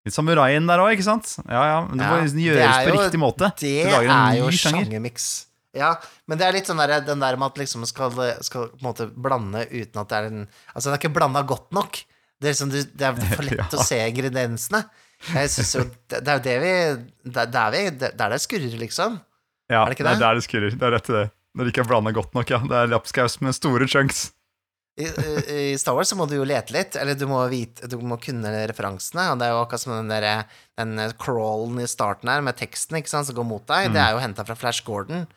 Litt 0.07 0.15
samuraien 0.15 0.65
der 0.71 0.81
òg, 0.81 0.95
ikke 0.95 1.05
sant? 1.05 1.35
Ja, 1.45 1.61
ja, 1.67 1.79
men 1.85 1.99
Det 1.99 2.07
må 2.07 2.15
Ja, 2.17 2.23
gjøres 2.25 2.33
det 2.33 2.87
på 2.87 2.95
jo- 2.95 3.01
riktig 3.03 3.19
måte. 3.21 3.51
Det 3.61 3.73
er 3.85 4.07
jo 4.39 4.47
sjanger. 4.49 4.87
sjangermiks. 4.87 5.27
Ja, 5.73 5.93
men 6.27 6.37
det 6.37 6.45
er 6.47 6.51
litt 6.57 6.67
sånn 6.67 6.81
der, 6.81 6.97
den 7.07 7.21
der 7.23 7.37
med 7.39 7.47
at 7.53 7.59
liksom 7.61 7.85
skal, 7.87 8.11
skal 8.43 8.65
på 8.73 8.79
en 8.81 8.87
måte 8.89 9.05
blande 9.07 9.61
uten 9.71 10.01
at 10.01 10.09
det 10.11 10.17
er 10.17 10.25
en 10.27 10.41
Altså, 10.75 10.89
det 10.89 10.97
er 10.97 10.99
ikke 10.99 11.13
blanda 11.15 11.41
godt 11.47 11.69
nok. 11.71 12.01
Det 12.41 12.49
er, 12.49 12.55
liksom, 12.55 12.71
det 12.73 13.05
er 13.07 13.15
for 13.37 13.45
lett 13.47 13.61
Ja. 13.75 13.79
å 13.79 13.85
se 13.85 13.99
ingrediensene. 14.09 14.81
Jeg 15.31 15.51
synes 15.53 15.71
jo 15.77 15.83
Det 16.09 16.19
er 16.25 16.39
jo 16.39 16.43
det 16.47 16.55
vi 16.63 16.71
Det 17.29 17.41
er 17.45 17.51
der 17.53 17.75
Det 17.93 18.11
det 18.17 18.39
skurrer, 18.41 18.75
liksom. 18.81 19.19
Ja, 19.71 19.85
Er 19.85 19.93
det 19.93 20.01
det 20.01 20.07
er 20.09 20.13
det? 20.17 20.19
der 20.25 20.35
det 20.41 20.43
skurrer. 20.47 20.75
Det 20.75 20.83
er 20.89 20.91
rett 20.97 21.07
det. 21.15 21.23
Når 21.55 21.63
det 21.67 21.71
ikke 21.73 21.83
er 21.85 21.89
blanda 21.93 22.11
godt 22.15 22.33
nok, 22.35 22.49
ja. 22.51 22.59
Det 22.67 22.77
er 22.81 22.89
lapskaus 22.91 23.39
med 23.45 23.53
store 23.55 23.87
chunks. 23.87 24.31
I, 24.99 25.05
i- 25.07 25.71
I 25.71 25.77
Star 25.79 25.95
Wars 25.95 26.09
så 26.11 26.17
må 26.19 26.25
du 26.27 26.35
jo 26.35 26.43
lete 26.43 26.73
litt, 26.75 26.97
eller 26.99 27.15
du 27.15 27.23
må 27.29 27.39
vite 27.47 27.87
Du 27.87 27.95
må 28.03 28.17
kunne 28.19 28.51
referansene, 28.67 29.29
og 29.31 29.39
det 29.39 29.47
er 29.47 29.53
jo 29.55 29.61
akkurat 29.63 29.79
som 29.85 29.93
den 29.95 30.11
der 30.11 30.43
Den 30.77 30.97
crawlen 31.21 31.79
i 31.79 31.87
starten 31.87 32.27
her 32.27 32.41
med 32.43 32.57
teksten, 32.59 32.97
ikke 32.99 33.07
sant, 33.13 33.29
som 33.29 33.35
går 33.39 33.47
mot 33.47 33.63
deg, 33.71 33.87
Mm. 33.87 33.93
det 33.95 34.01
er 34.03 34.11
jo 34.11 34.19
henta 34.19 34.43
fra 34.43 34.55
Flash 34.59 34.83
Gordon. 34.83 35.27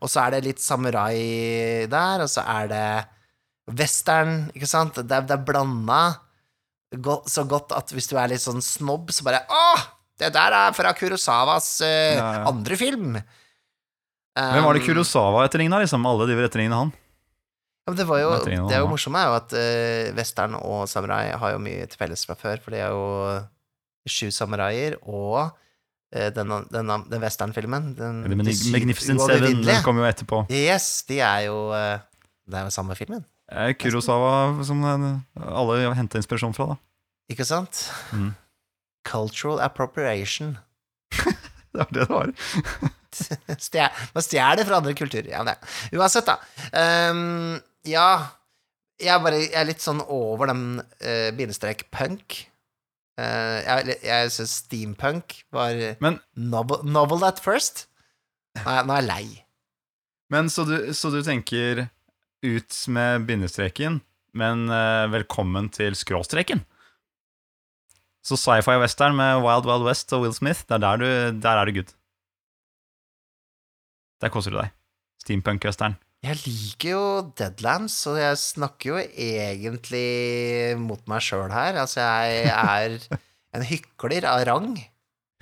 Og 0.00 0.10
så 0.10 0.24
er 0.24 0.34
det 0.34 0.44
litt 0.46 0.62
samurai 0.62 1.86
der, 1.90 2.24
og 2.24 2.30
så 2.30 2.44
er 2.44 2.70
det 2.70 2.86
western, 3.78 4.48
ikke 4.54 4.68
sant? 4.68 4.98
Det 5.00 5.16
er, 5.16 5.26
det 5.28 5.36
er 5.38 5.46
blanda 5.46 6.02
så 7.26 7.42
godt 7.48 7.72
at 7.74 7.90
hvis 7.90 8.06
du 8.10 8.14
er 8.20 8.30
litt 8.30 8.42
sånn 8.42 8.62
snobb, 8.62 9.10
så 9.10 9.24
bare 9.26 9.44
Å! 9.50 9.66
Det 10.14 10.28
der 10.30 10.54
er 10.54 10.74
fra 10.76 10.92
Kurosawas 10.94 11.80
uh, 11.82 11.88
Ja, 11.88 12.26
ja. 12.36 12.42
andre 12.46 12.76
film. 12.78 13.16
Hvem 14.34 14.66
var 14.66 14.76
det 14.76 14.84
Um, 14.84 14.86
Kurosawa 14.86 15.42
etterligna, 15.46 15.80
liksom? 15.82 16.06
Alle 16.06 16.28
de 16.30 16.36
etterligna 16.42 16.84
han. 16.84 16.92
Ja, 17.84 17.90
men 17.90 17.98
det, 17.98 18.06
var 18.08 18.20
jo, 18.22 18.30
det 18.46 18.76
er 18.76 18.80
jo 18.80 18.88
morsomme 18.88 19.20
er 19.20 19.28
jo 19.28 19.34
at 19.40 19.56
uh, 19.58 20.14
western 20.16 20.54
og 20.60 20.86
samurai 20.88 21.34
har 21.34 21.56
jo 21.56 21.58
mye 21.62 21.88
til 21.90 22.00
felles 22.00 22.22
fra 22.26 22.38
før, 22.38 22.62
for 22.62 22.74
det 22.74 22.84
er 22.86 22.94
jo 22.94 23.42
Sju 24.04 24.28
samuraier 24.36 24.98
og 25.08 25.54
den, 26.34 26.52
den, 26.70 26.90
den 27.10 27.22
westernfilmen. 27.22 27.92
Den, 27.98 28.22
The 28.28 28.36
Magnificent 28.72 29.22
Seven 29.22 29.64
kom 29.86 29.98
jo 29.98 30.08
etterpå. 30.08 30.44
Yes, 30.52 31.02
de 31.08 31.20
er 31.24 31.46
jo 31.48 31.56
eh, 31.74 31.98
Det 32.46 32.60
er 32.60 32.68
jo 32.68 32.74
samme 32.74 32.96
filmen, 32.98 33.24
Eh, 33.52 33.74
Kurosawa 33.76 34.64
som 34.64 34.80
eh, 34.88 35.02
alle 35.44 35.92
henta 35.94 36.16
inspirasjon 36.20 36.54
fra, 36.56 36.72
da. 36.72 36.76
ikke 37.32 37.44
sant? 37.44 37.84
Mm. 38.16 38.30
Cultural 39.04 39.60
appropriation. 39.60 40.56
Det 41.74 41.80
var 41.80 41.90
det 41.90 42.00
det 42.04 42.10
var. 42.14 42.30
Man 44.14 44.22
stjeler 44.22 44.66
fra 44.66 44.78
andre 44.78 44.94
kulturer. 44.94 45.26
Ja, 45.30 45.42
men 45.42 45.52
det. 45.52 45.98
Uansett, 45.98 46.28
da. 46.28 46.36
Um, 47.10 47.56
ja, 47.86 48.06
jeg 49.02 49.22
bare 49.22 49.40
Jeg 49.42 49.54
er 49.58 49.66
litt 49.68 49.82
sånn 49.82 50.02
over 50.02 50.50
den 50.50 50.78
uh, 50.78 51.30
bindestrek 51.34 51.86
punk. 51.94 52.44
Eh, 53.14 53.58
jeg 53.62 53.98
jeg 54.02 54.30
syns 54.34 54.56
steampunk 54.64 55.36
var 55.54 55.76
Men, 56.02 56.18
novel, 56.34 56.82
novel 56.82 57.22
at 57.28 57.38
first. 57.42 57.86
Nå 58.58 58.66
er, 58.66 58.86
nå 58.86 58.94
er 58.96 59.02
jeg 59.02 59.10
lei. 59.10 59.26
men 60.30 60.50
så, 60.50 60.64
du, 60.66 60.92
så 60.94 61.10
du 61.10 61.20
tenker 61.22 61.88
ut 62.44 62.78
med 62.90 63.26
bindestreken, 63.26 64.00
men 64.34 64.68
uh, 64.68 65.06
velkommen 65.10 65.70
til 65.72 65.94
skråstreken? 65.96 66.64
Så 68.24 68.38
sci-fi 68.40 68.76
western 68.80 69.16
med 69.16 69.42
Wild 69.44 69.68
Wild 69.68 69.86
West 69.86 70.12
og 70.16 70.24
Will 70.24 70.34
Smith, 70.34 70.64
det 70.68 70.78
er 70.78 70.82
der, 70.84 71.02
du, 71.02 71.40
der 71.44 71.60
er 71.60 71.68
du 71.68 71.76
good. 71.76 71.92
Der 74.22 74.32
koser 74.32 74.54
du 74.54 74.58
deg. 74.62 74.72
Steampunk-western. 75.24 75.98
Jeg 76.24 76.40
liker 76.46 76.88
jo 76.88 77.04
Deadlands, 77.36 77.98
og 78.08 78.16
jeg 78.16 78.40
snakker 78.40 78.94
jo 78.94 79.00
egentlig 79.00 80.76
mot 80.80 81.02
meg 81.10 81.24
sjøl 81.24 81.52
her. 81.52 81.76
Altså, 81.82 82.00
jeg 82.00 82.46
er 82.48 82.96
en 83.54 83.66
hykler 83.68 84.24
av 84.30 84.44
rang. 84.48 84.70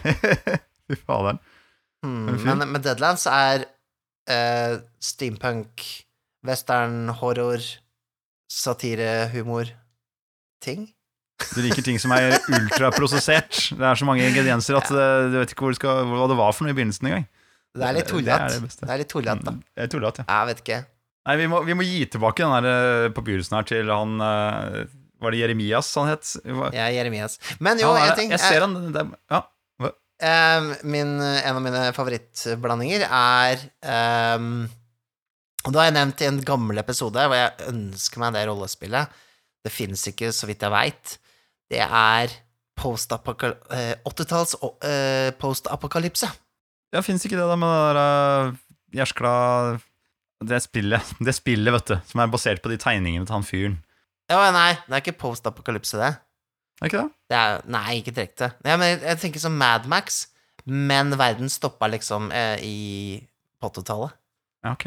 Fy 0.88 0.98
faderen. 1.06 1.38
Fyr? 2.02 2.48
men, 2.48 2.64
men 2.74 2.82
Deadlands 2.82 3.28
er 3.30 3.68
eh, 4.26 4.80
steampunk, 4.98 5.84
western, 6.42 7.12
horror, 7.20 7.62
satire, 8.50 9.28
humor 9.36 9.70
ting. 10.62 10.88
Du 11.52 11.60
liker 11.62 11.84
ting 11.86 11.98
som 12.02 12.14
er 12.14 12.34
ultraprosessert. 12.50 13.70
Det 13.70 13.86
er 13.86 13.98
så 13.98 14.06
mange 14.08 14.26
ingredienser 14.26 14.78
at 14.78 14.90
ja. 14.94 15.06
du 15.30 15.38
vet 15.38 15.54
ikke 15.54 15.66
hvor 15.66 15.74
det 15.74 15.78
skal, 15.78 16.10
hva 16.10 16.26
det 16.30 16.38
var 16.42 16.54
for 16.56 16.66
noe 16.66 16.74
i 16.74 16.78
begynnelsen 16.78 17.10
engang. 17.10 17.30
Det 17.74 17.82
er 17.88 17.94
litt 17.96 18.04
Det- 18.06 18.12
det 18.24 18.24
tullete. 18.24 18.80
det 18.80 18.90
er 18.90 18.98
litt 19.00 19.08
tullete, 19.08 19.44
da. 19.44 19.86
Tullet, 19.88 20.18
ja. 20.18 20.24
Jeg 20.28 20.46
vet 20.50 20.58
ikke. 20.64 20.80
Nei, 21.26 21.36
vi 21.36 21.46
må, 21.46 21.60
vi 21.64 21.74
må 21.78 21.82
gi 21.86 22.04
tilbake 22.06 22.42
den 22.42 22.62
der 22.66 23.08
på 23.14 23.22
begynnelsen 23.24 23.56
her 23.56 23.62
til 23.62 23.88
han 23.88 24.20
eh, 24.20 24.84
Var 25.22 25.30
det 25.30 25.38
Jeremias 25.38 25.94
han 25.94 26.08
het? 26.10 26.36
Ja, 26.44 26.88
er 26.88 26.90
Jeremias. 26.96 27.38
Men 27.60 27.78
jo, 27.78 27.92
er 27.94 28.08
det. 28.10 28.16
ting. 28.18 28.30
Jeg 28.34 28.40
ser 28.42 28.60
han 28.66 28.92
der, 28.92 29.08
Ja. 29.30 29.42
Min, 30.84 31.16
en 31.20 31.56
av 31.56 31.62
mine 31.62 31.80
favorittblandinger 31.96 33.02
er 33.10 33.62
um, 34.36 34.68
Og 35.66 35.72
da 35.72 35.80
har 35.80 35.88
jeg 35.90 35.94
nevnt 35.96 36.20
i 36.22 36.28
en 36.28 36.40
gammel 36.46 36.78
episode 36.78 37.18
hvor 37.26 37.34
jeg 37.38 37.68
ønsker 37.70 38.18
meg 38.22 38.32
det 38.34 38.44
rollespillet. 38.48 39.08
Det 39.64 39.72
fins 39.72 40.04
ikke, 40.10 40.30
så 40.34 40.46
vidt 40.50 40.62
jeg 40.62 40.70
veit. 40.74 41.16
Det 41.70 41.80
er 41.86 42.34
post-apokalypse. 42.78 43.70
eh, 43.70 43.94
80-talls 44.06 44.54
eh, 44.82 45.30
post-apokalypse. 45.38 46.30
Ja 46.93 47.03
Fins 47.05 47.24
ikke 47.26 47.38
det 47.38 47.49
da 47.49 47.57
med 47.59 47.72
det 47.72 47.80
der 47.88 48.03
uh, 48.03 48.61
jæskla 48.99 49.32
det 50.49 50.59
spillet, 50.64 51.14
det 51.26 51.34
spillet, 51.36 51.72
vet 51.74 51.93
du, 51.93 51.97
som 52.11 52.22
er 52.22 52.32
basert 52.32 52.62
på 52.62 52.72
de 52.72 52.78
tegningene 52.80 53.26
til 53.28 53.36
han 53.36 53.47
fyren. 53.47 53.78
Ja, 54.30 54.43
nei, 54.55 54.72
det 54.86 54.97
er 54.97 55.03
ikke 55.05 55.18
post-apokalypse, 55.20 55.99
det. 56.01 56.12
Er 56.80 56.90
ikke 56.90 57.03
det? 57.03 57.14
det 57.30 57.38
er, 57.38 57.64
nei, 57.70 57.99
ikke 58.01 58.14
direkte. 58.16 58.49
Ja, 58.64 58.76
men 58.76 58.88
jeg, 58.88 59.03
jeg 59.07 59.20
tenker 59.22 59.43
som 59.43 59.57
Mad 59.59 59.86
Max, 59.90 60.24
men 60.64 61.14
verden 61.18 61.51
stoppa 61.53 61.88
liksom 61.90 62.30
eh, 62.34 62.57
i 62.64 62.76
på 63.62 63.70
80-tallet. 63.70 64.14
Ja, 64.64 64.74
ok. 64.74 64.86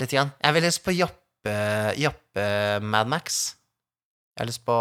Litt 0.00 0.14
grann. 0.14 0.32
Jeg 0.40 0.56
vil 0.56 0.64
lyst 0.64 0.82
på 0.84 0.94
Jappe, 0.96 1.54
Jappe 2.00 2.46
Mad 2.84 3.10
Max. 3.12 3.40
Jeg 4.36 4.44
har 4.44 4.48
lyst 4.48 4.64
på 4.64 4.76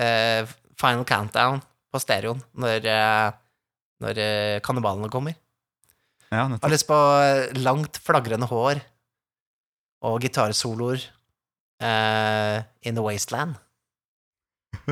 eh, 0.00 0.48
Final 0.80 1.04
Countdown 1.08 1.60
på 1.90 2.00
stereoen 2.00 2.40
når, 2.60 2.86
eh, 2.88 3.32
når 4.00 4.20
eh, 4.20 4.58
kannibalene 4.64 5.10
kommer. 5.12 5.36
Ja, 6.30 6.46
Jeg 6.46 6.60
har 6.62 6.72
lyst 6.72 6.86
på 6.88 6.98
eh, 7.20 7.50
langt, 7.58 7.98
flagrende 8.04 8.46
hår 8.50 8.80
og 10.06 10.20
gitarsoloer 10.24 11.02
uh, 11.82 12.62
in 12.86 12.94
the 12.96 13.02
wasteland. 13.04 13.58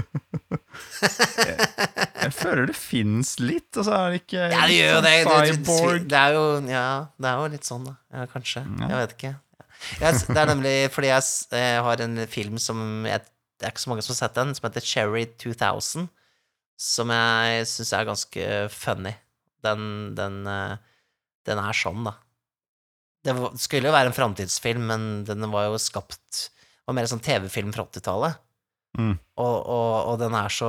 Jeg 2.19 2.33
føler 2.35 2.67
det 2.69 2.77
fins 2.77 3.37
litt, 3.41 3.71
og 3.79 3.87
så 3.87 3.95
er 3.95 4.11
det 4.13 4.21
ikke 4.25 4.43
Ja, 4.51 4.63
det 4.67 4.75
gjør 4.77 4.91
jo 4.91 5.03
Det, 5.05 5.13
sånn 5.25 5.63
det, 5.63 6.09
det 6.11 6.19
er 6.19 6.35
jo 6.35 6.45
Ja, 6.69 6.89
det 7.17 7.31
er 7.31 7.37
jo 7.41 7.51
litt 7.55 7.69
sånn, 7.69 7.87
da. 7.87 7.95
Ja, 8.13 8.27
kanskje. 8.31 8.65
Ja. 8.67 8.91
Jeg 8.91 9.01
vet 9.03 9.15
ikke. 9.17 9.33
Jeg, 10.03 10.21
det 10.27 10.41
er 10.43 10.51
nemlig 10.51 10.77
fordi 10.95 11.11
jeg, 11.13 11.23
jeg 11.55 11.83
har 11.87 12.05
en 12.05 12.21
film 12.31 12.59
som 12.63 13.07
jeg, 13.07 13.23
Det 13.59 13.69
er 13.69 13.75
ikke 13.75 13.85
så 13.87 13.93
mange 13.93 14.05
som 14.05 14.13
har 14.15 14.21
sett 14.21 14.39
den, 14.39 14.55
som 14.59 14.69
heter 14.69 14.85
Cherry 14.85 15.25
2000, 15.41 16.09
som 16.79 17.11
jeg 17.11 17.67
syns 17.67 17.93
er 17.97 18.07
ganske 18.07 18.47
funny. 18.71 19.15
Den, 19.67 20.15
den, 20.19 20.41
eh, 20.47 20.79
den 21.49 21.61
er 21.63 21.77
sånn, 21.77 22.07
da. 22.07 22.15
Det 23.27 23.35
skulle 23.59 23.91
jo 23.91 23.97
være 23.97 24.13
en 24.13 24.17
framtidsfilm, 24.17 24.87
men 24.89 25.09
den 25.27 25.49
var 25.51 25.67
jo 25.69 25.81
skapt 25.83 26.49
var 26.89 26.97
mer 26.97 27.09
sånn 27.11 27.21
TV-film 27.21 27.73
fra 27.75 27.85
80-tallet. 27.85 28.39
Mm. 28.99 29.15
Og, 29.43 29.57
og, 29.61 29.95
og 30.09 30.15
den 30.23 30.33
er 30.35 30.49
så 30.51 30.69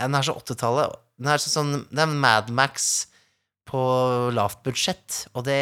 Den 0.00 0.16
er 0.16 0.24
så 0.24 0.32
80-tallet. 0.40 0.94
Den 1.20 1.28
er 1.28 1.42
så 1.42 1.50
sånn 1.52 1.74
Det 1.92 2.00
er 2.00 2.14
Mad 2.24 2.48
Max 2.48 2.86
på 3.68 3.82
lavt 4.34 4.62
budsjett, 4.66 5.26
og 5.38 5.44
det, 5.46 5.60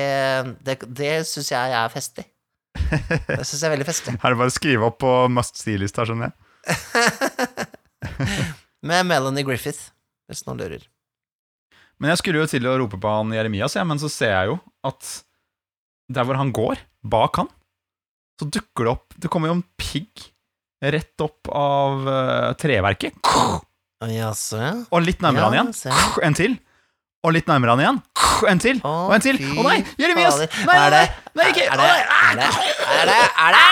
det, 0.65 0.79
det 0.89 1.11
syns 1.29 1.51
jeg 1.53 1.75
er 1.77 1.91
festlig. 1.93 2.25
Det 2.73 3.43
syns 3.45 3.61
jeg 3.61 3.67
er 3.69 3.75
veldig 3.75 3.87
festlig. 3.87 4.15
Her 4.23 4.31
er 4.31 4.35
det 4.35 4.41
bare 4.41 4.51
å 4.51 4.55
skrive 4.55 4.89
opp 4.89 4.97
på 5.05 5.13
must 5.31 5.61
see-lista, 5.61 6.07
skjønner 6.09 6.31
jeg. 6.31 6.35
Med 8.87 9.07
Melanie 9.09 9.45
Griffith, 9.45 9.91
hvis 10.29 10.45
noen 10.47 10.61
lurer. 10.63 10.87
Men 12.01 12.15
jeg 12.15 12.23
skulle 12.23 12.41
jo 12.41 12.49
til 12.49 12.69
å 12.69 12.79
rope 12.81 12.97
på 13.01 13.13
han 13.13 13.33
Jeremias, 13.35 13.77
ja, 13.77 13.85
men 13.85 14.01
så 14.01 14.09
ser 14.13 14.33
jeg 14.33 14.53
jo 14.55 14.59
at 14.89 15.11
der 16.11 16.27
hvor 16.27 16.39
han 16.41 16.53
går, 16.57 16.81
bak 17.05 17.43
han, 17.43 17.51
så 18.41 18.49
dukker 18.49 18.87
det 18.87 18.93
opp 18.95 19.19
Det 19.21 19.29
kommer 19.29 19.51
jo 19.51 19.59
en 19.59 19.67
pigg 19.77 20.25
rett 20.81 21.21
opp 21.21 21.51
av 21.53 22.07
uh, 22.09 22.53
treverket. 22.57 23.13
Jaså, 24.09 24.57
ja. 24.63 24.73
Og 24.89 25.05
litt 25.05 25.21
nærmere 25.21 25.51
han 25.51 25.59
igjen. 25.59 25.73
En 26.25 26.39
til. 26.39 26.57
Og 27.21 27.35
litt 27.37 27.51
nærmere 27.51 27.77
han 27.77 27.85
igjen. 27.85 28.01
En 28.49 28.63
til. 28.65 28.81
Og 28.89 29.13
en 29.13 29.27
til. 29.27 29.37
Å 29.45 29.61
Å 29.61 29.67
nei, 29.69 29.83
Jeremias! 30.01 30.41
Nei, 30.65 30.79
nei, 30.97 31.05
Er 31.05 31.37
nei, 31.37 31.51
ikke! 31.53 31.69
Er 31.69 31.83
det. 31.85 31.91
Er 32.17 32.41
det 32.41 32.49
Er 32.97 33.13
det 33.13 33.21
Er 33.29 33.59
det 33.59 33.71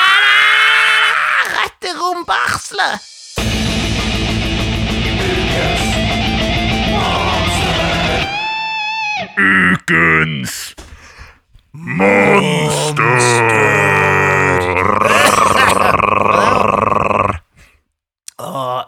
Ukens 9.39 10.75
monster! 11.71 13.19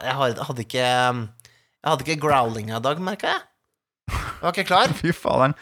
jeg 0.01 0.17
hadde 0.19 0.65
ikke 0.65 0.81
Jeg 0.81 1.87
hadde 1.87 2.03
ikke 2.03 2.17
growlinga 2.25 2.81
i 2.81 2.83
dag, 2.83 2.99
merka 2.99 3.31
jeg. 3.31 3.45
Jeg 4.11 4.43
var 4.43 4.51
ikke 4.51 4.65
klar. 4.73 4.91
Fy 4.99 5.13
faderen. 5.15 5.55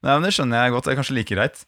Nei, 0.00 0.14
men 0.14 0.24
Det 0.24 0.32
skjønner 0.32 0.64
jeg 0.64 0.72
godt. 0.72 0.88
Det 0.88 0.94
er 0.94 1.00
kanskje 1.02 1.18
like 1.18 1.36
greit 1.36 1.60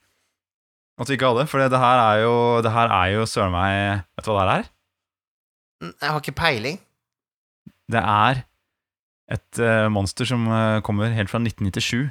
at 1.00 1.08
vi 1.08 1.18
ikke 1.18 1.28
hadde. 1.28 1.44
For 1.52 1.60
det 1.60 1.82
her 1.82 2.00
er 2.06 2.22
jo 2.22 2.62
Det 2.64 2.72
her 2.72 2.88
er 2.88 3.12
jo 3.18 3.28
søren 3.28 3.52
meg 3.52 4.00
Vet 4.16 4.24
du 4.24 4.32
hva 4.32 4.46
det 4.46 4.48
her 4.48 4.64
er? 4.64 4.72
Jeg 5.92 6.08
har 6.08 6.24
ikke 6.24 6.38
peiling. 6.40 6.80
Det 7.92 8.00
er 8.00 8.44
et 9.32 9.60
uh, 9.60 9.92
monster 9.92 10.24
som 10.24 10.46
uh, 10.48 10.80
kommer 10.80 11.12
helt 11.12 11.28
fra 11.28 11.40
1997. 11.42 12.08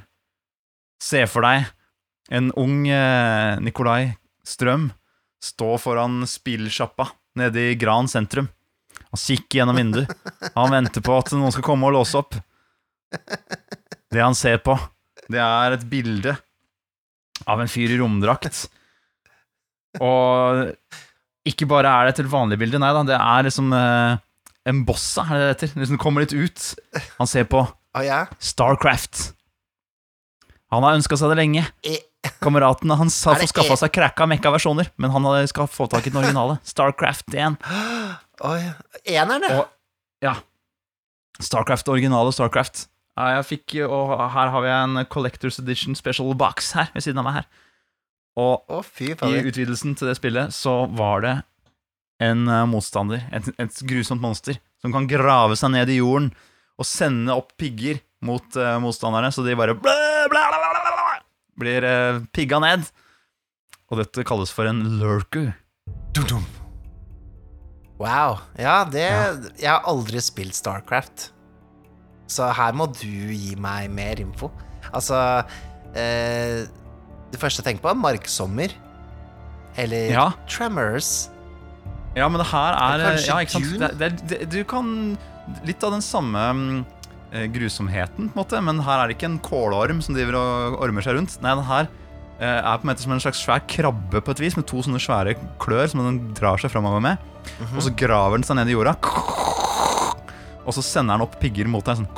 Se 1.02 1.24
for 1.30 1.46
deg 1.46 1.66
en 2.32 2.52
ung 2.60 2.86
eh, 2.88 3.60
Nikolai 3.64 4.14
Strøm 4.48 4.90
stå 5.42 5.74
foran 5.82 6.22
spillsjappa 6.30 7.08
nede 7.40 7.72
i 7.72 7.78
Gran 7.80 8.08
sentrum. 8.12 8.48
Han 9.12 9.20
kikker 9.20 9.62
gjennom 9.62 9.80
vinduet. 9.80 10.12
Han 10.56 10.72
venter 10.72 11.04
på 11.04 11.16
at 11.18 11.32
noen 11.36 11.54
skal 11.54 11.66
komme 11.66 11.90
og 11.90 11.96
låse 11.98 12.20
opp. 12.20 12.38
Det 14.12 14.22
han 14.22 14.38
ser 14.38 14.62
på, 14.64 14.76
det 15.32 15.42
er 15.42 15.76
et 15.76 15.84
bilde 15.90 16.36
av 17.50 17.64
en 17.64 17.72
fyr 17.72 17.92
i 17.96 18.00
romdrakt. 18.00 18.66
Og 20.00 20.72
ikke 21.48 21.68
bare 21.68 21.90
er 21.90 22.08
det 22.08 22.14
et 22.14 22.22
helt 22.24 22.34
vanlig 22.36 22.60
bilde, 22.62 22.80
nei 22.80 22.92
da, 22.96 23.04
det 23.08 23.18
er 23.18 23.48
liksom 23.48 23.72
eh, 23.76 24.20
en 24.70 24.84
bossa, 24.88 25.26
er 25.26 25.34
det 25.34 25.44
det 25.44 25.54
heter. 25.56 25.78
Liksom 25.82 26.02
kommer 26.02 26.24
litt 26.24 26.36
ut. 26.38 26.68
Han 27.18 27.30
ser 27.30 27.48
på 27.50 27.66
Starcraft. 28.40 29.32
Han 30.72 30.86
har 30.86 30.98
ønska 30.98 31.18
seg 31.20 31.34
det 31.34 31.42
lenge. 31.42 31.66
E 31.84 32.00
Kameratene 32.42 32.96
hans 33.00 33.16
har 33.26 33.40
fått 33.42 33.52
skaffa 33.52 33.76
seg 33.82 33.92
cracka 33.96 34.28
mekka-versjoner, 34.30 34.92
men 35.02 35.14
han 35.14 35.26
skal 35.50 35.68
få 35.70 35.88
tak 35.90 36.06
i 36.08 36.14
den 36.14 36.22
originale. 36.22 36.60
Starcraft 36.72 37.34
1. 37.34 37.58
Oi. 38.48 38.62
Eneren, 39.10 39.46
ja. 39.50 39.66
Ja. 40.22 40.36
Starcraft, 41.42 41.90
originale 41.90 42.34
Starcraft. 42.34 42.86
Jeg 43.22 43.46
fikk, 43.46 43.76
og 43.90 44.14
her 44.34 44.54
har 44.54 44.64
vi 44.64 44.72
en 44.72 45.02
Collectors 45.12 45.60
Edition 45.60 45.98
Special 45.98 46.32
Box 46.38 46.72
her 46.78 46.90
ved 46.94 47.06
siden 47.06 47.20
av 47.22 47.28
meg 47.28 47.42
her. 47.42 47.50
Og 48.40 48.72
Å, 48.72 48.80
fy 48.86 49.12
i 49.12 49.42
utvidelsen 49.44 49.98
til 50.00 50.08
det 50.08 50.16
spillet 50.16 50.54
så 50.56 50.86
var 50.96 51.26
det 51.26 51.34
en 52.24 52.46
eh, 52.48 52.68
motstander, 52.70 53.26
et, 53.34 53.50
et 53.60 53.82
grusomt 53.90 54.22
monster, 54.24 54.62
som 54.80 54.94
kan 54.94 55.10
grave 55.10 55.58
seg 55.60 55.74
ned 55.74 55.92
i 55.92 56.00
jorden 56.00 56.30
og 56.80 56.88
sende 56.88 57.34
opp 57.36 57.52
pigger 57.60 58.00
mot 58.26 58.58
uh, 58.58 58.78
motstanderne, 58.82 59.32
så 59.34 59.44
de 59.46 59.58
bare 59.58 59.74
blæ, 59.78 59.98
blæ, 60.30 60.42
blæ, 60.50 60.61
blir 61.62 61.86
eh, 61.88 62.22
pigga 62.36 62.60
ned. 62.64 62.88
Og 63.92 64.00
dette 64.02 64.26
kalles 64.28 64.52
for 64.56 64.70
en 64.70 64.82
lurker. 65.02 65.52
Wow. 68.02 68.40
Ja, 68.58 68.84
det 68.90 69.06
Ja. 69.06 69.26
Jeg 69.60 69.70
har 69.70 69.84
aldri 69.86 70.22
spilt 70.24 70.56
Starcraft. 70.58 71.30
Så 72.32 72.48
her 72.56 72.74
må 72.74 72.88
du 72.96 73.08
gi 73.08 73.56
meg 73.60 73.92
mer 73.92 74.20
info. 74.24 74.50
Altså 74.94 75.44
eh, 75.96 76.64
Det 77.32 77.40
første 77.40 77.62
jeg 77.62 77.68
tenker 77.68 77.84
på, 77.84 77.92
er 77.92 78.00
Marksommer. 78.00 78.74
Eller 79.78 80.10
Ja. 80.12 80.32
Tremors. 80.48 81.30
Ja, 82.16 82.28
men 82.28 82.42
det 82.42 82.48
her 82.52 82.74
er 82.76 82.98
Det 82.98 83.06
er 83.06 83.12
kanskje 83.12 83.28
ja, 83.28 83.40
ikke 83.40 83.52
sant? 83.52 83.70
Dune? 83.72 83.88
Det, 83.88 84.00
det, 84.00 84.30
det, 84.30 84.52
Du 84.52 84.64
kan 84.68 85.18
Litt 85.66 85.84
av 85.84 85.92
den 85.96 86.04
samme 86.06 86.42
mm, 86.54 86.82
grusomheten, 87.32 88.30
på 88.30 88.36
en 88.36 88.42
måte, 88.44 88.62
men 88.62 88.82
her 88.84 89.02
er 89.04 89.10
det 89.10 89.18
ikke 89.18 89.30
en 89.30 89.40
kålorm 89.46 90.02
som 90.04 90.16
driver 90.18 90.38
og 90.40 90.82
ormer 90.84 91.06
seg 91.06 91.16
rundt. 91.18 91.38
Nei, 91.44 91.54
den 91.56 91.68
her 91.70 91.88
eh, 92.40 92.60
er 92.60 92.78
på 92.78 92.86
en 92.86 92.92
måte 92.92 93.06
som 93.06 93.16
en 93.16 93.24
slags 93.24 93.44
svær 93.46 93.64
krabbe 93.72 94.22
på 94.22 94.36
et 94.36 94.44
vis, 94.44 94.58
med 94.60 94.68
to 94.70 94.84
sånne 94.84 95.00
svære 95.02 95.38
klør 95.62 95.88
som 95.92 96.04
den 96.04 96.22
drar 96.38 96.62
seg 96.62 96.74
framover 96.74 97.04
med. 97.04 97.18
Mhm. 97.58 97.78
Og 97.78 97.88
så 97.88 97.96
graver 97.98 98.38
den 98.38 98.48
seg 98.48 98.60
ned 98.60 98.70
i 98.70 98.76
jorda. 98.76 98.98
Og 100.62 100.76
så 100.78 100.84
sender 100.86 101.18
den 101.18 101.26
opp 101.26 101.40
pigger 101.42 101.70
mot 101.72 101.86
deg 101.88 102.02
sånn 102.04 102.12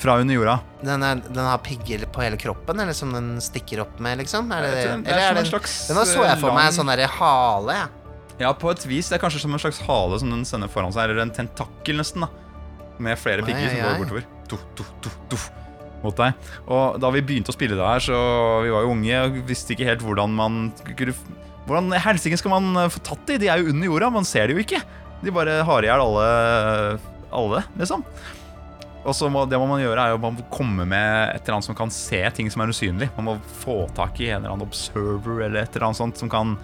fra 0.00 0.18
under 0.20 0.36
jorda. 0.36 0.56
Den, 0.84 1.02
er, 1.02 1.20
den 1.24 1.44
har 1.44 1.60
pigger 1.64 2.04
på 2.12 2.22
hele 2.22 2.38
kroppen, 2.40 2.80
eller 2.80 2.94
som 2.96 3.12
den 3.16 3.36
stikker 3.42 3.80
opp 3.82 3.98
med, 4.02 4.20
liksom? 4.20 4.50
Er 4.52 4.62
det, 4.62 4.72
Det 4.76 4.82
er 4.86 4.96
eller 5.00 5.22
er 5.24 5.38
det 5.38 5.44
en 5.46 5.50
slags 5.50 5.76
den 5.88 6.00
så 6.04 6.24
jeg 6.26 6.40
for 6.42 6.54
meg 6.54 6.68
en 6.68 6.76
sånn 6.76 6.90
derre 6.92 7.08
hale. 7.16 7.78
jeg. 7.80 7.88
Ja, 8.44 8.52
på 8.52 8.70
et 8.70 8.84
vis. 8.84 9.08
Det 9.08 9.16
er 9.16 9.22
kanskje 9.22 9.40
som 9.46 9.56
en 9.56 9.62
slags 9.62 9.80
hale 9.86 10.18
som 10.20 10.32
den 10.32 10.44
sender 10.48 10.68
foran 10.68 10.92
seg, 10.92 11.08
eller 11.08 11.24
en 11.24 11.32
tentakkel 11.32 11.96
nesten, 12.02 12.26
da. 12.26 12.45
Med 13.02 13.18
flere 13.20 13.44
nei, 13.44 13.50
pigger 13.50 13.72
som 13.72 13.82
går 13.84 14.02
bortover. 14.02 14.28
Du, 14.46 14.56
du, 14.78 14.84
du, 15.04 15.08
du, 15.32 15.38
mot 16.04 16.16
deg. 16.18 16.46
Og 16.70 17.00
da 17.02 17.10
vi 17.14 17.24
begynte 17.24 17.52
å 17.52 17.56
spille 17.56 17.76
det 17.78 17.88
her, 17.88 18.04
så 18.04 18.20
vi 18.64 18.72
var 18.72 18.86
jo 18.86 18.94
unge 18.94 19.24
og 19.24 19.42
visste 19.48 19.74
ikke 19.74 19.88
helt 19.88 20.06
hvordan 20.06 20.36
man 20.36 20.70
kunne 20.92 21.16
Hvordan 21.66 21.96
helsike 21.98 22.36
skal 22.38 22.52
man 22.52 22.78
eh, 22.78 22.92
få 22.94 23.00
tatt 23.02 23.24
de? 23.26 23.40
De 23.42 23.48
er 23.50 23.58
jo 23.58 23.72
under 23.72 23.88
jorda, 23.88 24.06
man 24.14 24.26
ser 24.28 24.46
de 24.46 24.54
jo 24.54 24.62
ikke. 24.62 24.78
De 25.18 25.32
bare 25.34 25.56
har 25.66 25.82
i 25.82 25.88
hjel 25.88 26.02
alle, 26.04 26.26
alle, 27.34 27.62
liksom. 27.80 28.04
Og 29.02 29.14
så 29.18 29.26
må, 29.30 29.42
det 29.50 29.58
må 29.58 29.66
man 29.70 29.82
gjøre, 29.82 30.04
er 30.04 30.14
jo 30.14 30.20
man 30.22 30.36
må 30.36 30.44
komme 30.50 30.86
med 30.86 31.32
et 31.32 31.40
eller 31.42 31.56
annet 31.56 31.66
som 31.66 31.78
kan 31.78 31.90
se 31.90 32.20
ting 32.38 32.46
som 32.54 32.62
er 32.62 32.70
usynlig. 32.70 33.10
Man 33.18 33.26
må 33.26 33.34
få 33.64 33.80
tak 33.98 34.22
i 34.22 34.30
en 34.30 34.44
eller 34.44 34.54
annen 34.54 34.66
observer 34.66 35.42
eller 35.48 35.64
et 35.64 35.74
eller 35.74 35.88
annet 35.88 35.98
sånt 35.98 36.22
som 36.22 36.30
kan 36.30 36.54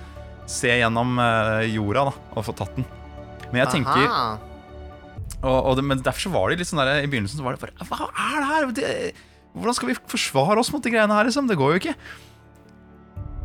se 0.50 0.70
gjennom 0.70 1.18
eh, 1.22 1.68
jorda 1.72 2.06
da, 2.12 2.14
og 2.36 2.46
få 2.46 2.54
tatt 2.62 2.78
den. 2.78 2.86
Men 3.50 3.64
jeg 3.64 3.74
tenker 3.80 4.06
Aha. 4.06 4.51
Og, 5.42 5.58
og 5.58 5.76
det, 5.78 5.84
Men 5.84 6.02
derfor 6.02 6.28
så 6.28 6.32
var 6.32 6.50
det 6.50 6.60
litt 6.60 6.70
sånn 6.70 6.80
der 6.82 7.02
I 7.02 7.08
begynnelsen 7.10 7.40
så 7.40 7.46
var 7.46 7.56
det 7.56 7.62
bare 7.64 7.86
Hva 7.88 8.08
er 8.08 8.36
det 8.36 8.48
her? 8.48 8.66
Det, 8.76 8.90
hvordan 9.52 9.76
skal 9.76 9.90
vi 9.90 9.96
forsvare 10.08 10.60
oss 10.62 10.70
mot 10.72 10.84
de 10.84 10.92
greiene 10.94 11.16
her, 11.16 11.28
liksom? 11.28 11.48
Det 11.50 11.58
går 11.60 11.74
jo 11.74 11.80
ikke. 11.82 11.96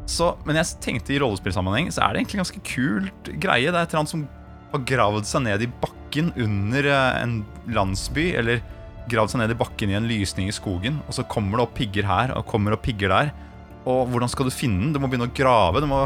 Så, 0.08 0.30
men 0.48 0.56
jeg 0.56 0.78
tenkte 0.84 1.12
i 1.12 1.20
rollespillsammenheng 1.20 1.90
så 1.92 2.06
er 2.06 2.16
det 2.16 2.22
egentlig 2.22 2.40
ganske 2.46 2.62
kult 2.64 3.32
greie. 3.44 3.68
Det 3.68 3.76
er 3.76 3.82
et 3.82 3.92
eller 3.92 4.06
annet 4.06 4.14
som 4.14 4.24
har 4.72 4.86
gravd 4.88 5.28
seg 5.28 5.44
ned 5.44 5.66
i 5.66 5.70
bakken 5.82 6.32
under 6.40 6.88
eh, 6.94 7.18
en 7.26 7.36
landsby, 7.76 8.30
eller 8.40 8.64
gravd 9.12 9.34
seg 9.34 9.44
ned 9.44 9.52
i 9.52 9.60
bakken 9.60 9.92
i 9.92 9.98
en 10.00 10.08
lysning 10.08 10.48
i 10.48 10.56
skogen, 10.56 11.02
og 11.08 11.16
så 11.16 11.28
kommer 11.28 11.60
det 11.60 11.68
opp 11.68 11.76
pigger 11.76 12.08
her, 12.08 12.32
og 12.40 12.48
kommer 12.48 12.76
opp 12.76 12.86
pigger 12.88 13.12
der. 13.12 13.34
Og 13.88 14.08
hvordan 14.12 14.32
skal 14.32 14.48
du 14.48 14.56
finne 14.56 14.86
den? 14.86 14.96
Du 14.96 15.04
må 15.04 15.12
begynne 15.12 15.28
å 15.28 15.36
grave. 15.36 15.84
Du 15.84 15.92
må 15.92 16.06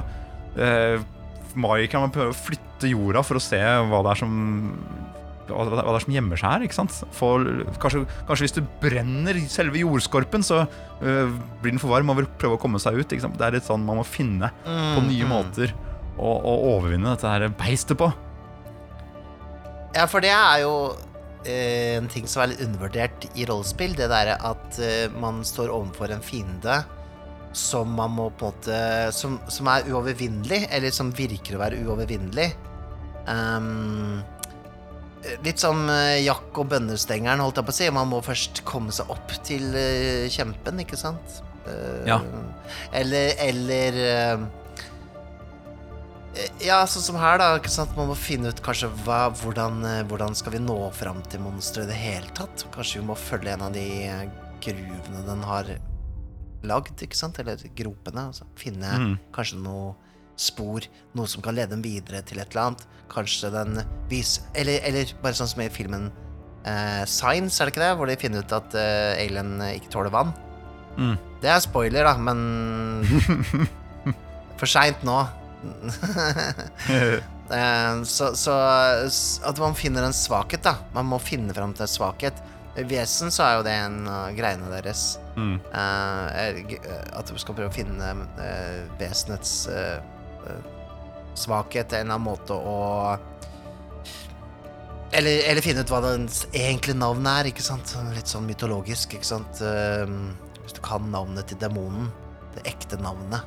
eh, 0.58 0.98
Magikeren 1.52 2.08
må 2.08 2.14
prøve 2.16 2.32
å 2.32 2.38
flytte 2.38 2.89
jorda 2.89 3.22
for 3.28 3.38
å 3.38 3.44
se 3.44 3.60
hva 3.60 4.02
det 4.06 4.12
er 4.14 4.20
som 4.22 4.36
hva 5.47 5.66
det 5.68 5.74
hva 5.74 5.84
det 5.84 5.96
er 5.97 6.04
som 6.05 6.13
gjemmer 6.13 6.38
seg 6.39 6.51
her. 6.54 6.66
ikke 6.68 6.78
sant? 6.78 6.97
For, 7.18 7.46
kanskje, 7.82 8.04
kanskje 8.28 8.46
hvis 8.47 8.55
du 8.58 8.62
brenner 8.84 9.39
selve 9.51 9.82
jordskorpen, 9.82 10.43
så 10.46 10.63
øh, 11.01 11.32
blir 11.62 11.72
den 11.74 11.80
for 11.82 11.92
varm 11.96 12.09
og 12.13 12.18
vil 12.22 12.30
prøve 12.42 12.58
å 12.58 12.62
komme 12.62 12.80
seg 12.80 13.00
ut. 13.00 13.08
ikke 13.12 13.26
sant? 13.26 13.38
Det 13.39 13.47
er 13.47 13.58
litt 13.58 13.68
sånn 13.68 13.84
man 13.86 13.97
må 14.01 14.05
finne 14.08 14.51
på 14.66 15.01
nye 15.08 15.26
Mhm. 15.26 15.32
måter 15.32 15.74
å, 16.20 16.30
å 16.32 16.54
overvinne 16.78 17.16
dette 17.16 17.28
her 17.28 17.47
beistet 17.50 17.97
på. 17.97 18.12
Ja, 19.96 20.05
for 20.08 20.24
det 20.24 20.32
er 20.32 20.62
jo 20.63 20.74
eh, 21.43 21.97
en 21.97 22.08
ting 22.08 22.28
som 22.30 22.43
er 22.43 22.54
litt 22.54 22.62
undervurdert 22.63 23.26
i 23.36 23.46
rollespill. 23.50 23.96
Det 23.97 24.08
derre 24.12 24.38
at 24.39 24.80
eh, 24.80 25.08
man 25.20 25.42
står 25.47 25.72
overfor 25.74 26.13
en 26.16 26.22
fiende 26.24 26.84
som 27.51 27.89
man 27.97 28.13
må 28.16 28.30
på 28.39 28.47
en 28.47 28.54
måte 28.54 29.12
Som, 29.12 29.34
som 29.51 29.68
er 29.68 29.84
uovervinnelig, 29.92 30.70
eller 30.72 30.93
som 30.96 31.09
virker 31.12 31.58
å 31.58 31.59
være 31.66 31.82
uovervinnelig. 31.84 32.54
Ehm, 33.28 34.22
litt 35.43 35.60
som 35.60 35.88
jakk- 35.88 36.26
Jack 36.26 36.58
og 36.58 36.70
bønnestengeren, 36.72 37.39
holdt 37.43 37.56
jeg 37.62 37.66
på 37.68 37.74
å 37.74 37.78
si. 37.78 37.89
Man 37.93 38.10
må 38.10 38.22
først 38.26 38.64
komme 38.66 38.92
seg 38.96 39.10
opp 39.14 39.32
til 39.46 39.76
eh, 39.76 40.28
kjempen, 40.34 40.80
ikke 40.84 40.98
sant? 40.98 41.42
Eh, 41.68 42.08
Ja. 42.08 42.20
Eller, 42.93 43.36
eller 43.39 44.00
eh, 44.02 44.48
ja, 46.64 46.80
sånn 46.88 47.04
som 47.04 47.18
her, 47.20 47.38
da. 47.42 47.50
Ikke 47.60 47.70
sant? 47.74 47.93
Man 47.98 48.08
må 48.12 48.16
finne 48.18 48.50
ut 48.54 48.62
kanskje 48.64 48.89
hva, 49.04 49.26
hvordan, 49.42 49.82
eh, 49.86 50.04
hvordan 50.08 50.36
skal 50.38 50.54
vi 50.56 50.62
nå 50.64 50.78
fram 50.96 51.22
til 51.30 51.43
monsteret 51.43 51.89
i 51.89 51.92
det 51.92 52.00
hele 52.00 52.32
tatt. 52.38 52.66
Kanskje 52.74 53.02
vi 53.02 53.08
må 53.10 53.18
følge 53.20 53.54
en 53.54 53.66
av 53.68 53.74
de 53.76 53.86
eh, 54.08 54.24
gruvene 54.64 55.26
den 55.28 55.43
har 55.43 55.66
lagd, 56.64 56.96
ikke 57.04 57.18
sant? 57.18 57.39
Eller 57.42 57.58
gropene. 57.76 58.28
Altså. 58.32 58.46
Finne 58.56 58.92
Mm. 58.98 59.20
kanskje 59.34 59.60
noe 59.62 59.96
spor, 60.42 60.86
noe 61.18 61.30
som 61.30 61.43
kan 61.46 61.55
lede 61.58 61.76
dem 61.76 61.84
videre 61.86 62.24
til 62.28 62.42
et 62.42 62.51
eller 62.54 62.72
annet. 62.72 62.86
Kanskje 63.12 63.50
den 63.51 63.82
viser 64.08 64.46
Eller, 64.55 64.80
eller 64.88 65.09
bare 65.24 65.36
sånn 65.36 65.50
som 65.51 65.59
i 65.59 65.68
filmen 65.74 66.05
eh, 66.63 67.01
Signs, 67.09 67.59
er 67.59 67.68
det 67.68 67.74
ikke 67.74 67.84
det? 67.84 67.92
Hvor 68.00 68.08
de 68.08 68.16
finner 68.22 68.46
ut 68.46 68.55
at 68.55 68.78
eh, 68.80 69.26
alien 69.26 69.58
ikke 69.74 69.92
tåler 69.92 70.13
vann. 70.13 70.32
Mm. 70.97 71.18
Det 71.42 71.51
er 71.51 71.62
spoiler, 71.63 72.08
da, 72.08 72.16
men 72.20 72.39
For 74.59 74.70
seint 74.70 75.05
nå. 75.08 75.20
Eh, 77.51 78.04
så, 78.08 78.30
så 78.39 78.54
at 79.43 79.58
man 79.59 79.74
finner 79.76 80.05
en 80.08 80.16
svakhet, 80.16 80.62
da. 80.63 80.78
Man 80.96 81.09
må 81.12 81.18
finne 81.20 81.51
fram 81.51 81.74
til 81.76 81.84
en 81.84 81.92
svakhet. 81.92 82.38
I 82.80 82.86
Vesen 82.88 83.32
så 83.34 83.43
er 83.43 83.58
jo 83.58 83.66
det 83.68 83.74
en 83.76 83.97
av 84.08 84.38
greiene 84.38 84.70
deres. 84.72 85.18
Mm. 85.36 85.58
Eh, 85.59 86.62
at 87.12 87.28
du 87.28 87.39
skal 87.42 87.58
prøve 87.58 87.68
å 87.68 87.76
finne 87.76 88.13
uh, 88.39 88.78
vesenets 89.00 89.66
eh, 89.72 89.97
svakhet, 91.38 91.93
en 91.93 92.00
eller 92.05 92.16
annen 92.18 92.26
måte 92.28 92.54
å 92.58 93.18
eller, 95.12 95.42
eller 95.51 95.63
finne 95.63 95.84
ut 95.84 95.92
hva 95.92 96.00
dens 96.05 96.46
egentlige 96.55 96.96
navn 96.96 97.26
er, 97.28 97.50
ikke 97.51 97.63
sant? 97.66 97.92
Litt 98.16 98.32
sånn 98.32 98.46
mytologisk, 98.47 99.18
ikke 99.18 99.28
sant? 99.28 99.59
Eh, 99.59 100.08
hvis 100.63 100.78
du 100.78 100.80
kan 100.86 101.09
navnet 101.12 101.50
til 101.51 101.59
demonen, 101.59 102.08
det 102.55 102.63
ekte 102.72 103.00
navnet, 103.01 103.43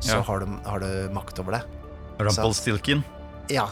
så 0.00 0.16
Ja. 0.18 0.22
har, 0.24 0.40
du, 0.40 0.54
har 0.64 0.80
du 0.80 1.10
makt 1.12 1.38
over 1.40 1.58
det. 1.58 1.62
Rumpelstilken. 2.20 3.04
Ja, 3.52 3.66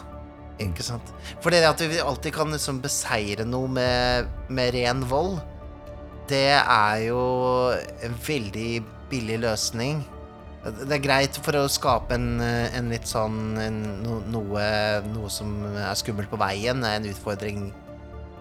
ikke 0.61 0.85
sant? 0.85 1.09
For 1.41 1.49
det 1.49 1.63
at 1.65 1.81
vi 1.81 1.97
alltid 1.99 2.33
kan 2.35 2.51
liksom 2.53 2.81
beseire 2.83 3.45
noe 3.49 3.67
med, 3.67 4.29
med 4.49 4.73
ren 4.77 5.01
vold, 5.09 5.39
det 6.29 6.53
er 6.61 6.97
jo 7.07 7.19
en 8.05 8.13
veldig 8.27 8.83
billig 9.09 9.39
løsning. 9.41 10.03
Det 10.63 10.95
er 10.95 11.01
greit 11.03 11.35
for 11.43 11.57
å 11.59 11.65
skape 11.67 12.15
en, 12.15 12.39
en 12.39 12.87
litt 12.93 13.07
sånn 13.09 13.57
en, 13.59 13.81
no, 14.05 14.21
noe, 14.31 14.63
noe 15.11 15.29
som 15.33 15.49
er 15.75 15.91
skummelt 15.99 16.29
på 16.31 16.39
veien, 16.39 16.83
er 16.87 17.01
en 17.01 17.07
utfordring, 17.09 17.65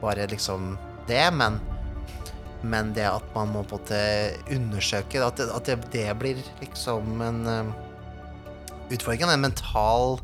bare 0.02 0.28
liksom 0.30 0.76
det, 1.10 1.24
men 1.34 1.58
men 2.62 2.92
det 2.94 3.08
at 3.10 3.24
man 3.34 3.48
må 3.50 3.64
på 3.66 3.74
en 3.74 3.80
måte 3.82 4.00
undersøke 4.54 5.18
At 5.26 5.40
det, 5.40 5.48
at 5.50 5.66
det, 5.66 5.74
det 5.90 6.04
blir 6.14 6.38
liksom 6.60 7.18
en 7.26 7.40
eh, 7.50 7.72
utfordring, 8.94 9.24
en 9.26 9.42
mental 9.42 10.20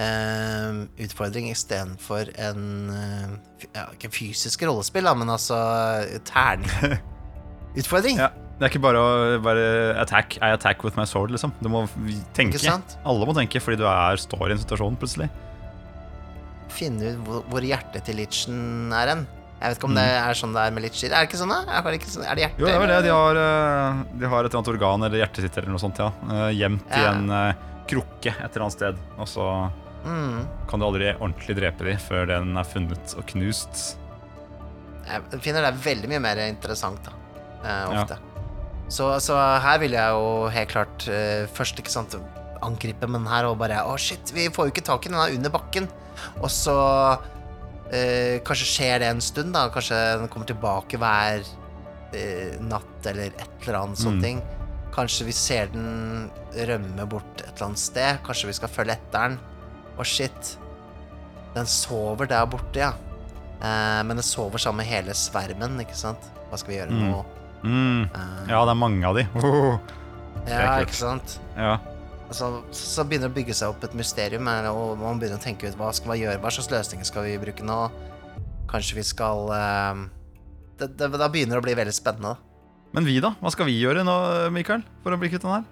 eh, 0.00 0.72
utfordring 1.04 1.50
istedenfor 1.52 2.32
en 2.40 2.62
eh, 2.96 3.28
f- 3.60 3.68
ja, 3.68 3.84
Ikke 3.92 4.08
fysisk 4.16 4.64
rollespill, 4.64 5.04
da, 5.04 5.12
men 5.12 5.28
altså 5.34 5.60
terningutfordring. 6.24 8.16
Ja. 8.24 8.30
Det 8.62 8.68
er 8.68 8.70
ikke 8.76 8.82
bare 8.84 8.98
å 9.02 9.38
være 9.42 9.62
attack, 9.98 10.36
I 10.38 10.52
attack 10.54 10.84
with 10.86 10.94
my 10.94 11.02
sword, 11.02 11.32
liksom. 11.34 11.50
Du 11.58 11.66
må 11.72 11.80
tenke. 12.36 12.60
Alle 13.02 13.26
må 13.26 13.34
tenke, 13.34 13.58
fordi 13.58 13.80
du 13.80 13.88
er, 13.90 14.20
står 14.22 14.52
i 14.52 14.54
en 14.54 14.60
situasjon 14.62 14.98
plutselig. 15.00 15.26
Finne 16.70 17.10
ut 17.10 17.24
hvor, 17.26 17.40
hvor 17.50 17.66
hjertet 17.66 18.06
til 18.06 18.20
Litchen 18.22 18.92
er 18.94 19.10
hen. 19.10 19.24
Jeg 19.58 19.72
vet 19.72 19.80
ikke 19.80 19.88
om 19.90 19.98
det 19.98 20.04
er 20.06 20.38
sånn 20.38 20.54
det 20.54 20.62
er 20.62 20.76
med 20.78 20.86
Litcher. 20.86 21.10
Er 21.10 21.24
det 21.24 21.32
ikke 21.32 21.40
sånn, 21.42 21.50
da? 21.50 21.58
Er 21.74 21.90
det, 21.90 22.06
sånn? 22.06 22.22
er 22.22 22.38
det 22.38 22.44
hjertet? 22.46 22.62
Jo, 22.62 22.68
det 22.68 22.72
er 22.76 22.80
vel 22.84 22.92
det. 22.94 23.02
De 23.08 23.12
har, 23.16 23.42
eh, 23.42 24.00
de 24.22 24.30
har 24.30 24.38
et 24.46 24.48
eller 24.48 24.60
annet 24.62 24.72
organ 24.76 25.06
eller 25.08 25.22
hjertet 25.24 25.44
sitt 25.48 25.58
eller 25.58 25.74
noe 25.74 25.82
sånt, 25.82 25.98
ja. 25.98 26.08
Gjemt 26.54 26.86
ja. 26.94 27.02
i 27.02 27.10
en 27.10 27.36
eh, 27.42 27.68
krukke 27.90 28.30
et 28.38 28.46
eller 28.46 28.68
annet 28.68 28.78
sted. 28.78 29.06
Og 29.18 29.30
så 29.30 29.48
Mm. 30.02 30.40
kan 30.66 30.80
du 30.80 30.86
aldri 30.86 31.12
ordentlig 31.14 31.54
drepe 31.54 31.84
dem 31.86 31.98
før 32.02 32.26
den 32.26 32.56
er 32.58 32.64
funnet 32.66 33.12
og 33.14 33.22
knust. 33.30 33.84
Jeg 35.06 35.42
finner 35.44 35.62
det 35.62 35.76
veldig 35.84 36.10
mye 36.10 36.22
mer 36.24 36.40
interessant, 36.48 36.98
da. 37.06 37.12
ofte. 37.86 38.16
Ja. 38.18 38.31
Så, 38.92 39.06
så 39.24 39.36
her 39.64 39.78
vil 39.80 39.94
jeg 39.96 40.12
jo 40.12 40.48
helt 40.52 40.72
klart 40.74 41.04
uh, 41.08 41.46
først 41.56 41.78
ikke 41.80 41.92
sant, 41.94 42.16
angripe, 42.62 43.08
men 43.10 43.24
her 43.30 43.46
og 43.48 43.56
bare 43.62 43.80
Å, 43.88 43.94
shit, 43.98 44.32
vi 44.36 44.44
får 44.52 44.68
jo 44.68 44.72
ikke 44.74 44.84
tak 44.86 45.06
i 45.06 45.10
den, 45.10 45.16
den 45.18 45.24
er 45.24 45.36
under 45.38 45.52
bakken. 45.54 45.88
Og 46.42 46.50
så 46.52 46.74
uh, 47.16 48.36
Kanskje 48.46 48.68
skjer 48.68 49.00
det 49.02 49.08
en 49.14 49.22
stund, 49.24 49.54
da. 49.56 49.64
Kanskje 49.72 49.98
den 50.20 50.28
kommer 50.32 50.48
tilbake 50.50 51.00
hver 51.00 51.40
uh, 51.46 52.52
natt 52.68 53.08
eller 53.08 53.32
et 53.32 53.64
eller 53.64 53.80
annet 53.80 54.02
sånne 54.02 54.20
Mm. 54.20 54.26
ting. 54.28 54.42
Kanskje 54.92 55.24
vi 55.24 55.32
ser 55.32 55.70
den 55.72 56.28
rømme 56.68 57.06
bort 57.08 57.40
et 57.40 57.48
eller 57.54 57.70
annet 57.70 57.80
sted. 57.80 58.18
Kanskje 58.26 58.50
vi 58.50 58.58
skal 58.60 58.68
følge 58.68 58.98
etter 58.98 59.30
den. 59.30 59.38
Å, 59.96 60.04
shit. 60.04 60.56
Den 61.56 61.64
sover 61.68 62.28
der 62.28 62.44
borte, 62.52 62.76
ja. 62.84 62.92
Men 64.04 64.18
den 64.20 64.24
sover 64.26 64.60
sammen 64.60 64.82
med 64.82 64.90
hele 64.92 65.14
svermen, 65.16 65.80
ikke 65.80 65.96
sant? 65.96 66.28
Hva 66.50 66.58
skal 66.60 66.74
vi 66.74 66.76
gjøre 66.82 66.92
Mm. 66.92 67.08
nå? 67.08 67.22
Mm. 67.62 68.06
Ja, 68.50 68.62
det 68.66 68.72
er 68.72 68.78
mange 68.78 69.08
av 69.08 69.18
de. 69.18 69.26
Oh. 70.42 70.48
ja, 70.50 70.80
ikke 70.82 70.96
sant? 70.98 71.36
Ja. 71.54 71.76
Så, 72.34 72.48
så 72.74 73.04
begynner 73.06 73.28
det 73.28 73.34
å 73.34 73.36
bygge 73.36 73.54
seg 73.54 73.70
opp 73.70 73.84
et 73.86 73.92
mysterium, 73.94 74.48
og 74.72 74.96
man 74.98 75.20
begynner 75.20 75.38
å 75.38 75.42
tenke 75.42 75.68
ut 75.68 75.76
hva 75.78 75.92
skal 75.94 76.14
vi 76.14 76.24
gjøre, 76.24 76.40
hva 76.42 76.50
slags 76.50 76.72
løsninger 76.72 77.06
skal 77.06 77.28
vi 77.28 77.36
bruke 77.38 77.66
nå? 77.66 77.76
Kanskje 78.72 78.96
vi 78.98 79.04
skal 79.06 79.52
eh, 79.54 80.00
det, 80.80 80.88
det, 80.96 81.10
Da 81.20 81.28
begynner 81.30 81.58
det 81.58 81.62
å 81.62 81.66
bli 81.68 81.76
veldig 81.78 81.94
spennende. 81.94 82.34
Men 82.96 83.06
vi, 83.06 83.20
da? 83.22 83.34
Hva 83.38 83.52
skal 83.54 83.68
vi 83.68 83.76
gjøre 83.78 84.02
nå, 84.08 84.16
Mikael? 84.56 84.82
For 85.04 85.14
å 85.14 85.20
bli 85.20 85.30
kvitt 85.30 85.44
den 85.44 85.54
her? 85.54 85.68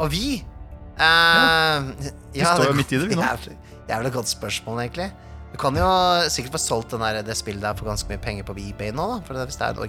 Og 0.00 0.10
vi 0.12 0.40
eh, 0.40 1.88
Vi 2.34 2.42
står 2.42 2.70
jo 2.72 2.76
midt 2.80 2.96
i 2.96 3.00
det, 3.00 3.12
vi 3.12 3.20
nå. 3.20 3.24
Jævlig, 3.28 3.56
jævlig 3.92 4.14
godt 4.18 4.34
spørsmål, 4.34 4.82
egentlig. 4.86 5.10
Du 5.52 5.56
kan 5.60 5.76
jo 5.78 5.88
sikkert 6.32 6.58
få 6.58 6.64
solgt 6.64 6.92
den 6.96 7.04
der, 7.04 7.22
det 7.24 7.36
spillet 7.38 7.62
der 7.64 7.76
for 7.78 7.88
ganske 7.88 8.10
mye 8.10 8.20
penger 8.24 8.48
på 8.48 8.56
eBay 8.58 8.90
nå, 8.90 9.06
da. 9.14 9.22
For 9.28 9.38
hvis 9.44 9.60
det 9.60 9.68
er 9.68 9.76
en 9.76 9.84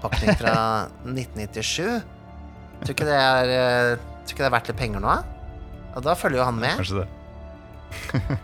originalpakning 0.00 0.36
fra 0.40 0.88
1997 1.04 2.02
Tror 2.80 2.94
ikke 2.94 3.08
det 3.08 3.16
er 3.20 3.52
eh, 3.54 3.94
Tror 4.24 4.34
ikke 4.34 4.42
det 4.42 4.48
er 4.48 4.54
verdt 4.54 4.70
litt 4.70 4.78
penger 4.80 5.02
nå? 5.04 5.16
Og 5.90 6.04
da 6.06 6.14
følger 6.14 6.38
jo 6.38 6.44
han 6.46 6.58
med. 6.60 6.76
Kanskje 6.78 7.00
det. 7.00 7.06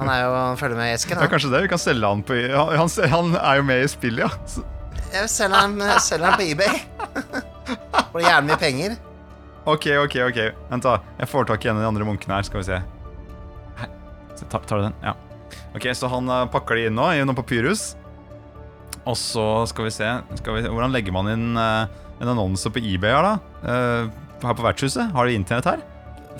Han 0.01 0.09
er 0.11 0.24
jo 0.24 0.31
han 0.35 0.57
følger 0.59 0.77
med 0.81 0.95
Esken. 0.97 1.20
Ja, 1.23 1.28
kanskje 1.31 1.51
det. 1.53 1.61
Vi 1.62 1.69
kan 1.70 1.78
selge 1.78 2.09
han 2.11 2.24
på 2.27 2.35
Han, 2.35 2.91
han, 3.12 3.37
er 3.39 3.61
jo 3.61 3.66
med 3.69 3.85
i 3.85 3.91
spillet, 3.93 4.24
ja. 4.24 4.31
Så- 4.51 4.65
Jeg 5.12 5.31
selger 5.31 5.55
han, 5.62 6.01
selger 6.03 6.27
han 6.27 6.41
på 6.41 6.49
eBay. 6.51 6.81
For 8.11 8.19
gjerne 8.24 8.51
mye 8.51 8.59
penger. 8.59 8.97
Ok, 9.62 9.87
ok, 10.03 10.16
ok. 10.27 10.41
Vent, 10.73 10.83
da. 10.89 10.97
Jeg 11.20 11.31
får 11.31 11.47
tak 11.53 11.65
i 11.65 11.70
en 11.70 11.78
av 11.78 11.87
de 11.87 11.91
andre 11.93 12.09
munkene 12.09 12.35
her. 12.41 12.49
Skal 12.51 12.65
vi 12.65 12.66
se. 12.73 12.81
Tar, 14.51 14.66
tar 14.66 14.77
du 14.83 14.89
den? 14.89 14.99
Ja. 15.07 15.15
Ok, 15.78 15.87
Så 15.95 16.11
han 16.11 16.28
uh, 16.28 16.49
pakker 16.51 16.81
de 16.81 16.89
inn 16.91 16.99
nå 16.99 17.12
i 17.15 17.23
noe 17.23 17.39
papyrus. 17.39 17.93
Og 19.07 19.15
så 19.19 19.43
skal 19.70 19.87
vi 19.87 19.93
se, 19.95 20.07
skal 20.41 20.57
vi 20.57 20.62
se 20.65 20.70
Hvordan 20.73 20.95
legger 20.95 21.15
man 21.15 21.28
inn 21.31 21.45
eh, 21.61 22.07
en 22.23 22.31
annonse 22.33 22.70
på 22.73 22.81
eBay 22.83 23.12
her, 23.15 23.23
da? 23.23 23.35
Eh, 23.62 24.09
her 24.43 24.57
på 24.59 24.65
vertshuset? 24.66 25.12
Har 25.15 25.28
de 25.28 25.37
internett 25.39 25.69
her? 25.70 25.85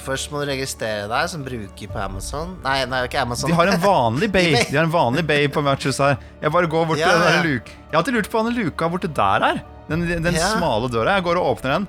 Først 0.03 0.29
må 0.29 0.43
du 0.43 0.51
registrere 0.51 1.07
deg 1.09 1.29
som 1.33 1.45
bruker 1.47 1.89
på 1.89 2.01
Amazon. 2.03 2.51
Nei, 2.65 2.83
nei, 2.91 2.99
ikke 3.07 3.23
Amazon. 3.23 3.49
De 3.49 3.57
har 3.57 3.71
en 3.73 3.81
vanlig 3.81 4.29
bay. 4.35 4.51
De 4.69 4.77
har 4.77 4.85
en 4.85 4.93
vanlig 4.93 5.25
bay 5.29 5.47
på 5.49 5.63
vertshuset 5.65 6.03
her. 6.05 6.19
Jeg 6.43 6.53
bare 6.53 6.69
går 6.75 6.89
bort 6.91 7.01
til 7.01 7.23
den 7.23 7.39
ja. 7.39 7.45
luka 7.47 7.73
Jeg 7.73 7.95
har 7.95 8.01
alltid 8.03 8.19
lurt 8.19 8.29
på 8.33 8.41
hva 8.41 8.45
den 8.51 8.59
luka 8.59 8.91
borte 8.93 9.13
der 9.23 9.47
er. 9.53 9.63
Den, 9.89 10.03
den 10.11 10.35
Ja. 10.37 10.51
smale 10.59 10.91
døra. 10.93 11.15
Jeg 11.17 11.25
går 11.29 11.41
og 11.41 11.55
åpner 11.55 11.79
den. 11.79 11.87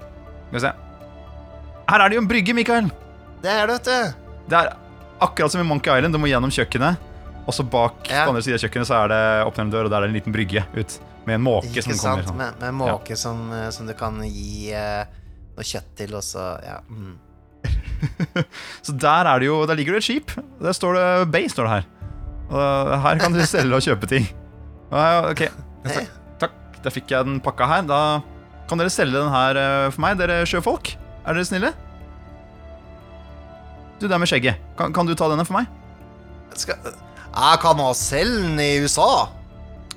Skal 0.47 0.59
vi 0.59 0.63
se. 0.67 0.71
Her 1.89 2.03
er 2.03 2.07
det 2.13 2.19
jo 2.19 2.21
en 2.23 2.29
brygge, 2.29 2.53
Mikael. 2.55 2.87
Det 3.43 3.51
er 3.51 3.67
det, 3.67 3.75
vet 3.79 3.89
du. 3.89 4.23
Det 4.51 4.61
er 4.61 4.71
akkurat 5.25 5.51
som 5.51 5.63
i 5.63 5.67
Monkey 5.67 5.91
Island. 5.97 6.15
Du 6.15 6.21
må 6.21 6.29
gjennom 6.31 6.53
kjøkkenet. 6.53 7.03
Og 7.47 7.53
så 7.55 7.63
bak 7.63 8.09
Ja. 8.11 8.25
på 8.25 8.33
andre 8.33 8.41
siden 8.43 8.57
av 8.59 8.63
kjøkkenet 8.65 8.87
så 8.89 8.95
er 9.05 9.07
det 9.13 9.21
åpner 9.47 9.63
en 9.63 9.71
dør, 9.71 9.85
og 9.87 9.91
der 9.91 9.97
er 9.97 10.07
det 10.07 10.09
en 10.11 10.17
liten 10.19 10.33
brygge 10.35 10.65
ut. 10.75 10.97
Med 11.25 11.35
en 11.35 11.41
måke 11.45 11.69
Ikke 11.71 11.83
som 11.83 11.93
sant? 11.93 12.25
kommer. 12.25 12.27
Sånn. 12.27 12.37
Med, 12.37 12.59
med 12.61 12.73
måke 12.81 13.15
som, 13.19 13.51
eh, 13.55 13.69
som 13.71 13.87
du 13.87 13.93
kan 13.93 14.19
gi 14.23 14.71
eh, 14.75 15.05
noe 15.55 15.63
kjøtt 15.63 15.95
til, 15.95 16.15
og 16.15 16.23
så 16.23 16.59
Ja. 16.63 16.79
Mm. 16.89 17.15
Så 18.85 18.93
der 18.93 19.25
er 19.25 19.39
det 19.41 19.47
jo 19.47 19.65
Der 19.65 19.75
ligger 19.75 19.93
det 19.97 20.03
et 20.03 20.07
skip. 20.07 20.31
Der 20.61 20.71
står 20.75 20.93
det 20.93 21.31
Bay, 21.33 21.47
står 21.49 21.63
det 21.65 21.71
her. 21.71 21.85
Og 22.51 23.01
her 23.01 23.17
kan 23.19 23.33
du 23.33 23.39
selge 23.43 23.75
og 23.75 23.81
kjøpe 23.83 24.07
ting. 24.07 24.27
Ja, 24.91 24.97
ja, 24.97 25.31
ok, 25.31 25.41
takk, 25.83 26.07
takk. 26.39 26.53
Da 26.83 26.89
fikk 26.93 27.09
jeg 27.11 27.25
den 27.27 27.41
pakka 27.43 27.65
her. 27.67 27.81
Da 27.89 27.99
kan 28.69 28.77
dere 28.79 28.89
selge 28.93 29.17
den 29.17 29.31
her 29.33 29.57
eh, 29.59 29.89
for 29.91 30.01
meg, 30.05 30.17
dere 30.19 30.45
sjøfolk. 30.47 30.93
Er 31.25 31.33
dere 31.35 31.43
snille? 31.49 31.73
Du 33.99 34.07
der 34.07 34.17
med 34.21 34.29
skjegget, 34.29 34.61
kan, 34.77 34.93
kan 34.93 35.07
du 35.09 35.15
ta 35.17 35.27
denne 35.31 35.43
for 35.47 35.57
meg? 35.57 35.67
Skal, 36.55 36.77
jeg 37.37 37.59
kan 37.61 37.81
ha 37.83 37.89
selge 37.97 38.63
i 38.65 38.79
USA. 38.83 39.09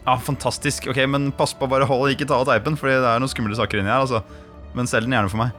Ja, 0.05 0.17
fantastisk. 0.21 0.89
Ok, 0.91 0.99
Men 1.09 1.31
pass 1.37 1.55
på, 1.55 1.69
bare 1.71 1.87
hold 1.89 2.13
ikke 2.15 2.27
ta 2.29 2.41
av 2.41 2.47
teipen, 2.49 2.77
Fordi 2.77 2.97
det 3.01 3.09
er 3.11 3.21
noen 3.23 3.31
skumle 3.33 3.57
saker 3.57 3.81
inni 3.83 3.93
her. 3.93 4.01
altså 4.05 4.23
Men 4.77 4.89
selg 4.91 5.09
den 5.09 5.17
gjerne 5.17 5.33
for 5.33 5.43
meg. 5.45 5.51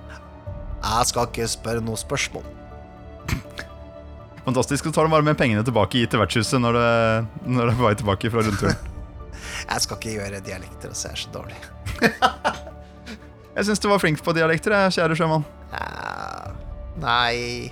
Jeg 0.82 1.10
skal 1.12 1.28
ikke 1.30 1.48
spørre 1.50 1.84
noe 1.86 2.00
spørsmål. 2.00 2.46
Fantastisk. 4.46 4.88
Så 4.88 4.94
tar 4.96 5.06
du 5.06 5.14
bare 5.14 5.26
med 5.26 5.38
pengene 5.38 5.62
tilbake 5.66 6.02
i 6.02 6.08
til 6.10 6.22
vertshuset 6.22 6.62
når 6.62 6.78
du, 6.78 6.82
når 7.54 7.70
du 7.70 7.72
er 7.72 7.78
på 7.78 7.86
vei 7.86 7.94
tilbake 8.00 8.32
fra 8.34 8.46
rundturen. 8.48 8.80
Jeg 9.72 9.84
skal 9.84 10.00
ikke 10.00 10.16
gjøre 10.16 10.40
dialekter, 10.46 10.90
altså. 10.90 11.12
Jeg 11.12 11.18
er 11.18 11.22
så 11.22 11.34
dårlig. 11.36 11.58
Jeg 13.56 13.68
syns 13.68 13.84
du 13.84 13.90
var 13.92 14.02
flink 14.02 14.22
på 14.26 14.34
dialekter, 14.34 14.74
kjære 14.96 15.18
sjømann. 15.20 15.46
Nei 17.02 17.72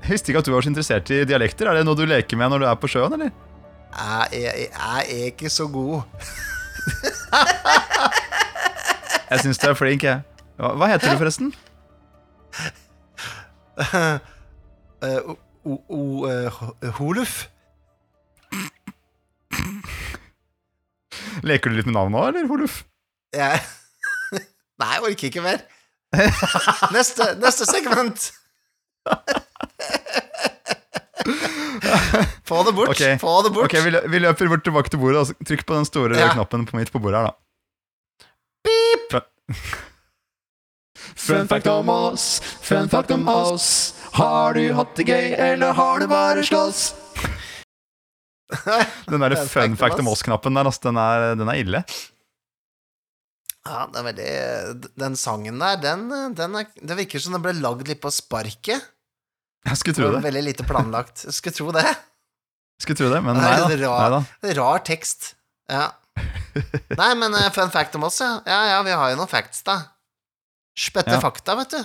Jeg 0.00 0.10
visste 0.16 0.32
ikke 0.32 0.40
at 0.42 0.48
du 0.48 0.52
var 0.54 0.64
så 0.64 0.70
interessert 0.72 1.10
i 1.14 1.20
dialekter. 1.28 1.68
Er 1.70 1.78
det 1.80 1.84
noe 1.86 1.98
du 1.98 2.04
leker 2.08 2.38
med 2.40 2.50
når 2.52 2.62
du 2.64 2.66
er 2.70 2.78
på 2.80 2.88
sjøen, 2.90 3.12
eller? 3.18 3.30
jeg, 4.32 4.42
jeg, 4.42 4.68
jeg 4.70 5.04
er 5.20 5.26
ikke 5.32 5.50
så 5.50 5.66
god. 5.70 6.02
Jeg 9.30 9.42
syns 9.44 9.58
du 9.62 9.66
er 9.70 9.76
flink, 9.78 10.02
jeg. 10.06 10.22
Hva, 10.60 10.72
hva 10.78 10.88
heter 10.90 11.12
du, 11.12 11.20
forresten? 11.20 11.52
O, 15.64 16.26
eh, 16.26 16.48
ho- 16.56 16.76
Holuf? 16.98 17.34
Leker 21.46 21.70
du 21.70 21.76
litt 21.78 21.86
med 21.88 21.94
navnet 21.96 22.16
nå, 22.16 22.24
eller, 22.30 22.48
Holuf? 22.50 22.80
Jeg 23.36 23.60
Nei, 24.80 24.90
jeg 24.96 25.02
orker 25.10 25.28
ikke 25.30 25.44
mer. 25.44 25.62
Neste, 26.94 27.30
neste 27.38 27.66
segment. 27.68 28.30
Få 32.50 32.62
det 32.66 32.72
bort! 32.76 32.88
Okay. 32.94 33.18
Få 33.20 33.34
det 33.46 33.52
bort! 33.54 33.68
Ok, 33.70 33.76
vi, 33.84 33.90
lø- 33.94 34.06
vi 34.10 34.18
løper 34.22 34.48
bort 34.52 34.64
tilbake 34.66 34.90
til 34.92 35.00
bordet. 35.02 35.20
Altså. 35.22 35.34
Trykk 35.46 35.64
på 35.68 35.76
den 35.78 35.88
store 35.88 36.18
Ja. 36.18 36.30
knappen 36.34 36.66
på 36.68 36.76
midt 36.80 36.92
på 36.94 37.00
bordet 37.02 37.20
her, 37.20 37.30
da. 37.30 37.34
Beep. 38.66 39.10
Fun 41.20 41.48
fact 41.48 41.66
om 41.70 41.88
oss, 41.92 42.26
fun 42.62 42.88
fact 42.92 43.10
om 43.14 43.26
oss. 43.28 43.68
Har 44.16 44.54
du 44.56 44.62
hatt 44.76 44.94
det 44.98 45.06
gøy, 45.08 45.32
eller 45.38 45.72
har 45.76 46.00
du 46.02 46.06
bare 46.10 46.42
slåss? 46.44 46.82
Den 49.10 49.22
der 49.22 49.36
fun 49.46 49.76
fact 49.78 50.00
om 50.02 50.08
oss-knappen 50.10 50.56
der, 50.58 50.66
altså, 50.66 50.82
den 50.88 50.98
er, 50.98 51.34
den 51.38 51.48
er 51.52 51.60
ille. 51.60 51.82
Ja, 53.68 53.84
det 53.92 54.00
er 54.00 54.06
veldig 54.08 54.30
Den 54.98 55.16
sangen 55.20 55.60
der, 55.60 55.76
den, 55.82 56.06
den 56.34 56.56
er, 56.58 56.66
det 56.80 56.96
virker 56.98 57.22
som 57.22 57.36
den 57.36 57.44
ble 57.44 57.52
lagd 57.60 57.86
litt 57.90 58.00
på 58.02 58.10
sparket. 58.14 58.82
Jeg 59.68 59.76
skulle 59.76 59.96
tro 59.98 60.10
det. 60.14 60.22
veldig 60.24 60.42
lite 60.46 60.64
planlagt. 60.68 61.24
Jeg 61.26 61.34
skulle 61.36 61.56
tro 61.56 61.72
det. 61.76 61.84
Skulle 62.80 62.96
tro 62.96 63.10
det, 63.12 63.20
Men 63.22 63.36
nei 63.36 63.56
da. 63.60 63.66
rar- 63.68 64.00
Nei 64.00 64.10
da. 64.14 64.20
Det 64.46 64.56
Rar 64.56 64.78
tekst. 64.86 65.34
Ja. 65.70 65.90
Nei, 66.96 67.10
men 67.14 67.34
eh, 67.34 67.50
fun 67.54 67.70
fact 67.70 67.94
om 67.94 68.04
oss, 68.08 68.20
ja. 68.24 68.40
Ja, 68.48 68.60
ja, 68.72 68.78
vi 68.86 68.90
har 68.96 69.10
jo 69.12 69.18
noen 69.20 69.28
facts, 69.30 69.62
da. 69.66 69.76
Spette 70.78 71.12
Ja. 71.12 71.20
fakta, 71.20 71.54
vet 71.60 71.70
du. 71.76 71.82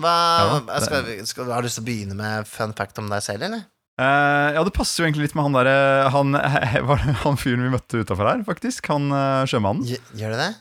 Hva 0.00 0.12
Ja, 0.14 0.60
det- 0.60 0.82
skal, 0.86 1.26
skal, 1.26 1.50
Har 1.50 1.62
du 1.62 1.66
lyst 1.66 1.80
til 1.80 1.84
å 1.84 1.88
begynne 1.88 2.14
med 2.14 2.46
fun 2.46 2.72
fact 2.72 2.98
om 3.02 3.08
deg 3.10 3.22
selv, 3.26 3.42
eller? 3.42 3.64
Uh, 3.98 4.54
ja, 4.54 4.62
det 4.62 4.72
passer 4.72 5.02
jo 5.02 5.08
egentlig 5.08 5.26
litt 5.26 5.34
med 5.34 5.42
han 5.48 5.56
derre 5.58 6.10
han, 6.14 6.30
var 6.86 6.96
han 7.02 7.36
fyren 7.36 7.64
vi 7.66 7.72
møtte 7.74 8.04
utafor 8.04 8.30
her, 8.30 8.44
faktisk. 8.46 8.86
Han 8.94 9.10
uh, 9.10 9.42
sjømannen. 9.50 9.82
Gjør 10.14 10.36
det 10.36 10.38
det? 10.44 10.52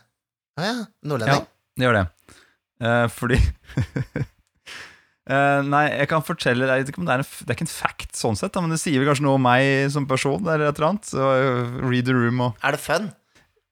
Å 0.58 0.66
ja. 0.66 0.74
Nordlending? 1.06 1.46
Det 1.78 1.86
gjør 1.86 2.00
det. 2.00 2.06
Uh, 2.82 3.06
fordi 3.14 3.38
Eh, 5.28 5.62
Nei, 5.68 5.84
jeg 5.92 6.08
kan 6.08 6.24
fortelle 6.24 6.64
Jeg 6.70 6.86
vet 6.86 6.90
ikke 6.94 7.02
om 7.02 7.08
det 7.10 7.18
er, 7.18 7.22
en, 7.26 7.32
det 7.44 7.52
er 7.52 7.58
ikke 7.58 7.66
en 7.66 7.72
fact, 7.74 8.14
sånn 8.16 8.38
sett, 8.40 8.54
da, 8.56 8.62
men 8.64 8.72
det 8.72 8.80
sier 8.80 9.02
vel 9.02 9.10
kanskje 9.10 9.26
noe 9.26 9.36
om 9.36 9.44
meg 9.44 9.90
som 9.92 10.08
person. 10.08 10.40
Eller 10.46 10.70
et 10.70 10.78
eller 10.80 10.90
annet 10.94 11.10
så, 11.10 11.32
eh, 11.36 11.80
Read 11.84 12.08
the 12.08 12.16
room 12.16 12.44
og 12.46 12.62
Er 12.64 12.78
det 12.78 12.84
fun? 12.84 13.10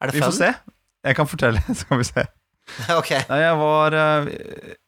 Er 0.03 0.11
det 0.11 0.17
Vi 0.17 0.23
fun? 0.23 0.31
får 0.31 0.39
se. 0.41 0.49
Jeg 1.05 1.15
kan 1.19 1.29
fortelle, 1.31 1.61
så 1.79 1.87
kan 1.87 2.01
vi 2.01 2.07
se. 2.09 2.25
ok. 2.99 3.11
Nei, 3.29 3.39
jeg 3.43 3.57
var 3.61 3.95
uh, 3.95 4.27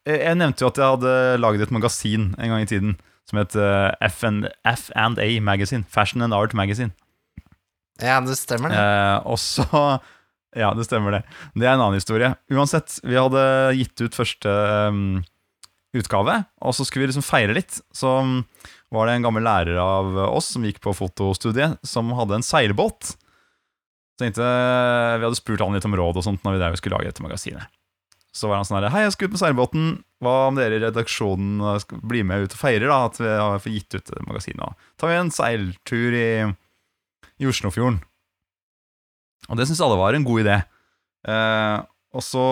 Jeg 0.09 0.19
jeg 0.25 0.39
nevnte 0.41 0.65
jo 0.65 0.71
at 0.71 0.79
jeg 0.81 0.95
hadde 0.95 1.15
laget 1.39 1.67
et 1.67 1.73
magasin 1.75 2.31
en 2.35 2.51
gang 2.55 2.65
i 2.65 2.69
tiden 2.69 2.95
som 3.27 3.37
het 3.41 3.53
F&A 4.07 5.27
Magazine. 5.43 5.83
Fashion 5.91 6.23
and 6.23 6.33
Art 6.33 6.53
Magazine. 6.55 6.93
Ja, 7.99 8.21
det 8.23 8.37
stemmer, 8.39 8.71
det. 8.71 8.83
Og 9.27 9.35
så 9.41 9.65
Ja, 10.57 10.71
det 10.73 10.85
stemmer 10.87 11.11
det. 11.11 11.23
Det 11.53 11.67
er 11.67 11.75
en 11.75 11.83
annen 11.83 11.99
historie. 11.99 12.31
Uansett, 12.49 12.99
vi 13.03 13.17
hadde 13.19 13.41
gitt 13.77 13.99
ut 14.01 14.15
første 14.15 14.53
um, 14.89 15.19
utgave, 15.99 16.39
og 16.63 16.75
så 16.75 16.85
skulle 16.85 17.05
vi 17.05 17.11
liksom 17.11 17.25
feire 17.25 17.55
litt. 17.57 17.79
Så 17.95 18.17
um, 18.23 18.41
var 18.93 19.07
det 19.07 19.17
en 19.17 19.27
gammel 19.27 19.45
lærer 19.45 19.79
av 19.81 20.17
oss 20.29 20.51
som 20.53 20.65
gikk 20.67 20.79
på 20.83 20.95
fotostudiet, 20.97 21.79
som 21.85 22.13
hadde 22.17 22.39
en 22.39 22.45
seilbåt. 22.45 23.15
Så 24.17 24.23
tenkte 24.23 24.45
Vi 24.45 25.25
hadde 25.27 25.37
spurt 25.37 25.61
han 25.61 25.75
litt 25.77 25.85
om 25.85 25.97
råd 25.97 26.17
og 26.17 26.25
sånt 26.25 26.45
når 26.45 26.55
vi 26.55 26.61
der 26.63 26.77
skulle 26.79 26.97
lage 26.97 27.11
dette 27.11 27.25
magasinet. 27.25 27.73
Så 28.33 28.49
var 28.49 28.59
han 28.59 28.67
sånn 28.69 28.79
her 28.79 28.91
Hei, 28.93 29.03
jeg 29.05 29.15
skal 29.15 29.29
ut 29.29 29.35
med 29.35 29.41
seilbåten. 29.41 29.89
Hva 30.21 30.35
om 30.49 30.57
dere 30.57 30.77
i 30.77 30.83
redaksjonen 30.85 31.61
uh, 31.63 31.75
skal 31.81 32.01
bli 32.05 32.23
med 32.25 32.45
ut 32.45 32.55
og 32.55 32.61
feirer 32.61 32.89
da 32.89 33.01
at 33.09 33.19
vi 33.21 33.33
har 33.33 33.69
gitt 33.73 33.97
ut 33.97 34.13
det 34.13 34.25
magasinet? 34.25 34.87
Tar 34.97 35.13
vi 35.13 35.19
en 35.19 35.33
seiltur 35.33 36.17
i, 36.17 36.29
i 37.41 37.49
Oslofjorden. 37.49 38.01
Og 39.47 39.59
det 39.59 39.67
syntes 39.67 39.83
alle 39.85 39.99
var 39.99 40.15
en 40.17 40.25
god 40.27 40.43
idé. 40.43 40.57
Eh, 41.27 41.77
og 42.15 42.23
så 42.23 42.45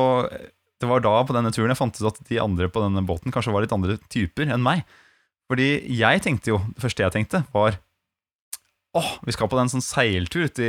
Det 0.85 0.91
var 0.91 1.01
da 1.01 1.15
på 1.25 1.33
denne 1.33 1.49
turen 1.55 1.73
jeg 1.73 1.79
fant 1.79 1.97
ut 1.97 2.07
at 2.11 2.21
de 2.29 2.37
andre 2.43 2.69
på 2.69 2.83
denne 2.83 3.01
båten 3.09 3.33
kanskje 3.33 3.53
var 3.55 3.65
litt 3.65 3.73
andre 3.73 3.97
typer 4.13 4.51
enn 4.53 4.61
meg. 4.65 4.83
Fordi 5.49 5.67
jeg 5.93 6.21
tenkte 6.25 6.49
jo 6.53 6.59
Det 6.73 6.81
første 6.81 7.03
jeg 7.05 7.13
tenkte, 7.13 7.43
var 7.53 7.75
Åh, 8.95 9.09
vi 9.27 9.33
skal 9.35 9.49
på 9.51 9.57
en 9.59 9.69
sånn 9.69 9.83
seiltur 9.83 10.47
uti 10.47 10.65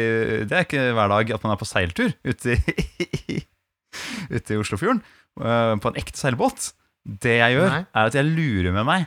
Det 0.51 0.52
er 0.56 0.64
ikke 0.66 0.82
hver 0.97 1.12
dag 1.12 1.30
at 1.36 1.44
man 1.47 1.55
er 1.55 1.60
på 1.60 1.68
seiltur 1.68 2.10
ute 2.26 2.56
i, 2.59 3.36
ute 4.36 4.56
i 4.56 4.59
Oslofjorden. 4.59 4.98
eh, 5.40 5.74
på 5.80 5.93
en 5.93 6.01
ekte 6.01 6.18
seilbåt. 6.20 6.72
Det 7.06 7.36
jeg 7.38 7.55
gjør, 7.55 7.68
Nei. 7.70 7.84
er 7.86 8.10
at 8.10 8.16
jeg 8.18 8.26
lurer 8.26 8.74
med 8.74 8.88
meg 8.88 9.06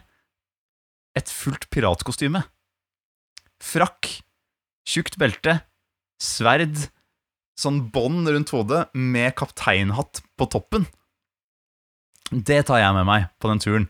et 1.20 1.30
fullt 1.34 1.66
piratkostyme. 1.74 2.46
Frakk, 3.60 4.08
tjukt 4.88 5.18
belte, 5.20 5.58
sverd, 6.22 6.78
sånn 7.60 7.82
bånd 7.92 8.30
rundt 8.32 8.54
hodet 8.56 8.86
med 8.96 9.36
kapteinhatt 9.36 10.22
på 10.40 10.48
toppen. 10.54 10.88
Det 12.30 12.62
tar 12.68 12.82
jeg 12.82 12.96
med 12.98 13.08
meg 13.10 13.30
på 13.42 13.52
den 13.52 13.62
turen. 13.64 13.88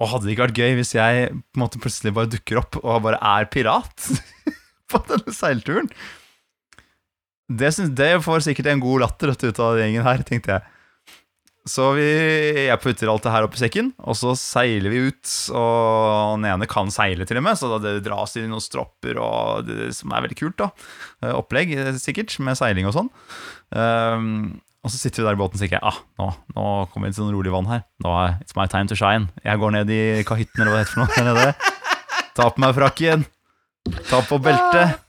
Og 0.00 0.10
hadde 0.12 0.28
det 0.28 0.34
ikke 0.34 0.46
vært 0.48 0.60
gøy 0.60 0.76
hvis 0.78 0.94
jeg 0.96 1.32
på 1.32 1.56
en 1.56 1.64
måte 1.64 1.80
plutselig 1.80 2.12
bare 2.16 2.30
dukker 2.32 2.60
opp 2.60 2.78
og 2.82 3.02
bare 3.06 3.20
er 3.20 3.48
pirat 3.52 4.08
på 4.92 5.02
denne 5.08 5.34
seilturen? 5.34 5.90
Det, 7.46 7.70
synes, 7.72 7.92
det 7.96 8.16
får 8.24 8.44
sikkert 8.48 8.72
en 8.72 8.82
god 8.82 9.04
latter 9.06 9.32
ut 9.32 9.62
av 9.62 9.78
gjengen 9.80 10.04
her, 10.04 10.24
tenkte 10.26 10.56
jeg. 10.56 10.72
Så 11.66 11.88
vi, 11.96 12.06
jeg 12.68 12.78
putter 12.78 13.10
alt 13.10 13.24
det 13.26 13.32
her 13.34 13.46
opp 13.46 13.56
i 13.56 13.58
sekken, 13.58 13.88
og 14.06 14.14
så 14.14 14.36
seiler 14.38 14.92
vi 14.92 15.08
ut. 15.08 15.30
Og 15.50 16.36
den 16.36 16.46
ene 16.52 16.68
kan 16.70 16.92
seile, 16.94 17.26
til 17.26 17.40
og 17.40 17.46
med, 17.48 17.58
så 17.58 17.80
det 17.82 17.96
dras 18.06 18.36
i 18.38 18.44
noen 18.46 18.62
stropper, 18.62 19.18
og 19.18 19.66
det, 19.66 19.88
som 19.98 20.14
er 20.14 20.26
veldig 20.26 20.38
kult. 20.38 20.58
da 20.62 20.70
Eh, 21.24 21.32
Opplegg, 21.32 21.72
eh, 21.72 21.96
sikkert, 22.00 22.34
med 22.44 22.58
seiling 22.58 22.86
og 22.88 22.94
sånn. 22.96 23.10
Um, 23.72 24.60
og 24.86 24.92
så 24.94 25.00
sitter 25.00 25.24
vi 25.24 25.26
der 25.26 25.34
i 25.34 25.38
båten 25.40 25.58
og 25.58 25.62
tenker 25.64 25.82
ah, 25.82 25.96
nå, 26.20 26.28
nå 26.54 26.64
kommer 26.92 27.08
vi 27.08 27.16
til 27.16 27.24
sånn 27.24 27.32
rolig 27.34 27.50
vann 27.50 27.66
her. 27.66 27.80
Nå 28.04 28.12
er 28.22 28.36
It's 28.44 28.54
my 28.54 28.68
time 28.70 28.86
to 28.86 28.94
shine. 28.94 29.26
Jeg 29.42 29.58
går 29.58 29.72
ned 29.74 29.90
i 29.90 30.02
kahytten, 30.28 30.62
eller 30.62 30.70
hva 30.70 30.78
det 30.78 30.84
heter 30.84 30.94
for 30.94 31.02
noe. 31.02 31.24
Nede. 31.26 31.74
Ta 32.38 32.46
på 32.52 32.62
meg 32.62 32.76
frakken. 32.76 33.24
Ta 34.06 34.20
på 34.28 34.38
beltet. 34.44 35.00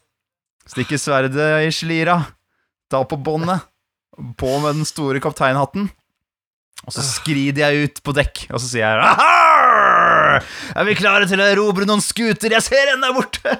Stikke 0.73 0.97
sverdet 0.97 1.51
i 1.67 1.69
slira. 1.75 2.17
Ta 2.89 3.03
på 3.05 3.19
båndet. 3.21 3.69
På 4.41 4.55
med 4.63 4.79
den 4.79 4.89
store 4.89 5.21
kapteinhatten. 5.21 5.91
Og 6.87 6.95
så 6.95 7.05
skrider 7.05 7.67
jeg 7.67 7.85
ut 7.85 8.01
på 8.05 8.17
dekk, 8.17 8.47
og 8.49 8.61
så 8.61 8.69
sier 8.69 8.85
jeg 8.85 9.05
Aha! 9.13 10.41
Er 10.77 10.85
vi 10.87 10.97
klare 10.97 11.29
til 11.29 11.41
å 11.41 11.47
erobre 11.53 11.85
noen 11.89 12.01
skuter? 12.01 12.53
Jeg 12.53 12.65
ser 12.65 12.93
en 12.95 13.05
der 13.05 13.13
borte! 13.13 13.53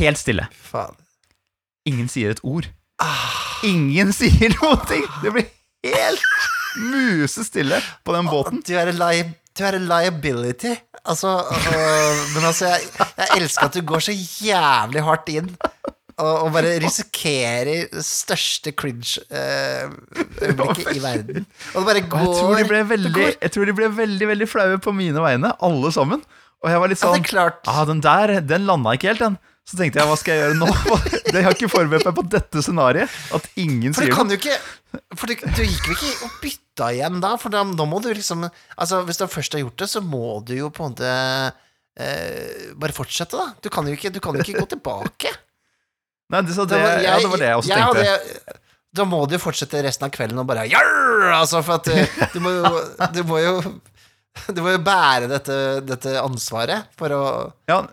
Helt 0.00 0.20
stille. 0.20 0.48
Ingen 1.88 2.08
sier 2.08 2.32
et 2.32 2.44
ord. 2.46 2.68
Ah, 3.00 3.49
Ingen 3.68 4.12
sier 4.16 4.50
noen 4.60 4.80
ting! 4.88 5.04
Det 5.24 5.30
blir 5.34 5.46
helt 5.84 6.22
musestille 6.80 7.78
på 8.06 8.10
den 8.14 8.26
båten. 8.30 8.60
du 8.66 8.72
er 8.78 8.86
en 8.92 8.98
li 9.00 9.16
du 9.58 9.64
er 9.66 9.74
en 9.76 9.88
liability. 9.90 10.74
Altså, 11.10 11.28
øh, 11.42 12.16
men 12.36 12.44
altså, 12.46 12.64
jeg, 12.70 12.80
jeg 13.18 13.28
elsker 13.40 13.64
at 13.66 13.74
du 13.74 13.80
går 13.84 14.00
så 14.06 14.12
jævlig 14.14 15.02
hardt 15.04 15.28
inn. 15.34 15.48
Og, 16.20 16.52
bare 16.54 16.76
risikerer 16.84 17.64
det 17.90 18.04
største 18.06 18.70
cringe-øyeblikket 18.76 20.96
i 20.96 21.00
verden. 21.02 21.46
Og 21.74 21.78
det 21.80 21.86
bare 21.88 22.00
går 22.12 22.20
jeg 22.20 22.26
tror, 22.38 22.54
de 22.60 22.64
ble 22.68 22.80
veldig, 22.90 23.26
jeg 23.40 23.50
tror 23.54 23.64
de 23.70 23.74
ble 23.80 23.88
veldig 23.96 24.26
veldig 24.32 24.48
flaue 24.48 24.78
på 24.84 24.90
mine 24.96 25.20
vegne, 25.24 25.48
alle 25.64 25.90
sammen. 25.96 26.20
Og 26.60 26.68
jeg 26.72 26.78
var 26.82 26.88
litt 26.92 27.00
Ja, 27.02 27.06
sånn 27.14 27.24
klart. 27.24 27.60
ah, 27.72 27.82
Den 27.88 28.00
der, 28.04 28.26
den 28.44 28.66
landa 28.68 28.90
ikke 28.96 29.08
helt, 29.14 29.22
den. 29.24 29.36
Så 29.70 29.78
tenkte 29.78 30.00
jeg, 30.00 30.08
hva 30.10 30.16
skal 30.18 30.34
jeg 30.34 30.42
gjøre 30.42 30.58
nå? 30.58 30.68
Jeg 31.36 31.44
har 31.46 31.54
ikke 31.54 31.68
forberedt 31.70 32.06
meg 32.08 32.14
på 32.16 32.24
dette 32.32 32.62
scenarioet. 32.66 33.12
At 33.36 33.44
ingen 33.62 33.94
For 33.94 34.02
sier 34.02 34.10
du 34.10 34.16
kan 34.18 34.32
jo 34.32 34.38
ikke 34.40 34.56
For 35.20 35.30
du, 35.30 35.34
du 35.46 35.60
gikk 35.62 35.84
jo 35.86 35.94
ikke 35.94 36.08
og 36.26 36.32
bytta 36.42 36.88
igjen 36.96 37.20
da, 37.22 37.36
for 37.38 37.54
da, 37.54 37.60
da 37.78 37.86
må 37.86 38.00
du 38.02 38.08
liksom 38.10 38.42
Altså, 38.48 39.02
hvis 39.06 39.20
du 39.20 39.26
først 39.30 39.54
har 39.54 39.62
gjort 39.62 39.78
det, 39.84 39.88
så 39.92 40.02
må 40.02 40.24
du 40.48 40.56
jo 40.58 40.72
på 40.74 40.88
en 40.88 40.96
måte 40.96 41.12
eh, 42.00 42.72
bare 42.82 42.96
fortsette, 42.96 43.38
da. 43.38 43.52
Du 43.62 43.70
kan 43.72 43.86
jo 43.86 43.94
ikke, 43.94 44.10
du 44.14 44.18
kan 44.24 44.34
jo 44.34 44.42
ikke 44.42 44.58
gå 44.64 44.66
tilbake. 44.74 45.30
Nei, 46.34 46.42
det, 46.46 46.54
så 46.58 46.66
det, 46.70 46.78
var- 46.82 47.00
ja, 47.04 47.14
det 47.22 47.30
var 47.30 47.40
det 47.42 47.48
jeg 47.52 47.60
også 47.62 47.70
jeg 47.70 47.86
tenkte. 47.86 48.08
hadde- 48.10 48.58
da 48.98 49.04
må 49.06 49.20
du 49.30 49.36
jo 49.36 49.42
fortsette 49.44 49.84
resten 49.86 50.08
av 50.08 50.10
kvelden 50.10 50.38
og 50.42 50.48
bare 50.50 50.64
Jarr! 50.66 51.28
Altså, 51.36 51.60
for 51.62 51.78
at 51.78 51.86
eh, 51.94 52.10
du 52.34 52.40
må 52.42 52.50
jo 52.56 52.70
Du 53.14 53.20
må 53.28 53.38
jo, 53.38 53.52
du 54.56 54.60
må 54.64 54.72
jo 54.74 54.80
bære 54.82 55.28
dette, 55.30 55.56
dette 55.86 56.16
ansvaret 56.18 56.88
for 56.98 57.14
å 57.14 57.22
Ja, 57.70 57.84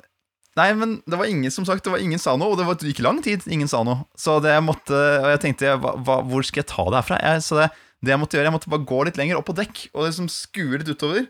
nei, 0.57 0.67
men 0.77 0.97
det 1.09 1.19
var 1.19 1.29
ingen 1.29 1.53
som 1.53 1.65
sagt, 1.67 1.85
det 1.85 1.93
var 1.93 2.01
ingen 2.03 2.21
sa 2.21 2.35
noe, 2.39 2.53
og 2.53 2.59
det, 2.59 2.65
var, 2.67 2.77
det 2.79 2.91
gikk 2.91 3.03
lang 3.05 3.21
tid. 3.25 3.45
Ingen 3.51 3.69
sa 3.71 3.83
noe. 3.85 4.07
Så 4.19 4.39
det 4.43 4.53
jeg 4.55 4.65
måtte, 4.65 4.97
og 4.97 5.29
jeg 5.33 5.43
tenkte, 5.45 5.75
hva, 5.83 5.93
hva, 6.01 6.19
hvor 6.27 6.45
skal 6.45 6.63
jeg 6.63 6.69
ta 6.73 6.87
det 6.89 6.99
herfra? 7.01 7.19
Jeg, 7.23 7.45
så 7.45 7.59
det, 7.61 7.67
det 8.05 8.13
jeg 8.13 8.21
måtte 8.21 8.37
gjøre, 8.37 8.49
jeg 8.49 8.55
måtte 8.57 8.73
bare 8.73 8.87
gå 8.89 8.99
litt 9.07 9.19
lenger 9.21 9.39
opp 9.39 9.47
på 9.49 9.57
dekk, 9.57 9.87
og 9.93 10.07
liksom 10.07 10.29
skue 10.33 10.81
litt 10.81 10.91
utover. 10.91 11.29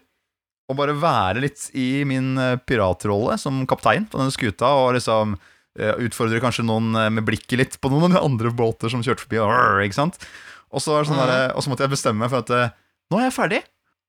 Og 0.68 0.76
bare 0.80 0.98
være 1.00 1.46
litt 1.46 1.70
i 1.80 2.04
min 2.08 2.34
eh, 2.44 2.58
piratrolle 2.68 3.38
som 3.40 3.62
kaptein 3.70 4.08
på 4.12 4.20
denne 4.20 4.36
skuta, 4.36 4.74
og 4.82 4.98
liksom 4.98 5.38
eh, 5.80 5.94
utfordre 6.08 6.42
kanskje 6.44 6.68
noen 6.68 6.92
eh, 7.00 7.12
med 7.14 7.24
blikket 7.28 7.62
litt 7.62 7.80
på 7.80 7.92
noen 7.94 8.18
andre 8.28 8.52
båter 8.52 8.92
som 8.92 9.04
kjørte 9.06 9.24
forbi. 9.24 9.40
Ikke 9.88 10.02
sant? 10.02 10.20
Og 10.68 10.84
så, 10.84 11.00
sånn 11.08 11.24
der, 11.24 11.54
og 11.56 11.64
så 11.64 11.72
måtte 11.72 11.88
jeg 11.88 11.96
bestemme 11.96 12.26
meg 12.26 12.34
for 12.34 12.44
at 12.44 12.76
nå 13.08 13.22
er 13.22 13.30
jeg 13.30 13.38
ferdig. 13.38 13.64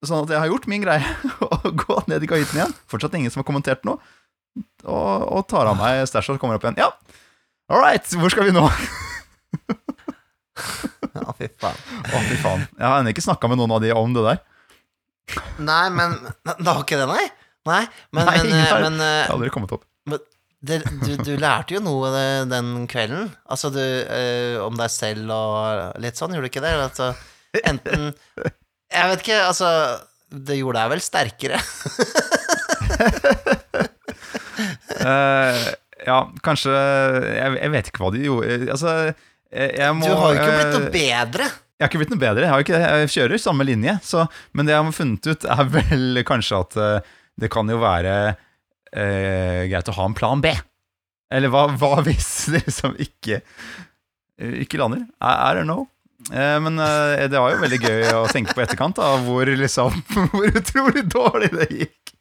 Sånn 0.06 0.22
at 0.22 0.30
jeg 0.30 0.38
har 0.38 0.50
gjort 0.50 0.66
min 0.70 0.82
greie, 0.82 1.14
og 1.46 1.68
gå 1.82 2.00
ned 2.10 2.22
i 2.22 2.30
kahytten 2.30 2.58
igjen. 2.60 2.74
Fortsatt 2.90 3.14
ingen 3.18 3.34
som 3.34 3.42
har 3.42 3.48
kommentert 3.48 3.86
noe. 3.86 3.98
Og, 4.84 5.24
og 5.38 5.42
tar 5.50 5.68
av 5.70 5.76
meg 5.78 6.04
stæsjet 6.08 6.36
og 6.36 6.40
kommer 6.42 6.58
opp 6.58 6.64
igjen. 6.68 6.78
Ja, 6.80 6.90
all 7.68 7.82
right, 7.82 8.06
hvor 8.18 8.32
skal 8.32 8.48
vi 8.48 8.54
nå? 8.56 8.64
Ja, 11.18 11.32
fy 11.38 11.46
faen. 11.60 11.76
Å, 12.02 12.20
fy 12.26 12.36
faen. 12.42 12.64
Jeg 12.78 12.84
har 12.86 13.00
ennå 13.00 13.12
ikke 13.12 13.22
snakka 13.24 13.48
med 13.50 13.60
noen 13.60 13.72
av 13.76 13.82
de 13.82 13.92
om 13.94 14.14
det 14.14 14.24
der. 14.26 14.40
Nei, 15.62 15.84
men 15.94 16.16
Det 16.48 16.66
var 16.66 16.82
ikke 16.82 16.98
det, 17.00 17.06
nei? 17.10 17.24
Nei, 17.68 17.82
men, 18.16 18.26
Nei, 18.26 18.36
men, 18.42 18.52
eh, 18.56 18.74
men 18.86 19.00
eh, 19.04 19.22
har 19.26 19.34
aldri 19.34 19.50
kommet 19.52 19.74
opp. 19.76 19.84
det, 20.64 20.78
du, 21.02 21.10
du 21.26 21.32
lærte 21.40 21.76
jo 21.76 21.82
noe 21.84 22.10
den 22.48 22.86
kvelden. 22.90 23.28
Altså 23.50 23.70
du, 23.74 23.80
øh, 23.82 24.58
om 24.64 24.78
deg 24.78 24.90
selv 24.94 25.34
og 25.34 26.00
litt 26.02 26.18
sånn, 26.18 26.34
gjorde 26.34 26.48
du 26.48 26.52
ikke 26.52 26.64
det? 26.64 26.74
Altså, 26.88 27.10
enten 27.62 28.10
Jeg 28.88 29.10
vet 29.12 29.22
ikke, 29.24 29.38
altså 29.50 29.68
Det 30.32 30.56
gjorde 30.58 30.80
deg 30.82 30.94
vel 30.94 31.04
sterkere? 31.04 31.60
Eh, 35.08 35.62
ja, 36.06 36.18
kanskje 36.44 36.74
jeg, 36.74 37.56
jeg 37.58 37.72
vet 37.74 37.90
ikke 37.90 38.04
hva 38.04 38.12
de 38.14 38.26
gjorde. 38.26 38.58
Altså, 38.74 38.94
jeg, 39.48 39.96
må 39.96 40.06
Du 40.06 40.14
har 40.20 40.34
jo 40.34 40.42
ikke 40.42 40.58
blitt 40.58 40.76
noe 40.76 40.84
eh, 40.84 40.94
bedre. 40.94 41.48
Jeg 41.78 41.84
har 41.84 41.90
ikke 41.92 42.00
blitt 42.02 42.12
noe 42.14 42.22
bedre. 42.22 42.46
Jeg, 42.48 42.66
ikke, 42.66 42.78
jeg 42.82 43.12
kjører 43.14 43.42
samme 43.42 43.66
linje. 43.66 43.94
Så, 44.04 44.24
men 44.52 44.68
det 44.68 44.74
jeg 44.74 44.84
har 44.84 44.96
funnet 44.96 45.30
ut, 45.30 45.48
er 45.54 45.68
vel 45.76 46.22
kanskje 46.28 46.62
at 46.64 46.78
eh, 46.82 47.12
det 47.38 47.50
kan 47.54 47.70
jo 47.70 47.78
være 47.82 48.14
eh, 48.28 49.62
greit 49.70 49.90
å 49.90 49.94
ha 49.98 50.08
en 50.08 50.16
plan 50.18 50.42
B. 50.42 50.52
Eller 51.34 51.52
hva, 51.52 51.68
hva 51.78 52.00
hvis 52.06 52.32
det 52.54 52.64
liksom 52.64 52.94
ikke 53.04 53.42
Ikke 54.64 54.78
lander? 54.80 55.02
I, 55.20 55.32
I 55.50 55.54
don't 55.58 55.68
know. 55.68 55.86
Eh, 56.32 56.56
men 56.64 56.78
eh, 56.82 57.26
det 57.30 57.38
var 57.38 57.54
jo 57.54 57.62
veldig 57.62 57.80
gøy 57.82 58.06
å 58.16 58.26
tenke 58.32 58.54
på 58.56 58.64
etterkant, 58.64 58.98
da, 58.98 59.14
hvor 59.22 59.46
liksom 59.46 59.94
Hvor 60.34 60.48
utrolig 60.50 61.04
dårlig 61.12 61.52
det 61.54 61.68
gikk. 61.70 62.14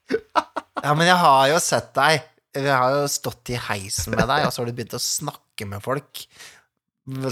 Ja, 0.84 0.94
men 0.94 1.08
jeg 1.10 1.18
har 1.18 1.48
jo 1.52 1.62
sett 1.64 1.90
deg. 1.98 2.26
Jeg 2.58 2.74
har 2.74 2.94
jo 2.98 3.08
stått 3.12 3.54
i 3.54 3.58
heisen 3.70 4.16
med 4.16 4.26
deg, 4.28 4.46
og 4.48 4.54
så 4.54 4.62
har 4.64 4.70
du 4.70 4.76
begynt 4.78 4.96
å 4.98 5.02
snakke 5.02 5.68
med 5.70 5.84
folk 5.84 6.24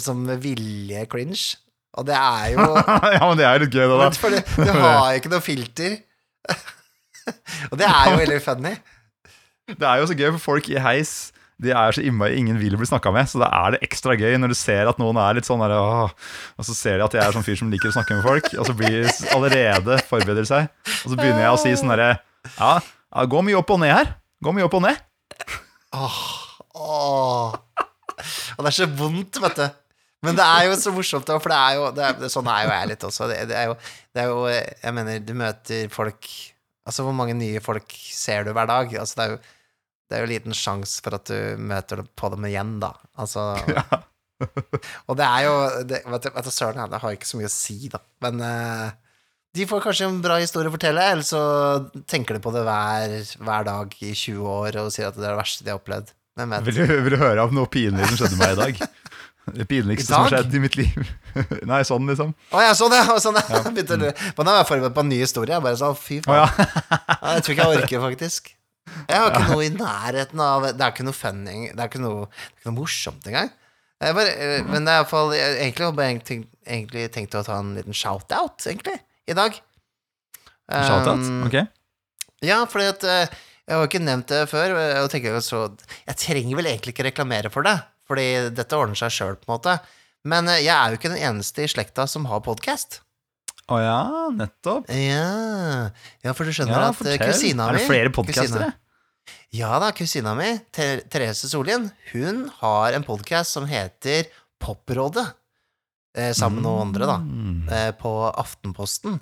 som 0.02 0.24
med 0.24 0.42
vilje 0.44 1.06
cringe. 1.12 1.58
Og 1.96 2.08
det 2.08 2.16
er 2.18 2.52
jo 2.56 2.66
ja, 3.16 3.22
men 3.24 3.38
det 3.40 3.48
er 3.48 3.64
litt 3.64 3.76
gøy, 3.76 3.86
da. 3.88 4.02
Men 4.04 4.20
fordi 4.20 4.42
du 4.58 4.72
har 4.74 5.14
jo 5.14 5.22
ikke 5.22 5.32
noe 5.32 5.44
filter. 5.44 5.96
og 7.72 7.80
det 7.80 7.88
er 7.88 8.12
jo 8.12 8.20
veldig 8.20 8.42
funny. 8.44 8.76
Det 9.72 9.88
er 9.88 10.02
jo 10.02 10.12
så 10.12 10.18
gøy, 10.18 10.30
for 10.36 10.44
folk 10.52 10.68
i 10.70 10.78
heis 10.78 11.14
De 11.58 11.72
er 11.74 11.96
så 11.96 12.04
innmari 12.06 12.36
ingen 12.38 12.60
vil 12.62 12.76
bli 12.78 12.86
snakka 12.90 13.14
med. 13.16 13.30
Så 13.32 13.40
da 13.42 13.48
er 13.64 13.76
det 13.76 13.82
ekstra 13.88 14.18
gøy 14.20 14.36
når 14.42 14.52
du 14.54 14.58
ser 14.60 14.92
at 14.92 15.00
noen 15.02 15.18
er 15.24 15.40
litt 15.40 15.48
sånn 15.48 15.64
der, 15.64 15.74
åh, 15.80 16.12
Og 16.60 16.68
så 16.68 16.76
ser 16.78 17.00
de 17.00 17.08
at 17.08 17.16
jeg 17.16 17.24
er 17.24 17.36
sånn 17.36 17.48
fyr 17.48 17.58
som 17.62 17.72
liker 17.72 17.90
å 17.90 17.96
snakke 17.96 18.20
med 18.20 18.28
folk, 18.28 18.52
og 18.60 18.68
så 18.68 18.76
blir 18.78 19.00
de 19.08 19.32
allerede 19.36 20.00
forbereder 20.12 20.48
seg. 20.52 20.70
Og 21.06 21.14
så 21.14 21.16
begynner 21.16 21.48
jeg 21.48 21.56
å 21.56 21.62
si 21.64 21.74
sånn 21.80 21.96
derre 21.96 22.12
ja, 22.60 22.76
ja, 22.78 23.24
gå 23.32 23.42
mye 23.42 23.58
opp 23.58 23.72
og 23.74 23.80
ned 23.82 23.96
her. 23.96 24.12
Gå 24.44 24.52
mye 24.54 24.68
opp 24.68 24.76
og 24.78 24.84
ned. 24.86 25.00
Åh, 25.96 26.22
åh. 26.76 27.56
Og 28.56 28.62
det 28.64 28.70
er 28.72 28.78
så 28.78 28.88
vondt, 29.00 29.40
vet 29.44 29.60
du. 29.60 29.66
Men 30.26 30.38
det 30.40 30.46
er 30.46 30.66
jo 30.66 30.78
så 30.80 30.94
morsomt, 30.96 31.30
for 31.30 31.54
det 31.54 31.58
er 31.60 31.76
jo 31.78 31.90
det 31.94 32.06
er, 32.08 32.30
Sånn 32.34 32.48
er 32.50 32.64
jo 32.66 32.72
jeg 32.74 32.90
litt 32.92 33.04
også. 33.06 33.28
Det, 33.30 33.42
det, 33.52 33.58
er 33.60 33.70
jo, 33.70 33.76
det 34.16 34.24
er 34.24 34.32
jo 34.32 34.40
Jeg 34.50 34.96
mener, 34.98 35.20
du 35.22 35.36
møter 35.38 35.92
folk 35.94 36.30
Altså, 36.86 37.02
hvor 37.06 37.16
mange 37.18 37.34
nye 37.38 37.62
folk 37.66 37.94
ser 38.14 38.46
du 38.46 38.52
hver 38.54 38.70
dag? 38.70 38.92
Altså, 39.02 39.18
det 39.18 39.26
er 39.26 39.36
jo 39.36 39.44
det 40.06 40.18
er 40.18 40.22
jo 40.22 40.30
liten 40.30 40.54
sjanse 40.54 41.02
for 41.02 41.18
at 41.18 41.30
du 41.32 41.62
møter 41.66 42.04
på 42.18 42.30
dem 42.30 42.46
igjen, 42.46 42.76
da. 42.78 42.92
Altså 43.18 43.56
ja. 43.72 43.82
Og 45.10 45.18
det 45.18 45.26
er 45.26 45.46
jo 45.48 45.56
det, 45.90 46.02
Vet 46.06 46.28
du, 46.28 46.30
vet 46.36 46.46
du 46.46 46.52
søren, 46.54 46.92
det 46.92 47.00
har 47.02 47.16
ikke 47.16 47.30
så 47.30 47.40
mye 47.40 47.50
å 47.50 47.54
si, 47.54 47.78
da. 47.90 48.02
Men 48.26 48.44
eh, 48.46 48.92
de 49.56 49.66
får 49.70 49.84
kanskje 49.86 50.10
en 50.10 50.20
bra 50.24 50.38
historie 50.42 50.70
å 50.70 50.74
fortelle, 50.76 51.04
eller 51.14 51.26
så 51.26 51.42
tenker 52.12 52.38
de 52.38 52.44
på 52.44 52.52
det 52.56 52.66
hver, 52.68 53.16
hver 53.40 53.68
dag 53.68 53.96
i 54.04 54.12
20 54.12 54.52
år 54.52 54.80
og 54.84 54.92
sier 54.94 55.10
at 55.10 55.18
det 55.18 55.24
er 55.26 55.34
det 55.34 55.42
verste 55.42 55.66
de 55.66 55.74
har 55.74 55.82
opplevd. 55.82 56.12
Vil 56.36 56.76
du, 56.76 56.84
vil 57.06 57.14
du 57.16 57.22
høre 57.22 57.46
om 57.48 57.54
noe 57.56 57.70
pinlig 57.72 58.10
som 58.10 58.20
skjedde 58.20 58.40
meg 58.42 58.56
i 58.58 58.62
dag? 58.62 58.82
Det 59.46 59.68
pinligste 59.70 60.10
I 60.10 60.16
som 60.16 60.26
skjedd 60.26 60.56
i 60.58 60.60
mitt 60.64 60.74
liv. 60.74 61.10
Nei, 61.70 61.84
sånn, 61.86 62.08
liksom. 62.10 62.32
Å 62.50 62.62
ja, 62.66 62.72
sånn, 62.74 62.96
ja. 62.98 63.04
Sånn, 63.22 63.38
ja. 63.38 63.60
Begynte, 63.68 63.98
Men 64.10 64.40
da 64.42 64.56
var 64.56 64.64
jeg 64.64 64.70
forberedt 64.72 64.96
på 64.96 65.04
en 65.06 65.12
ny 65.12 65.20
historie. 65.22 65.54
Jeg 65.54 65.62
bare 65.62 65.78
sånn, 65.78 65.98
fy 66.00 66.18
faen. 66.26 66.40
ja. 66.42 66.66
Ja, 67.12 67.36
jeg 67.36 67.44
tror 67.46 67.54
ikke 67.54 67.68
jeg 67.68 67.82
orker, 67.84 68.02
faktisk. 68.08 68.50
Jeg 68.96 69.20
har 69.20 69.30
ikke 69.30 69.52
noe 69.52 69.66
i 69.66 69.70
nærheten 69.74 70.42
av 70.46 70.66
Det 70.78 70.82
er 70.86 70.92
ikke 70.94 71.04
noe 71.08 71.18
funny 71.18 71.56
Det 71.74 71.82
er 71.82 71.88
ikke 71.90 72.02
noe, 72.04 72.28
det 72.30 72.52
er 72.54 72.60
ikke 72.60 72.70
noe 72.70 72.76
morsomt 72.80 73.26
engang. 73.30 73.50
Bare, 74.02 74.34
eh, 74.34 74.60
men 74.68 74.86
det 74.86 74.94
er 74.94 75.00
iallfall 75.02 75.34
Egentlig 75.38 75.88
hadde 75.88 76.06
jeg 76.06 76.20
egentlig 76.68 77.06
tenkt 77.16 77.38
å 77.38 77.42
ta 77.48 77.58
en 77.62 77.74
liten 77.78 77.98
shout-out, 77.98 78.66
egentlig, 78.70 78.98
i 79.28 79.36
dag. 79.38 79.58
Shoutout? 80.72 81.26
Um, 81.26 81.44
Ok. 81.48 81.60
Ja, 82.46 82.64
fordi 82.70 82.88
at 82.90 83.04
eh, 83.08 83.36
Jeg 83.66 83.74
har 83.74 83.82
jo 83.84 83.90
ikke 83.90 84.02
nevnt 84.04 84.30
det 84.30 84.44
før, 84.52 84.74
og 85.04 85.10
tenker 85.14 85.38
så 85.42 85.64
Jeg 86.06 86.18
trenger 86.22 86.58
vel 86.60 86.68
egentlig 86.70 86.94
ikke 86.94 87.06
reklamere 87.08 87.50
for 87.54 87.66
det, 87.66 87.76
fordi 88.10 88.26
dette 88.54 88.78
ordner 88.78 88.98
seg 89.00 89.14
sjøl, 89.14 89.36
på 89.40 89.48
en 89.50 89.56
måte. 89.56 89.76
Men 90.26 90.50
eh, 90.50 90.64
jeg 90.66 90.74
er 90.76 90.94
jo 90.94 91.00
ikke 91.00 91.14
den 91.14 91.22
eneste 91.22 91.66
i 91.66 91.70
slekta 91.72 92.08
som 92.10 92.26
har 92.30 92.42
podkast. 92.46 93.00
Å 93.66 93.78
ja, 93.82 94.00
nettopp. 94.38 94.90
Ja. 94.94 95.90
ja, 96.22 96.34
for 96.38 96.46
du 96.46 96.54
skjønner 96.54 96.76
Ja, 96.76 96.90
at 96.92 97.00
eh, 97.02 97.16
fortell. 97.16 97.32
kusina 97.32 97.66
mi 97.70 97.74
Er 97.74 97.80
det 97.80 97.88
flere 97.90 98.12
podkastere? 98.14 98.74
Ja 99.56 99.78
da, 99.82 99.90
kusina 99.96 100.36
mi, 100.38 100.52
Therese 100.76 101.48
Solien, 101.50 101.88
hun 102.12 102.44
har 102.60 102.94
en 102.98 103.06
podkast 103.08 103.56
som 103.56 103.66
heter 103.70 104.28
Poprådet. 104.62 105.26
Eh, 106.16 106.32
sammen 106.36 106.62
med 106.62 106.66
noen 106.70 106.82
andre, 106.88 107.06
da. 107.10 107.18
Mm. 107.20 107.68
Eh, 107.70 107.92
på 108.00 108.12
Aftenposten. 108.32 109.20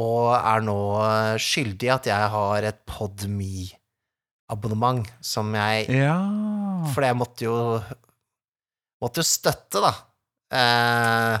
Og 0.00 0.32
er 0.34 0.60
nå 0.64 0.78
eh, 1.04 1.36
skyldig 1.38 1.90
at 1.94 2.06
jeg 2.10 2.24
har 2.32 2.62
et 2.66 2.80
Podme-abonnement 2.90 5.06
som 5.22 5.54
jeg 5.54 5.86
Ja 5.94 6.16
For 6.94 7.02
jeg 7.06 7.14
måtte 7.20 7.44
jo 7.46 7.54
Måtte 9.04 9.20
jo 9.20 9.26
støtte, 9.28 9.78
da. 9.84 9.92
Eh, 10.54 11.36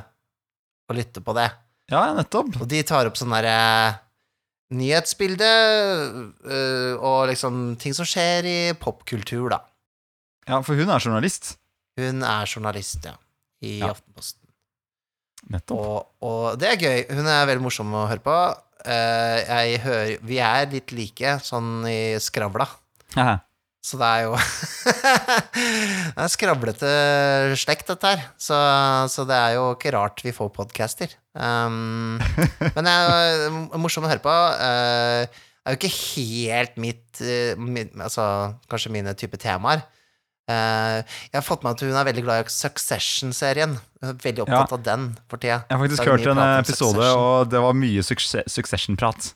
og 0.90 0.96
lytte 0.98 1.20
på 1.24 1.32
det. 1.36 1.48
Ja, 1.88 2.12
nettopp. 2.12 2.56
Og 2.60 2.66
de 2.68 2.82
tar 2.84 3.06
opp 3.08 3.16
sånn 3.16 3.32
derre 3.32 3.94
nyhetsbilde 4.74 5.48
øh, 6.44 6.94
og 6.98 7.28
liksom 7.30 7.76
ting 7.80 7.94
som 7.96 8.04
skjer 8.08 8.44
i 8.48 8.56
popkultur, 8.80 9.48
da. 9.54 9.60
Ja, 10.48 10.60
for 10.66 10.74
hun 10.76 10.90
er 10.92 11.00
journalist. 11.00 11.54
Hun 11.96 12.22
er 12.26 12.44
journalist, 12.50 13.04
ja, 13.08 13.14
i 13.64 13.78
Ja. 13.80 13.88
Aftenposten. 13.94 14.43
Og, 15.74 15.96
og 16.24 16.44
det 16.60 16.70
er 16.70 16.80
gøy. 16.80 17.00
Hun 17.18 17.28
er 17.28 17.48
veldig 17.48 17.64
morsom 17.64 17.92
å 17.96 18.06
høre 18.10 18.24
på. 18.24 18.36
Eh, 18.84 19.38
jeg 19.48 19.80
hører 19.80 20.24
Vi 20.28 20.38
er 20.44 20.68
litt 20.72 20.92
like 20.96 21.38
sånn 21.44 21.86
i 21.88 22.16
skravla. 22.20 22.68
Aha. 23.16 23.38
Så 23.84 23.98
det 24.00 24.08
er 24.08 24.22
jo 24.24 24.36
Det 26.14 26.24
er 26.24 26.32
skravlete 26.32 26.92
slekt, 27.60 27.90
dette 27.90 28.12
her. 28.14 28.22
Så, 28.40 28.56
så 29.12 29.26
det 29.28 29.36
er 29.36 29.56
jo 29.58 29.66
ikke 29.74 29.92
rart 29.96 30.22
vi 30.24 30.32
får 30.34 30.52
podcaster. 30.56 31.12
Um, 31.36 32.16
men 32.76 32.86
det 32.86 32.94
er 32.94 33.42
jo 33.44 33.82
morsom 33.82 34.06
å 34.06 34.12
høre 34.12 34.24
på. 34.24 34.32
Uh, 34.32 35.28
det 35.28 35.68
er 35.68 35.76
jo 35.76 35.80
ikke 35.80 35.96
helt 35.96 36.80
mitt, 36.80 37.08
uh, 37.20 37.60
mitt 37.60 37.92
Altså 37.98 38.24
kanskje 38.72 38.94
mine 38.96 39.12
type 39.20 39.40
temaer. 39.42 39.84
Eh, 40.44 40.98
jeg 41.30 41.38
har 41.38 41.44
fått 41.46 41.62
med 41.64 41.72
at 41.72 41.80
hun 41.86 41.94
er 41.96 42.04
veldig 42.10 42.24
glad 42.26 42.44
i 42.44 42.52
Succession-serien. 42.52 43.78
Er 44.04 44.12
veldig 44.20 44.44
opptatt 44.44 44.74
av 44.76 44.82
den 44.84 45.06
for 45.30 45.40
tida. 45.40 45.62
Jeg 45.70 45.78
har 45.78 45.86
faktisk 45.86 46.10
hørt 46.10 46.26
en 46.28 46.42
episode, 46.44 46.98
Succession. 47.00 47.22
og 47.24 47.48
det 47.54 47.62
var 47.64 47.78
mye 47.80 48.04
Succession-prat. 48.04 49.30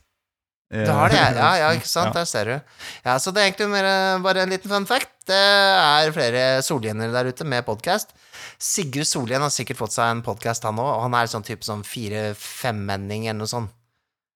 Det 0.69 0.85
har 0.85 1.09
det, 1.09 1.17
ja, 1.33 1.47
ja, 1.57 1.69
ikke 1.73 1.89
sant? 1.97 2.11
Ja. 2.13 2.19
Der 2.21 2.27
ser 2.29 2.45
du. 2.45 2.75
Ja, 3.07 3.15
så 3.17 3.31
det 3.33 3.41
er 3.41 3.47
egentlig 3.49 3.69
mer 3.71 3.87
eh, 3.89 4.19
bare 4.21 4.43
en 4.45 4.51
liten 4.53 4.69
fun 4.69 4.85
fact. 4.85 5.09
Det 5.25 5.39
er 5.39 6.11
flere 6.13 6.43
solgjenere 6.65 7.09
der 7.15 7.31
ute 7.33 7.47
med 7.49 7.65
podkast. 7.65 8.13
Sigurd 8.61 9.07
Solhjen 9.09 9.41
har 9.41 9.49
sikkert 9.53 9.79
fått 9.81 9.95
seg 9.97 10.11
en 10.13 10.21
podkast, 10.25 10.67
han 10.67 10.77
òg, 10.77 10.91
og 10.93 11.01
han 11.07 11.17
er 11.17 11.31
sånn 11.31 11.45
type 11.47 11.65
sånn 11.65 11.81
fire-femmenning 11.87 13.25
eller 13.25 13.39
noe 13.41 13.49
sånt. 13.49 13.73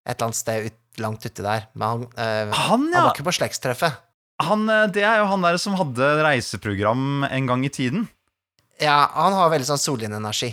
Et 0.07 0.15
eller 0.17 0.31
annet 0.31 0.39
sted 0.41 0.65
ut, 0.71 0.79
langt 1.05 1.23
uti 1.25 1.45
der. 1.45 1.67
Men 1.77 1.87
han, 1.87 2.01
eh, 2.17 2.49
Han, 2.57 2.89
han 2.89 2.97
var 2.97 3.13
ikke 3.13 3.27
på 3.29 3.35
slektstreffet. 3.37 4.01
Han, 4.49 4.67
eh, 4.69 4.87
det 4.95 5.03
er 5.07 5.21
jo 5.21 5.29
han 5.31 5.43
der 5.45 5.57
som 5.61 5.75
hadde 5.79 6.09
reiseprogram 6.25 7.23
en 7.29 7.49
gang 7.49 7.65
i 7.65 7.71
tiden. 7.73 8.07
Ja, 8.81 9.05
han 9.15 9.35
har 9.37 9.51
veldig 9.53 9.67
sånn 9.69 9.79
Solhjen-energi. 9.81 10.51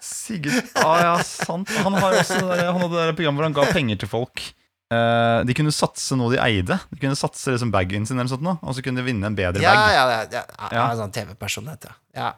Sigurd 0.00 0.64
ah, 0.78 0.96
ja, 1.02 1.12
sant. 1.26 1.68
Han, 1.84 1.94
har 1.98 2.14
også, 2.20 2.38
han 2.38 2.78
hadde 2.80 2.94
det 2.94 3.04
der 3.10 3.16
programmet 3.18 3.40
hvor 3.40 3.48
han 3.48 3.56
ga 3.56 3.66
penger 3.74 3.98
til 4.00 4.10
folk. 4.10 4.42
Uh, 4.90 5.44
de 5.46 5.54
kunne 5.54 5.70
satse 5.74 6.16
noe 6.18 6.32
de 6.34 6.40
eide. 6.42 6.76
De 6.90 6.98
kunne 7.02 7.18
satse 7.18 7.52
liksom 7.54 7.70
bagen 7.74 8.06
sin, 8.08 8.18
eller 8.18 8.30
sånt 8.32 8.42
noe, 8.46 8.56
og 8.62 8.74
så 8.74 8.82
kunne 8.82 9.02
de 9.02 9.06
vinne 9.06 9.28
en 9.28 9.36
bedre 9.38 9.62
Ja, 9.62 9.74
bag. 9.76 9.92
ja, 9.94 10.04
ja, 10.14 10.22
ja, 10.34 10.42
ja, 10.56 10.70
Ja. 10.74 10.86
Sånn 10.98 11.12
TV-personlighet, 11.14 11.86
ja. 11.86 11.94
ja. 12.16 12.30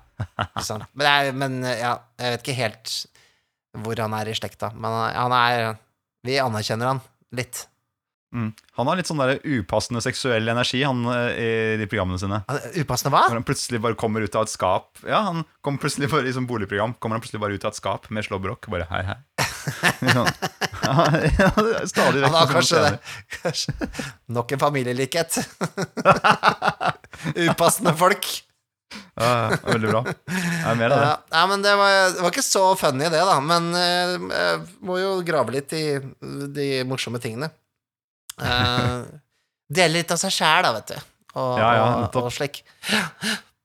Ikke. 0.61 0.77
Men, 0.93 1.07
er, 1.09 1.31
men 1.45 1.57
ja, 1.69 1.95
jeg 2.21 2.35
vet 2.37 2.45
ikke 2.45 2.59
helt 2.59 2.93
hvor 3.83 4.03
han 4.05 4.13
er 4.19 4.29
i 4.29 4.37
slekta. 4.37 4.69
Men 4.77 4.93
han- 4.93 5.17
han 5.17 5.33
er 5.39 5.79
Vi 6.29 6.37
anerkjenner 6.39 6.87
han 6.93 7.01
litt. 7.37 7.67
Mm. 8.33 8.53
Han 8.79 8.89
har 8.89 8.97
litt 8.97 9.09
sånn 9.11 9.21
der 9.21 9.43
upassende 9.45 10.01
seksuell 10.01 10.49
energi 10.49 10.81
han, 10.87 11.03
eh, 11.13 11.75
i 11.75 11.81
de 11.81 11.85
programmene 11.85 12.21
sine. 12.21 12.39
Upassende 12.81 13.13
hva? 13.13 13.27
Når 13.29 13.43
han 13.43 13.45
plutselig 13.45 13.81
bare 13.85 13.99
kommer 14.01 14.25
ut 14.25 14.39
av 14.39 14.47
et 14.47 14.53
skap 14.53 15.03
Ja, 15.05 15.21
han 15.27 15.43
kommer 15.61 15.83
plutselig 15.83 16.09
bare 16.09 16.31
i 16.31 16.33
sånn 16.33 16.49
boligprogram 16.49 16.95
Kommer 16.97 17.19
han 17.19 17.25
plutselig 17.25 17.43
bare 17.43 17.59
ut 17.59 17.67
av 17.69 17.75
et 17.75 17.81
skap 17.81 18.09
med 18.09 18.25
slåbrok 18.25 18.71
Bare 18.73 18.87
hei, 18.89 19.03
hei 19.11 19.19
Sånn. 20.17 20.31
ja, 20.87 21.53
Stadig 21.87 22.23
vekk 22.23 22.31
Han 22.31 22.39
har 22.39 22.49
kanskje 22.51 22.81
det. 22.87 22.95
Kanskje. 23.37 23.75
Nok 24.35 24.57
en 24.57 24.63
familielikhet. 24.63 25.37
Upassende 27.47 27.95
folk. 28.01 28.27
Ja, 29.15 29.29
ja, 29.29 29.59
veldig 29.67 29.91
bra. 29.93 30.03
Er 30.33 30.79
mer 30.79 30.95
av 30.95 30.99
det. 30.99 31.09
Ja, 31.09 31.15
ja, 31.35 31.45
men 31.51 31.65
det 31.65 31.75
var, 31.79 31.97
det 32.15 32.25
var 32.25 32.33
ikke 32.33 32.45
så 32.47 32.65
funny, 32.81 33.09
det, 33.13 33.23
da. 33.29 33.39
Men 33.45 33.71
eh, 33.77 34.17
jeg 34.17 34.61
må 34.89 34.99
jo 35.01 35.15
grave 35.27 35.55
litt 35.55 35.75
i 35.77 35.85
de 36.57 36.69
morsomme 36.89 37.21
tingene. 37.23 37.51
Uh, 38.41 39.05
dele 39.77 40.01
litt 40.01 40.13
av 40.15 40.21
seg 40.23 40.35
sjæl, 40.35 40.67
da, 40.67 40.75
vet 40.79 40.95
du. 40.95 41.09
Og, 41.33 41.57
Ja, 41.61 41.71
ja, 41.79 41.89
og, 42.05 42.21
og 42.25 42.33
slik. 42.35 42.63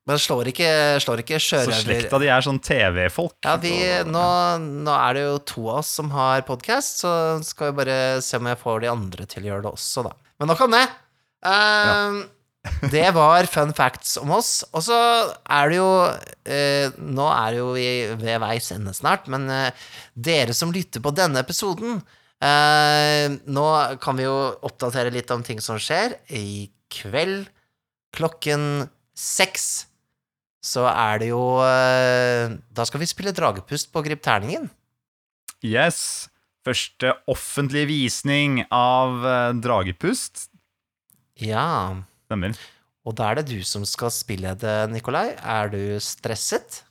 Men 0.07 0.19
slår 0.23 0.53
ikke, 0.53 0.69
slår 1.03 1.19
ikke 1.19 1.39
Så 1.43 1.65
slekta 1.81 2.19
di 2.21 2.29
er 2.31 2.43
sånn 2.45 2.61
TV-folk. 2.63 3.35
Ja, 3.43 3.57
vi, 3.59 3.73
nå, 4.07 4.23
nå 4.87 4.93
er 4.95 5.17
det 5.17 5.25
jo 5.25 5.33
to 5.51 5.65
av 5.65 5.81
oss 5.81 5.89
som 5.99 6.13
har 6.15 6.45
podkast, 6.47 7.01
så 7.03 7.11
skal 7.43 7.73
vi 7.73 7.81
bare 7.81 7.97
se 8.23 8.39
om 8.39 8.47
jeg 8.47 8.59
får 8.61 8.85
de 8.85 8.91
andre 8.93 9.27
til 9.27 9.43
å 9.43 9.51
gjøre 9.51 9.65
det 9.65 9.73
også, 9.73 10.05
da. 10.07 10.13
Men 10.39 10.51
nok 10.53 10.63
om 10.63 10.77
det. 10.77 10.85
Eh, 11.51 12.21
Det 12.94 13.06
var 13.15 13.48
fun 13.52 13.73
facts 13.76 14.18
om 14.22 14.31
oss. 14.38 14.61
Og 14.72 14.84
så 14.85 14.98
er 15.44 15.72
det 15.72 15.80
jo 15.80 15.89
eh, 16.45 16.94
Nå 17.02 17.26
er 17.31 17.53
det 17.53 17.60
jo 17.61 17.72
vi 17.76 17.88
ved 18.19 18.41
veis 18.44 18.72
ende 18.76 18.94
snart, 18.95 19.27
men 19.31 19.49
eh, 19.53 19.89
dere 20.14 20.56
som 20.57 20.73
lytter 20.73 21.03
på 21.03 21.14
denne 21.15 21.44
episoden 21.44 21.99
eh, 22.44 23.27
Nå 23.48 23.68
kan 24.03 24.19
vi 24.19 24.27
jo 24.27 24.38
oppdatere 24.68 25.14
litt 25.14 25.31
om 25.35 25.45
ting 25.45 25.61
som 25.64 25.80
skjer. 25.81 26.18
I 26.30 26.69
kveld 26.94 27.48
klokken 28.15 28.88
seks 29.18 29.88
så 30.68 30.88
er 30.89 31.22
det 31.22 31.30
jo 31.31 31.44
eh, 31.64 32.56
Da 32.73 32.85
skal 32.88 33.02
vi 33.02 33.10
spille 33.10 33.35
Dragepust 33.35 33.91
på 33.94 34.03
Grip 34.06 34.23
terningen. 34.26 34.69
Yes. 35.65 36.27
Første 36.68 37.14
offentlige 37.31 37.88
visning 37.89 38.60
av 38.73 39.23
eh, 39.23 39.56
Dragepust. 39.64 40.49
Ja. 41.39 42.03
Stemmer. 42.27 42.57
Og 43.07 43.15
da 43.15 43.29
er 43.29 43.39
det 43.39 43.47
du 43.53 43.61
som 43.63 43.85
skal 43.87 44.11
spille 44.11 44.51
det, 44.59 44.75
Nikolai. 44.91 45.29
Er 45.39 45.71
du 45.71 45.79
stresset? 46.03 46.81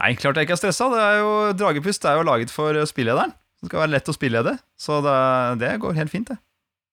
Nei, 0.00 0.14
klart 0.16 0.38
jeg 0.38 0.46
ikke 0.46 0.56
er 0.56 0.62
stressa. 0.62 0.86
Det 0.92 1.00
er 1.02 1.18
jo, 1.20 1.32
Dragepust 1.58 2.06
er 2.08 2.16
jo 2.16 2.24
laget 2.24 2.52
for 2.54 2.76
spillederen. 2.88 3.34
Det 3.60 3.68
skal 3.68 3.82
være 3.82 3.92
lett 3.92 4.08
å 4.08 4.16
spille 4.16 4.42
det. 4.46 4.56
Så 4.80 5.02
det, 5.04 5.16
det 5.60 5.74
går 5.82 5.98
helt 5.98 6.12
fint, 6.12 6.30
det. 6.30 6.38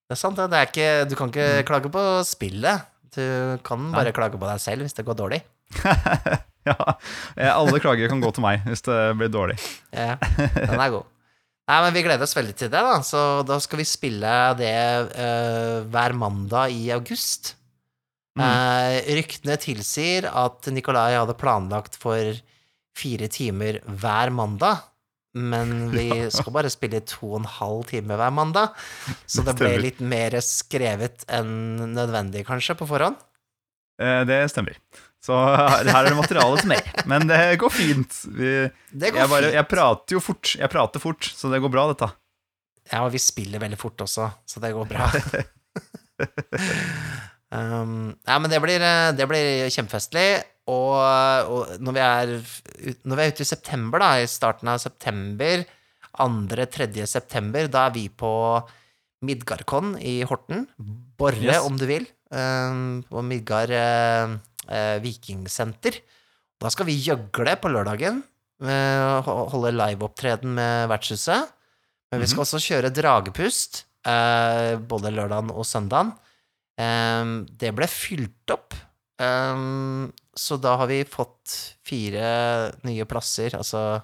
Det 0.08 0.16
er 0.16 0.20
sant, 0.20 0.40
det. 0.40 0.56
er 0.56 0.68
ikke, 0.68 0.90
du 1.08 1.16
kan 1.20 1.32
ikke 1.32 1.66
klage 1.68 1.92
på 1.94 2.04
spillet. 2.28 2.88
Du 3.16 3.24
kan 3.66 3.88
bare 3.94 4.14
klage 4.16 4.40
på 4.40 4.48
deg 4.50 4.60
selv 4.62 4.84
hvis 4.84 4.96
det 4.98 5.06
går 5.08 5.18
dårlig. 5.20 5.40
ja, 6.68 6.76
eh, 7.36 7.52
Alle 7.52 7.80
klager 7.84 8.12
kan 8.12 8.24
gå 8.24 8.32
til 8.36 8.44
meg 8.44 8.68
hvis 8.68 8.84
det 8.88 8.98
blir 9.20 9.32
dårlig. 9.32 9.58
Ja, 9.96 10.16
den 10.20 10.76
er 10.76 10.92
god. 10.96 11.08
Nei, 11.68 11.80
men 11.84 11.96
Vi 11.96 12.04
gleder 12.06 12.24
oss 12.24 12.36
veldig 12.36 12.56
til 12.56 12.72
det. 12.72 12.80
da 12.84 13.00
Så 13.04 13.22
da 13.48 13.58
skal 13.64 13.82
vi 13.82 13.88
spille 13.88 14.34
det 14.60 14.76
uh, 15.12 15.84
hver 15.92 16.16
mandag 16.16 16.72
i 16.72 16.88
august. 16.96 17.58
Mm. 18.38 18.44
Eh, 18.46 18.98
ryktene 19.18 19.56
tilsier 19.62 20.28
at 20.30 20.70
Nikolai 20.74 21.16
hadde 21.18 21.34
planlagt 21.40 21.98
for 21.98 22.38
fire 22.98 23.28
timer 23.34 23.80
hver 23.86 24.30
mandag. 24.34 24.84
Men 25.38 25.90
vi 25.94 26.08
skal 26.34 26.54
bare 26.56 26.70
spille 26.74 27.02
to 27.06 27.34
og 27.34 27.42
en 27.42 27.50
halv 27.58 27.84
time 27.90 28.18
hver 28.18 28.32
mandag. 28.34 28.78
Så 29.30 29.44
det 29.46 29.58
ble 29.60 29.74
litt 29.84 30.00
mer 30.02 30.38
skrevet 30.46 31.26
enn 31.30 31.92
nødvendig, 31.98 32.46
kanskje, 32.48 32.78
på 32.80 32.88
forhånd. 32.90 33.18
Eh, 34.02 34.22
Det 34.30 34.40
stemmer. 34.54 34.78
Så 35.28 35.34
her 35.34 35.90
er 35.90 36.06
det 36.08 36.14
materialet 36.16 36.62
til 36.64 36.72
er. 36.78 36.86
Men 37.10 37.26
det 37.28 37.42
går 37.60 37.72
fint. 37.74 38.14
Vi, 38.38 38.52
Det 38.94 39.10
går 39.12 39.20
jeg, 39.24 39.30
bare, 39.34 39.48
fint. 39.50 39.58
jeg 39.58 39.68
prater 39.74 40.16
jo 40.16 40.22
fort. 40.24 40.54
Jeg 40.62 40.70
prater 40.72 41.04
fort, 41.04 41.28
så 41.36 41.50
det 41.52 41.60
går 41.66 41.74
bra, 41.74 41.88
dette. 41.92 42.08
Ja, 42.94 43.02
og 43.04 43.12
vi 43.12 43.20
spiller 43.20 43.60
veldig 43.60 43.80
fort 43.82 44.00
også, 44.06 44.30
så 44.48 44.62
det 44.64 44.72
går 44.78 44.88
bra. 44.88 45.10
um, 47.52 48.16
ja, 48.28 48.38
men 48.40 48.52
det 48.52 48.60
blir, 48.64 48.82
eh, 48.84 49.12
det 49.18 49.28
blir 49.30 49.70
kjempefestlig. 49.74 50.28
Og, 50.68 50.98
og 51.48 51.78
når, 51.80 51.94
vi 51.96 52.02
er, 52.04 52.32
når 53.08 53.16
vi 53.16 53.24
er 53.24 53.32
ute 53.32 53.46
i 53.46 53.48
september, 53.48 54.02
da, 54.04 54.10
i 54.20 54.28
starten 54.28 54.68
av 54.68 54.82
september, 54.84 55.62
2.-3. 56.18 57.06
september, 57.08 57.70
da 57.72 57.86
er 57.88 57.94
vi 57.96 58.08
på 58.10 58.32
Midgardkon 59.26 59.96
i 60.04 60.20
Horten. 60.28 60.66
Borre, 61.18 61.40
Yes. 61.42 61.64
om 61.66 61.78
du 61.80 61.86
vil. 61.90 62.06
Um, 62.30 63.04
på 63.08 63.22
Midgard 63.24 63.72
uh, 63.72 64.36
uh, 64.68 64.98
vikingsenter. 65.02 66.02
Da 66.60 66.70
skal 66.74 66.90
vi 66.90 66.98
gjøgle 67.00 67.56
på 67.62 67.72
lørdagen. 67.72 68.20
Uh, 68.60 69.22
ho- 69.24 69.46
holde 69.54 69.72
liveopptreden 69.78 70.52
med 70.58 70.90
vertshuset. 70.92 71.48
Men 72.12 72.22
vi 72.24 72.28
skal 72.32 72.44
også 72.46 72.60
kjøre 72.64 72.92
dragepust 72.96 73.84
både 74.88 75.10
lørdagen 75.12 75.50
og 75.52 75.66
søndagen. 75.68 76.14
Em, 76.78 77.40
det 77.58 77.72
ble 77.76 77.88
fylt 77.90 78.54
opp, 78.54 78.76
Um, 79.18 80.12
så 80.34 80.60
da 80.62 80.76
har 80.78 80.88
vi 80.88 81.02
fått 81.10 81.54
fire 81.86 82.28
nye 82.86 83.06
plasser, 83.10 83.56
altså 83.58 84.02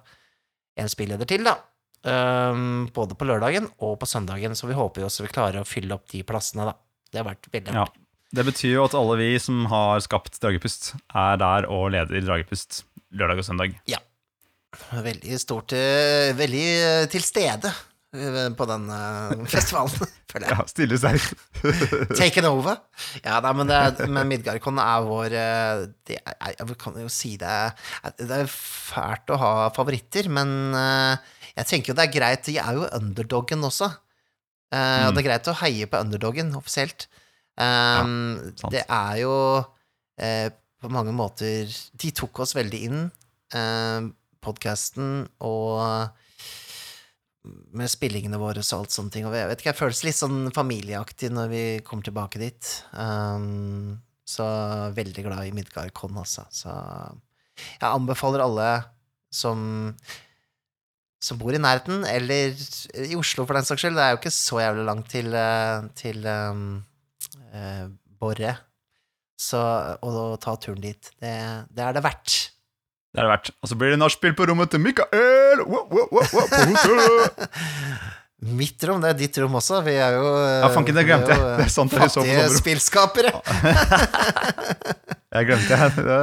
en 0.80 0.90
spilleder 0.90 1.30
til, 1.30 1.46
da. 1.46 1.60
Um, 2.04 2.88
både 2.92 3.16
på 3.16 3.28
lørdagen 3.30 3.70
og 3.86 4.00
på 4.02 4.10
søndagen, 4.10 4.58
så 4.58 4.68
vi 4.68 4.78
håper 4.78 5.04
jo 5.04 5.10
også 5.12 5.28
vi 5.28 5.32
klarer 5.36 5.62
å 5.62 5.68
fylle 5.68 5.94
opp 5.96 6.10
de 6.12 6.24
plassene, 6.28 6.66
da. 6.72 6.74
Det 7.14 7.22
har 7.22 7.30
vært 7.30 7.52
veldig 7.54 7.78
Ja. 7.78 7.86
Det 8.34 8.48
betyr 8.48 8.72
jo 8.72 8.86
at 8.88 8.96
alle 8.98 9.20
vi 9.20 9.30
som 9.38 9.68
har 9.70 10.00
skapt 10.02 10.40
Dragepust, 10.42 10.96
er 11.14 11.38
der 11.38 11.68
og 11.70 11.92
leder 11.94 12.24
Dragepust 12.26 12.82
lørdag 13.14 13.44
og 13.44 13.46
søndag. 13.46 13.76
Ja. 13.86 14.00
Veldig 14.90 15.38
stort 15.38 15.76
eh, 15.78 16.32
Veldig 16.34 16.64
eh, 16.66 17.04
til 17.14 17.22
stede 17.22 17.70
på 18.14 18.66
den 18.70 18.84
eh, 18.94 19.44
festivalen, 19.54 19.90
føler 20.32 20.48
jeg. 20.48 20.56
Ja, 20.58 20.66
Stille 20.70 20.98
sterkt. 21.02 21.34
Taken 22.20 22.46
over. 22.50 22.78
Ja, 23.24 23.40
nei, 23.42 23.54
men, 23.58 23.72
det, 23.72 24.08
men 24.14 24.30
Midgardkon 24.30 24.78
er 24.84 25.08
vår 25.08 25.36
eh, 25.40 25.84
det 26.10 26.20
er, 26.22 26.54
Jeg 26.60 26.78
kan 26.82 27.00
jo 27.02 27.10
si 27.14 27.32
det 27.42 27.56
Det 28.22 28.30
er 28.44 28.50
fælt 28.54 29.34
å 29.34 29.40
ha 29.42 29.52
favoritter, 29.76 30.30
men 30.34 30.54
eh, 30.78 31.34
jeg 31.58 31.70
tenker 31.70 31.94
jo 31.94 31.98
det 31.98 32.06
er 32.08 32.14
greit 32.20 32.48
Jeg 32.54 32.62
er 32.66 32.80
jo 32.80 32.88
underdoggen 32.98 33.66
også. 33.70 33.90
Eh, 34.74 35.06
Og 35.08 35.12
Mm. 35.12 35.16
det 35.18 35.22
er 35.22 35.28
greit 35.30 35.48
å 35.52 35.58
heie 35.62 35.86
på 35.90 36.00
underdoggen 36.02 36.54
offisielt. 36.58 37.08
Um, 37.54 38.40
ja, 38.58 38.70
det 38.74 38.82
er 38.90 39.18
jo 39.22 39.34
eh, 40.18 40.48
på 40.82 40.90
mange 40.90 41.12
måter 41.14 41.70
De 42.02 42.10
tok 42.18 42.40
oss 42.42 42.56
veldig 42.58 42.80
inn, 42.88 43.04
eh, 43.54 44.08
podkasten, 44.42 45.28
og 45.46 46.10
med 47.44 47.92
spillingene 47.92 48.40
våre 48.40 48.64
og 48.64 48.78
alt 48.78 48.96
sånne 48.96 49.14
ting. 49.14 49.28
Og 49.28 49.36
jeg 49.36 49.50
vet 49.50 49.62
ikke, 49.62 49.72
jeg 49.74 49.80
føles 49.80 50.04
litt 50.08 50.20
sånn 50.20 50.50
familieaktig 50.56 51.32
når 51.34 51.52
vi 51.52 51.64
kommer 51.86 52.08
tilbake 52.08 52.42
dit. 52.42 52.74
Um, 52.96 54.00
så 54.24 54.46
veldig 54.96 55.26
glad 55.26 55.48
i 55.50 55.56
Midgardkon, 55.56 56.16
altså. 56.22 56.46
Så 56.54 56.72
jeg 56.72 57.90
anbefaler 57.90 58.46
alle 58.46 58.70
som 59.34 59.66
som 61.24 61.40
bor 61.40 61.56
i 61.56 61.62
nærheten, 61.62 62.04
eller 62.04 62.52
i 63.00 63.16
Oslo 63.16 63.46
for 63.48 63.56
den 63.56 63.68
saks 63.68 63.86
skyld. 63.86 63.96
Det 63.96 64.04
er 64.04 64.12
jo 64.12 64.20
ikke 64.20 64.34
så 64.36 64.60
jævlig 64.60 64.88
langt 64.90 65.08
til, 65.14 65.30
eh, 65.40 65.86
til 65.96 66.26
um, 66.28 66.66
uh, 67.54 67.86
Borre. 68.20 68.58
Så 69.40 69.60
å 70.04 70.26
ta 70.44 70.58
turen 70.60 70.84
dit, 70.84 71.12
det, 71.24 71.36
det 71.72 71.86
er 71.86 71.96
det 71.96 72.04
verdt. 72.04 72.36
Det 73.14 73.22
er 73.22 73.28
det 73.28 73.32
verdt. 73.36 73.50
Og 73.62 73.70
så 73.70 73.76
blir 73.78 73.94
det 73.94 74.00
nachspiel 74.02 74.34
på 74.38 74.48
rommet 74.50 74.72
til 74.74 74.82
Mikael! 74.82 75.62
Wow, 75.70 75.86
wow, 75.92 76.08
wow, 76.12 76.26
på 76.50 76.64
hotellet! 76.72 77.48
Mitt 78.60 78.82
rom, 78.90 79.00
det 79.00 79.14
er 79.14 79.20
ditt 79.22 79.38
rom 79.40 79.54
også. 79.56 79.78
Vi 79.86 79.94
er 79.96 80.18
jo 80.18 80.24
Ja, 80.36 80.68
fanken, 80.74 80.98
det 80.98 81.06
glemte 81.08 81.32
jeg. 81.32 81.40
eh, 81.40 81.60
Det 81.62 81.68
er 81.70 81.72
sant, 81.72 81.94
Fattige 81.96 82.50
spillskapere. 82.58 83.32
Jeg 85.34 85.48
glemte 85.48 85.78
det. 85.80 86.04
Det 86.06 86.18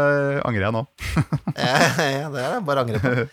angrer 0.47 0.67
jeg 0.69 0.75
nå. 0.77 0.83
ja, 1.57 2.27
det 2.31 2.43
er 2.45 2.53
det 2.55 2.61
bare 2.69 2.83
å 2.83 2.85
angre 2.85 3.01
på. 3.03 3.25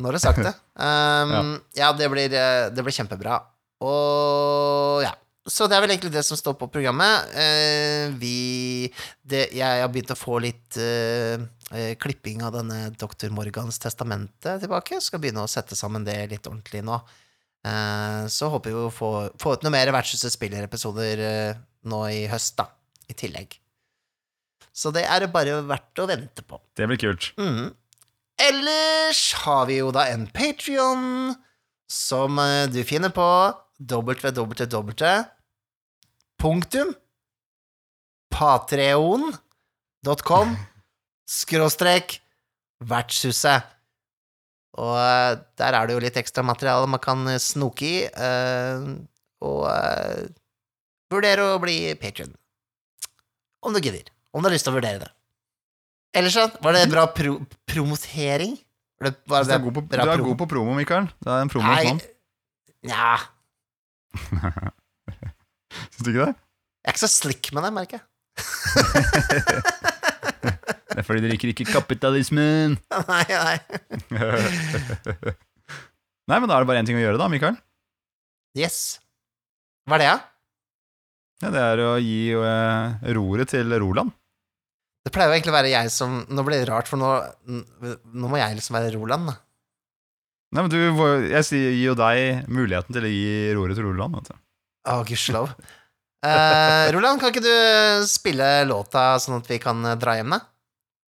Nå 0.00 0.08
har 0.08 0.16
du 0.16 0.20
sagt 0.22 0.40
det. 0.40 0.52
Um, 0.80 1.50
ja, 1.76 1.90
det 1.98 2.08
blir, 2.14 2.32
eh, 2.32 2.68
det 2.72 2.84
blir 2.86 2.94
kjempebra. 2.96 3.40
Og 3.84 5.02
ja. 5.04 5.10
Så 5.48 5.66
det 5.66 5.74
er 5.74 5.82
vel 5.82 5.90
egentlig 5.90 6.12
det 6.14 6.22
som 6.22 6.38
står 6.38 6.54
på 6.60 6.68
programmet. 6.70 7.32
Eh, 7.34 8.12
vi 8.14 8.86
det, 9.26 9.48
Jeg 9.56 9.80
har 9.82 9.90
begynt 9.90 10.12
å 10.14 10.18
få 10.18 10.38
litt 10.42 10.78
eh, 10.78 11.42
eh, 11.74 11.96
klipping 11.98 12.44
av 12.46 12.54
denne 12.54 12.92
Dr. 12.94 13.32
Morgans 13.34 13.80
testamente 13.82 14.54
tilbake. 14.62 15.00
Skal 15.02 15.22
begynne 15.22 15.42
å 15.42 15.50
sette 15.50 15.78
sammen 15.78 16.06
det 16.06 16.20
litt 16.30 16.46
ordentlig 16.46 16.84
nå. 16.86 17.00
Eh, 17.66 18.22
så 18.30 18.52
håper 18.54 18.70
vi 18.70 18.84
å 18.86 18.94
få, 18.94 19.10
få 19.42 19.56
ut 19.56 19.66
noe 19.66 19.74
mer 19.74 19.90
Vertshuset 19.94 20.34
spiller-episoder 20.34 21.26
eh, 21.26 21.60
nå 21.90 22.04
i 22.10 22.24
høst, 22.30 22.54
da. 22.62 22.70
I 23.10 23.18
tillegg. 23.18 23.58
Så 24.72 24.94
det 24.94 25.02
er 25.10 25.24
det 25.24 25.32
bare 25.34 25.58
verdt 25.66 26.00
å 26.00 26.08
vente 26.08 26.46
på. 26.46 26.62
Det 26.78 26.86
blir 26.86 27.02
kult. 27.02 27.32
Mm. 27.36 27.72
Ellers 28.42 29.24
har 29.42 29.66
vi 29.68 29.82
jo 29.82 29.90
da 29.94 30.06
en 30.10 30.28
Patrion 30.30 31.34
som 31.90 32.38
eh, 32.38 32.70
du 32.72 32.80
finner 32.86 33.12
på 33.14 33.26
www. 33.88 35.24
Punktum 36.42 36.94
patreon.com 38.32 39.36
skråstrek 41.28 42.16
vertshuset. 42.88 43.62
Og 44.80 44.94
eh, 44.96 45.36
der 45.60 45.76
er 45.76 45.82
det 45.86 45.94
jo 45.96 46.02
litt 46.02 46.16
ekstra 46.16 46.42
materiale 46.46 46.88
man 46.88 47.02
kan 47.02 47.26
eh, 47.28 47.40
snoke 47.42 47.84
i, 47.84 48.06
eh, 48.08 48.86
og 49.44 49.62
vurdere 51.12 51.42
å 51.52 51.60
bli 51.60 51.92
patrion. 52.00 52.32
Om 53.62 53.76
du 53.76 53.80
gidder. 53.84 54.06
Om 54.32 54.40
du 54.40 54.46
har 54.48 54.54
lyst 54.56 54.64
til 54.66 54.72
å 54.72 54.78
vurdere 54.78 55.02
det. 55.04 55.10
Ellers 56.16 56.34
så, 56.36 56.44
var 56.64 56.72
det 56.76 56.88
bra 56.92 57.04
pro 57.12 57.32
promotering? 57.68 58.56
Var 59.00 59.04
det, 59.10 59.14
var 59.28 59.44
Du 59.44 59.52
er 59.52 59.62
god 59.64 59.74
på, 59.76 59.82
bra 59.92 60.04
du 60.04 60.10
er 60.10 60.16
promo? 60.16 60.28
god 60.30 60.38
på 60.40 60.46
promo, 60.50 60.72
Mikael. 60.76 61.06
Du 61.20 61.28
er 61.30 61.40
en 61.44 61.52
promos 61.52 61.72
Nei, 61.76 61.84
mann. 61.88 62.00
Nja, 62.88 63.12
Syns 65.92 66.04
du 66.04 66.10
ikke 66.12 66.26
det? 66.28 66.34
jeg 66.82 66.90
er 66.90 66.94
ikke 66.96 67.04
så 67.04 67.10
slick 67.10 67.52
med 67.54 67.62
det, 67.66 67.72
merker 67.76 68.00
jeg. 68.00 68.04
Det 70.92 71.00
er 71.00 71.06
fordi 71.06 71.22
dere 71.24 71.32
liker 71.32 71.48
ikke 71.52 71.64
kapitalismen. 71.70 72.74
nei, 73.08 73.24
nei. 73.32 73.56
Nei, 76.28 76.36
men 76.36 76.48
da 76.50 76.56
er 76.56 76.60
det 76.64 76.68
bare 76.68 76.82
én 76.82 76.88
ting 76.88 76.98
å 76.98 77.00
gjøre, 77.00 77.16
da, 77.20 77.28
Mikael. 77.32 77.56
Yes. 78.58 79.00
Hva 79.88 79.96
er 79.96 80.02
det, 80.02 80.10
da? 80.10 80.18
Ja, 81.42 81.52
det 81.54 81.62
er 81.64 81.82
å 81.82 81.94
gi 81.98 82.18
uh, 82.36 83.00
roret 83.16 83.50
til 83.50 83.72
Roland. 83.82 84.12
Det 85.02 85.10
pleier 85.14 85.32
jo 85.32 85.34
egentlig 85.38 85.50
å 85.50 85.56
være 85.56 85.72
jeg 85.72 85.90
som 85.90 86.20
Nå 86.30 86.44
blir 86.46 86.60
det 86.60 86.68
rart, 86.68 86.86
for 86.86 87.00
nå, 87.00 87.08
nå 87.48 88.28
må 88.30 88.38
jeg 88.38 88.54
liksom 88.58 88.76
være 88.78 88.92
Roland, 88.94 89.32
da. 89.32 89.38
Nei, 90.52 90.62
men 90.66 90.68
du, 90.72 90.78
Jeg 91.32 91.46
sier, 91.48 91.70
gir 91.72 91.86
jo 91.92 91.94
deg 91.96 92.48
muligheten 92.52 92.92
til 92.92 93.06
å 93.08 93.12
gi 93.12 93.36
roret 93.56 93.78
til 93.78 93.86
Roland. 93.88 94.18
Vet 94.18 94.32
du. 94.32 94.40
Å, 94.92 94.98
gudskjelov. 95.08 95.54
Eh, 96.22 96.86
Roland, 96.94 97.18
kan 97.18 97.32
ikke 97.32 97.42
du 97.42 98.04
spille 98.06 98.48
låta 98.68 99.16
sånn 99.22 99.40
at 99.40 99.48
vi 99.50 99.58
kan 99.62 99.80
eh, 99.88 99.96
dra 99.98 100.14
hjem, 100.18 100.36
da? 100.36 100.42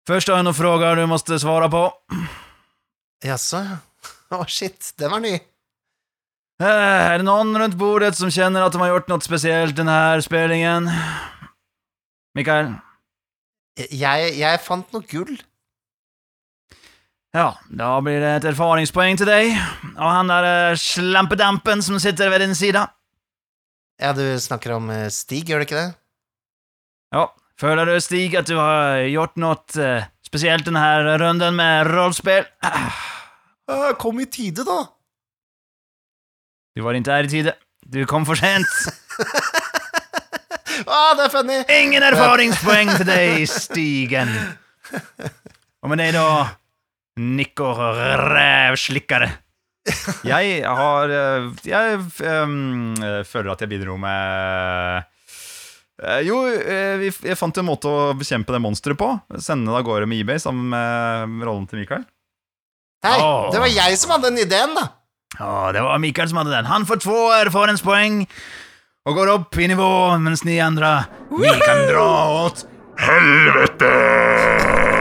Først 0.07 0.31
har 0.31 0.39
jeg 0.39 0.47
noen 0.47 0.55
spørsmål 0.57 0.97
du 0.99 1.05
må 1.11 1.19
svare 1.21 1.69
på. 1.71 1.83
Jaså? 3.27 3.61
Å, 4.35 4.41
shit. 4.51 4.91
Den 4.99 5.13
var 5.13 5.23
ny. 5.23 5.35
Eh, 5.37 6.65
Er 6.65 7.21
det 7.21 7.27
noen 7.27 7.53
rundt 7.61 7.77
bordet 7.79 8.15
som 8.17 8.31
kjenner 8.33 8.65
at 8.65 8.73
de 8.73 8.81
har 8.81 8.95
gjort 8.95 9.11
noe 9.11 9.23
spesielt 9.23 9.77
denne 9.77 9.99
spillingen? 10.25 10.89
Mikael? 12.37 12.73
Jeg, 13.77 14.33
jeg 14.41 14.63
fant 14.65 14.89
noe 14.95 15.05
gull. 15.07 15.37
Ja, 17.35 17.51
da 17.69 17.89
blir 18.01 18.21
det 18.23 18.29
et 18.37 18.47
erfaringspoeng 18.53 19.17
til 19.19 19.27
deg. 19.29 19.51
Og 19.97 20.07
han 20.07 20.31
der 20.31 20.47
eh, 20.47 20.79
slampedampen 20.79 21.83
som 21.83 21.99
sitter 22.01 22.31
ved 22.31 22.45
din 22.45 22.55
side. 22.55 22.85
Ja, 23.99 24.13
du 24.15 24.23
snakker 24.39 24.77
om 24.77 24.89
eh, 24.93 25.09
Stig, 25.13 25.49
gjør 25.49 25.61
du 25.61 25.67
ikke 25.67 25.79
det? 25.81 25.89
Ja, 27.15 27.27
føler 27.59 27.89
du, 27.89 27.95
Stig, 28.03 28.35
at 28.37 28.47
du 28.49 28.55
har 28.59 29.03
gjort 29.11 29.35
noe 29.41 29.59
eh, 29.81 30.07
spesielt 30.25 30.67
denne 30.67 31.17
runden 31.19 31.57
med 31.59 31.89
rollespill? 31.91 32.47
Kom 33.99 34.21
i 34.23 34.29
tide, 34.31 34.63
da. 34.67 34.85
Du 36.77 36.83
var 36.85 36.95
ikke 36.95 37.15
her 37.15 37.27
i 37.27 37.31
tide. 37.31 37.53
Du 37.87 38.03
kom 38.07 38.25
for 38.27 38.39
sent. 38.39 38.69
Å, 40.87 40.97
det 41.17 41.25
er 41.25 41.33
funny! 41.33 41.57
Ingen 41.73 42.05
erfaringspoeng 42.07 42.93
til 42.99 43.07
deg, 43.09 43.43
Stigen. 43.51 44.31
Og 45.81 45.91
med 45.91 45.99
deg, 46.03 46.15
da, 46.15 46.55
Nico 47.17 47.73
Rævslikkere. 47.73 49.29
Jeg 50.27 50.63
har 50.67 51.13
eh, 51.15 51.45
Jeg 51.63 51.99
ehm, 52.27 52.95
eh, 52.99 53.21
føler 53.27 53.53
at 53.53 53.63
jeg 53.63 53.71
bidro 53.71 53.95
med 54.01 55.05
eh, 56.03 56.19
Jo, 56.27 56.41
jeg 56.51 57.37
fant 57.39 57.61
en 57.61 57.69
måte 57.69 57.87
å 57.87 58.11
bekjempe 58.17 58.53
det 58.55 58.61
monsteret 58.63 58.99
på. 58.99 59.13
Sende 59.39 59.71
det 59.71 59.79
av 59.81 59.87
gårde 59.87 60.09
med 60.09 60.21
eBay 60.23 60.41
sammen 60.43 60.69
med 60.73 61.47
rollen 61.47 61.67
til 61.69 61.81
Mikael. 61.83 62.05
Hei, 63.05 63.17
oh. 63.21 63.47
det 63.53 63.61
var 63.61 63.71
jeg 63.71 63.97
som 64.01 64.15
hadde 64.15 64.31
den 64.31 64.41
ideen, 64.41 64.73
da. 64.75 64.87
Ja, 65.37 65.71
det 65.75 65.83
var 65.85 66.01
Mikael 66.01 66.31
som 66.31 66.41
hadde 66.41 66.55
den. 66.55 66.69
Han 66.69 66.87
får 66.89 67.03
två 67.05 67.19
erfaringspoeng 67.43 68.23
og 69.07 69.19
går 69.21 69.33
opp 69.37 69.61
i 69.61 69.69
nivå, 69.71 69.91
mens 70.19 70.43
ni 70.43 70.57
andre 70.59 71.05
Vi 71.31 71.53
kan 71.63 71.85
dra 71.87 72.09
åt 72.43 72.65
helvete! 72.99 74.96